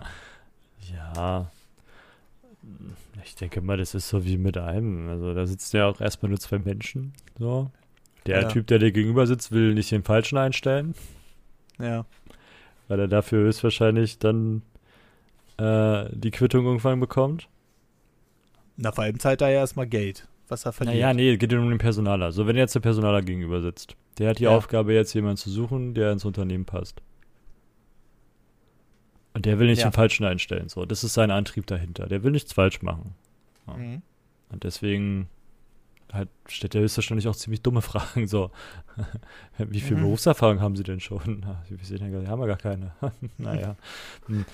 ja, 0.93 1.51
ich 3.25 3.35
denke 3.35 3.61
mal, 3.61 3.77
das 3.77 3.95
ist 3.95 4.09
so 4.09 4.25
wie 4.25 4.37
mit 4.37 4.57
einem. 4.57 5.09
Also 5.09 5.33
da 5.33 5.45
sitzen 5.45 5.77
ja 5.77 5.87
auch 5.87 5.99
erstmal 6.01 6.29
nur 6.29 6.39
zwei 6.39 6.59
Menschen. 6.59 7.13
So. 7.37 7.71
Der 8.25 8.41
ja. 8.41 8.47
Typ, 8.47 8.67
der 8.67 8.79
dir 8.79 8.91
gegenüber 8.91 9.27
sitzt, 9.27 9.51
will 9.51 9.73
nicht 9.73 9.91
den 9.91 10.03
Falschen 10.03 10.37
einstellen. 10.37 10.95
Ja. 11.79 12.05
Weil 12.87 12.99
er 12.99 13.07
dafür 13.07 13.45
höchstwahrscheinlich 13.45 14.19
dann 14.19 14.61
äh, 15.57 16.05
die 16.11 16.31
Quittung 16.31 16.65
irgendwann 16.65 16.99
bekommt. 16.99 17.47
Na, 18.77 18.91
vor 18.91 19.03
allem 19.03 19.19
zahlt 19.19 19.41
er 19.41 19.49
ja 19.49 19.59
erstmal 19.59 19.87
Geld, 19.87 20.27
was 20.47 20.65
er 20.65 20.73
verdient. 20.73 20.97
Naja, 20.97 21.13
nee, 21.13 21.37
geht 21.37 21.51
ja 21.51 21.59
um 21.59 21.69
den 21.69 21.77
Personaler. 21.77 22.31
So, 22.31 22.47
wenn 22.47 22.55
jetzt 22.55 22.75
der 22.75 22.79
Personaler 22.79 23.21
gegenüber 23.21 23.61
sitzt, 23.61 23.95
der 24.17 24.29
hat 24.29 24.39
die 24.39 24.43
ja. 24.43 24.55
Aufgabe, 24.55 24.93
jetzt 24.93 25.13
jemanden 25.13 25.37
zu 25.37 25.49
suchen, 25.49 25.93
der 25.93 26.11
ins 26.11 26.25
Unternehmen 26.25 26.65
passt. 26.65 27.01
Und 29.33 29.45
der 29.45 29.59
will 29.59 29.67
nicht 29.67 29.79
ja. 29.79 29.89
den 29.89 29.93
Falschen 29.93 30.25
einstellen. 30.25 30.69
So, 30.69 30.85
das 30.85 31.03
ist 31.03 31.13
sein 31.13 31.31
Antrieb 31.31 31.65
dahinter. 31.65 32.07
Der 32.07 32.23
will 32.23 32.31
nichts 32.31 32.53
falsch 32.53 32.81
machen. 32.81 33.15
Ja. 33.67 33.73
Mhm. 33.73 34.01
Und 34.49 34.63
deswegen 34.63 35.27
halt 36.13 36.29
stellt 36.47 36.75
er 36.75 36.81
höchstwahrscheinlich 36.81 37.27
auch 37.27 37.35
ziemlich 37.35 37.61
dumme 37.61 37.81
Fragen. 37.81 38.27
So, 38.27 38.51
wie 39.57 39.81
viel 39.81 39.97
mhm. 39.97 40.03
Berufserfahrung 40.03 40.61
haben 40.61 40.75
Sie 40.75 40.83
denn 40.83 40.99
schon? 40.99 41.45
Wir 41.67 41.77
sehen 41.85 42.23
ja, 42.23 42.29
haben 42.29 42.39
wir 42.39 42.47
gar 42.47 42.57
keine. 42.57 42.91
naja. 43.37 43.75
Hm. 44.27 44.45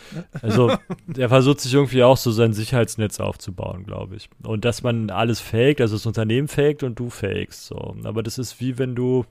Also, 0.42 0.72
er 1.18 1.30
versucht 1.30 1.60
sich 1.60 1.74
irgendwie 1.74 2.04
auch 2.04 2.18
so 2.18 2.32
sein 2.32 2.54
Sicherheitsnetz 2.54 3.20
aufzubauen, 3.20 3.84
glaube 3.84 4.16
ich. 4.16 4.30
Und 4.44 4.64
dass 4.66 4.84
man 4.84 5.10
alles 5.10 5.42
faked, 5.42 5.82
also 5.82 5.96
das 5.96 6.06
Unternehmen 6.06 6.48
faked 6.48 6.84
und 6.84 6.98
du 6.98 7.10
fakest. 7.10 7.66
So. 7.66 7.96
Aber 8.04 8.24
das 8.24 8.38
ist 8.38 8.62
wie 8.62 8.78
wenn 8.78 8.96
du 8.96 9.26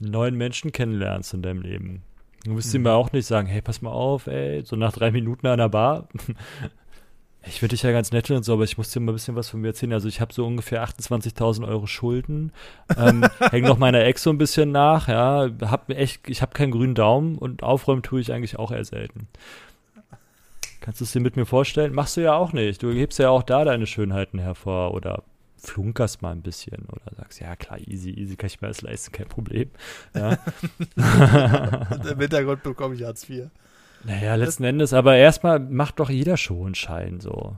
neuen 0.00 0.36
Menschen 0.36 0.72
kennenlernst 0.72 1.34
in 1.34 1.42
deinem 1.42 1.62
Leben. 1.62 2.02
Du 2.44 2.56
wirst 2.56 2.74
mhm. 2.74 2.80
ihm 2.80 2.86
auch 2.88 3.12
nicht 3.12 3.26
sagen, 3.26 3.48
hey, 3.48 3.62
pass 3.62 3.82
mal 3.82 3.90
auf, 3.90 4.26
ey, 4.26 4.62
so 4.64 4.76
nach 4.76 4.92
drei 4.92 5.10
Minuten 5.10 5.46
an 5.46 5.58
der 5.58 5.68
Bar. 5.68 6.08
Ich 7.46 7.58
finde 7.60 7.74
dich 7.74 7.82
ja 7.82 7.92
ganz 7.92 8.10
nett 8.10 8.30
und 8.30 8.42
so, 8.42 8.54
aber 8.54 8.64
ich 8.64 8.78
muss 8.78 8.90
dir 8.90 9.00
mal 9.00 9.12
ein 9.12 9.16
bisschen 9.16 9.36
was 9.36 9.50
von 9.50 9.60
mir 9.60 9.68
erzählen. 9.68 9.92
Also 9.92 10.08
ich 10.08 10.22
habe 10.22 10.32
so 10.32 10.46
ungefähr 10.46 10.82
28.000 10.82 11.68
Euro 11.68 11.86
Schulden, 11.86 12.52
ähm, 12.96 13.26
hänge 13.50 13.68
noch 13.68 13.76
meiner 13.76 14.02
Ex 14.02 14.22
so 14.22 14.30
ein 14.30 14.38
bisschen 14.38 14.72
nach, 14.72 15.08
ja, 15.08 15.50
hab 15.60 15.90
echt, 15.90 16.28
ich 16.28 16.40
habe 16.40 16.54
keinen 16.54 16.70
grünen 16.70 16.94
Daumen 16.94 17.36
und 17.36 17.62
aufräumen 17.62 18.02
tue 18.02 18.20
ich 18.20 18.32
eigentlich 18.32 18.58
auch 18.58 18.70
eher 18.70 18.86
selten. 18.86 19.28
Kannst 20.80 21.00
du 21.00 21.04
es 21.04 21.12
dir 21.12 21.20
mit 21.20 21.36
mir 21.36 21.46
vorstellen? 21.46 21.94
Machst 21.94 22.16
du 22.16 22.22
ja 22.22 22.34
auch 22.34 22.52
nicht. 22.52 22.82
Du 22.82 22.90
hebst 22.90 23.18
ja 23.18 23.30
auch 23.30 23.42
da 23.42 23.64
deine 23.64 23.86
Schönheiten 23.86 24.38
hervor 24.38 24.94
oder 24.94 25.22
flunkerst 25.64 26.22
mal 26.22 26.32
ein 26.32 26.42
bisschen 26.42 26.86
oder 26.86 27.16
sagst, 27.16 27.40
ja 27.40 27.56
klar, 27.56 27.78
easy, 27.80 28.10
easy, 28.10 28.36
kann 28.36 28.46
ich 28.46 28.60
mir 28.60 28.68
das 28.68 28.82
leisten, 28.82 29.12
kein 29.12 29.28
Problem. 29.28 29.70
Ja. 30.14 30.38
Im 32.10 32.20
Hintergrund 32.20 32.62
bekomme 32.62 32.94
ich 32.94 33.02
Hartz 33.04 33.28
IV. 33.28 33.50
Naja, 34.04 34.34
letzten 34.34 34.64
das 34.64 34.70
Endes, 34.70 34.92
aber 34.92 35.16
erstmal 35.16 35.58
macht 35.58 35.98
doch 35.98 36.10
jeder 36.10 36.36
Schein 36.36 37.20
so. 37.20 37.56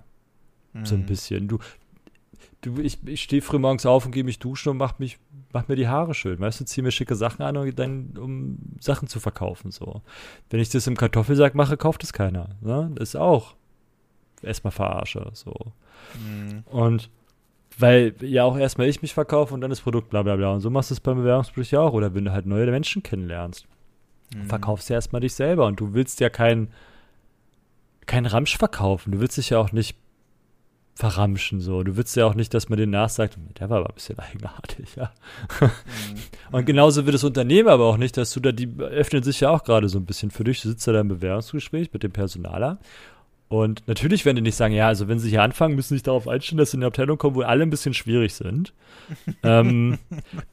Mhm. 0.72 0.84
So 0.84 0.94
ein 0.94 1.02
mhm. 1.02 1.06
bisschen. 1.06 1.48
Du, 1.48 1.58
du 2.62 2.78
ich, 2.80 2.98
ich 3.06 3.22
stehe 3.22 3.42
früh 3.42 3.58
morgens 3.58 3.84
auf 3.84 4.06
und 4.06 4.12
gehe 4.12 4.24
mich 4.24 4.38
duschen 4.38 4.70
und 4.70 4.76
mach 4.76 4.98
mich, 4.98 5.18
mach 5.52 5.68
mir 5.68 5.76
die 5.76 5.88
Haare 5.88 6.14
schön. 6.14 6.38
Weißt 6.38 6.60
du, 6.60 6.64
zieh 6.64 6.82
mir 6.82 6.92
schicke 6.92 7.16
Sachen 7.16 7.42
an, 7.42 7.56
und 7.56 7.78
dann, 7.78 8.16
um 8.16 8.58
Sachen 8.80 9.08
zu 9.08 9.20
verkaufen. 9.20 9.70
So. 9.70 10.02
Wenn 10.50 10.60
ich 10.60 10.68
das 10.68 10.86
im 10.86 10.96
Kartoffelsack 10.96 11.54
mache, 11.54 11.76
kauft 11.76 12.04
es 12.04 12.12
keiner. 12.12 12.50
Ne? 12.60 12.92
Das 12.94 13.10
ist 13.10 13.16
auch 13.16 13.56
erstmal 14.42 14.72
verarsche. 14.72 15.30
So. 15.32 15.54
Mhm. 16.14 16.62
Und 16.66 17.10
weil 17.78 18.14
ja 18.20 18.44
auch 18.44 18.56
erstmal 18.56 18.88
ich 18.88 19.02
mich 19.02 19.14
verkaufe 19.14 19.52
und 19.52 19.60
dann 19.60 19.70
das 19.70 19.80
Produkt, 19.80 20.10
bla 20.10 20.22
bla 20.22 20.36
bla. 20.36 20.52
Und 20.52 20.60
so 20.60 20.70
machst 20.70 20.90
du 20.90 20.94
es 20.94 21.00
beim 21.00 21.18
Bewerbungsgespräch 21.18 21.76
auch. 21.76 21.92
Oder 21.92 22.14
wenn 22.14 22.24
du 22.24 22.32
halt 22.32 22.46
neue 22.46 22.66
Menschen 22.66 23.02
kennenlernst. 23.02 23.66
Mhm. 24.34 24.46
Verkaufst 24.46 24.88
du 24.88 24.94
erstmal 24.94 25.20
dich 25.20 25.34
selber 25.34 25.66
und 25.66 25.78
du 25.78 25.92
willst 25.92 26.20
ja 26.20 26.30
kein, 26.30 26.68
kein 28.06 28.26
Ramsch 28.26 28.56
verkaufen. 28.56 29.12
Du 29.12 29.20
willst 29.20 29.36
dich 29.36 29.50
ja 29.50 29.58
auch 29.58 29.72
nicht 29.72 29.96
verramschen 30.94 31.60
so. 31.60 31.82
Du 31.82 31.98
willst 31.98 32.16
ja 32.16 32.24
auch 32.24 32.34
nicht, 32.34 32.54
dass 32.54 32.70
man 32.70 32.78
den 32.78 32.88
nachsagt, 32.88 33.36
der 33.58 33.68
war 33.68 33.78
aber 33.80 33.90
ein 33.90 33.94
bisschen 33.94 34.18
eigenartig, 34.32 34.96
ja. 34.96 35.12
Mhm. 35.60 35.70
Und 36.52 36.64
genauso 36.64 37.04
wird 37.04 37.14
das 37.14 37.24
Unternehmen 37.24 37.68
aber 37.68 37.84
auch 37.84 37.98
nicht, 37.98 38.16
dass 38.16 38.32
du 38.32 38.40
da, 38.40 38.52
die 38.52 38.74
öffnen 38.78 39.22
sich 39.22 39.40
ja 39.40 39.50
auch 39.50 39.64
gerade 39.64 39.90
so 39.90 39.98
ein 39.98 40.06
bisschen 40.06 40.30
für 40.30 40.44
dich. 40.44 40.62
Du 40.62 40.70
sitzt 40.70 40.86
da 40.88 40.98
im 40.98 41.08
Bewerbungsgespräch 41.08 41.92
mit 41.92 42.02
dem 42.02 42.12
Personaler 42.12 42.78
und 43.48 43.86
natürlich 43.86 44.24
werden 44.24 44.36
die 44.36 44.42
nicht 44.42 44.56
sagen, 44.56 44.74
ja, 44.74 44.88
also 44.88 45.06
wenn 45.06 45.18
sie 45.18 45.30
hier 45.30 45.42
anfangen, 45.42 45.76
müssen 45.76 45.90
sie 45.90 45.96
sich 45.96 46.02
darauf 46.02 46.26
einstellen, 46.26 46.58
dass 46.58 46.72
sie 46.72 46.76
in 46.76 46.82
eine 46.82 46.88
Abteilung 46.88 47.16
kommen, 47.16 47.36
wo 47.36 47.42
alle 47.42 47.62
ein 47.62 47.70
bisschen 47.70 47.94
schwierig 47.94 48.34
sind. 48.34 48.72
ähm, 49.44 49.98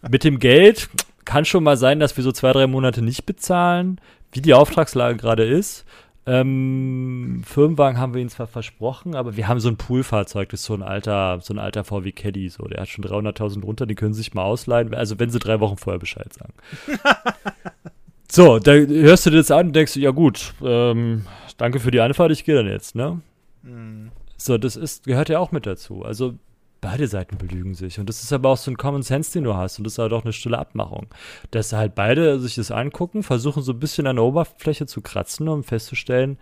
mit 0.07 0.23
dem 0.23 0.39
Geld 0.39 0.89
kann 1.25 1.45
schon 1.45 1.63
mal 1.63 1.77
sein, 1.77 1.99
dass 1.99 2.15
wir 2.17 2.23
so 2.23 2.31
zwei, 2.31 2.51
drei 2.51 2.67
Monate 2.67 3.01
nicht 3.01 3.25
bezahlen, 3.25 3.99
wie 4.31 4.41
die 4.41 4.53
Auftragslage 4.53 5.17
gerade 5.17 5.43
ist. 5.43 5.85
Ähm, 6.25 7.41
Firmenwagen 7.45 7.99
haben 7.99 8.13
wir 8.13 8.21
ihnen 8.21 8.29
zwar 8.29 8.47
versprochen, 8.47 9.13
aber 9.13 9.35
wir 9.35 9.47
haben 9.47 9.59
so 9.59 9.67
ein 9.67 9.75
Poolfahrzeug, 9.75 10.49
das 10.49 10.61
ist 10.61 10.65
so 10.67 10.73
ein 10.73 10.83
alter, 10.83 11.39
so 11.41 11.53
ein 11.53 11.59
alter 11.59 11.83
VW 11.83 12.13
Caddy, 12.13 12.47
so, 12.47 12.63
der 12.63 12.81
hat 12.81 12.87
schon 12.87 13.03
300.000 13.03 13.61
runter, 13.63 13.85
die 13.85 13.95
können 13.95 14.13
sie 14.13 14.21
sich 14.21 14.33
mal 14.33 14.43
ausleihen, 14.43 14.93
also 14.93 15.19
wenn 15.19 15.31
sie 15.31 15.39
drei 15.39 15.59
Wochen 15.59 15.75
vorher 15.75 15.99
Bescheid 15.99 16.31
sagen. 16.31 16.53
so, 18.31 18.59
da 18.59 18.71
hörst 18.71 19.25
du 19.25 19.31
dir 19.31 19.37
das 19.37 19.51
an 19.51 19.67
und 19.67 19.75
denkst, 19.75 19.97
ja 19.97 20.11
gut, 20.11 20.53
ähm, 20.63 21.25
danke 21.57 21.79
für 21.79 21.91
die 21.91 21.99
Anfahrt, 21.99 22.31
ich 22.31 22.45
gehe 22.45 22.55
dann 22.55 22.67
jetzt, 22.67 22.95
ne? 22.95 23.21
Mhm. 23.63 24.11
So, 24.37 24.57
das 24.57 24.75
ist, 24.75 25.05
gehört 25.05 25.29
ja 25.29 25.39
auch 25.39 25.51
mit 25.51 25.65
dazu. 25.65 26.03
Also 26.03 26.35
beide 26.81 27.07
Seiten 27.07 27.37
belügen 27.37 27.75
sich. 27.75 27.99
Und 27.99 28.09
das 28.09 28.23
ist 28.23 28.33
aber 28.33 28.49
auch 28.49 28.57
so 28.57 28.69
ein 28.69 28.77
Common 28.77 29.03
Sense, 29.03 29.31
den 29.31 29.45
du 29.45 29.55
hast. 29.55 29.77
Und 29.77 29.85
das 29.85 29.93
ist 29.93 29.99
halt 29.99 30.11
auch 30.11 30.23
eine 30.23 30.33
stille 30.33 30.59
Abmachung. 30.59 31.07
Dass 31.51 31.71
halt 31.71 31.95
beide 31.95 32.39
sich 32.39 32.55
das 32.55 32.71
angucken, 32.71 33.23
versuchen 33.23 33.63
so 33.63 33.71
ein 33.71 33.79
bisschen 33.79 34.05
an 34.05 34.17
der 34.17 34.25
Oberfläche 34.25 34.85
zu 34.85 35.01
kratzen, 35.01 35.47
um 35.47 35.63
festzustellen, 35.63 36.37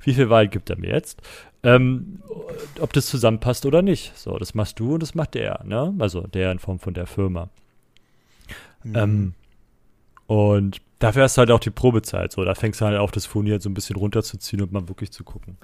wie 0.00 0.14
viel 0.14 0.30
Wahrheit 0.30 0.50
gibt 0.50 0.70
er 0.70 0.78
mir 0.78 0.90
jetzt? 0.90 1.20
Ähm, 1.62 2.22
ob 2.80 2.92
das 2.92 3.06
zusammenpasst 3.06 3.66
oder 3.66 3.82
nicht. 3.82 4.16
So, 4.16 4.36
das 4.38 4.54
machst 4.54 4.80
du 4.80 4.94
und 4.94 5.02
das 5.02 5.14
macht 5.14 5.34
der, 5.34 5.62
ne? 5.64 5.94
Also 5.98 6.22
der 6.22 6.50
in 6.50 6.58
Form 6.58 6.78
von 6.78 6.94
der 6.94 7.06
Firma. 7.06 7.50
Mhm. 8.82 8.96
Ähm, 8.96 9.34
und 10.32 10.80
dafür 10.98 11.24
hast 11.24 11.36
du 11.36 11.40
halt 11.40 11.50
auch 11.50 11.60
die 11.60 11.68
Probezeit. 11.68 12.32
So, 12.32 12.42
da 12.42 12.54
fängst 12.54 12.80
du 12.80 12.86
halt 12.86 12.96
auf, 12.98 13.10
das 13.10 13.26
Funi 13.26 13.50
halt 13.50 13.60
so 13.60 13.68
ein 13.68 13.74
bisschen 13.74 13.96
runterzuziehen 13.96 14.62
und 14.62 14.72
mal 14.72 14.88
wirklich 14.88 15.12
zu 15.12 15.24
gucken, 15.24 15.58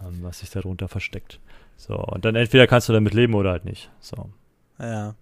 ähm, 0.00 0.18
was 0.22 0.38
sich 0.38 0.50
darunter 0.50 0.86
versteckt. 0.86 1.40
So, 1.76 1.96
und 1.96 2.24
dann 2.24 2.36
entweder 2.36 2.68
kannst 2.68 2.88
du 2.88 2.92
damit 2.92 3.14
leben 3.14 3.34
oder 3.34 3.50
halt 3.50 3.64
nicht. 3.64 3.90
So. 3.98 4.30
Ja. 4.78 5.16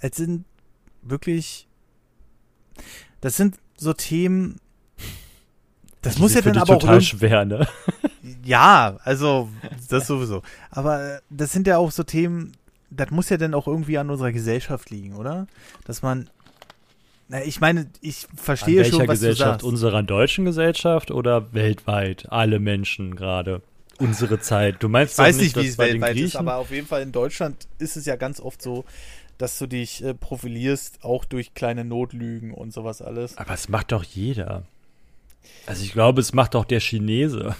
Es 0.00 0.16
sind 0.16 0.44
wirklich. 1.00 1.66
Das 3.22 3.38
sind 3.38 3.56
so 3.78 3.94
Themen. 3.94 4.60
Das 6.02 6.16
Die 6.16 6.20
muss 6.20 6.34
ja 6.34 6.42
dann 6.42 6.58
aber 6.58 6.66
total 6.66 6.76
auch. 6.76 6.80
total 6.80 7.00
schwer, 7.00 7.44
ne? 7.46 7.66
Ja, 8.44 8.98
also, 9.04 9.48
das 9.88 10.06
sowieso. 10.06 10.42
Aber 10.70 11.20
das 11.30 11.52
sind 11.52 11.66
ja 11.66 11.78
auch 11.78 11.90
so 11.90 12.02
Themen, 12.02 12.52
das 12.96 13.10
muss 13.10 13.28
ja 13.28 13.36
dann 13.36 13.54
auch 13.54 13.66
irgendwie 13.66 13.98
an 13.98 14.10
unserer 14.10 14.32
Gesellschaft 14.32 14.90
liegen, 14.90 15.16
oder? 15.16 15.46
Dass 15.84 16.02
man 16.02 16.28
na, 17.28 17.42
ich 17.42 17.60
meine, 17.60 17.88
ich 18.00 18.26
verstehe 18.36 18.84
an 18.84 18.90
schon, 18.90 19.08
was 19.08 19.20
Gesellschaft? 19.20 19.40
du 19.40 19.44
sagst. 19.52 19.64
Unserer 19.64 20.02
deutschen 20.02 20.44
Gesellschaft 20.44 21.10
oder 21.10 21.54
weltweit? 21.54 22.26
Alle 22.30 22.60
Menschen 22.60 23.16
gerade. 23.16 23.62
Unsere 23.98 24.40
Zeit. 24.40 24.82
Du 24.82 24.88
meinst 24.88 25.14
ich 25.14 25.18
weiß 25.18 25.36
nicht, 25.38 25.56
wie 25.56 25.66
es 25.66 25.78
weltweit 25.78 26.16
ist, 26.16 26.36
aber 26.36 26.56
auf 26.56 26.70
jeden 26.70 26.86
Fall 26.86 27.02
in 27.02 27.12
Deutschland 27.12 27.66
ist 27.78 27.96
es 27.96 28.06
ja 28.06 28.16
ganz 28.16 28.40
oft 28.40 28.60
so, 28.60 28.84
dass 29.38 29.58
du 29.58 29.66
dich 29.66 30.04
äh, 30.04 30.14
profilierst, 30.14 31.02
auch 31.02 31.24
durch 31.24 31.54
kleine 31.54 31.84
Notlügen 31.84 32.52
und 32.52 32.72
sowas 32.72 33.00
alles. 33.00 33.38
Aber 33.38 33.54
es 33.54 33.68
macht 33.68 33.92
doch 33.92 34.04
jeder. 34.04 34.64
Also 35.66 35.84
ich 35.84 35.92
glaube, 35.92 36.20
es 36.20 36.32
macht 36.34 36.54
doch 36.54 36.64
der 36.64 36.80
Chinese. 36.80 37.56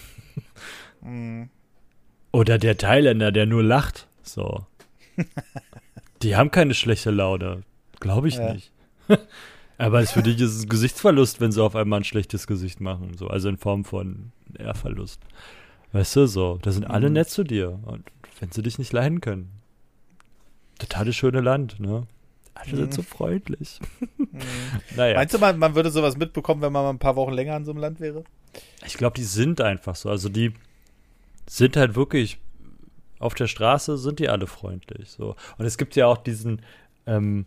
Mm. 1.01 1.45
Oder 2.33 2.59
der 2.59 2.77
Thailänder, 2.79 3.31
der 3.31 3.47
nur 3.47 3.63
lacht. 3.63 4.09
So. 4.23 4.67
Die 6.23 6.37
haben 6.37 6.51
keine 6.51 6.75
schlechte 6.75 7.11
Laune. 7.11 7.63
Glaube 8.01 8.29
ich 8.29 8.37
ja. 8.37 8.55
nicht. 8.55 8.73
Aber 9.79 10.01
es 10.01 10.13
für 10.13 10.23
dich 10.23 10.41
ist 10.41 10.55
es 10.55 10.69
Gesichtsverlust, 10.69 11.41
wenn 11.41 11.53
sie 11.53 11.63
auf 11.63 11.75
einmal 11.75 12.01
ein 12.01 12.05
schlechtes 12.05 12.47
Gesicht 12.47 12.81
machen. 12.81 13.17
So. 13.17 13.29
Also 13.29 13.49
in 13.49 13.59
Form 13.59 13.85
von 13.85 14.33
Ehrverlust. 14.59 15.21
Weißt 15.93 16.17
du, 16.17 16.27
so. 16.27 16.59
Da 16.63 16.73
sind 16.73 16.85
alle 16.85 17.09
mhm. 17.09 17.15
nett 17.15 17.29
zu 17.29 17.45
dir. 17.45 17.81
Und 17.85 18.05
wenn 18.41 18.51
sie 18.51 18.63
dich 18.63 18.79
nicht 18.79 18.93
leiden 18.93 19.21
können. 19.21 19.51
Totales 20.79 21.17
schöne 21.17 21.41
Land, 21.41 21.81
ne? 21.81 22.07
Alle 22.55 22.73
mhm. 22.73 22.77
sind 22.77 22.95
so 22.95 23.03
freundlich. 23.03 23.81
Mhm. 24.17 24.41
naja. 24.97 25.15
Meinst 25.17 25.35
du, 25.35 25.39
man, 25.39 25.59
man 25.59 25.77
würde 25.77 25.93
sowas 25.93 26.17
mitbekommen, 26.17 26.61
wenn 26.61 26.73
man 26.73 26.83
mal 26.83 26.91
ein 26.91 26.99
paar 26.99 27.15
Wochen 27.15 27.33
länger 27.33 27.57
in 27.57 27.65
so 27.65 27.71
einem 27.71 27.81
Land 27.81 28.01
wäre? 28.01 28.25
Ich 28.85 28.95
glaube, 28.95 29.15
die 29.15 29.23
sind 29.23 29.61
einfach 29.61 29.95
so. 29.95 30.09
Also 30.09 30.29
die 30.29 30.53
sind 31.47 31.77
halt 31.77 31.95
wirklich 31.95 32.39
auf 33.19 33.35
der 33.35 33.47
Straße 33.47 33.97
sind 33.97 34.19
die 34.19 34.29
alle 34.29 34.47
freundlich. 34.47 35.11
So. 35.11 35.37
Und 35.59 35.67
es 35.67 35.79
gibt 35.79 35.97
ja 35.97 36.07
auch 36.07 36.19
diesen, 36.19 36.63
ähm, 37.07 37.47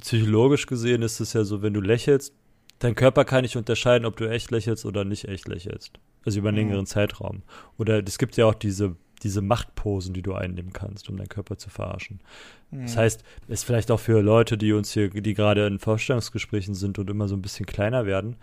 psychologisch 0.00 0.66
gesehen 0.66 1.02
ist 1.02 1.20
es 1.20 1.32
ja 1.32 1.44
so, 1.44 1.62
wenn 1.62 1.74
du 1.74 1.80
lächelst, 1.80 2.34
dein 2.78 2.94
Körper 2.94 3.24
kann 3.24 3.42
nicht 3.42 3.56
unterscheiden, 3.56 4.06
ob 4.06 4.16
du 4.16 4.28
echt 4.28 4.50
lächelst 4.50 4.84
oder 4.84 5.04
nicht 5.04 5.28
echt 5.28 5.48
lächelst. 5.48 5.98
Also 6.24 6.38
über 6.38 6.48
einen 6.48 6.58
mhm. 6.58 6.68
längeren 6.68 6.86
Zeitraum. 6.86 7.42
Oder 7.78 8.02
es 8.06 8.18
gibt 8.18 8.36
ja 8.36 8.46
auch 8.46 8.54
diese, 8.54 8.96
diese 9.22 9.42
Machtposen, 9.42 10.14
die 10.14 10.22
du 10.22 10.34
einnehmen 10.34 10.72
kannst, 10.72 11.08
um 11.08 11.16
deinen 11.16 11.28
Körper 11.28 11.58
zu 11.58 11.70
verarschen. 11.70 12.20
Mhm. 12.70 12.82
Das 12.82 12.96
heißt, 12.96 13.24
es 13.48 13.60
ist 13.60 13.64
vielleicht 13.64 13.90
auch 13.90 14.00
für 14.00 14.20
Leute, 14.20 14.56
die 14.56 14.72
uns 14.72 14.92
hier, 14.92 15.10
die 15.10 15.34
gerade 15.34 15.66
in 15.66 15.78
Vorstellungsgesprächen 15.78 16.74
sind 16.74 16.98
und 16.98 17.10
immer 17.10 17.28
so 17.28 17.36
ein 17.36 17.42
bisschen 17.42 17.66
kleiner 17.66 18.06
werden, 18.06 18.36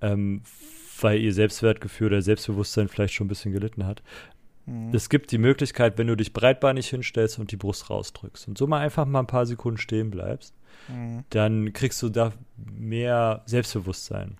ähm, 0.00 0.42
weil 1.00 1.20
ihr 1.20 1.32
Selbstwertgefühl 1.32 2.08
oder 2.08 2.22
Selbstbewusstsein 2.22 2.88
vielleicht 2.88 3.14
schon 3.14 3.26
ein 3.26 3.28
bisschen 3.28 3.52
gelitten 3.52 3.86
hat. 3.86 4.02
Mhm. 4.66 4.90
Es 4.92 5.08
gibt 5.08 5.30
die 5.32 5.38
Möglichkeit, 5.38 5.96
wenn 5.98 6.06
du 6.08 6.16
dich 6.16 6.32
breitbeinig 6.32 6.88
hinstellst 6.88 7.38
und 7.38 7.52
die 7.52 7.56
Brust 7.56 7.88
rausdrückst 7.90 8.48
und 8.48 8.58
so 8.58 8.66
mal 8.66 8.80
einfach 8.80 9.06
mal 9.06 9.20
ein 9.20 9.26
paar 9.26 9.46
Sekunden 9.46 9.78
stehen 9.78 10.10
bleibst, 10.10 10.54
Mhm. 10.88 11.24
dann 11.30 11.72
kriegst 11.72 12.02
du 12.02 12.08
da 12.10 12.32
mehr 12.56 13.42
Selbstbewusstsein. 13.46 14.36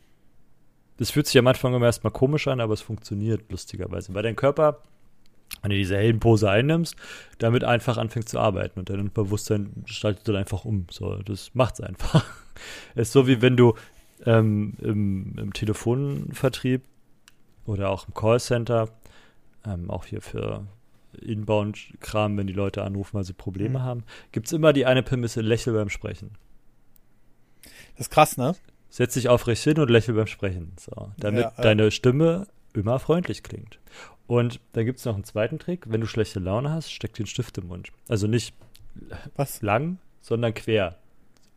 Das 0.99 1.11
fühlt 1.11 1.27
sich 1.27 1.39
am 1.39 1.47
Anfang 1.47 1.75
immer 1.75 1.87
erstmal 1.87 2.13
komisch 2.13 2.47
an, 2.49 2.61
aber 2.61 2.73
es 2.75 2.83
funktioniert 2.83 3.51
lustigerweise. 3.51 4.15
Weil 4.15 4.23
dein 4.23 4.37
Körper, 4.37 4.83
wenn 5.63 5.71
du 5.71 5.77
diese 5.77 5.97
Heldenpose 5.97 6.49
einnimmst, 6.49 6.97
damit 7.39 7.65
einfach 7.65 7.97
anfängt 7.99 8.29
zu 8.29 8.39
arbeiten 8.39 8.79
und 8.79 8.89
dein 8.91 9.11
Bewusstsein 9.13 9.85
schaltet 9.87 10.27
dann 10.29 10.37
einfach 10.37 10.65
um. 10.65 10.87
So, 10.91 11.17
das 11.17 11.51
macht's 11.55 11.81
einfach. 11.81 12.25
Es 12.95 13.09
ist 13.09 13.13
so 13.13 13.27
wie 13.27 13.43
wenn 13.43 13.55
du 13.59 13.75
ähm, 14.25 14.75
im, 14.81 15.37
im 15.37 15.53
Telefonvertrieb 15.53 16.81
oder 17.67 17.91
auch 17.91 18.09
im 18.09 18.15
Callcenter, 18.15 18.89
ähm, 19.67 19.91
auch 19.91 20.05
hier 20.05 20.21
für 20.21 20.67
Inbound-Kram, 21.21 22.37
wenn 22.37 22.47
die 22.47 22.53
Leute 22.53 22.83
anrufen, 22.83 23.15
weil 23.15 23.25
sie 23.25 23.33
Probleme 23.33 23.79
mhm. 23.81 23.83
haben, 23.83 24.05
gibt 24.33 24.47
es 24.47 24.53
immer 24.53 24.73
die 24.73 24.87
eine 24.87 25.03
Prämisse, 25.03 25.41
lächel 25.41 25.75
beim 25.75 25.89
Sprechen. 25.89 26.33
Das 27.97 28.07
ist 28.07 28.11
krass, 28.11 28.37
ne? 28.37 28.55
Setz 28.91 29.15
dich 29.15 29.29
aufrecht 29.29 29.63
hin 29.63 29.79
und 29.79 29.91
lächel 29.91 30.15
beim 30.15 30.27
Sprechen. 30.27 30.73
So, 30.79 31.13
damit 31.17 31.45
ja, 31.45 31.53
äh. 31.57 31.63
deine 31.63 31.91
Stimme 31.91 32.47
immer 32.75 32.99
freundlich 32.99 33.43
klingt. 33.43 33.79
Und 34.27 34.61
da 34.73 34.83
gibt 34.83 34.99
es 34.99 35.05
noch 35.05 35.15
einen 35.15 35.25
zweiten 35.25 35.59
Trick. 35.59 35.85
Wenn 35.89 36.01
du 36.01 36.07
schlechte 36.07 36.41
Laune 36.41 36.71
hast, 36.71 36.91
steck 36.93 37.15
den 37.15 37.27
Stift 37.27 37.59
im 37.59 37.69
Mund. 37.69 37.91
Also 38.09 38.27
nicht 38.27 38.55
Was? 39.37 39.63
lang, 39.63 39.99
sondern 40.21 40.53
quer. 40.55 40.97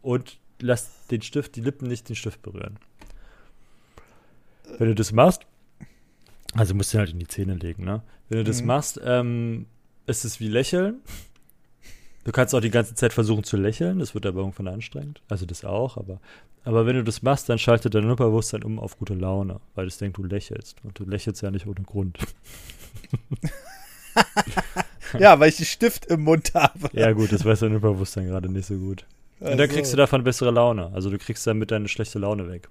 Und 0.01 0.37
lass 0.59 1.07
den 1.07 1.21
Stift, 1.21 1.55
die 1.55 1.61
Lippen 1.61 1.87
nicht 1.87 2.09
den 2.09 2.15
Stift 2.15 2.41
berühren. 2.41 2.77
wenn 4.77 4.87
du 4.87 4.95
das 4.95 5.11
machst, 5.11 5.45
also 6.55 6.73
musst 6.73 6.93
du 6.93 6.97
halt 6.97 7.11
in 7.11 7.19
die 7.19 7.27
Zähne 7.27 7.55
legen, 7.55 7.83
ne? 7.83 8.01
Wenn 8.27 8.39
du 8.39 8.43
das 8.43 8.61
mhm. 8.61 8.67
machst, 8.67 8.99
ähm, 9.03 9.65
ist 10.05 10.25
es 10.25 10.39
wie 10.39 10.47
Lächeln. 10.47 11.01
Du 12.25 12.31
kannst 12.31 12.53
auch 12.53 12.59
die 12.59 12.69
ganze 12.69 12.95
Zeit 12.95 13.13
versuchen 13.13 13.43
zu 13.43 13.57
lächeln, 13.57 13.99
das 13.99 14.13
wird 14.13 14.25
aber 14.25 14.41
irgendwann 14.41 14.67
anstrengend. 14.67 15.21
Also 15.29 15.45
das 15.45 15.63
auch, 15.63 15.97
aber, 15.97 16.19
aber 16.63 16.85
wenn 16.85 16.95
du 16.95 17.03
das 17.03 17.21
machst, 17.21 17.49
dann 17.49 17.57
schaltet 17.57 17.95
dein 17.95 18.03
Unterbewusstsein 18.03 18.63
um 18.63 18.77
auf 18.77 18.99
gute 18.99 19.13
Laune, 19.13 19.59
weil 19.75 19.87
es 19.87 19.97
denkt, 19.97 20.17
du 20.17 20.23
lächelst. 20.23 20.77
Und 20.83 20.99
du 20.99 21.05
lächelst 21.05 21.41
ja 21.41 21.49
nicht 21.49 21.65
ohne 21.65 21.81
Grund. 21.81 22.19
ja, 25.19 25.39
weil 25.39 25.49
ich 25.49 25.57
den 25.57 25.65
Stift 25.65 26.05
im 26.07 26.21
Mund 26.21 26.51
habe. 26.53 26.89
Ja, 26.93 27.13
gut, 27.13 27.31
das 27.31 27.45
weiß 27.45 27.61
dein 27.61 27.73
Unterbewusstsein 27.73 28.27
gerade 28.27 28.49
nicht 28.49 28.65
so 28.67 28.75
gut. 28.75 29.05
Also. 29.39 29.53
Und 29.53 29.57
dann 29.57 29.69
kriegst 29.69 29.93
du 29.93 29.97
davon 29.97 30.23
bessere 30.23 30.51
Laune. 30.51 30.91
Also 30.93 31.09
du 31.09 31.17
kriegst 31.17 31.47
damit 31.47 31.71
deine 31.71 31.87
schlechte 31.87 32.19
Laune 32.19 32.49
weg. 32.49 32.67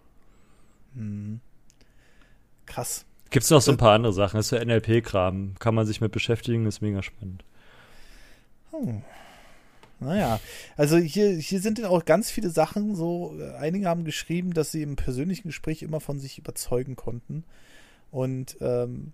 Hm. 0.95 1.41
Krass. 2.67 3.07
Gibt 3.31 3.45
es 3.45 3.51
noch 3.51 3.61
so 3.61 3.71
ein 3.71 3.77
paar 3.77 3.95
andere 3.95 4.13
Sachen? 4.13 4.37
Das 4.37 4.51
ist 4.51 4.59
ja 4.59 4.65
NLP-Kram. 4.65 5.55
Kann 5.59 5.75
man 5.75 5.87
sich 5.87 6.01
mit 6.01 6.13
beschäftigen, 6.13 6.67
ist 6.67 6.81
mega 6.81 7.03
spannend. 7.03 7.45
Hm. 8.71 9.03
Naja, 10.01 10.39
also 10.77 10.97
hier, 10.97 11.31
hier 11.33 11.61
sind 11.61 11.85
auch 11.85 12.05
ganz 12.05 12.31
viele 12.31 12.51
Sachen 12.51 12.95
so. 12.95 13.37
Einige 13.59 13.89
haben 13.89 14.05
geschrieben, 14.05 14.55
dass 14.55 14.71
sie 14.71 14.83
im 14.83 14.95
persönlichen 14.97 15.49
Gespräch 15.49 15.83
immer 15.83 16.01
von 16.01 16.21
sich 16.21 16.39
überzeugen 16.39 16.95
konnten. 16.95 17.45
Und 18.13 18.57
ähm, 18.61 19.13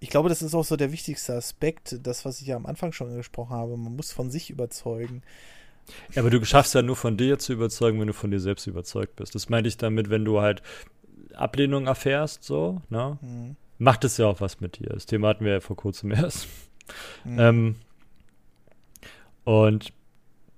ich 0.00 0.10
glaube, 0.10 0.30
das 0.30 0.42
ist 0.42 0.54
auch 0.54 0.64
so 0.64 0.76
der 0.76 0.92
wichtigste 0.92 1.34
Aspekt, 1.34 2.00
das, 2.02 2.24
was 2.24 2.40
ich 2.40 2.46
ja 2.46 2.56
am 2.56 2.66
Anfang 2.66 2.92
schon 2.92 3.10
angesprochen 3.10 3.54
habe. 3.54 3.76
Man 3.76 3.96
muss 3.96 4.12
von 4.12 4.30
sich 4.30 4.50
überzeugen. 4.50 5.22
Ja, 6.12 6.22
aber 6.22 6.30
du 6.30 6.42
schaffst 6.44 6.74
ja 6.74 6.80
nur 6.80 6.96
von 6.96 7.18
dir 7.18 7.38
zu 7.38 7.52
überzeugen, 7.52 8.00
wenn 8.00 8.06
du 8.06 8.14
von 8.14 8.30
dir 8.30 8.40
selbst 8.40 8.66
überzeugt 8.66 9.16
bist. 9.16 9.34
Das 9.34 9.50
meinte 9.50 9.68
ich 9.68 9.76
damit, 9.76 10.08
wenn 10.08 10.24
du 10.24 10.40
halt 10.40 10.62
Ablehnung 11.36 11.86
erfährst, 11.86 12.44
so, 12.44 12.82
ne? 12.88 13.18
Mhm. 13.20 13.56
Macht 13.78 14.04
es 14.04 14.16
ja 14.18 14.26
auch 14.26 14.40
was 14.40 14.60
mit 14.60 14.78
dir. 14.78 14.90
Das 14.90 15.06
Thema 15.06 15.28
hatten 15.28 15.44
wir 15.44 15.52
ja 15.52 15.60
vor 15.60 15.76
kurzem 15.76 16.10
erst. 16.12 16.48
Mhm. 17.24 17.38
Ähm, 17.38 17.74
und 19.44 19.92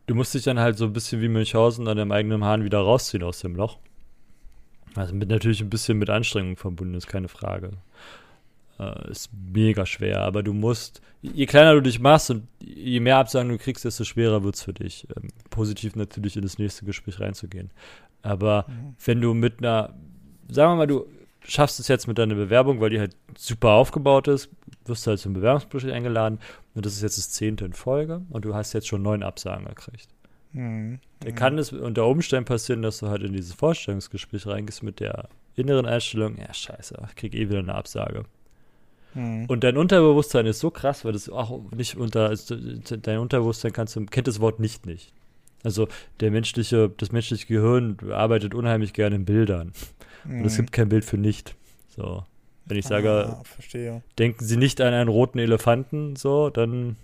du 0.07 0.15
musst 0.15 0.35
dich 0.35 0.45
dann 0.45 0.61
halt 0.61 0.79
so 0.79 0.85
ein 0.85 0.93
bisschen 0.93 1.21
wie 1.21 1.29
Münchhausen 1.29 1.89
an 1.89 1.97
deinem 1.97 2.13
eigenen 2.13 2.45
Hahn 2.45 2.65
wieder 2.65 2.79
rausziehen 2.79 3.23
aus 3.23 3.41
dem 3.41 3.57
Loch. 3.57 3.79
Also 4.95 5.15
mit 5.15 5.29
natürlich 5.29 5.61
ein 5.61 5.71
bisschen 5.71 5.99
mit 5.99 6.09
Anstrengung 6.09 6.57
verbunden, 6.57 6.95
ist 6.95 7.07
keine 7.07 7.29
Frage. 7.29 7.73
Äh, 8.79 9.11
ist 9.11 9.31
mega 9.33 9.87
schwer, 9.87 10.23
aber 10.23 10.43
du 10.43 10.53
musst, 10.53 11.01
je 11.23 11.47
kleiner 11.47 11.75
du 11.75 11.83
dich 11.83 11.99
machst 11.99 12.31
und 12.31 12.47
je 12.61 13.01
mehr 13.01 13.19
Absagen 13.19 13.49
du 13.49 13.59
kriegst, 13.59 13.85
desto 13.85 14.05
schwerer 14.05 14.43
wird 14.43 14.55
es 14.55 14.63
für 14.63 14.73
dich, 14.73 15.07
ähm, 15.17 15.29
positiv 15.51 15.97
natürlich 15.97 16.37
in 16.37 16.43
das 16.43 16.59
nächste 16.59 16.85
Gespräch 16.85 17.21
reinzugehen. 17.21 17.71
Aber 18.23 18.67
mhm. 18.69 18.97
wenn 19.05 19.21
du 19.21 19.35
mit 19.35 19.59
einer, 19.59 19.95
sagen 20.49 20.73
wir 20.73 20.77
mal, 20.77 20.87
du 20.87 21.07
schaffst 21.41 21.81
es 21.81 21.89
jetzt 21.89 22.09
mit 22.09 22.19
deiner 22.19 22.35
Bewerbung, 22.35 22.81
weil 22.81 22.91
die 22.91 22.99
halt 22.99 23.17
super 23.37 23.71
aufgebaut 23.71 24.29
ist, 24.29 24.49
wirst 24.85 25.07
du 25.07 25.11
halt 25.11 25.21
zum 25.21 25.33
Bewerbungsgespräch 25.33 25.93
eingeladen 25.93 26.39
und 26.75 26.87
das 26.87 26.95
ist 26.95 27.03
jetzt 27.03 27.19
das 27.19 27.31
zehnte 27.31 27.65
in 27.65 27.73
Folge 27.73 28.23
und 28.31 28.45
du 28.45 28.55
hast 28.55 28.73
jetzt 28.73 28.89
schon 28.89 29.03
neun 29.03 29.23
Absagen 29.23 29.67
gekriegt. 29.67 30.09
Mhm. 30.53 30.99
Da 31.21 31.31
kann 31.31 31.59
es 31.59 31.73
unter 31.73 32.07
Umständen 32.07 32.47
passieren, 32.47 32.83
dass 32.83 32.99
du 32.99 33.09
halt 33.09 33.23
in 33.23 33.33
dieses 33.33 33.55
Vorstellungsgespräch 33.55 34.47
reingehst 34.47 34.83
mit 34.83 35.01
der 35.01 35.29
inneren 35.55 35.87
Einstellung, 35.87 36.37
ja 36.39 36.53
scheiße, 36.53 36.97
ich 37.09 37.17
krieg 37.17 37.35
eh 37.35 37.49
wieder 37.49 37.61
eine 37.61 37.75
Absage. 37.75 38.25
Mhm. 39.15 39.47
Und 39.47 39.65
dein 39.65 39.77
Unterbewusstsein 39.77 40.47
ist 40.47 40.61
so 40.61 40.71
krass, 40.71 41.05
weil 41.05 41.13
das 41.13 41.29
auch 41.29 41.61
nicht 41.75 41.97
unter, 41.97 42.29
also 42.29 42.57
dein 42.57 43.19
Unterbewusstsein 43.19 43.73
kannst 43.73 43.97
du, 43.97 44.05
kennt 44.07 44.29
das 44.29 44.41
Wort 44.41 44.61
nicht 44.61 44.87
nicht. 44.87 45.13
Also 45.63 45.89
der 46.21 46.31
menschliche, 46.31 46.91
das 46.97 47.13
menschliche 47.13 47.47
Gehirn 47.47 47.97
arbeitet 48.11 48.55
unheimlich 48.55 48.93
gerne 48.93 49.17
in 49.17 49.25
Bildern. 49.25 49.73
Mhm. 50.27 50.41
Und 50.41 50.47
es 50.47 50.57
gibt 50.57 50.73
kein 50.73 50.89
Bild 50.89 51.05
für 51.05 51.19
nicht. 51.19 51.55
So. 51.89 52.25
Wenn 52.67 52.79
ich 52.79 52.87
sage, 52.87 53.37
ah, 53.41 53.43
denken 54.19 54.45
Sie 54.45 54.57
nicht 54.57 54.81
an 54.81 54.93
einen 54.93 55.09
roten 55.09 55.39
Elefanten, 55.39 56.17
so, 56.17 56.51
dann 56.51 56.97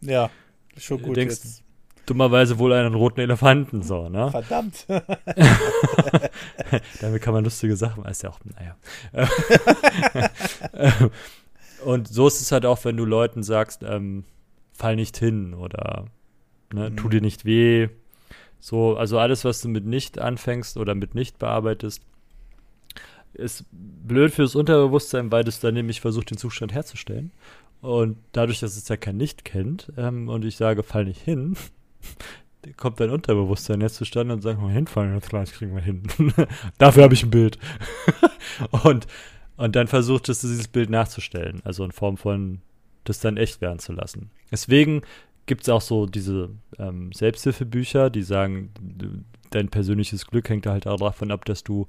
ja, 0.00 0.30
schon 0.78 1.02
gut 1.02 1.16
denkst 1.16 1.40
jetzt. 1.44 1.62
dummerweise 2.06 2.58
wohl 2.58 2.72
an 2.72 2.86
einen 2.86 2.94
roten 2.94 3.20
Elefanten, 3.20 3.82
so, 3.82 4.08
ne? 4.08 4.30
Verdammt. 4.30 4.86
Damit 7.02 7.22
kann 7.22 7.34
man 7.34 7.44
lustige 7.44 7.76
Sachen, 7.76 8.06
ist 8.06 8.22
ja 8.22 8.30
auch, 8.30 8.40
naja. 8.44 8.76
Und 11.84 12.08
so 12.08 12.26
ist 12.26 12.40
es 12.40 12.50
halt 12.50 12.64
auch, 12.64 12.82
wenn 12.86 12.96
du 12.96 13.04
Leuten 13.04 13.42
sagst, 13.42 13.82
ähm, 13.82 14.24
fall 14.72 14.96
nicht 14.96 15.18
hin 15.18 15.52
oder 15.52 16.06
ne, 16.72 16.90
mhm. 16.90 16.96
tu 16.96 17.10
dir 17.10 17.20
nicht 17.20 17.44
weh. 17.44 17.88
So, 18.58 18.96
also 18.96 19.18
alles, 19.18 19.44
was 19.44 19.60
du 19.60 19.68
mit 19.68 19.84
nicht 19.84 20.18
anfängst 20.18 20.78
oder 20.78 20.94
mit 20.94 21.14
nicht 21.14 21.38
bearbeitest, 21.38 22.02
ist 23.34 23.64
blöd 23.72 24.32
fürs 24.32 24.54
Unterbewusstsein, 24.54 25.30
weil 25.30 25.46
es 25.46 25.60
dann 25.60 25.74
nämlich 25.74 26.00
versucht, 26.00 26.30
den 26.30 26.38
Zustand 26.38 26.72
herzustellen. 26.72 27.30
Und 27.80 28.18
dadurch, 28.32 28.60
dass 28.60 28.76
es 28.76 28.88
ja 28.88 28.96
kein 28.96 29.16
Nicht 29.16 29.44
kennt 29.44 29.92
ähm, 29.96 30.28
und 30.28 30.44
ich 30.44 30.56
sage, 30.56 30.82
fall 30.82 31.04
nicht 31.04 31.22
hin, 31.22 31.56
kommt 32.76 33.00
dein 33.00 33.10
Unterbewusstsein 33.10 33.80
jetzt 33.80 33.96
zustande 33.96 34.34
und 34.34 34.42
sagt, 34.42 34.60
mal 34.60 34.72
hinfallen, 34.72 35.18
das 35.30 35.52
kriegen 35.52 35.74
wir 35.74 35.82
hin. 35.82 36.02
Dafür 36.78 37.04
habe 37.04 37.14
ich 37.14 37.22
ein 37.22 37.30
Bild. 37.30 37.58
und 38.84 39.06
und 39.60 39.76
dann 39.76 39.88
versuchtest 39.88 40.42
du 40.42 40.48
dieses 40.48 40.68
Bild 40.68 40.88
nachzustellen, 40.88 41.60
also 41.64 41.84
in 41.84 41.92
Form 41.92 42.16
von 42.16 42.62
das 43.04 43.20
dann 43.20 43.36
echt 43.36 43.60
werden 43.60 43.78
zu 43.78 43.92
lassen. 43.92 44.30
Deswegen 44.50 45.02
gibt 45.44 45.64
es 45.64 45.68
auch 45.68 45.82
so 45.82 46.06
diese 46.06 46.48
ähm, 46.78 47.12
Selbsthilfebücher, 47.12 48.08
die 48.08 48.22
sagen, 48.22 48.70
dein 49.50 49.68
persönliches 49.68 50.26
Glück 50.26 50.48
hängt 50.48 50.64
halt 50.64 50.86
auch 50.86 50.96
davon 50.96 51.30
ab, 51.30 51.44
dass 51.44 51.62
du 51.62 51.88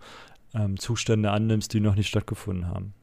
ähm, 0.53 0.77
Zustände 0.79 1.31
annimmst, 1.31 1.73
die 1.73 1.79
noch 1.79 1.95
nicht 1.95 2.07
stattgefunden 2.07 2.67
haben. 2.67 2.93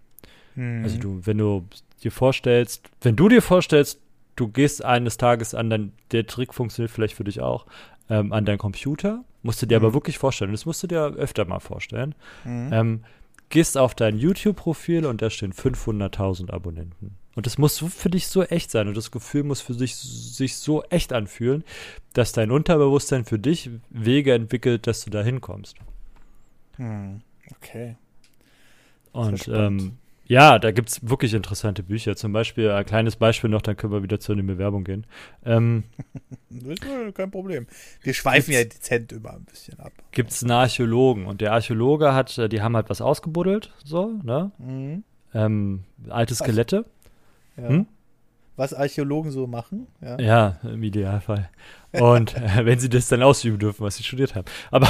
Mhm. 0.55 0.83
Also 0.83 0.99
du, 0.99 1.21
wenn 1.25 1.39
du 1.39 1.67
dir 2.03 2.13
vorstellst, 2.13 2.91
wenn 3.01 3.17
du 3.17 3.29
dir 3.29 3.43
vorstellst, 3.43 4.01
du 4.37 4.49
gehst 4.49 4.85
eines 4.85 5.17
Tages 5.17 5.55
an 5.55 5.71
dein, 5.71 5.93
der 6.13 6.27
Trick 6.27 6.55
funktioniert 6.55 6.91
vielleicht 6.91 7.15
für 7.15 7.25
dich 7.25 7.41
auch, 7.41 7.67
ähm, 8.11 8.33
an 8.33 8.45
deinen 8.45 8.59
Computer, 8.59 9.25
musst 9.43 9.63
du 9.63 9.67
dir 9.67 9.79
mhm. 9.79 9.87
aber 9.87 9.95
wirklich 9.95 10.19
vorstellen, 10.19 10.53
das 10.53 10.67
musst 10.67 10.83
du 10.83 10.87
dir 10.87 11.01
öfter 11.01 11.45
mal 11.45 11.61
vorstellen, 11.61 12.15
mhm. 12.45 12.71
ähm, 12.73 13.05
gehst 13.51 13.79
auf 13.79 13.95
dein 13.95 14.19
YouTube-Profil 14.19 15.07
und 15.07 15.23
da 15.23 15.31
stehen 15.31 15.53
500.000 15.53 16.51
Abonnenten. 16.51 17.17
Und 17.35 17.47
das 17.47 17.57
muss 17.57 17.79
für 17.79 18.11
dich 18.11 18.27
so 18.27 18.43
echt 18.43 18.71
sein 18.71 18.89
und 18.89 18.97
das 18.97 19.13
Gefühl 19.13 19.45
muss 19.45 19.61
für 19.61 19.75
sich, 19.75 19.95
sich 19.95 20.57
so 20.57 20.83
echt 20.85 21.13
anfühlen, 21.13 21.63
dass 22.13 22.33
dein 22.33 22.51
Unterbewusstsein 22.51 23.25
für 23.25 23.39
dich 23.39 23.71
Wege 23.91 24.35
entwickelt, 24.35 24.87
dass 24.89 25.05
du 25.05 25.11
da 25.11 25.23
hinkommst. 25.23 25.77
Hm, 26.77 27.21
okay. 27.57 27.97
Und 29.13 29.49
ähm, 29.49 29.99
ja, 30.29 30.59
da 30.59 30.73
gibt 30.73 30.91
es 30.91 31.09
wirklich 31.09 31.33
interessante 31.33 31.83
Bücher. 31.83 32.15
Zum 32.15 32.33
Beispiel, 32.33 32.71
ein 32.71 32.85
kleines 32.85 33.17
Beispiel 33.17 33.49
noch, 33.49 33.63
dann 33.63 33.77
können 33.77 33.95
wir 33.95 34.03
wieder 34.03 34.21
zu 34.21 34.35
den 34.35 34.47
Bewerbungen 34.47 34.85
gehen. 34.85 35.07
Ähm, 35.45 35.85
kein 37.15 37.31
Problem. 37.31 37.67
Wir 38.03 38.13
schweifen 38.13 38.53
ja 38.53 38.63
dezent 38.63 39.11
immer 39.13 39.33
ein 39.33 39.45
bisschen 39.45 39.81
ab. 39.81 39.93
Gibt 40.13 40.31
es 40.31 40.43
einen 40.43 40.53
Archäologen 40.53 41.25
und 41.25 41.41
der 41.41 41.55
Archäologe 41.55 42.13
hat, 42.13 42.37
äh, 42.37 42.51
die 42.51 42.61
haben 42.61 42.77
halt 42.77 42.91
was 42.91 43.01
ausgebuddelt, 43.01 43.73
so, 43.83 44.21
ne? 44.23 44.53
Mhm. 44.59 45.03
Ähm, 45.33 45.85
alte 46.11 46.35
Skelette. 46.35 46.85
Ja. 47.57 47.69
Hm? 47.69 47.87
Was 48.57 48.75
Archäologen 48.75 49.31
so 49.31 49.47
machen. 49.47 49.87
Ja, 50.03 50.21
ja 50.21 50.61
im 50.63 50.83
Idealfall. 50.83 51.49
Und 51.93 52.37
äh, 52.37 52.67
wenn 52.67 52.79
sie 52.79 52.91
das 52.91 53.09
dann 53.09 53.23
ausüben 53.23 53.59
dürfen, 53.59 53.83
was 53.83 53.97
sie 53.97 54.05
studiert 54.05 54.35
haben. 54.35 54.47
Aber 54.71 54.89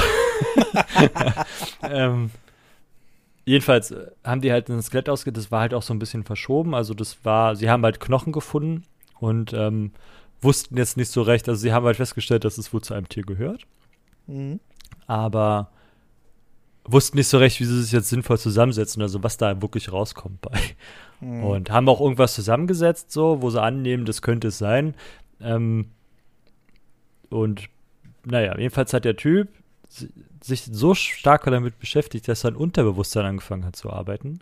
ähm, 1.83 2.31
jedenfalls 3.49 3.91
äh, 3.91 4.11
haben 4.23 4.41
die 4.41 4.51
halt 4.51 4.69
ein 4.69 4.81
Skelett 4.81 5.09
ausge, 5.09 5.31
das 5.31 5.51
war 5.51 5.61
halt 5.61 5.73
auch 5.73 5.81
so 5.81 5.93
ein 5.93 5.99
bisschen 5.99 6.23
verschoben. 6.23 6.75
Also 6.75 6.93
das 6.93 7.25
war, 7.25 7.55
sie 7.55 7.69
haben 7.69 7.83
halt 7.83 7.99
Knochen 7.99 8.31
gefunden 8.31 8.83
und 9.19 9.53
ähm, 9.53 9.91
wussten 10.39 10.77
jetzt 10.77 10.97
nicht 10.97 11.11
so 11.11 11.23
recht. 11.23 11.49
Also 11.49 11.59
sie 11.59 11.73
haben 11.73 11.85
halt 11.85 11.97
festgestellt, 11.97 12.45
dass 12.45 12.57
es 12.59 12.71
wohl 12.73 12.81
zu 12.81 12.93
einem 12.93 13.09
Tier 13.09 13.23
gehört. 13.23 13.63
Mhm. 14.27 14.59
Aber 15.07 15.71
wussten 16.85 17.17
nicht 17.17 17.27
so 17.27 17.39
recht, 17.39 17.59
wie 17.59 17.65
sie 17.65 17.81
sich 17.81 17.91
jetzt 17.91 18.09
sinnvoll 18.09 18.37
zusammensetzen, 18.37 19.01
also 19.01 19.23
was 19.23 19.37
da 19.37 19.61
wirklich 19.61 19.91
rauskommt 19.91 20.41
bei. 20.41 20.59
Mhm. 21.19 21.43
Und 21.43 21.71
haben 21.71 21.89
auch 21.89 22.01
irgendwas 22.01 22.35
zusammengesetzt, 22.35 23.11
so, 23.11 23.41
wo 23.41 23.49
sie 23.49 23.61
annehmen, 23.61 24.05
das 24.05 24.21
könnte 24.21 24.49
es 24.49 24.59
sein. 24.59 24.93
Ähm, 25.41 25.89
und 27.29 27.67
naja, 28.25 28.55
jedenfalls 28.57 28.93
hat 28.93 29.05
der 29.05 29.15
Typ 29.15 29.49
sich 30.41 30.63
so 30.63 30.93
stark 30.93 31.45
damit 31.45 31.79
beschäftigt, 31.79 32.27
dass 32.27 32.41
sein 32.41 32.55
Unterbewusstsein 32.55 33.25
angefangen 33.25 33.65
hat 33.65 33.75
zu 33.75 33.89
arbeiten. 33.89 34.39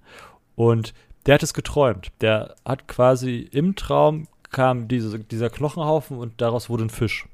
Und 0.55 0.93
der 1.25 1.35
hat 1.35 1.43
es 1.43 1.53
geträumt. 1.53 2.11
Der 2.21 2.55
hat 2.65 2.87
quasi 2.87 3.47
im 3.51 3.75
Traum 3.75 4.27
kam 4.49 4.87
diese, 4.87 5.19
dieser 5.19 5.49
Knochenhaufen 5.49 6.17
und 6.17 6.41
daraus 6.41 6.69
wurde 6.69 6.85
ein 6.85 6.89
Fisch. 6.89 7.27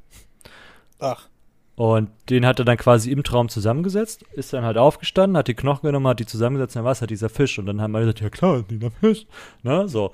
Ach. 1.00 1.28
Und 1.76 2.10
den 2.30 2.46
hat 2.46 2.60
er 2.60 2.66
dann 2.66 2.78
quasi 2.78 3.12
im 3.12 3.24
Traum 3.24 3.50
zusammengesetzt, 3.50 4.24
ist 4.34 4.54
dann 4.54 4.64
halt 4.64 4.78
aufgestanden, 4.78 5.38
hat 5.38 5.48
die 5.48 5.56
Knochen 5.56 5.88
genommen, 5.88 6.08
hat 6.08 6.20
die 6.20 6.26
zusammengesetzt, 6.26 6.76
dann 6.76 6.84
war 6.84 6.92
es 6.92 7.02
halt 7.02 7.10
dieser 7.10 7.30
Fisch. 7.30 7.58
Und 7.58 7.66
dann 7.66 7.82
haben 7.82 7.96
alle 7.96 8.06
gesagt, 8.06 8.22
ja 8.22 8.30
klar, 8.30 8.64
dieser 8.70 8.92
Fisch. 8.92 9.26
Ne, 9.64 9.88
so. 9.88 10.12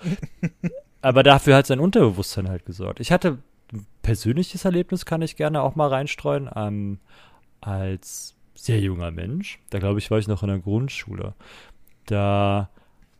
Aber 1.01 1.23
dafür 1.23 1.55
hat 1.55 1.67
sein 1.67 1.79
Unterbewusstsein 1.79 2.49
halt 2.49 2.65
gesorgt. 2.65 2.99
Ich 2.99 3.11
hatte 3.11 3.39
ein 3.73 3.85
persönliches 4.01 4.65
Erlebnis, 4.65 5.05
kann 5.05 5.21
ich 5.21 5.35
gerne 5.35 5.61
auch 5.61 5.75
mal 5.75 5.89
reinstreuen. 5.89 6.49
Ähm, 6.55 6.99
als 7.61 8.35
sehr 8.55 8.79
junger 8.79 9.11
Mensch, 9.11 9.59
da 9.69 9.79
glaube 9.79 9.99
ich, 9.99 10.11
war 10.11 10.19
ich 10.19 10.27
noch 10.27 10.43
in 10.43 10.49
der 10.49 10.59
Grundschule. 10.59 11.33
da 12.05 12.69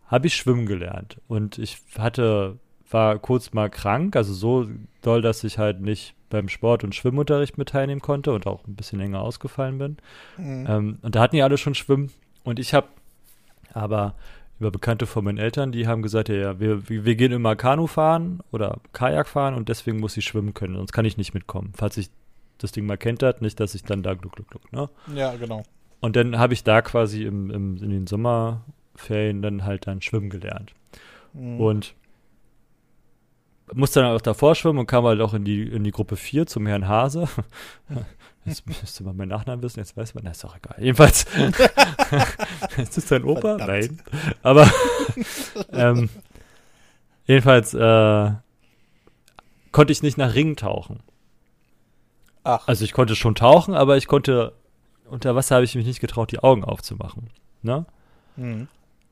habe 0.10 0.28
ich 0.28 0.36
schwimmen 0.36 0.66
gelernt. 0.66 1.22
Und 1.28 1.60
ich 1.60 1.78
hatte, 1.98 2.58
war 2.90 3.20
kurz 3.20 3.54
mal 3.54 3.70
krank, 3.70 4.16
also 4.16 4.34
so 4.34 4.68
doll, 5.04 5.22
dass 5.22 5.44
ich 5.44 5.60
halt 5.60 5.82
nicht 5.82 6.16
beim 6.30 6.50
Sport- 6.50 6.84
und 6.84 6.96
Schwimmunterricht 6.96 7.58
mit 7.58 7.70
teilnehmen 7.70 8.02
konnte 8.02 8.34
und 8.34 8.48
auch 8.48 8.66
ein 8.68 8.76
bisschen 8.76 9.00
länger 9.00 9.22
ausgefallen 9.22 9.78
bin. 9.78 9.98
Mhm. 10.38 10.66
Ähm, 10.68 10.98
und 11.02 11.16
da 11.16 11.22
hatten 11.22 11.36
die 11.36 11.44
alle 11.44 11.58
schon 11.58 11.76
Schwimmen. 11.76 12.12
Und 12.44 12.60
ich 12.60 12.74
habe 12.74 12.88
aber 13.74 14.16
über 14.60 14.72
Bekannte 14.72 15.06
von 15.06 15.24
meinen 15.24 15.38
Eltern, 15.38 15.72
die 15.72 15.88
haben 15.88 16.02
gesagt, 16.02 16.30
ja, 16.30 16.36
ja 16.36 16.60
wir, 16.60 16.90
wir 16.90 17.16
gehen 17.16 17.32
immer 17.32 17.56
Kanu 17.56 17.88
fahren 17.88 18.42
oder 18.52 18.80
Kajak 18.94 19.28
fahren 19.28 19.54
und 19.54 19.70
deswegen 19.70 20.00
muss 20.00 20.18
ich 20.18 20.26
schwimmen 20.26 20.54
können, 20.54 20.76
sonst 20.76 20.92
kann 20.92 21.06
ich 21.06 21.18
nicht 21.18 21.34
mitkommen. 21.34 21.72
Falls 21.78 21.98
ich 21.98 22.10
das 22.60 22.72
Ding 22.72 22.86
mal 22.86 22.98
kennt 22.98 23.24
hat, 23.24 23.42
nicht, 23.42 23.60
dass 23.60 23.76
ich 23.76 23.84
dann 23.84 24.04
da 24.04 24.14
gluck, 24.14 24.34
gluck, 24.36 24.50
gluck, 24.50 24.72
ne? 24.72 24.90
Ja, 25.16 25.36
genau. 25.36 25.64
Und 26.00 26.16
dann 26.16 26.38
habe 26.38 26.54
ich 26.54 26.64
da 26.64 26.82
quasi 26.82 27.24
im, 27.24 27.50
im, 27.50 27.78
in 27.78 27.90
den 27.90 28.08
Sommerferien 28.08 29.42
dann 29.42 29.66
halt 29.66 29.88
dann 29.88 30.02
schwimmen 30.02 30.30
gelernt. 30.30 30.74
Mhm. 31.34 31.60
Und 31.60 31.96
musste 33.74 34.02
dann 34.02 34.16
auch 34.16 34.22
davor 34.22 34.56
schwimmen 34.56 34.80
und 34.80 34.88
kam 34.88 35.06
halt 35.06 35.22
auch 35.22 35.34
in 35.34 35.44
die, 35.44 35.64
in 35.64 35.84
die 35.84 35.92
Gruppe 35.92 36.16
4 36.16 36.48
zum 36.48 36.66
Herrn 36.66 36.88
Hase. 36.88 37.28
Jetzt 38.46 38.66
müsste 38.66 39.04
man 39.04 39.18
meinen 39.18 39.30
Nachnamen 39.30 39.62
wissen, 39.62 39.80
jetzt 39.80 39.96
weiß 39.98 40.16
man, 40.16 40.24
das 40.24 40.38
ist 40.38 40.44
doch 40.44 40.56
egal. 40.56 40.78
Jedenfalls, 40.80 41.26
ist 42.78 42.98
das 42.98 43.06
dein 43.06 43.26
Opa? 43.26 43.58
Verdammt. 43.58 43.68
Nein. 43.68 44.02
Aber, 44.42 44.72
ähm, 45.74 46.10
jedenfalls, 47.26 47.74
äh, 47.74 48.32
konnte 49.72 49.92
ich 49.92 50.02
nicht 50.02 50.18
nach 50.18 50.34
Ringen 50.34 50.56
tauchen. 50.56 51.02
Ach. 52.50 52.68
Also 52.68 52.84
ich 52.84 52.94
konnte 52.94 53.16
schon 53.16 53.36
tauchen, 53.36 53.76
aber 53.76 53.98
ich 53.98 54.08
konnte, 54.08 54.54
unter 55.06 55.36
Wasser 55.36 55.56
habe 55.56 55.66
ich 55.66 55.76
mich 55.76 55.86
nicht 55.86 56.00
getraut, 56.00 56.32
die 56.32 56.40
Augen 56.40 56.64
aufzumachen. 56.64 57.30
Ne? 57.62 57.86
Mhm. 58.38 58.68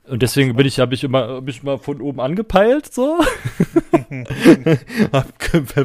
Und 0.07 0.23
deswegen 0.23 0.55
bin 0.55 0.65
ich, 0.65 0.79
habe 0.79 0.95
ich 0.95 1.03
immer, 1.03 1.27
hab 1.27 1.47
ich 1.47 1.61
mal 1.63 1.77
von 1.77 2.01
oben 2.01 2.19
angepeilt, 2.19 2.91
so. 2.91 3.19
hab 5.11 5.27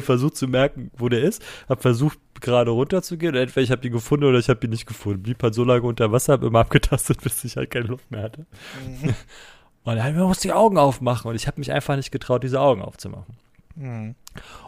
versucht 0.01 0.37
zu 0.37 0.47
merken, 0.47 0.89
wo 0.97 1.09
der 1.09 1.21
ist. 1.21 1.43
Hab 1.67 1.81
versucht, 1.81 2.17
gerade 2.41 2.71
runterzugehen. 2.71 3.35
Entweder 3.35 3.63
ich 3.63 3.71
habe 3.71 3.85
ihn 3.85 3.93
gefunden 3.93 4.25
oder 4.25 4.39
ich 4.39 4.49
habe 4.49 4.65
ihn 4.65 4.71
nicht 4.71 4.87
gefunden. 4.87 5.21
Blieb 5.21 5.43
halt 5.43 5.53
so 5.53 5.63
lange 5.63 5.83
unter 5.83 6.11
Wasser, 6.11 6.33
hab 6.33 6.43
immer 6.43 6.59
abgetastet, 6.59 7.21
bis 7.23 7.43
ich 7.43 7.57
halt 7.57 7.69
keine 7.69 7.85
Luft 7.85 8.09
mehr 8.09 8.23
hatte. 8.23 8.45
Mhm. 8.85 9.13
Und 9.83 9.97
dann 9.97 10.15
man 10.15 10.27
muss 10.27 10.39
die 10.39 10.53
Augen 10.53 10.77
aufmachen. 10.77 11.29
Und 11.29 11.35
ich 11.35 11.45
habe 11.45 11.59
mich 11.59 11.71
einfach 11.71 11.95
nicht 11.97 12.11
getraut, 12.11 12.43
diese 12.43 12.61
Augen 12.61 12.81
aufzumachen. 12.81 13.35
Mhm. 13.75 14.15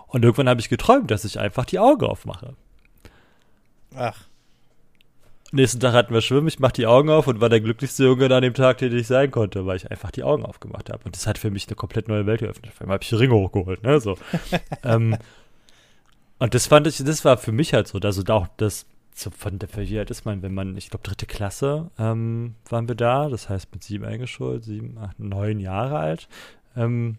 Und 0.07 0.23
irgendwann 0.23 0.49
habe 0.49 0.59
ich 0.59 0.69
geträumt, 0.69 1.11
dass 1.11 1.25
ich 1.25 1.39
einfach 1.39 1.65
die 1.65 1.79
Augen 1.79 2.05
aufmache. 2.05 2.55
Ach. 3.95 4.25
Nächsten 5.51 5.79
Tag 5.79 5.93
hatten 5.93 6.13
wir 6.13 6.21
Schwimmen, 6.21 6.47
ich 6.47 6.59
mach 6.59 6.71
die 6.71 6.85
Augen 6.85 7.09
auf 7.09 7.27
und 7.27 7.39
war 7.39 7.49
der 7.49 7.61
glücklichste 7.61 8.03
Junge 8.03 8.33
an 8.35 8.41
dem 8.41 8.53
Tag, 8.53 8.79
den 8.79 8.95
ich 8.97 9.07
sein 9.07 9.31
konnte, 9.31 9.65
weil 9.65 9.77
ich 9.77 9.89
einfach 9.89 10.11
die 10.11 10.23
Augen 10.23 10.43
aufgemacht 10.43 10.89
habe. 10.89 11.03
Und 11.05 11.15
das 11.15 11.27
hat 11.27 11.37
für 11.37 11.51
mich 11.51 11.67
eine 11.67 11.75
komplett 11.75 12.07
neue 12.07 12.25
Welt 12.25 12.41
geöffnet. 12.41 12.73
Vor 12.73 12.81
allem 12.81 12.91
habe 12.91 13.03
ich 13.03 13.09
die 13.09 13.15
Ringe 13.15 13.35
hochgeholt, 13.35 13.83
ne? 13.83 14.01
So. 14.01 14.17
ähm, 14.83 15.17
und 16.39 16.53
das 16.53 16.67
fand 16.67 16.87
ich, 16.87 16.97
das 16.97 17.23
war 17.23 17.37
für 17.37 17.51
mich 17.51 17.73
halt 17.73 17.87
so, 17.87 17.99
also 17.99 18.23
auch 18.33 18.47
das, 18.57 18.85
so 19.13 19.29
von 19.29 19.59
der, 19.59 19.69
wie 19.75 19.99
alt 19.99 20.09
ist 20.09 20.25
man, 20.25 20.41
wenn 20.41 20.53
man, 20.53 20.75
ich 20.75 20.89
glaube, 20.89 21.03
dritte 21.03 21.25
Klasse 21.25 21.89
ähm, 21.97 22.55
waren 22.67 22.89
wir 22.89 22.95
da, 22.95 23.29
das 23.29 23.47
heißt 23.47 23.71
mit 23.71 23.83
sieben 23.83 24.03
eingeschult, 24.03 24.65
sieben, 24.65 24.97
acht, 24.97 25.19
neun 25.19 25.59
Jahre 25.59 25.99
alt. 25.99 26.27
Ähm, 26.75 27.17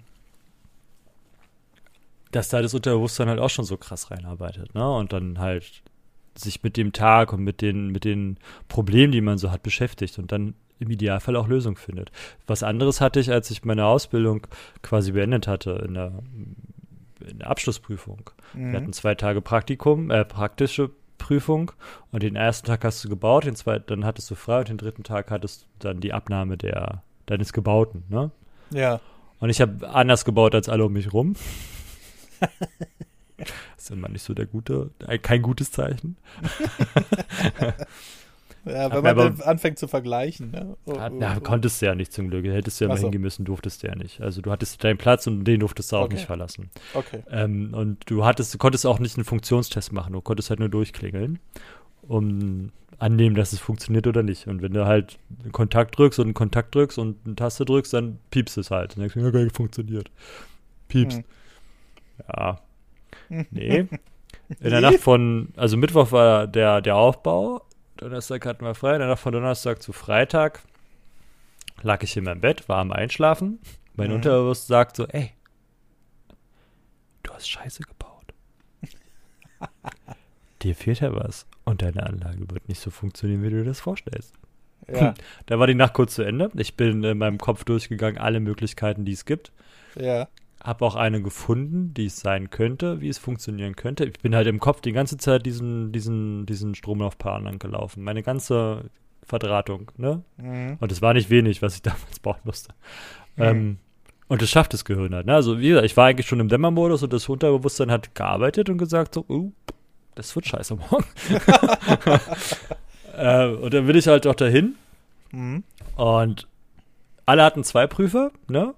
dass 2.33 2.51
da 2.51 2.61
das 2.61 2.75
Unterbewusstsein 2.75 3.29
halt 3.29 3.41
auch 3.41 3.49
schon 3.49 3.65
so 3.65 3.79
krass 3.79 4.11
reinarbeitet, 4.11 4.75
ne? 4.75 4.87
Und 4.95 5.15
dann 5.15 5.39
halt 5.39 5.83
sich 6.39 6.63
mit 6.63 6.77
dem 6.77 6.93
Tag 6.93 7.33
und 7.33 7.43
mit 7.43 7.61
den, 7.61 7.89
mit 7.89 8.05
den 8.05 8.39
Problemen, 8.69 9.13
die 9.13 9.21
man 9.21 9.39
so 9.39 9.51
hat, 9.51 9.63
beschäftigt 9.63 10.19
und 10.19 10.33
dann 10.33 10.55
im 10.79 10.91
Idealfall 10.91 11.37
auch 11.37 11.49
Lösungen 11.49 11.77
findet. 11.77 12.13
Was 12.47 12.63
anderes 12.63 13.01
hatte 13.01 13.21
ich, 13.21 13.31
als 13.31 13.51
ich 13.51 13.65
meine 13.65 13.87
Ausbildung 13.87 14.47
quasi 14.83 15.13
beendet 15.13 15.47
hatte 15.47 15.85
in 15.87 15.95
der, 15.95 16.13
in 17.21 17.39
der 17.39 17.49
Abschlussprüfung. 17.49 18.31
Mhm. 18.55 18.73
Wir 18.73 18.81
hatten 18.81 18.93
zwei 18.93 19.15
Tage 19.15 19.41
Praktikum, 19.41 20.11
äh, 20.11 20.25
praktische 20.25 20.91
Prüfung 21.19 21.73
und 22.13 22.23
den 22.23 22.37
ersten 22.37 22.67
Tag 22.67 22.85
hast 22.85 23.03
du 23.05 23.09
gebaut, 23.09 23.45
den 23.45 23.57
zweiten, 23.57 23.87
dann 23.89 24.05
hattest 24.05 24.31
du 24.31 24.35
frei 24.35 24.61
und 24.61 24.69
den 24.69 24.79
dritten 24.79 25.03
Tag 25.03 25.31
hattest 25.31 25.63
du 25.63 25.89
dann 25.89 26.01
die 26.01 26.13
Abnahme 26.13 26.57
der, 26.57 27.03
deines 27.25 27.53
Gebauten, 27.53 28.05
ne? 28.09 28.31
Ja. 28.71 29.01
Und 29.39 29.51
ich 29.51 29.61
habe 29.61 29.89
anders 29.89 30.25
gebaut 30.25 30.55
als 30.55 30.69
alle 30.69 30.85
um 30.85 30.93
mich 30.93 31.13
rum. 31.13 31.35
Ist 33.77 33.91
immer 33.91 34.09
nicht 34.09 34.23
so 34.23 34.33
der 34.35 34.47
gute, 34.47 34.91
kein 35.23 35.43
gutes 35.43 35.71
Zeichen. 35.71 36.17
ja, 38.65 38.91
wenn 38.91 39.03
man 39.03 39.19
aber, 39.19 39.47
anfängt 39.47 39.79
zu 39.79 39.87
vergleichen. 39.87 40.51
Ne? 40.51 40.77
Oh, 40.87 40.93
oh, 40.93 41.09
na, 41.13 41.37
oh. 41.37 41.41
konntest 41.41 41.83
du 41.83 41.87
ja 41.87 41.95
nicht 41.95 42.13
zum 42.13 42.31
Glück. 42.31 42.47
Hättest 42.47 42.81
du 42.81 42.85
ja 42.85 42.89
mal 42.89 42.97
so. 42.97 43.03
hingehen 43.03 43.21
müssen, 43.21 43.45
durftest 43.45 43.83
du 43.83 43.89
ja 43.89 43.95
nicht. 43.95 44.21
Also 44.23 44.41
du 44.41 44.51
hattest 44.51 44.83
deinen 44.83 44.97
Platz 44.97 45.27
und 45.27 45.45
den 45.45 45.61
durftest 45.61 45.93
du 45.93 45.97
auch 45.97 46.05
okay. 46.05 46.15
nicht 46.15 46.27
verlassen. 46.27 46.71
Okay. 46.95 47.23
Ähm, 47.31 47.75
und 47.75 48.11
du 48.11 48.25
hattest, 48.25 48.55
du 48.55 48.59
konntest 48.59 48.87
auch 48.87 48.99
nicht 48.99 49.17
einen 49.17 49.25
Funktionstest 49.25 49.93
machen. 49.93 50.15
Du 50.15 50.21
konntest 50.23 50.49
halt 50.49 50.61
nur 50.61 50.71
durchklingeln, 50.71 51.39
um 52.03 52.73
annehmen, 52.99 53.37
dass 53.37 53.53
es 53.53 53.59
funktioniert 53.59 54.07
oder 54.07 54.23
nicht. 54.23 54.47
Und 54.47 54.63
wenn 54.63 54.73
du 54.73 54.87
halt 54.87 55.19
einen 55.43 55.53
Kontakt 55.53 55.99
drückst 55.99 56.19
und 56.19 56.27
einen 56.27 56.35
Kontakt 56.35 56.75
drückst 56.75 56.99
und 56.99 57.19
eine 57.27 57.37
Taste 57.37 57.65
drückst, 57.65 57.93
dann 57.93 58.19
piepst 58.31 58.57
es 58.59 58.71
halt. 58.71 58.97
Und 58.97 59.03
dann 59.03 59.11
denkst 59.11 59.33
du, 59.33 59.39
ja, 59.39 59.49
funktioniert. 59.51 60.11
Piepst. 60.89 61.19
Hm. 61.19 61.25
Ja, 62.29 62.59
Nee. 63.29 63.87
In 64.61 64.71
der 64.71 64.81
Nacht 64.81 65.01
von, 65.01 65.49
also 65.57 65.77
Mittwoch 65.77 66.13
war 66.13 66.47
der, 66.47 66.81
der 66.81 66.97
Aufbau, 66.97 67.63
Donnerstag 67.97 68.47
hatten 68.47 68.65
wir 68.65 68.75
frei, 68.75 68.95
in 68.95 69.01
der 69.01 69.09
Nacht 69.09 69.21
von 69.21 69.33
Donnerstag 69.33 69.83
zu 69.83 69.93
Freitag 69.93 70.63
lag 71.83 72.03
ich 72.03 72.17
in 72.17 72.25
meinem 72.25 72.41
Bett, 72.41 72.69
war 72.69 72.79
am 72.79 72.93
Einschlafen. 72.93 73.59
Mein 73.95 74.09
mhm. 74.09 74.17
Unterbewusstsein 74.17 74.69
sagt 74.69 74.97
so, 74.97 75.07
ey, 75.07 75.33
du 77.23 77.33
hast 77.33 77.49
Scheiße 77.49 77.83
gebaut. 77.83 78.35
Dir 80.63 80.75
fehlt 80.75 81.01
ja 81.01 81.15
was 81.15 81.47
und 81.65 81.83
deine 81.83 82.05
Anlage 82.05 82.51
wird 82.51 82.69
nicht 82.69 82.81
so 82.81 82.91
funktionieren, 82.91 83.43
wie 83.43 83.51
du 83.51 83.59
dir 83.59 83.65
das 83.65 83.81
vorstellst. 83.81 84.35
Ja. 84.89 85.15
Da 85.47 85.59
war 85.59 85.67
die 85.67 85.75
Nacht 85.75 85.95
kurz 85.95 86.15
zu 86.15 86.23
Ende. 86.23 86.51
Ich 86.55 86.77
bin 86.77 87.03
in 87.03 87.19
meinem 87.19 87.39
Kopf 87.39 87.65
durchgegangen, 87.65 88.19
alle 88.19 88.41
Möglichkeiten, 88.41 89.05
die 89.05 89.13
es 89.13 89.25
gibt. 89.25 89.53
Ja 89.97 90.29
habe 90.63 90.85
auch 90.85 90.97
eine 90.97 91.23
gefunden, 91.23 91.95
die 91.95 92.07
es 92.07 92.21
sein 92.21 92.51
könnte, 92.51 93.01
wie 93.01 93.09
es 93.09 93.19
funktionieren 93.19 93.77
könnte. 93.77 94.05
Ich 94.05 94.21
bin 94.21 94.35
halt 94.35 94.47
im 94.47 94.59
Kopf 94.59 94.81
die 94.81 94.93
ganze 94.93 95.17
Zeit 95.17 95.47
diesen, 95.47 95.93
diesen, 95.93 96.47
diesen 96.47 96.75
Stromlaufplan 96.75 97.45
lang 97.45 97.59
gelaufen. 97.59 98.03
Meine 98.03 98.23
ganze 98.23 98.91
Verdrahtung, 99.23 99.91
ne? 99.97 100.23
Mhm. 100.39 100.77
Und 100.81 100.93
es 100.93 101.03
war 101.03 101.15
nicht 101.15 101.31
wenig, 101.31 101.63
was 101.63 101.75
ich 101.77 101.83
damals 101.83 102.19
bauen 102.21 102.41
musste. 102.45 102.75
Mhm. 103.37 103.43
Ähm, 103.43 103.79
und 104.29 104.43
das 104.43 104.51
schafft 104.51 104.73
das 104.73 104.85
Gehirn 104.85 105.15
halt, 105.15 105.27
ne? 105.27 105.35
Also, 105.35 105.61
wie 105.61 105.69
gesagt, 105.69 105.87
ich 105.87 105.97
war 105.97 106.07
eigentlich 106.07 106.27
schon 106.27 106.41
im 106.41 106.49
Dämmermodus 106.49 107.03
und 107.03 107.13
das 107.13 107.29
Unterbewusstsein 107.29 107.91
hat 107.91 108.15
gearbeitet 108.15 108.69
und 108.69 108.79
gesagt 108.79 109.15
so, 109.15 109.25
uh, 109.29 109.53
das 110.17 110.35
wird 110.35 110.47
scheiße 110.47 110.77
morgen. 110.77 111.05
äh, 113.17 113.47
und 113.47 113.73
dann 113.73 113.87
will 113.87 113.97
ich 113.97 114.09
halt 114.09 114.27
auch 114.27 114.35
dahin. 114.35 114.75
Mhm. 115.31 115.63
Und 115.95 116.49
alle 117.25 117.45
hatten 117.45 117.63
zwei 117.63 117.87
Prüfer, 117.87 118.33
ne? 118.49 118.75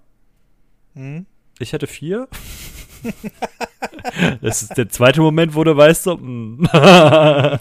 Mhm. 0.94 1.26
Ich 1.58 1.72
hatte 1.72 1.86
vier. 1.86 2.28
das 4.40 4.62
ist 4.62 4.76
der 4.76 4.88
zweite 4.88 5.20
Moment, 5.20 5.54
wo 5.54 5.62
du 5.64 5.76
weißt, 5.76 6.04
so, 6.04 6.16
mm. 6.16 6.62
das 6.72 7.60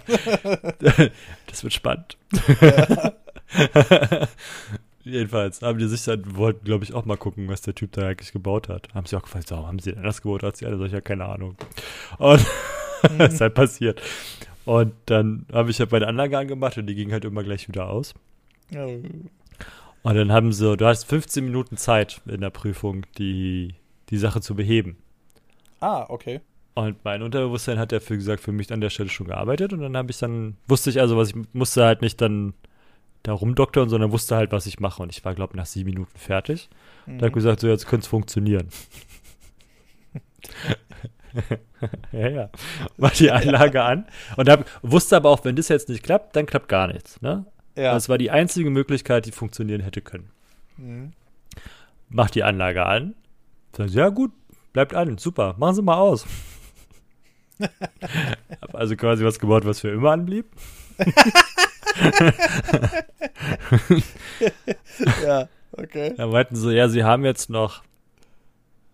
wird 1.63 1.73
spannend. 1.73 2.17
Ja. 2.61 3.13
Jedenfalls 5.03 5.61
haben 5.61 5.79
die 5.79 5.87
sich 5.87 6.03
dann, 6.03 6.35
wollten, 6.35 6.65
glaube 6.65 6.83
ich, 6.83 6.93
auch 6.93 7.05
mal 7.05 7.15
gucken, 7.15 7.47
was 7.47 7.61
der 7.61 7.73
Typ 7.73 7.93
da 7.93 8.07
eigentlich 8.07 8.33
gebaut 8.33 8.67
hat. 8.67 8.93
Haben 8.93 9.05
sie 9.05 9.15
auch 9.15 9.21
gefragt, 9.21 9.47
so, 9.47 9.55
haben 9.55 9.79
sie 9.79 9.93
denn 9.93 10.03
das 10.03 10.21
gebaut 10.21 10.43
als 10.43 10.59
die 10.59 10.65
alle? 10.65 10.85
Ich 10.85 10.91
ja 10.91 10.99
keine 10.99 11.25
Ahnung. 11.25 11.55
Und 12.17 12.45
das 13.17 13.31
ist 13.35 13.41
halt 13.41 13.53
passiert. 13.53 14.01
Und 14.65 14.93
dann 15.05 15.45
habe 15.53 15.71
ich 15.71 15.79
halt 15.79 15.93
meine 15.93 16.07
Anlage 16.07 16.37
angemacht 16.37 16.77
und 16.77 16.87
die 16.87 16.95
ging 16.95 17.13
halt 17.13 17.23
immer 17.23 17.43
gleich 17.43 17.69
wieder 17.69 17.89
aus. 17.89 18.15
Oh. 18.75 18.99
Und 20.03 20.15
dann 20.15 20.31
haben 20.31 20.51
sie, 20.51 20.75
du 20.75 20.85
hast 20.85 21.05
15 21.05 21.45
Minuten 21.45 21.77
Zeit 21.77 22.21
in 22.25 22.41
der 22.41 22.49
Prüfung, 22.49 23.05
die 23.17 23.75
die 24.09 24.17
Sache 24.17 24.41
zu 24.41 24.55
beheben. 24.55 24.97
Ah, 25.79 26.05
okay. 26.09 26.41
Und 26.73 27.03
mein 27.03 27.23
Unterbewusstsein 27.23 27.79
hat 27.79 27.91
dafür 27.91 28.17
gesagt, 28.17 28.41
für 28.41 28.51
mich 28.51 28.71
an 28.71 28.81
der 28.81 28.89
Stelle 28.89 29.09
schon 29.09 29.27
gearbeitet 29.27 29.73
und 29.73 29.81
dann 29.81 29.97
habe 29.97 30.11
ich 30.11 30.19
dann, 30.19 30.57
wusste 30.67 30.89
ich 30.89 30.99
also, 30.99 31.17
was 31.17 31.29
ich 31.29 31.35
musste 31.53 31.83
halt 31.83 32.01
nicht 32.01 32.21
dann 32.21 32.53
da 33.23 33.33
rumdoktern, 33.33 33.89
sondern 33.89 34.11
wusste 34.11 34.35
halt, 34.35 34.51
was 34.51 34.67
ich 34.67 34.79
mache. 34.79 35.01
Und 35.01 35.11
ich 35.11 35.25
war, 35.25 35.33
glaube 35.33 35.53
ich, 35.53 35.57
nach 35.57 35.65
sieben 35.65 35.89
Minuten 35.89 36.17
fertig. 36.17 36.69
Mhm. 37.05 37.17
Da 37.17 37.25
habe 37.25 37.33
gesagt, 37.33 37.61
so 37.61 37.67
jetzt 37.67 37.87
könnte 37.87 38.03
es 38.03 38.07
funktionieren. 38.07 38.69
ja, 42.11 42.27
ja. 42.27 42.49
Mach 42.97 43.11
die 43.11 43.31
Anlage 43.31 43.79
ja. 43.79 43.85
an 43.85 44.05
und 44.35 44.49
hab, 44.49 44.65
wusste 44.81 45.15
aber 45.15 45.29
auch, 45.29 45.43
wenn 45.45 45.55
das 45.55 45.67
jetzt 45.67 45.89
nicht 45.89 46.03
klappt, 46.03 46.35
dann 46.35 46.45
klappt 46.45 46.69
gar 46.69 46.87
nichts. 46.87 47.21
Ne? 47.21 47.45
Ja. 47.75 47.93
Das 47.93 48.09
war 48.09 48.17
die 48.17 48.31
einzige 48.31 48.69
Möglichkeit, 48.69 49.25
die 49.25 49.31
funktionieren 49.31 49.81
hätte 49.81 50.01
können. 50.01 50.29
Mhm. 50.77 51.13
Mach 52.09 52.29
die 52.29 52.43
Anlage 52.43 52.85
an, 52.85 53.15
Sagen 53.77 53.89
sie, 53.89 53.97
ja 53.99 54.09
gut, 54.09 54.31
bleibt 54.73 54.95
an, 54.95 55.17
super, 55.19 55.55
machen 55.57 55.75
Sie 55.75 55.83
mal 55.83 55.97
aus. 55.97 56.25
Hab 58.61 58.75
also 58.75 58.95
quasi 58.95 59.23
was 59.23 59.37
gebaut, 59.39 59.65
was 59.65 59.79
für 59.81 59.89
immer 59.89 60.11
anblieb. 60.11 60.47
ja. 65.23 65.47
Okay. 65.71 66.15
Da 66.17 66.25
meinten 66.25 66.55
sie, 66.55 66.73
ja, 66.73 66.89
sie 66.89 67.03
haben 67.03 67.23
jetzt 67.23 67.51
noch 67.51 67.83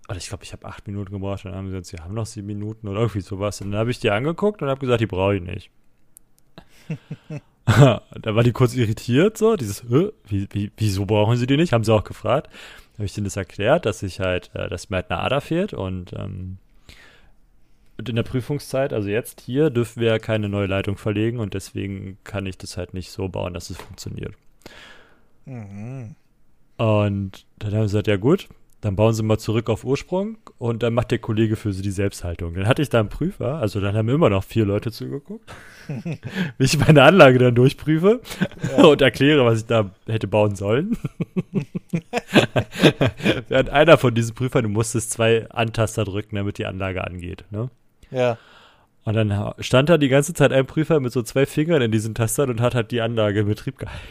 oder 0.10 0.18
ich 0.18 0.28
glaube, 0.28 0.44
ich 0.44 0.52
habe 0.52 0.66
acht 0.68 0.86
Minuten 0.86 1.14
gebraucht. 1.14 1.46
Dann 1.46 1.56
haben 1.56 1.68
sie 1.68 1.72
gesagt, 1.72 1.86
sie 1.88 1.98
haben 2.04 2.14
noch 2.14 2.26
sieben 2.26 2.48
Minuten 2.48 2.90
oder 2.90 3.00
irgendwie 3.00 3.22
sowas. 3.22 3.62
Und 3.62 3.72
dann 3.72 3.80
habe 3.80 3.92
ich 3.92 4.00
die 4.00 4.12
angeguckt 4.12 4.62
und 4.62 4.68
habe 4.68 4.82
gesagt, 4.82 5.00
die 5.00 5.08
brauche 5.08 5.38
ich 5.38 5.42
nicht. 5.42 5.72
da 7.66 8.02
war 8.36 8.44
die 8.44 8.52
kurz 8.52 8.76
irritiert, 8.76 9.38
so, 9.38 9.56
dieses, 9.56 9.90
wie, 9.90 10.48
wie, 10.52 10.72
wieso 10.76 11.06
brauchen 11.06 11.38
sie 11.38 11.48
die 11.48 11.58
nicht? 11.58 11.72
Haben 11.72 11.84
sie 11.84 11.94
auch 11.94 12.04
gefragt. 12.04 12.50
Habe 12.96 13.06
ich 13.06 13.14
denen 13.14 13.26
das 13.26 13.38
erklärt, 13.38 13.86
dass 13.86 14.04
ich 14.04 14.20
halt, 14.20 14.52
äh, 14.54 14.68
dass 14.70 14.90
mir 14.90 14.98
halt 14.98 15.10
eine 15.10 15.22
Ader 15.22 15.42
fehlt 15.42 15.74
und, 15.74 16.14
ähm, 16.14 16.58
und 17.98 18.10
in 18.10 18.16
der 18.16 18.24
Prüfungszeit, 18.24 18.92
also 18.92 19.08
jetzt 19.08 19.42
hier, 19.42 19.70
dürfen 19.70 20.02
wir 20.02 20.20
keine 20.20 20.50
neue 20.50 20.68
Leitung 20.68 20.98
verlegen 20.98 21.40
und 21.40 21.54
deswegen 21.54 22.18
kann 22.24 22.46
ich 22.46 22.58
das 22.58 22.76
halt 22.76 22.94
nicht 22.94 23.12
so 23.12 23.30
bauen, 23.30 23.54
dass 23.54 23.70
es 23.70 23.78
funktioniert. 23.78 24.34
Mhm. 25.46 26.16
Und 26.78 27.46
dann 27.60 27.72
haben 27.74 27.88
sie 27.88 27.94
gesagt, 27.94 28.08
ja 28.08 28.18
gut, 28.18 28.50
dann 28.84 28.98
bauen 28.98 29.14
sie 29.14 29.24
mal 29.24 29.38
zurück 29.38 29.70
auf 29.70 29.86
Ursprung 29.86 30.38
und 30.58 30.84
dann 30.84 30.94
macht 30.94 31.12
der 31.12 31.20
Kollege 31.20 31.56
für 31.56 31.72
sie 31.72 31.82
die 31.82 31.90
Selbsthaltung. 31.90 32.54
Dann 32.54 32.68
hatte 32.68 32.82
ich 32.82 32.90
da 32.90 33.00
einen 33.00 33.08
Prüfer, 33.08 33.56
also 33.56 33.80
dann 33.80 33.96
haben 33.96 34.10
immer 34.10 34.30
noch 34.30 34.44
vier 34.44 34.66
Leute 34.66 34.92
zugeguckt, 34.92 35.50
wie 36.58 36.64
ich 36.66 36.78
meine 36.78 37.04
Anlage 37.04 37.40
dann 37.40 37.56
durchprüfe 37.56 38.20
ja. 38.76 38.84
und 38.84 39.02
erkläre, 39.02 39.46
was 39.46 39.60
ich 39.60 39.68
da 39.68 39.92
hätte 40.06 40.28
bauen 40.28 40.56
sollen. 40.56 40.98
Während 43.48 43.70
einer 43.70 43.98
von 43.98 44.14
diesen 44.14 44.36
Prüfern, 44.36 44.64
du 44.64 44.70
musstest 44.70 45.12
zwei 45.12 45.50
Antaster 45.50 46.04
drücken, 46.04 46.36
damit 46.36 46.58
die 46.58 46.66
Anlage 46.66 47.06
angeht. 47.06 47.46
Ne? 47.52 47.70
Ja. 48.12 48.38
Und 49.06 49.14
dann 49.14 49.54
stand 49.60 49.88
da 49.88 49.98
die 49.98 50.10
ganze 50.10 50.34
Zeit 50.34 50.52
ein 50.52 50.66
Prüfer 50.66 51.00
mit 51.00 51.14
so 51.14 51.22
zwei 51.22 51.46
Fingern 51.46 51.82
in 51.82 51.92
diesen 51.92 52.16
Tastern 52.16 52.50
und 52.50 52.60
hat 52.60 52.76
halt 52.76 52.92
die 52.92 53.00
Anlage 53.00 53.42
in 53.42 53.48
Betrieb 53.48 53.78
gehalten. 53.78 54.02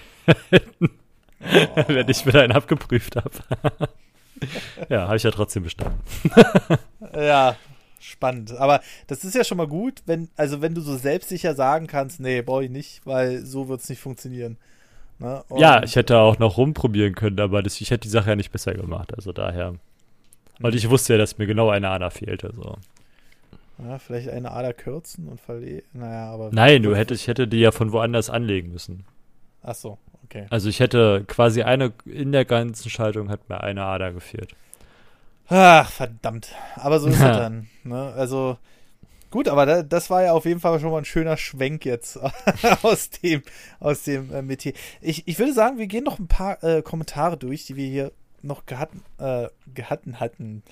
Oh. 0.81 0.87
Wenn 1.89 2.09
ich 2.09 2.25
wieder 2.25 2.41
einen 2.41 2.53
abgeprüft 2.53 3.17
habe 3.17 3.33
ja, 4.89 5.07
habe 5.07 5.17
ich 5.17 5.23
ja 5.23 5.31
trotzdem 5.31 5.63
bestanden. 5.63 6.01
ja, 7.15 7.57
spannend. 8.01 8.53
Aber 8.53 8.81
das 9.07 9.25
ist 9.25 9.35
ja 9.35 9.45
schon 9.45 9.59
mal 9.59 9.69
gut, 9.69 10.03
wenn, 10.07 10.29
also 10.37 10.61
wenn 10.61 10.75
du 10.75 10.81
so 10.81 10.97
selbstsicher 10.97 11.55
sagen 11.55 11.87
kannst, 11.87 12.21
nee, 12.21 12.43
brauche 12.43 12.65
ich 12.65 12.71
nicht, 12.71 13.07
weil 13.07 13.45
so 13.45 13.69
wird 13.69 13.81
es 13.81 13.89
nicht 13.89 14.01
funktionieren. 14.01 14.57
Ne? 15.19 15.45
Ja, 15.57 15.83
ich 15.83 15.95
hätte 15.97 16.19
auch 16.19 16.39
noch 16.39 16.57
rumprobieren 16.57 17.15
können, 17.15 17.39
aber 17.39 17.63
das, 17.63 17.81
ich 17.81 17.91
hätte 17.91 18.03
die 18.03 18.09
Sache 18.09 18.31
ja 18.31 18.37
nicht 18.37 18.51
besser 18.51 18.75
gemacht. 18.75 19.15
Also 19.15 19.33
daher. 19.33 19.75
Und 20.61 20.75
ich 20.75 20.89
wusste 20.91 21.15
ja, 21.15 21.19
dass 21.19 21.39
mir 21.39 21.47
genau 21.47 21.71
eine 21.71 21.89
Ader 21.89 22.11
fehlte. 22.11 22.53
So. 22.55 22.77
Ja, 23.79 23.99
vielleicht 23.99 24.29
eine 24.29 24.51
Ader 24.51 24.73
kürzen 24.73 25.29
und 25.29 25.41
verlegen. 25.41 25.87
Naja, 25.93 26.31
aber. 26.33 26.51
Nein, 26.53 26.83
du 26.83 26.95
hättest, 26.95 27.23
ich 27.23 27.29
hätte 27.29 27.49
die 27.49 27.59
ja 27.59 27.73
von 27.73 27.93
woanders 27.93 28.31
anlegen 28.31 28.73
müssen. 28.73 29.05
Ach 29.63 29.75
so, 29.75 29.99
okay. 30.33 30.47
Also 30.51 30.69
ich 30.69 30.81
hätte 30.81 31.25
quasi 31.27 31.63
eine, 31.63 31.93
in 32.05 32.33
der 32.33 32.45
ganzen 32.45 32.91
Schaltung 32.91 33.31
hat 33.31 33.49
mir 33.49 33.63
eine 33.63 33.85
Ader 33.85 34.13
gefehlt. 34.13 34.55
Ach, 35.49 35.91
verdammt. 35.91 36.55
Aber 36.77 37.01
so 37.01 37.09
ist 37.09 37.17
es 37.17 37.21
dann. 37.21 37.69
Ne? 37.85 38.13
Also, 38.17 38.59
gut, 39.31 39.49
aber 39.49 39.67
da, 39.67 39.83
das 39.83 40.11
war 40.11 40.23
ja 40.23 40.33
auf 40.33 40.45
jeden 40.45 40.61
Fall 40.61 40.81
schon 40.81 40.91
mal 40.91 40.99
ein 40.99 41.05
schöner 41.05 41.37
Schwenk 41.37 41.85
jetzt 41.85 42.19
aus 42.83 43.11
dem, 43.11 43.43
aus 43.81 44.05
dem 44.05 44.33
äh, 44.33 44.43
Metier. 44.43 44.73
Ich, 45.01 45.29
ich 45.29 45.39
würde 45.39 45.53
sagen, 45.53 45.79
wir 45.79 45.87
gehen 45.87 46.05
noch 46.05 46.19
ein 46.19 46.29
paar 46.29 46.63
äh, 46.65 46.83
Kommentare 46.83 47.37
durch, 47.37 47.67
die 47.67 47.77
wir 47.77 47.87
hier 47.87 48.13
noch 48.41 48.67
gehatten, 48.67 49.03
äh, 49.19 49.49
gehatten 49.75 50.21
hatten. 50.21 50.63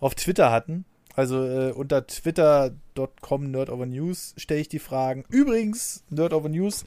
Auf 0.00 0.14
Twitter 0.14 0.50
hatten. 0.50 0.84
Also 1.16 1.44
äh, 1.44 1.70
unter 1.70 2.06
twitter.com 2.06 3.50
nerdovernews 3.50 4.34
stelle 4.36 4.60
ich 4.60 4.68
die 4.68 4.80
Fragen. 4.80 5.24
Übrigens, 5.28 6.02
nerdovernews 6.10 6.84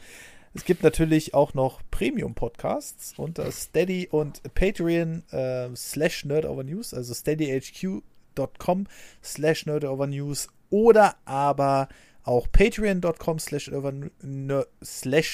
es 0.58 0.66
gibt 0.66 0.82
natürlich 0.82 1.34
auch 1.36 1.54
noch 1.54 1.82
Premium-Podcasts 1.92 3.14
unter 3.18 3.52
Steady 3.52 4.08
und 4.10 4.42
Patreon 4.56 5.22
äh, 5.30 5.70
slash 5.76 6.26
nerdovernews, 6.26 6.96
also 6.96 7.14
steadyhq.com 7.14 8.88
slash 9.24 9.68
nerdovernews 9.68 10.48
oder 10.72 11.16
aber 11.26 11.90
auch 12.24 12.52
patreon.com 12.52 13.38
slash 13.38 13.70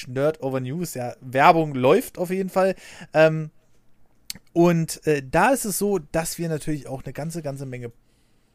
nerdovernews. 0.07 0.93
Ja, 0.93 1.15
Werbung 1.21 1.73
läuft 1.73 2.17
auf 2.17 2.29
jeden 2.29 2.49
Fall. 2.49 2.75
Ähm, 3.13 3.49
und 4.51 5.07
äh, 5.07 5.23
da 5.25 5.51
ist 5.51 5.63
es 5.63 5.77
so, 5.77 5.99
dass 5.99 6.37
wir 6.37 6.49
natürlich 6.49 6.87
auch 6.87 7.05
eine 7.05 7.13
ganze, 7.13 7.41
ganze 7.41 7.65
Menge 7.65 7.93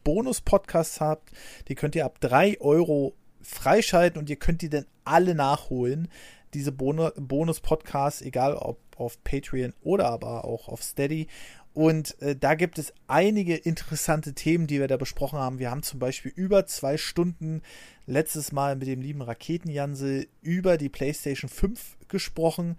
Bonus-Podcasts 0.04 1.00
habt. 1.00 1.30
Die 1.68 1.74
könnt 1.74 1.94
ihr 1.94 2.04
ab 2.04 2.20
3 2.20 2.60
Euro 2.60 3.14
freischalten 3.40 4.20
und 4.20 4.28
ihr 4.28 4.36
könnt 4.36 4.60
die 4.60 4.68
dann 4.68 4.84
alle 5.04 5.34
nachholen 5.34 6.08
diese 6.54 6.72
Bonus-Podcasts, 6.72 8.22
egal 8.22 8.54
ob 8.54 8.78
auf 8.96 9.22
Patreon 9.22 9.74
oder 9.82 10.08
aber 10.08 10.44
auch 10.44 10.68
auf 10.68 10.82
Steady. 10.82 11.28
Und 11.74 12.20
äh, 12.20 12.34
da 12.34 12.54
gibt 12.54 12.78
es 12.78 12.92
einige 13.06 13.54
interessante 13.54 14.34
Themen, 14.34 14.66
die 14.66 14.80
wir 14.80 14.88
da 14.88 14.96
besprochen 14.96 15.38
haben. 15.38 15.60
Wir 15.60 15.70
haben 15.70 15.84
zum 15.84 16.00
Beispiel 16.00 16.32
über 16.34 16.66
zwei 16.66 16.96
Stunden 16.96 17.62
letztes 18.06 18.50
Mal 18.50 18.74
mit 18.74 18.88
dem 18.88 19.00
lieben 19.00 19.22
Raketenjansel 19.22 20.26
über 20.42 20.76
die 20.76 20.88
PlayStation 20.88 21.48
5 21.48 21.98
gesprochen. 22.08 22.76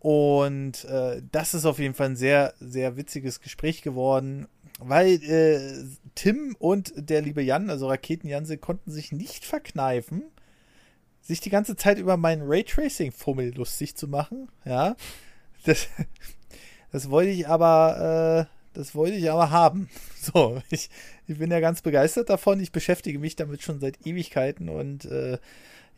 Und 0.00 0.84
äh, 0.84 1.22
das 1.30 1.54
ist 1.54 1.64
auf 1.64 1.78
jeden 1.78 1.94
Fall 1.94 2.10
ein 2.10 2.16
sehr, 2.16 2.54
sehr 2.60 2.96
witziges 2.96 3.40
Gespräch 3.40 3.82
geworden, 3.82 4.48
weil 4.80 5.22
äh, 5.22 5.84
Tim 6.14 6.56
und 6.58 6.92
der 6.96 7.22
liebe 7.22 7.40
Jan, 7.40 7.70
also 7.70 7.86
Raketenjansel, 7.86 8.58
konnten 8.58 8.90
sich 8.90 9.12
nicht 9.12 9.44
verkneifen, 9.44 10.24
sich 11.22 11.40
die 11.40 11.50
ganze 11.50 11.76
Zeit 11.76 11.98
über 11.98 12.16
meinen 12.16 12.42
Raytracing-Fummel 12.44 13.54
lustig 13.54 13.96
zu 13.96 14.08
machen. 14.08 14.48
Ja. 14.64 14.96
Das, 15.64 15.88
das 16.92 17.10
wollte 17.10 17.30
ich 17.30 17.48
aber, 17.48 18.48
äh, 18.48 18.76
das 18.78 18.94
wollte 18.94 19.16
ich 19.16 19.30
aber 19.30 19.50
haben. 19.50 19.88
So, 20.22 20.62
ich, 20.70 20.88
ich 21.26 21.38
bin 21.38 21.50
ja 21.50 21.58
ganz 21.58 21.82
begeistert 21.82 22.30
davon. 22.30 22.60
Ich 22.60 22.70
beschäftige 22.70 23.18
mich 23.18 23.34
damit 23.34 23.60
schon 23.60 23.80
seit 23.80 24.06
Ewigkeiten 24.06 24.68
und 24.68 25.04
äh, 25.06 25.38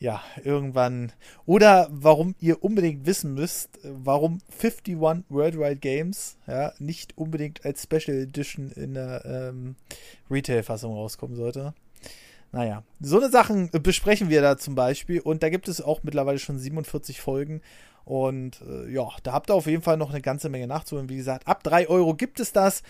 ja, 0.01 0.22
irgendwann. 0.42 1.12
Oder 1.46 1.88
warum 1.90 2.34
ihr 2.40 2.64
unbedingt 2.64 3.05
wissen 3.05 3.34
müsst, 3.34 3.78
warum 3.82 4.40
51 4.59 4.98
Worldwide 4.98 5.76
Games 5.76 6.38
ja, 6.46 6.72
nicht 6.78 7.18
unbedingt 7.18 7.64
als 7.64 7.82
Special 7.82 8.16
Edition 8.16 8.70
in 8.72 8.94
der 8.94 9.24
ähm, 9.24 9.76
Retail-Fassung 10.30 10.94
rauskommen 10.94 11.36
sollte. 11.36 11.74
Naja, 12.55 12.85
so 13.01 13.18
eine 13.18 13.31
Sachen 13.31 13.68
besprechen 13.82 14.28
wir 14.28 14.40
da 14.40 14.56
zum 14.56 14.76
Beispiel. 14.76 15.20
Und 15.20 15.43
da 15.43 15.48
gibt 15.48 15.66
es 15.66 15.81
auch 15.81 16.05
mittlerweile 16.05 16.39
schon 16.39 16.56
47 16.56 17.20
Folgen. 17.20 17.62
Und 18.05 18.62
äh, 18.62 18.93
ja, 18.93 19.09
da 19.24 19.32
habt 19.32 19.51
ihr 19.51 19.55
auf 19.55 19.66
jeden 19.66 19.82
Fall 19.82 19.97
noch 19.97 20.10
eine 20.10 20.20
ganze 20.20 20.48
Menge 20.48 20.68
nachzuholen. 20.68 21.09
Wie 21.09 21.16
gesagt, 21.16 21.48
ab 21.48 21.64
3 21.64 21.89
Euro 21.89 22.14
gibt 22.14 22.39
es 22.39 22.52
das. 22.52 22.82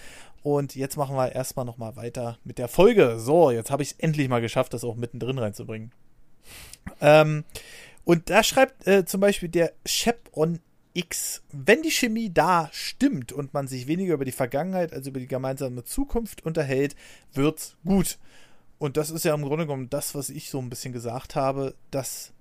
Und 0.43 0.75
jetzt 0.75 0.99
machen 0.99 1.17
wir 1.17 1.33
erstmal 1.33 1.65
nochmal 1.65 1.97
weiter 1.97 2.37
mit 2.45 2.59
der 2.59 2.69
Folge. 2.69 3.19
So, 3.19 3.51
jetzt 3.51 3.71
habe 3.71 3.83
ich 3.83 3.93
es 3.93 3.99
endlich 3.99 4.29
mal 4.29 4.43
geschafft, 4.43 4.75
das 4.75 4.85
auch 4.85 4.97
mittendrin 4.97 5.39
reinzubringen. 5.39 5.93
Ähm, 7.01 7.45
und 8.05 8.29
da 8.29 8.43
schreibt 8.43 8.87
äh, 8.87 9.07
zum 9.07 9.23
Beispiel 9.23 9.49
der 9.49 9.73
Shep 9.87 10.29
on 10.33 10.61
X, 10.93 11.43
wenn 11.51 11.83
die 11.83 11.91
Chemie 11.91 12.31
da 12.33 12.69
stimmt 12.73 13.33
und 13.33 13.55
man 13.55 13.67
sich 13.67 13.87
weniger 13.87 14.15
über 14.15 14.27
die 14.27 14.33
Vergangenheit 14.33 14.93
als 14.93 15.07
über 15.07 15.21
die 15.21 15.27
gemeinsame 15.27 15.85
Zukunft 15.85 16.45
unterhält, 16.45 16.95
wird's 17.33 17.77
gut. 17.85 18.19
Und 18.79 18.97
das 18.97 19.11
ist 19.11 19.25
ja 19.25 19.35
im 19.35 19.43
Grunde 19.43 19.67
genommen 19.67 19.89
das, 19.91 20.15
was 20.15 20.31
ich 20.31 20.51
so 20.51 20.59
ein 20.59 20.71
bisschen 20.71 20.93
gesagt 20.93 21.37
habe, 21.37 21.75
dass 21.91 22.33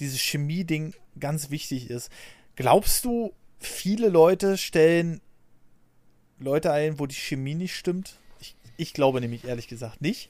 dieses 0.00 0.20
Chemie-Ding 0.20 0.94
ganz 1.18 1.50
wichtig 1.50 1.90
ist. 1.90 2.10
Glaubst 2.54 3.04
du, 3.04 3.32
viele 3.58 4.08
Leute 4.08 4.56
stellen 4.56 5.20
Leute 6.38 6.72
ein, 6.72 6.98
wo 6.98 7.06
die 7.06 7.14
Chemie 7.14 7.54
nicht 7.54 7.76
stimmt? 7.76 8.18
Ich, 8.40 8.56
ich 8.76 8.92
glaube 8.92 9.20
nämlich 9.20 9.44
ehrlich 9.44 9.68
gesagt 9.68 10.02
nicht. 10.02 10.28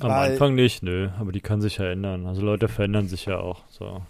Am 0.00 0.10
Anfang 0.10 0.54
nicht, 0.54 0.82
nö, 0.82 1.10
aber 1.18 1.32
die 1.32 1.40
kann 1.40 1.60
sich 1.60 1.78
ja 1.78 1.90
ändern. 1.90 2.26
Also 2.26 2.42
Leute 2.42 2.68
verändern 2.68 3.08
sich 3.08 3.26
ja 3.26 3.38
auch 3.38 3.64
so. 3.68 4.02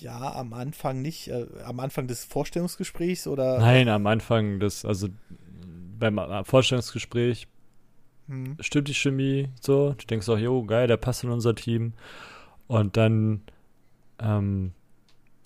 Ja, 0.00 0.34
am 0.34 0.52
Anfang 0.52 1.02
nicht. 1.02 1.28
Äh, 1.28 1.46
am 1.64 1.80
Anfang 1.80 2.06
des 2.06 2.24
Vorstellungsgesprächs 2.24 3.26
oder? 3.26 3.58
Nein, 3.58 3.88
am 3.88 4.06
Anfang 4.06 4.60
des, 4.60 4.84
also 4.84 5.08
beim 5.98 6.44
Vorstellungsgespräch 6.44 7.48
hm. 8.28 8.56
stimmt 8.60 8.88
die 8.88 8.94
Chemie 8.94 9.48
so. 9.60 9.94
Du 9.98 10.06
denkst 10.06 10.28
auch, 10.28 10.38
jo, 10.38 10.64
geil, 10.64 10.86
der 10.86 10.96
passt 10.96 11.24
in 11.24 11.30
unser 11.30 11.54
Team. 11.54 11.94
Und 12.66 12.96
dann 12.96 13.42
ähm, 14.18 14.72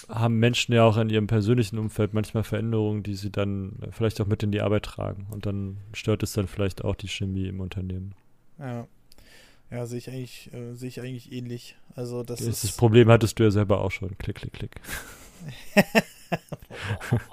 haben 0.09 0.39
Menschen 0.39 0.75
ja 0.75 0.85
auch 0.85 0.97
in 0.97 1.09
ihrem 1.09 1.29
persönlichen 1.29 1.79
Umfeld 1.79 2.13
manchmal 2.13 2.43
Veränderungen, 2.43 3.03
die 3.03 3.15
sie 3.15 3.31
dann 3.31 3.79
vielleicht 3.93 4.21
auch 4.21 4.27
mit 4.27 4.43
in 4.43 4.53
die 4.53 4.61
Arbeit 4.61 4.85
tragen. 4.85 5.27
Und 5.31 5.47
dann 5.47 5.79
stört 5.93 6.23
es 6.23 6.33
dann 6.33 6.49
vielleicht 6.49 6.85
auch 6.85 6.97
die 6.97 7.09
Chemie 7.09 7.47
im 7.47 7.61
Unternehmen. 7.61 8.15
Ja. 8.59 8.87
Ja, 9.71 9.87
sehe 9.87 9.99
ich 9.99 10.11
eigentlich, 10.11 10.53
äh, 10.53 10.75
sehe 10.75 10.89
ich 10.89 11.01
eigentlich 11.01 11.33
ähnlich. 11.33 11.77
Also 11.95 12.23
das, 12.23 12.41
das 12.41 12.49
ist 12.49 12.65
das 12.65 12.77
Problem 12.77 13.09
hattest 13.09 13.39
du 13.39 13.45
ja 13.45 13.51
selber 13.51 13.81
auch 13.81 13.91
schon. 13.91 14.19
Klick, 14.19 14.37
klick, 14.37 14.53
klick. 14.53 14.81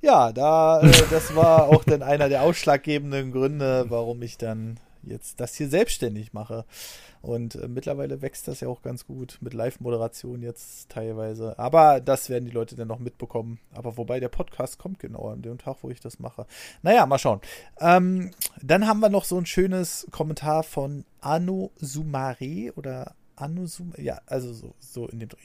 ja, 0.00 0.32
da, 0.32 0.80
äh, 0.80 0.90
das 1.10 1.34
war 1.34 1.68
auch 1.68 1.84
dann 1.84 2.02
einer 2.02 2.28
der 2.28 2.42
ausschlaggebenden 2.42 3.32
Gründe, 3.32 3.86
warum 3.88 4.22
ich 4.22 4.38
dann 4.38 4.78
jetzt 5.02 5.40
das 5.40 5.54
hier 5.54 5.68
selbstständig 5.68 6.32
mache. 6.32 6.64
Und 7.22 7.54
äh, 7.54 7.68
mittlerweile 7.68 8.22
wächst 8.22 8.48
das 8.48 8.60
ja 8.60 8.68
auch 8.68 8.82
ganz 8.82 9.06
gut 9.06 9.38
mit 9.40 9.52
Live-Moderation 9.52 10.42
jetzt 10.42 10.88
teilweise. 10.88 11.58
Aber 11.58 12.00
das 12.00 12.30
werden 12.30 12.46
die 12.46 12.50
Leute 12.50 12.76
dann 12.76 12.88
noch 12.88 12.98
mitbekommen. 12.98 13.58
Aber 13.74 13.96
wobei 13.96 14.20
der 14.20 14.28
Podcast 14.28 14.78
kommt 14.78 14.98
genau 14.98 15.28
an 15.28 15.42
dem 15.42 15.58
Tag, 15.58 15.78
wo 15.82 15.90
ich 15.90 16.00
das 16.00 16.18
mache. 16.18 16.46
Naja, 16.82 17.04
mal 17.06 17.18
schauen. 17.18 17.40
Ähm, 17.78 18.30
dann 18.62 18.86
haben 18.86 19.00
wir 19.00 19.10
noch 19.10 19.24
so 19.24 19.36
ein 19.36 19.46
schönes 19.46 20.06
Kommentar 20.10 20.62
von 20.62 21.04
Anu 21.20 21.70
Sumare 21.76 22.72
oder 22.76 23.14
Anu 23.36 23.66
Sumare. 23.66 24.00
Ja, 24.00 24.20
also 24.26 24.52
so, 24.52 24.74
so 24.78 25.06
in 25.08 25.20
dem 25.20 25.28
Dreh 25.28 25.38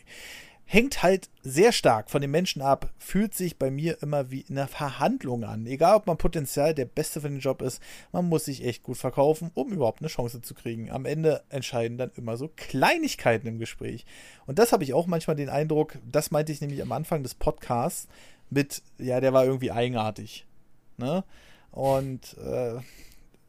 hängt 0.65 1.03
halt 1.03 1.29
sehr 1.43 1.71
stark 1.71 2.09
von 2.09 2.21
den 2.21 2.31
Menschen 2.31 2.61
ab, 2.61 2.91
fühlt 2.97 3.35
sich 3.35 3.57
bei 3.57 3.69
mir 3.69 4.01
immer 4.01 4.31
wie 4.31 4.41
in 4.41 4.57
einer 4.57 4.67
Verhandlung 4.67 5.43
an. 5.43 5.67
Egal, 5.67 5.95
ob 5.95 6.07
man 6.07 6.17
potenziell 6.17 6.73
der 6.73 6.85
Beste 6.85 7.21
für 7.21 7.29
den 7.29 7.39
Job 7.39 7.61
ist, 7.61 7.81
man 8.11 8.27
muss 8.27 8.45
sich 8.45 8.65
echt 8.65 8.81
gut 8.81 8.97
verkaufen, 8.97 9.51
um 9.53 9.71
überhaupt 9.71 10.01
eine 10.01 10.07
Chance 10.07 10.41
zu 10.41 10.55
kriegen. 10.55 10.89
Am 10.89 11.05
Ende 11.05 11.43
entscheiden 11.49 11.99
dann 11.99 12.11
immer 12.17 12.35
so 12.35 12.49
Kleinigkeiten 12.55 13.47
im 13.47 13.59
Gespräch. 13.59 14.05
Und 14.47 14.57
das 14.57 14.71
habe 14.71 14.83
ich 14.83 14.93
auch 14.93 15.05
manchmal 15.05 15.35
den 15.35 15.49
Eindruck, 15.49 15.99
das 16.11 16.31
meinte 16.31 16.51
ich 16.51 16.61
nämlich 16.61 16.81
am 16.81 16.91
Anfang 16.91 17.21
des 17.21 17.35
Podcasts 17.35 18.07
mit, 18.49 18.81
ja, 18.97 19.21
der 19.21 19.33
war 19.33 19.45
irgendwie 19.45 19.71
eigenartig. 19.71 20.47
Ne? 20.97 21.23
Und 21.71 22.37
äh, 22.39 22.79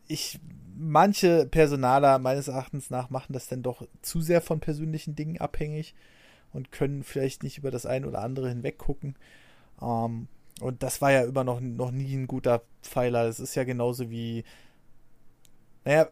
ich, 0.06 0.38
manche 0.76 1.46
Personaler 1.46 2.18
meines 2.18 2.48
Erachtens 2.48 2.90
nach 2.90 3.08
machen 3.08 3.32
das 3.32 3.48
dann 3.48 3.62
doch 3.62 3.86
zu 4.02 4.20
sehr 4.20 4.42
von 4.42 4.60
persönlichen 4.60 5.16
Dingen 5.16 5.38
abhängig 5.38 5.94
und 6.56 6.72
können 6.72 7.04
vielleicht 7.04 7.42
nicht 7.42 7.58
über 7.58 7.70
das 7.70 7.86
eine 7.86 8.08
oder 8.08 8.22
andere 8.22 8.48
hinweg 8.48 8.78
gucken. 8.78 9.14
Ähm, 9.80 10.28
und 10.60 10.82
das 10.82 11.02
war 11.02 11.12
ja 11.12 11.22
immer 11.24 11.44
noch, 11.44 11.60
noch 11.60 11.90
nie 11.90 12.14
ein 12.14 12.26
guter 12.26 12.62
Pfeiler. 12.82 13.26
Das 13.26 13.38
ist 13.38 13.54
ja 13.54 13.64
genauso 13.64 14.10
wie, 14.10 14.42
naja, 15.84 16.08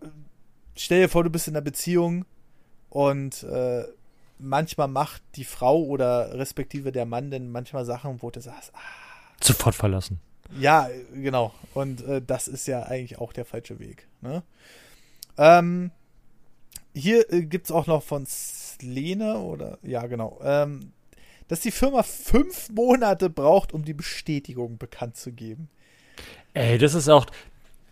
stell 0.76 1.00
dir 1.00 1.08
vor, 1.08 1.24
du 1.24 1.30
bist 1.30 1.48
in 1.48 1.56
einer 1.56 1.64
Beziehung 1.64 2.26
und 2.90 3.42
äh, 3.44 3.84
manchmal 4.38 4.88
macht 4.88 5.22
die 5.36 5.44
Frau 5.44 5.82
oder 5.82 6.34
respektive 6.34 6.92
der 6.92 7.06
Mann 7.06 7.30
denn 7.30 7.50
manchmal 7.50 7.86
Sachen, 7.86 8.22
wo 8.22 8.30
du 8.30 8.40
sagst, 8.40 8.70
ah, 8.74 9.34
sofort 9.42 9.74
verlassen. 9.74 10.20
Ja, 10.60 10.88
genau. 11.14 11.54
Und 11.72 12.04
äh, 12.04 12.20
das 12.20 12.48
ist 12.48 12.66
ja 12.66 12.82
eigentlich 12.82 13.18
auch 13.18 13.32
der 13.32 13.46
falsche 13.46 13.78
Weg. 13.78 14.06
Ne? 14.20 14.42
Ähm, 15.38 15.90
hier 16.92 17.32
äh, 17.32 17.46
gibt 17.46 17.66
es 17.66 17.72
auch 17.72 17.86
noch 17.86 18.02
von 18.02 18.26
Lene 18.82 19.38
oder 19.38 19.78
ja 19.82 20.06
genau, 20.06 20.40
ähm, 20.42 20.92
dass 21.48 21.60
die 21.60 21.70
Firma 21.70 22.02
fünf 22.02 22.70
Monate 22.70 23.30
braucht, 23.30 23.72
um 23.72 23.84
die 23.84 23.94
Bestätigung 23.94 24.78
bekannt 24.78 25.16
zu 25.16 25.32
geben. 25.32 25.68
Ey, 26.54 26.78
das 26.78 26.94
ist 26.94 27.08
auch 27.08 27.26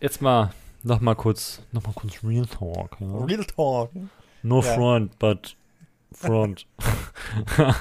jetzt 0.00 0.22
mal 0.22 0.52
noch 0.82 1.00
mal 1.00 1.14
kurz, 1.14 1.62
noch 1.72 1.84
mal 1.86 1.92
kurz 1.92 2.22
Real 2.24 2.46
Talk. 2.46 2.96
Ja? 3.00 3.24
Real 3.24 3.44
Talk. 3.44 3.90
No 4.42 4.62
ja. 4.62 4.74
front, 4.74 5.18
but 5.18 5.56
front. 6.12 6.66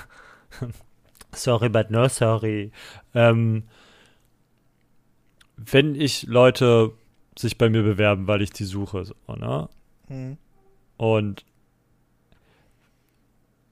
sorry, 1.34 1.70
but 1.70 1.90
no 1.90 2.08
sorry. 2.08 2.72
Ähm, 3.14 3.64
wenn 5.58 5.96
ich 5.96 6.24
Leute 6.24 6.94
sich 7.38 7.58
bei 7.58 7.70
mir 7.70 7.84
bewerben, 7.84 8.28
weil 8.28 8.42
ich 8.42 8.52
die 8.52 8.66
suche, 8.66 9.06
so, 9.06 9.16
ne? 9.28 9.70
Hm. 10.08 10.38
Und 10.98 11.46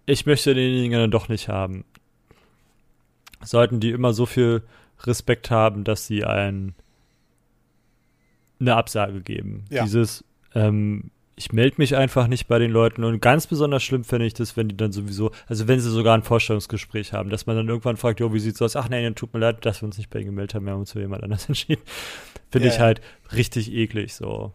ich 0.09 0.25
möchte 0.25 0.53
denjenigen 0.53 0.99
dann 0.99 1.11
doch 1.11 1.29
nicht 1.29 1.47
haben. 1.47 1.85
Sollten 3.43 3.79
die 3.79 3.91
immer 3.91 4.13
so 4.13 4.25
viel 4.25 4.63
Respekt 5.03 5.49
haben, 5.49 5.83
dass 5.83 6.07
sie 6.07 6.25
ein, 6.25 6.73
eine 8.59 8.75
Absage 8.75 9.21
geben. 9.21 9.65
Ja. 9.69 9.83
Dieses, 9.83 10.25
ähm, 10.53 11.11
ich 11.35 11.53
melde 11.53 11.75
mich 11.77 11.95
einfach 11.95 12.27
nicht 12.27 12.47
bei 12.47 12.59
den 12.59 12.71
Leuten 12.71 13.05
und 13.05 13.21
ganz 13.21 13.47
besonders 13.47 13.81
schlimm 13.81 14.03
finde 14.03 14.25
ich 14.25 14.33
das, 14.33 14.57
wenn 14.57 14.67
die 14.67 14.75
dann 14.75 14.91
sowieso, 14.91 15.31
also 15.47 15.69
wenn 15.69 15.79
sie 15.79 15.89
sogar 15.89 16.15
ein 16.15 16.23
Vorstellungsgespräch 16.23 17.13
haben, 17.13 17.29
dass 17.29 17.45
man 17.45 17.55
dann 17.55 17.69
irgendwann 17.69 17.95
fragt, 17.95 18.19
jo, 18.19 18.33
wie 18.33 18.39
sieht's 18.39 18.61
aus? 18.61 18.75
Ach 18.75 18.89
nein, 18.89 19.15
tut 19.15 19.33
mir 19.33 19.39
leid, 19.39 19.65
dass 19.65 19.81
wir 19.81 19.85
uns 19.85 19.97
nicht 19.97 20.09
bei 20.09 20.19
ihnen 20.19 20.31
gemeldet 20.31 20.55
haben, 20.55 20.65
wir 20.65 20.73
haben 20.73 20.81
uns 20.81 20.91
für 20.91 20.99
jemand 20.99 21.23
anders 21.23 21.45
entschieden. 21.47 21.81
Finde 22.51 22.67
ja, 22.67 22.73
ich 22.73 22.79
halt 22.81 22.99
richtig 23.33 23.71
eklig 23.71 24.15
so. 24.15 24.53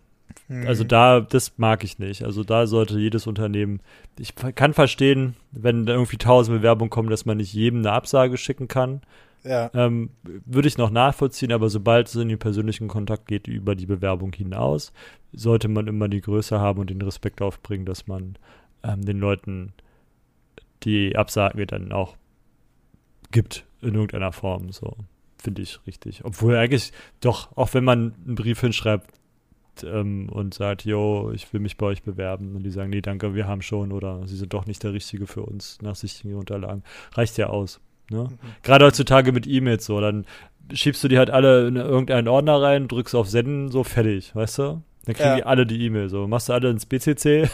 Also 0.49 0.85
mhm. 0.85 0.89
da, 0.89 1.21
das 1.21 1.55
mag 1.57 1.85
ich 1.85 1.99
nicht. 1.99 2.23
Also 2.23 2.45
da 2.45 2.67
sollte 2.67 2.99
jedes 2.99 3.27
Unternehmen, 3.27 3.81
ich 4.19 4.35
kann 4.35 4.75
verstehen, 4.75 5.37
wenn 5.53 5.87
da 5.87 5.95
irgendwie 5.95 6.19
tausend 6.19 6.59
Bewerbungen 6.59 6.91
kommen, 6.91 7.09
dass 7.09 7.25
man 7.25 7.39
nicht 7.39 7.55
jedem 7.55 7.81
eine 7.81 7.93
Absage 7.93 8.37
schicken 8.37 8.69
kann. 8.69 9.01
Ja. 9.43 9.71
Ähm, 9.75 10.11
würde 10.23 10.69
ich 10.69 10.79
noch 10.79 10.91
nachvollziehen, 10.91 11.53
aber 11.53 11.69
sobald 11.69 12.09
es 12.09 12.15
in 12.15 12.29
den 12.29 12.39
persönlichen 12.39 12.89
Kontakt 12.89 13.27
geht 13.27 13.47
über 13.47 13.75
die 13.75 13.87
Bewerbung 13.87 14.33
hinaus, 14.33 14.93
sollte 15.33 15.69
man 15.69 15.87
immer 15.87 16.09
die 16.09 16.23
Größe 16.23 16.61
haben 16.61 16.81
und 16.81 16.91
den 16.91 17.03
Respekt 17.03 17.43
aufbringen, 17.43 17.85
dass 17.85 18.07
man 18.07 18.37
ähm, 18.83 19.05
den 19.05 19.19
Leuten 19.19 19.73
die 20.83 21.17
Absage 21.17 21.67
dann 21.67 21.93
auch 21.93 22.17
gibt 23.31 23.67
in 23.81 23.95
irgendeiner 23.95 24.33
Form. 24.33 24.73
So 24.73 24.97
finde 25.39 25.63
ich 25.63 25.79
richtig. 25.87 26.25
Obwohl 26.25 26.57
eigentlich 26.57 26.93
doch, 27.21 27.55
auch 27.57 27.75
wenn 27.75 27.85
man 27.85 28.15
einen 28.27 28.35
Brief 28.35 28.61
hinschreibt, 28.61 29.11
ähm, 29.83 30.29
und 30.31 30.55
sagt, 30.55 30.85
yo, 30.85 31.33
ich 31.35 31.53
will 31.53 31.61
mich 31.61 31.77
bei 31.77 31.87
euch 31.87 32.03
bewerben. 32.03 32.55
Und 32.55 32.63
die 32.63 32.71
sagen, 32.71 32.91
nee, 32.91 33.01
danke, 33.01 33.35
wir 33.35 33.49
haben 33.49 33.63
schon 33.63 33.91
oder 33.91 34.27
sie 34.27 34.37
sind 34.37 34.53
doch 34.53 34.67
nicht 34.67 34.83
der 34.83 34.93
Richtige 34.93 35.27
für 35.27 35.43
uns 35.43 35.79
nach 35.83 35.97
sichtigen 35.97 36.37
Unterlagen. 36.37 36.85
Reicht 37.15 37.37
ja 37.39 37.49
aus. 37.49 37.81
Ne? 38.11 38.25
Mhm. 38.25 38.39
Gerade 38.63 38.85
heutzutage 38.85 39.33
mit 39.33 39.47
E-Mails 39.47 39.87
so, 39.87 40.01
dann 40.01 40.27
schiebst 40.73 41.03
du 41.03 41.09
die 41.09 41.19
halt 41.19 41.31
alle 41.31 41.67
in 41.67 41.77
irgendeinen 41.77 42.29
Ordner 42.29 42.61
rein, 42.61 42.89
drückst 42.89 43.15
auf 43.15 43.29
Senden, 43.29 43.71
so 43.71 43.85
fertig, 43.85 44.35
weißt 44.35 44.59
du? 44.59 44.83
Dann 45.05 45.15
kriegen 45.15 45.29
ja. 45.29 45.37
die 45.37 45.45
alle 45.45 45.67
die 45.67 45.85
E-Mail. 45.85 46.09
So, 46.09 46.27
machst 46.27 46.49
du 46.49 46.53
alle 46.53 46.71
ins 46.71 46.87
BCC, 46.87 47.51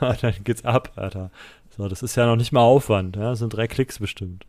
dann 0.00 0.34
geht's 0.44 0.64
ab, 0.64 0.92
Alter. 0.96 1.30
So, 1.76 1.88
das 1.88 2.02
ist 2.02 2.16
ja 2.16 2.26
noch 2.26 2.36
nicht 2.36 2.52
mal 2.52 2.62
Aufwand, 2.62 3.16
ja? 3.16 3.30
Das 3.30 3.38
sind 3.40 3.50
drei 3.50 3.66
Klicks 3.66 3.98
bestimmt. 3.98 4.46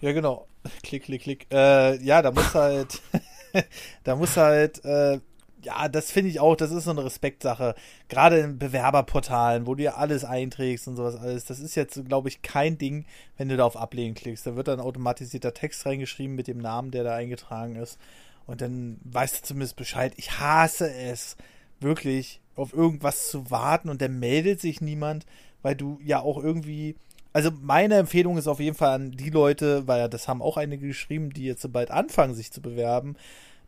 Ja, 0.00 0.12
genau. 0.12 0.46
Klick, 0.82 1.04
klick, 1.04 1.22
klick. 1.22 1.46
Äh, 1.50 2.02
ja, 2.04 2.22
da 2.22 2.30
muss 2.30 2.54
halt 2.54 3.00
da 4.04 4.16
muss 4.16 4.36
halt, 4.36 4.84
äh, 4.84 5.20
ja, 5.62 5.88
das 5.88 6.10
finde 6.10 6.30
ich 6.30 6.40
auch, 6.40 6.54
das 6.54 6.70
ist 6.70 6.84
so 6.84 6.90
eine 6.90 7.04
Respektsache. 7.04 7.74
Gerade 8.08 8.38
in 8.38 8.58
Bewerberportalen, 8.58 9.66
wo 9.66 9.74
du 9.74 9.82
ja 9.82 9.94
alles 9.94 10.24
einträgst 10.24 10.88
und 10.88 10.96
sowas 10.96 11.16
alles. 11.16 11.44
Das 11.44 11.58
ist 11.58 11.74
jetzt, 11.74 12.04
glaube 12.06 12.28
ich, 12.28 12.42
kein 12.42 12.78
Ding, 12.78 13.06
wenn 13.36 13.48
du 13.48 13.56
da 13.56 13.64
auf 13.64 13.76
Ablehnen 13.76 14.14
klickst. 14.14 14.46
Da 14.46 14.56
wird 14.56 14.68
dann 14.68 14.80
automatisierter 14.80 15.54
Text 15.54 15.84
reingeschrieben 15.84 16.36
mit 16.36 16.46
dem 16.46 16.58
Namen, 16.58 16.90
der 16.90 17.04
da 17.04 17.14
eingetragen 17.14 17.76
ist. 17.76 17.98
Und 18.46 18.60
dann 18.60 18.98
weißt 19.04 19.38
du 19.38 19.46
zumindest 19.46 19.76
Bescheid. 19.76 20.12
Ich 20.16 20.38
hasse 20.38 20.90
es, 20.90 21.36
wirklich 21.80 22.40
auf 22.56 22.72
irgendwas 22.72 23.28
zu 23.28 23.50
warten 23.50 23.88
und 23.88 24.02
dann 24.02 24.18
meldet 24.18 24.60
sich 24.60 24.80
niemand, 24.80 25.26
weil 25.62 25.76
du 25.76 25.98
ja 26.02 26.20
auch 26.20 26.42
irgendwie 26.42 26.96
also 27.38 27.52
meine 27.62 27.94
Empfehlung 27.94 28.36
ist 28.36 28.48
auf 28.48 28.58
jeden 28.58 28.74
Fall 28.74 28.96
an 28.96 29.12
die 29.12 29.30
Leute, 29.30 29.86
weil 29.86 30.08
das 30.08 30.26
haben 30.26 30.42
auch 30.42 30.56
einige 30.56 30.88
geschrieben, 30.88 31.30
die 31.30 31.44
jetzt 31.44 31.62
so 31.62 31.68
bald 31.68 31.92
anfangen, 31.92 32.34
sich 32.34 32.50
zu 32.50 32.60
bewerben, 32.60 33.14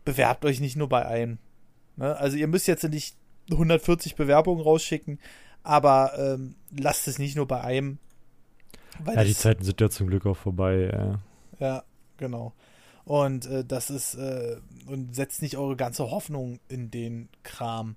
bewerbt 0.05 0.45
euch 0.45 0.59
nicht 0.59 0.75
nur 0.75 0.89
bei 0.89 1.07
einem. 1.07 1.39
Ne? 1.95 2.17
Also 2.17 2.37
ihr 2.37 2.49
müsst 2.49 2.67
jetzt 2.67 2.83
nicht 2.83 3.15
140 3.49 4.17
Bewerbungen 4.17 4.61
rausschicken, 4.61 5.21
aber 5.63 6.15
ähm, 6.19 6.57
lasst 6.77 7.07
es 7.07 7.21
nicht 7.21 7.37
nur 7.37 7.47
bei 7.47 7.61
einem. 7.61 7.99
ja, 9.07 9.23
die 9.23 9.37
Zeiten 9.37 9.63
sind 9.63 9.81
ja 9.81 9.89
zum 9.89 10.09
Glück 10.09 10.27
auch 10.27 10.37
vorbei. 10.37 10.91
Ja, 10.93 11.21
ja 11.61 11.85
genau. 12.17 12.53
Und 13.05 13.47
äh, 13.47 13.65
das 13.65 13.89
ist, 13.89 14.17
äh, 14.17 14.57
und 14.89 15.15
setzt 15.15 15.43
nicht 15.43 15.57
eure 15.57 15.77
ganze 15.77 16.11
Hoffnung 16.11 16.59
in 16.67 16.91
den 16.91 17.29
Kram. 17.45 17.95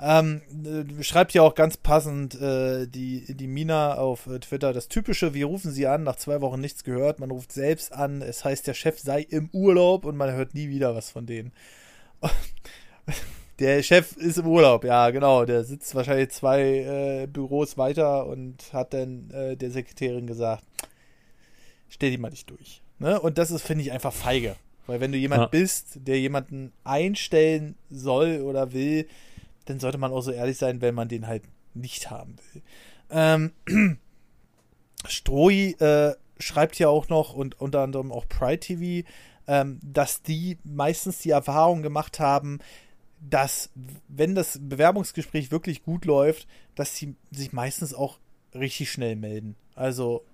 Ähm, 0.00 0.42
äh, 0.64 1.02
schreibt 1.04 1.34
ja 1.34 1.42
auch 1.42 1.54
ganz 1.54 1.76
passend 1.76 2.34
äh, 2.40 2.86
die, 2.86 3.32
die 3.32 3.46
Mina 3.46 3.94
auf 3.94 4.26
äh, 4.26 4.40
Twitter 4.40 4.72
das 4.72 4.88
typische, 4.88 5.34
wir 5.34 5.46
rufen 5.46 5.70
sie 5.70 5.86
an, 5.86 6.02
nach 6.02 6.16
zwei 6.16 6.40
Wochen 6.40 6.60
nichts 6.60 6.82
gehört, 6.82 7.20
man 7.20 7.30
ruft 7.30 7.52
selbst 7.52 7.92
an, 7.92 8.20
es 8.20 8.44
heißt, 8.44 8.66
der 8.66 8.74
Chef 8.74 8.98
sei 8.98 9.20
im 9.22 9.50
Urlaub 9.52 10.04
und 10.04 10.16
man 10.16 10.32
hört 10.32 10.52
nie 10.54 10.68
wieder 10.68 10.96
was 10.96 11.10
von 11.10 11.26
denen. 11.26 11.52
der 13.60 13.84
Chef 13.84 14.16
ist 14.16 14.38
im 14.38 14.48
Urlaub, 14.48 14.82
ja, 14.84 15.10
genau, 15.10 15.44
der 15.44 15.62
sitzt 15.62 15.94
wahrscheinlich 15.94 16.30
zwei 16.30 16.62
äh, 16.62 17.26
Büros 17.28 17.78
weiter 17.78 18.26
und 18.26 18.72
hat 18.72 18.94
dann 18.94 19.30
äh, 19.30 19.56
der 19.56 19.70
Sekretärin 19.70 20.26
gesagt, 20.26 20.64
stell 21.88 22.10
die 22.10 22.18
mal 22.18 22.30
nicht 22.30 22.50
durch. 22.50 22.82
Ne? 22.98 23.20
Und 23.20 23.38
das 23.38 23.52
ist, 23.52 23.62
finde 23.62 23.84
ich, 23.84 23.92
einfach 23.92 24.12
feige. 24.12 24.56
Weil 24.86 25.00
wenn 25.00 25.12
du 25.12 25.18
jemand 25.18 25.42
ja. 25.42 25.46
bist, 25.46 26.00
der 26.06 26.18
jemanden 26.18 26.72
einstellen 26.82 27.76
soll 27.90 28.42
oder 28.42 28.72
will, 28.72 29.06
dann 29.66 29.80
sollte 29.80 29.98
man 29.98 30.12
auch 30.12 30.22
so 30.22 30.30
ehrlich 30.30 30.58
sein, 30.58 30.80
wenn 30.80 30.94
man 30.94 31.08
den 31.08 31.26
halt 31.26 31.44
nicht 31.74 32.10
haben 32.10 32.36
will. 32.52 32.62
Ähm, 33.10 33.52
Stroi 35.06 35.74
äh, 35.78 36.14
schreibt 36.38 36.78
ja 36.78 36.88
auch 36.88 37.08
noch 37.08 37.34
und 37.34 37.60
unter 37.60 37.80
anderem 37.80 38.12
auch 38.12 38.28
Pride 38.28 38.60
TV, 38.60 39.06
ähm, 39.46 39.78
dass 39.82 40.22
die 40.22 40.58
meistens 40.64 41.18
die 41.18 41.30
Erfahrung 41.30 41.82
gemacht 41.82 42.20
haben, 42.20 42.60
dass 43.20 43.70
wenn 44.08 44.34
das 44.34 44.58
Bewerbungsgespräch 44.62 45.50
wirklich 45.50 45.82
gut 45.82 46.04
läuft, 46.04 46.46
dass 46.74 46.96
sie 46.96 47.16
sich 47.30 47.52
meistens 47.52 47.94
auch 47.94 48.18
richtig 48.54 48.90
schnell 48.90 49.16
melden. 49.16 49.56
Also 49.74 50.24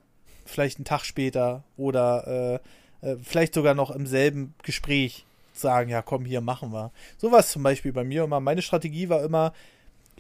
vielleicht 0.45 0.79
einen 0.79 0.85
Tag 0.85 1.05
später 1.05 1.65
oder 1.77 2.61
äh, 3.03 3.09
äh, 3.09 3.17
vielleicht 3.23 3.55
sogar 3.55 3.75
noch 3.75 3.91
im 3.91 4.07
selben 4.07 4.55
Gespräch 4.63 5.25
sagen, 5.53 5.91
ja 5.91 6.03
komm, 6.03 6.25
hier 6.25 6.41
machen 6.41 6.73
wir. 6.73 6.93
Sowas 7.17 7.51
zum 7.51 7.63
Beispiel 7.63 7.93
bei 7.93 8.05
mir 8.05 8.25
immer. 8.25 8.41
Meine 8.41 8.63
Strategie 8.63 9.09
war 9.09 9.23
immer, 9.23 9.53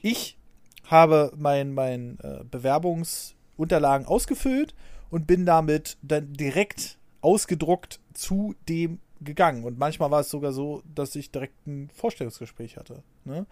ich 0.02 0.36
habe 0.86 1.32
mein, 1.36 1.73
mein 1.73 2.19
äh, 2.23 2.44
Bewerbungsunterlagen 2.51 4.07
ausgefüllt 4.07 4.74
und 5.11 5.27
bin 5.27 5.47
damit 5.47 5.98
dann 6.02 6.32
direkt 6.32 6.98
ausgedruckt 7.20 8.01
zu 8.15 8.55
dem 8.69 9.01
gegangen. 9.20 9.65
Und 9.65 9.78
manchmal 9.78 10.11
war 10.11 10.20
es 10.20 10.31
sogar 10.31 10.52
so, 10.52 10.82
dass 10.94 11.15
ich 11.15 11.31
direkt 11.31 11.66
ein 11.66 11.90
Vorstellungsgespräch 11.94 12.77
hatte. 12.77 13.02
Ne? 13.24 13.47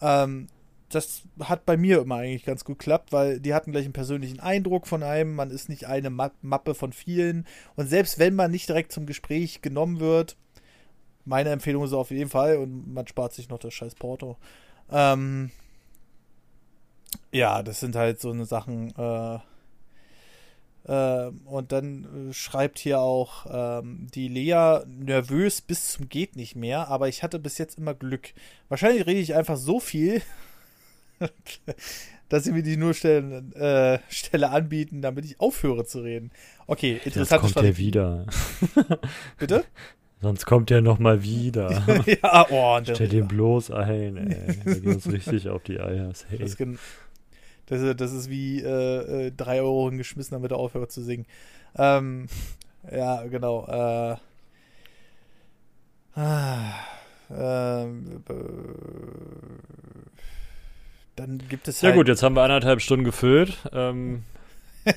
Ähm, 0.00 0.48
das 0.88 1.22
hat 1.40 1.66
bei 1.66 1.76
mir 1.76 2.00
immer 2.00 2.16
eigentlich 2.16 2.44
ganz 2.44 2.64
gut 2.64 2.80
geklappt, 2.80 3.12
weil 3.12 3.38
die 3.38 3.54
hatten 3.54 3.70
gleich 3.70 3.84
einen 3.84 3.92
persönlichen 3.92 4.40
Eindruck 4.40 4.86
von 4.86 5.02
einem. 5.02 5.36
Man 5.36 5.50
ist 5.50 5.68
nicht 5.68 5.86
eine 5.86 6.10
Mappe 6.10 6.74
von 6.74 6.92
vielen. 6.92 7.46
Und 7.76 7.86
selbst 7.86 8.18
wenn 8.18 8.34
man 8.34 8.50
nicht 8.50 8.68
direkt 8.68 8.92
zum 8.92 9.06
Gespräch 9.06 9.62
genommen 9.62 10.00
wird, 10.00 10.36
meine 11.24 11.50
Empfehlung 11.50 11.84
ist 11.84 11.92
auf 11.92 12.10
jeden 12.10 12.30
Fall 12.30 12.56
und 12.56 12.92
man 12.92 13.06
spart 13.06 13.32
sich 13.32 13.48
noch 13.48 13.58
das 13.58 13.74
scheiß 13.74 13.94
Porto. 13.94 14.36
Ähm, 14.90 15.50
ja, 17.32 17.62
das 17.62 17.80
sind 17.80 17.96
halt 17.96 18.20
so 18.20 18.30
eine 18.30 18.44
Sachen. 18.44 18.94
Äh, 18.96 19.38
äh, 20.84 21.30
und 21.44 21.72
dann 21.72 22.30
schreibt 22.32 22.78
hier 22.78 23.00
auch 23.00 23.46
ähm, 23.50 24.06
die 24.14 24.28
Lea 24.28 24.80
nervös 24.86 25.60
bis 25.60 25.92
zum 25.92 26.08
geht 26.08 26.36
nicht 26.36 26.56
mehr, 26.56 26.88
aber 26.88 27.08
ich 27.08 27.22
hatte 27.22 27.38
bis 27.38 27.58
jetzt 27.58 27.78
immer 27.78 27.94
Glück. 27.94 28.32
Wahrscheinlich 28.68 29.06
rede 29.06 29.20
ich 29.20 29.34
einfach 29.34 29.56
so 29.56 29.78
viel, 29.78 30.22
dass 32.28 32.44
sie 32.44 32.52
mir 32.52 32.62
die 32.62 32.76
nur 32.76 32.94
Stellen, 32.94 33.52
äh, 33.52 33.98
Stelle 34.08 34.50
anbieten, 34.50 35.02
damit 35.02 35.26
ich 35.26 35.38
aufhöre 35.38 35.84
zu 35.84 36.00
reden. 36.00 36.30
Okay, 36.66 37.00
interessant. 37.04 37.42
Jetzt 37.42 37.54
kommt 37.54 37.66
er 37.66 37.76
wieder. 37.76 38.26
Bitte? 39.38 39.64
Sonst 40.22 40.44
kommt 40.44 40.70
er 40.70 40.82
noch 40.82 40.98
mal 40.98 41.22
wieder. 41.22 41.82
ja, 42.06 42.46
oh, 42.50 42.78
Stell 42.82 43.08
den 43.08 43.26
bloß 43.26 43.70
ein, 43.70 44.16
ey. 44.18 44.54
Der 44.64 44.74
geht 44.74 44.86
uns 44.86 45.10
richtig 45.10 45.48
auf 45.48 45.62
die 45.62 45.80
Eier. 45.80 46.12
Hey. 46.28 46.38
Das, 46.38 46.56
das, 47.66 47.80
ist, 47.80 48.00
das 48.00 48.12
ist 48.12 48.28
wie 48.28 48.60
äh, 48.60 49.26
äh, 49.26 49.32
drei 49.34 49.62
Euro 49.62 49.90
geschmissen, 49.90 50.34
damit 50.34 50.50
er 50.50 50.58
aufhört 50.58 50.92
zu 50.92 51.02
singen. 51.02 51.24
Ähm, 51.76 52.26
ja, 52.90 53.22
genau. 53.26 53.66
Äh, 53.66 54.12
äh, 56.16 57.86
dann 61.16 61.38
gibt 61.48 61.68
es 61.68 61.82
halt. 61.82 61.92
Ja 61.92 61.96
gut, 61.96 62.08
jetzt 62.08 62.22
haben 62.22 62.34
wir 62.36 62.42
anderthalb 62.42 62.82
Stunden 62.82 63.04
gefüllt. 63.04 63.56
Ähm. 63.72 64.24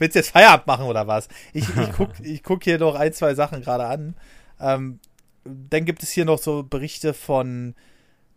Willst 0.00 0.14
du 0.14 0.20
jetzt 0.20 0.30
Feierabend 0.30 0.66
machen 0.66 0.86
oder 0.86 1.06
was? 1.06 1.28
Ich, 1.52 1.68
ich 1.68 1.92
gucke 1.96 2.22
ich 2.22 2.42
guck 2.42 2.64
hier 2.64 2.78
noch 2.78 2.94
ein, 2.94 3.12
zwei 3.12 3.34
Sachen 3.34 3.60
gerade 3.60 3.84
an. 3.86 4.16
Ähm, 4.58 4.98
dann 5.44 5.84
gibt 5.84 6.02
es 6.02 6.10
hier 6.10 6.24
noch 6.24 6.38
so 6.38 6.62
Berichte 6.62 7.14
von 7.14 7.74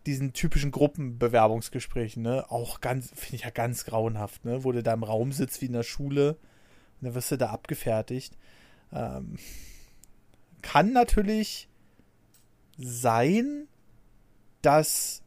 diesen 0.05 0.33
typischen 0.33 0.71
Gruppenbewerbungsgesprächen, 0.71 2.21
ne? 2.21 2.45
Auch 2.49 2.81
ganz, 2.81 3.11
finde 3.15 3.37
ich 3.37 3.43
ja 3.43 3.49
ganz 3.49 3.85
grauenhaft, 3.85 4.43
ne? 4.43 4.65
Wo 4.65 4.73
du 4.73 4.83
da 4.83 4.93
im 4.93 5.03
Raum 5.03 5.31
sitzt 5.31 5.61
wie 5.61 5.67
in 5.67 5.73
der 5.73 5.83
Schule 5.83 6.31
und 6.99 7.07
dann 7.07 7.15
wirst 7.15 7.31
du 7.31 7.37
da 7.37 7.49
abgefertigt. 7.49 8.37
Ähm, 8.91 9.37
kann 10.61 10.91
natürlich 10.91 11.69
sein, 12.77 13.67
dass 14.61 15.22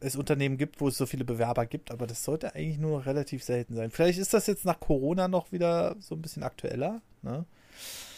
es 0.00 0.16
Unternehmen 0.16 0.58
gibt, 0.58 0.80
wo 0.80 0.88
es 0.88 0.96
so 0.96 1.06
viele 1.06 1.24
Bewerber 1.24 1.66
gibt, 1.66 1.90
aber 1.90 2.06
das 2.06 2.24
sollte 2.24 2.54
eigentlich 2.54 2.78
nur 2.78 2.98
noch 2.98 3.06
relativ 3.06 3.42
selten 3.42 3.74
sein. 3.74 3.90
Vielleicht 3.90 4.18
ist 4.18 4.34
das 4.34 4.46
jetzt 4.46 4.64
nach 4.64 4.80
Corona 4.80 5.28
noch 5.28 5.52
wieder 5.52 5.96
so 6.00 6.14
ein 6.14 6.22
bisschen 6.22 6.42
aktueller. 6.42 7.00
Ne? 7.22 7.44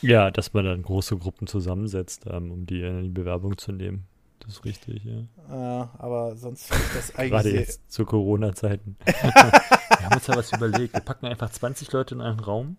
Ja, 0.03 0.31
dass 0.31 0.53
man 0.53 0.65
dann 0.65 0.83
große 0.83 1.17
Gruppen 1.17 1.47
zusammensetzt, 1.47 2.25
ähm, 2.27 2.51
um 2.51 2.67
die 2.67 2.83
in 2.83 3.03
die 3.03 3.09
Bewerbung 3.11 3.59
zu 3.59 3.73
nehmen. 3.73 4.07
Das 4.41 4.55
ist 4.55 4.65
richtig, 4.65 5.05
ja. 5.05 5.23
Ja, 5.51 5.91
aber 5.99 6.35
sonst 6.37 6.71
ich 6.71 6.95
das 6.95 7.15
eigentlich. 7.17 7.31
Gerade 7.31 7.51
jetzt 7.51 7.93
zu 7.93 8.07
Corona-Zeiten. 8.07 8.97
Wir 9.05 10.07
haben 10.07 10.15
uns 10.15 10.27
ja 10.27 10.37
was 10.37 10.53
überlegt. 10.53 10.95
Wir 10.95 11.01
packen 11.01 11.27
einfach 11.27 11.51
20 11.51 11.93
Leute 11.93 12.15
in 12.15 12.21
einen 12.23 12.41
Raum. 12.41 12.79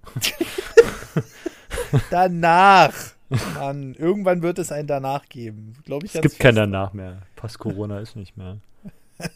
Danach. 2.09 2.93
Mann, 3.55 3.95
irgendwann 3.95 4.41
wird 4.41 4.59
es 4.59 4.71
ein 4.71 4.87
Danach 4.87 5.27
geben. 5.29 5.73
Glaube 5.85 6.05
ich 6.05 6.15
Es 6.15 6.21
gibt 6.21 6.39
kein 6.39 6.55
Danach 6.55 6.93
mehr. 6.93 7.21
Post-Corona 7.35 7.99
ist 7.99 8.15
nicht 8.15 8.35
mehr. 8.37 8.57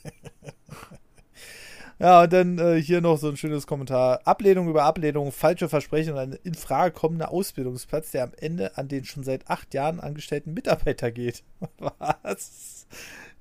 ja, 1.99 2.23
und 2.23 2.33
dann 2.33 2.59
äh, 2.59 2.81
hier 2.81 3.01
noch 3.01 3.17
so 3.17 3.29
ein 3.29 3.37
schönes 3.37 3.67
Kommentar. 3.67 4.21
Ablehnung 4.25 4.67
über 4.69 4.83
Ablehnung, 4.83 5.31
falsche 5.31 5.69
Versprechen 5.69 6.13
und 6.13 6.19
ein 6.19 6.37
in 6.43 6.55
Frage 6.55 6.93
kommender 6.93 7.31
Ausbildungsplatz, 7.31 8.11
der 8.11 8.23
am 8.25 8.33
Ende 8.37 8.77
an 8.77 8.87
den 8.87 9.05
schon 9.05 9.23
seit 9.23 9.49
acht 9.49 9.73
Jahren 9.73 9.99
angestellten 9.99 10.53
Mitarbeiter 10.53 11.11
geht. 11.11 11.43
Was? 12.23 12.87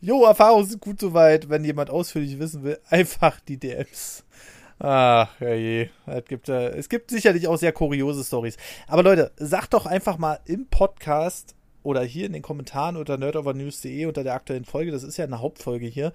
Jo, 0.00 0.24
Erfahrungen 0.24 0.66
sind 0.66 0.80
gut 0.80 1.00
soweit. 1.00 1.48
Wenn 1.48 1.64
jemand 1.64 1.90
ausführlich 1.90 2.38
wissen 2.38 2.62
will, 2.62 2.78
einfach 2.90 3.40
die 3.40 3.56
DMs. 3.56 4.24
Ach, 4.78 5.28
je. 5.40 5.88
Es 6.06 6.24
gibt, 6.24 6.48
äh, 6.48 6.70
es 6.70 6.88
gibt 6.88 7.10
sicherlich 7.10 7.46
auch 7.48 7.56
sehr 7.56 7.72
kuriose 7.72 8.24
Stories. 8.24 8.56
Aber 8.86 9.02
Leute, 9.02 9.32
sagt 9.36 9.74
doch 9.74 9.86
einfach 9.86 10.18
mal 10.18 10.40
im 10.44 10.66
Podcast, 10.66 11.54
oder 11.84 12.02
hier 12.02 12.26
in 12.26 12.32
den 12.32 12.42
Kommentaren 12.42 12.96
unter 12.96 13.16
nerdovernews.de 13.16 14.06
unter 14.06 14.24
der 14.24 14.34
aktuellen 14.34 14.64
Folge, 14.64 14.90
das 14.90 15.04
ist 15.04 15.16
ja 15.18 15.26
eine 15.26 15.40
Hauptfolge 15.40 15.86
hier, 15.86 16.12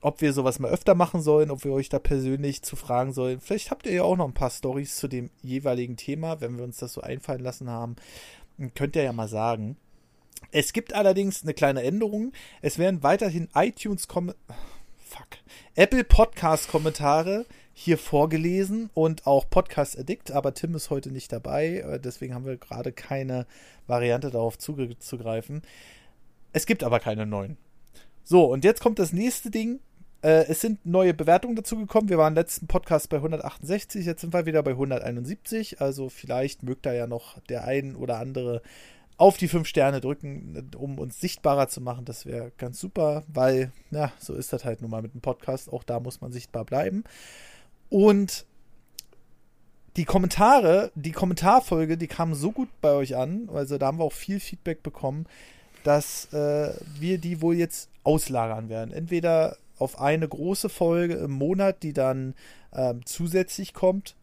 ob 0.00 0.20
wir 0.20 0.32
sowas 0.32 0.58
mal 0.58 0.70
öfter 0.70 0.96
machen 0.96 1.22
sollen, 1.22 1.50
ob 1.50 1.64
wir 1.64 1.72
euch 1.72 1.88
da 1.88 2.00
persönlich 2.00 2.62
zu 2.62 2.74
fragen 2.74 3.12
sollen. 3.12 3.40
Vielleicht 3.40 3.70
habt 3.70 3.86
ihr 3.86 3.92
ja 3.92 4.02
auch 4.02 4.16
noch 4.16 4.26
ein 4.26 4.34
paar 4.34 4.50
Stories 4.50 4.96
zu 4.96 5.06
dem 5.06 5.30
jeweiligen 5.42 5.96
Thema, 5.96 6.40
wenn 6.40 6.56
wir 6.56 6.64
uns 6.64 6.78
das 6.78 6.94
so 6.94 7.02
einfallen 7.02 7.42
lassen 7.42 7.70
haben. 7.70 7.96
Könnt 8.74 8.96
ihr 8.96 9.04
ja 9.04 9.12
mal 9.12 9.28
sagen. 9.28 9.76
Es 10.50 10.72
gibt 10.72 10.94
allerdings 10.94 11.42
eine 11.42 11.54
kleine 11.54 11.82
Änderung. 11.82 12.32
Es 12.62 12.78
werden 12.78 13.02
weiterhin 13.02 13.48
iTunes 13.54 14.06
Fuck. 14.06 14.34
Apple 15.74 16.04
Podcast 16.04 16.68
Kommentare 16.68 17.46
hier 17.82 17.98
vorgelesen 17.98 18.90
und 18.94 19.26
auch 19.26 19.48
Podcast 19.50 19.98
Addict, 19.98 20.30
aber 20.30 20.54
Tim 20.54 20.74
ist 20.74 20.90
heute 20.90 21.10
nicht 21.10 21.32
dabei, 21.32 21.78
äh, 21.78 22.00
deswegen 22.00 22.34
haben 22.34 22.46
wir 22.46 22.56
gerade 22.56 22.92
keine 22.92 23.46
Variante 23.86 24.30
darauf 24.30 24.56
zuzugreifen. 24.58 25.62
Es 26.52 26.66
gibt 26.66 26.84
aber 26.84 27.00
keine 27.00 27.26
neuen. 27.26 27.56
So, 28.22 28.44
und 28.44 28.64
jetzt 28.64 28.80
kommt 28.80 28.98
das 28.98 29.12
nächste 29.12 29.50
Ding. 29.50 29.80
Äh, 30.22 30.46
es 30.46 30.60
sind 30.60 30.86
neue 30.86 31.12
Bewertungen 31.12 31.56
dazu 31.56 31.76
gekommen. 31.76 32.08
Wir 32.08 32.18
waren 32.18 32.34
letzten 32.34 32.68
Podcast 32.68 33.08
bei 33.08 33.16
168, 33.16 34.06
jetzt 34.06 34.20
sind 34.20 34.32
wir 34.32 34.46
wieder 34.46 34.62
bei 34.62 34.72
171. 34.72 35.80
Also 35.80 36.08
vielleicht 36.08 36.62
mögt 36.62 36.86
da 36.86 36.92
ja 36.92 37.08
noch 37.08 37.40
der 37.48 37.64
ein 37.64 37.96
oder 37.96 38.18
andere 38.18 38.62
auf 39.16 39.36
die 39.36 39.48
fünf 39.48 39.68
Sterne 39.68 40.00
drücken, 40.00 40.70
um 40.76 40.98
uns 40.98 41.20
sichtbarer 41.20 41.68
zu 41.68 41.80
machen. 41.80 42.04
Das 42.04 42.26
wäre 42.26 42.52
ganz 42.58 42.80
super, 42.80 43.24
weil, 43.28 43.72
ja, 43.90 44.12
so 44.18 44.34
ist 44.34 44.52
das 44.52 44.64
halt 44.64 44.82
nun 44.82 44.90
mal 44.90 45.02
mit 45.02 45.14
dem 45.14 45.20
Podcast. 45.20 45.72
Auch 45.72 45.84
da 45.84 46.00
muss 46.00 46.20
man 46.20 46.32
sichtbar 46.32 46.64
bleiben. 46.64 47.04
Und 47.92 48.46
die 49.98 50.06
Kommentare, 50.06 50.90
die 50.94 51.12
Kommentarfolge, 51.12 51.98
die 51.98 52.06
kamen 52.06 52.34
so 52.34 52.50
gut 52.50 52.70
bei 52.80 52.92
euch 52.92 53.16
an, 53.16 53.50
also 53.52 53.76
da 53.76 53.88
haben 53.88 53.98
wir 53.98 54.04
auch 54.04 54.14
viel 54.14 54.40
Feedback 54.40 54.82
bekommen, 54.82 55.26
dass 55.84 56.32
äh, 56.32 56.72
wir 56.98 57.18
die 57.18 57.42
wohl 57.42 57.54
jetzt 57.54 57.90
auslagern 58.02 58.70
werden. 58.70 58.94
Entweder 58.94 59.58
auf 59.78 60.00
eine 60.00 60.26
große 60.26 60.70
Folge 60.70 61.16
im 61.16 61.32
Monat, 61.32 61.82
die 61.82 61.92
dann 61.92 62.34
ähm, 62.72 63.02
zusätzlich 63.04 63.74
kommt, 63.74 64.16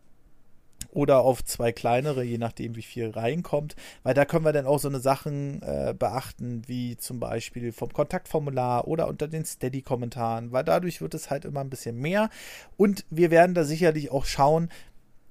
oder 0.92 1.20
auf 1.20 1.44
zwei 1.44 1.72
kleinere, 1.72 2.24
je 2.24 2.38
nachdem, 2.38 2.76
wie 2.76 2.82
viel 2.82 3.10
reinkommt. 3.10 3.76
Weil 4.04 4.14
da 4.14 4.26
können 4.26 4.46
wir 4.46 4.54
dann 4.54 4.66
auch 4.66 4.80
so 4.80 4.88
eine 4.88 5.00
Sachen 5.00 5.62
äh, 5.62 5.94
beachten, 5.98 6.64
wie 6.68 6.98
zum 6.98 7.20
Beispiel 7.20 7.72
vom 7.72 7.94
Kontaktformular 7.94 8.88
oder 8.88 9.08
unter 9.08 9.28
den 9.28 9.46
Steady-Kommentaren, 9.46 10.52
weil 10.52 10.64
dadurch 10.64 11.02
wird 11.02 11.14
es 11.14 11.30
halt 11.30 11.46
immer 11.46 11.62
ein 11.62 11.70
bisschen 11.70 11.98
mehr. 11.98 12.30
Und 12.78 13.06
wir 13.10 13.32
werden 13.32 13.54
da 13.54 13.64
sicherlich 13.64 14.12
auch 14.12 14.26
schauen, 14.26 14.70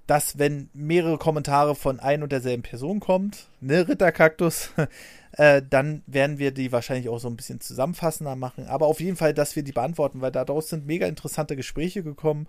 dass 0.08 0.38
wenn 0.38 0.70
mehrere 0.72 1.18
Kommentare 1.18 1.74
von 1.74 2.00
ein 2.00 2.22
und 2.22 2.32
derselben 2.32 2.62
Person 2.62 2.98
kommt, 2.98 3.46
ne, 3.60 3.86
Ritterkaktus, 3.86 4.70
äh, 5.32 5.60
dann 5.68 6.02
werden 6.06 6.38
wir 6.38 6.50
die 6.50 6.72
wahrscheinlich 6.72 7.10
auch 7.10 7.18
so 7.18 7.28
ein 7.28 7.36
bisschen 7.36 7.60
zusammenfassender 7.60 8.34
machen. 8.34 8.66
Aber 8.68 8.86
auf 8.86 9.00
jeden 9.00 9.18
Fall, 9.18 9.34
dass 9.34 9.54
wir 9.54 9.62
die 9.62 9.72
beantworten, 9.72 10.22
weil 10.22 10.32
daraus 10.32 10.70
sind 10.70 10.86
mega 10.86 11.06
interessante 11.06 11.56
Gespräche 11.56 12.02
gekommen 12.02 12.48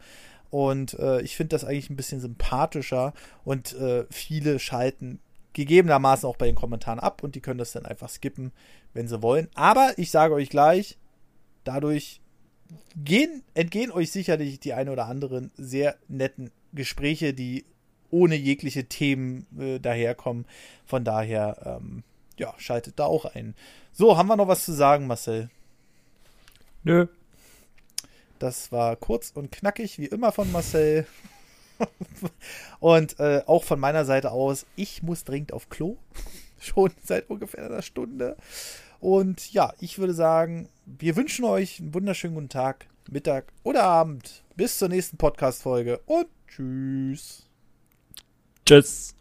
und 0.50 0.94
äh, 1.00 1.22
ich 1.22 1.36
finde 1.36 1.56
das 1.56 1.64
eigentlich 1.64 1.90
ein 1.90 1.96
bisschen 1.96 2.20
sympathischer 2.20 3.14
und 3.44 3.74
äh, 3.74 4.06
viele 4.10 4.60
schalten 4.60 5.20
gegebenermaßen 5.54 6.28
auch 6.28 6.38
bei 6.38 6.46
den 6.46 6.56
Kommentaren 6.56 7.00
ab 7.00 7.24
und 7.24 7.36
die 7.36 7.42
können 7.42 7.60
das 7.60 7.72
dann 7.72 7.86
einfach 7.86 8.10
skippen, 8.10 8.52
wenn 8.94 9.08
sie 9.08 9.22
wollen. 9.22 9.50
Aber 9.56 9.94
ich 9.98 10.12
sage 10.12 10.34
euch 10.34 10.50
gleich, 10.50 10.98
dadurch 11.64 12.22
gehen, 12.96 13.44
entgehen 13.54 13.92
euch 13.92 14.12
sicherlich 14.12 14.60
die 14.60 14.74
ein 14.74 14.90
oder 14.90 15.08
anderen 15.08 15.52
sehr 15.58 15.98
netten 16.08 16.52
Gespräche, 16.74 17.34
die 17.34 17.66
ohne 18.12 18.36
jegliche 18.36 18.86
Themen 18.86 19.46
äh, 19.60 19.80
daherkommen. 19.80 20.46
Von 20.86 21.04
daher, 21.04 21.80
ähm, 21.82 22.04
ja, 22.38 22.54
schaltet 22.58 23.00
da 23.00 23.06
auch 23.06 23.26
ein. 23.26 23.56
So, 23.92 24.18
haben 24.18 24.28
wir 24.28 24.38
noch 24.38 24.48
was 24.48 24.66
zu 24.66 24.72
sagen, 24.72 25.08
Marcel? 25.08 25.50
Nö. 26.84 27.08
Das 28.40 28.72
war 28.72 28.96
kurz 28.96 29.32
und 29.32 29.52
knackig, 29.52 30.00
wie 30.00 30.06
immer 30.06 30.32
von 30.32 30.52
Marcel. 30.52 31.06
und 32.80 33.20
äh, 33.20 33.44
auch 33.46 33.64
von 33.64 33.80
meiner 33.80 34.06
Seite 34.06 34.32
aus, 34.32 34.66
ich 34.76 35.04
muss 35.04 35.24
dringend 35.24 35.54
auf 35.54 35.70
Klo. 35.70 35.98
Schon 36.60 36.92
seit 37.04 37.30
ungefähr 37.30 37.66
einer 37.66 37.82
Stunde. 37.82 38.36
Und 39.00 39.54
ja, 39.54 39.74
ich 39.80 39.98
würde 39.98 40.14
sagen, 40.14 40.68
wir 40.86 41.16
wünschen 41.16 41.46
euch 41.46 41.80
einen 41.80 41.94
wunderschönen 41.94 42.36
guten 42.36 42.50
Tag, 42.50 42.88
Mittag 43.10 43.54
oder 43.64 43.84
Abend. 43.84 44.44
Bis 44.56 44.78
zur 44.78 44.90
nächsten 44.90 45.18
Podcast-Folge 45.18 46.00
und 46.06 46.28
tschüss. 46.48 47.48
Tschüss. 48.66 49.19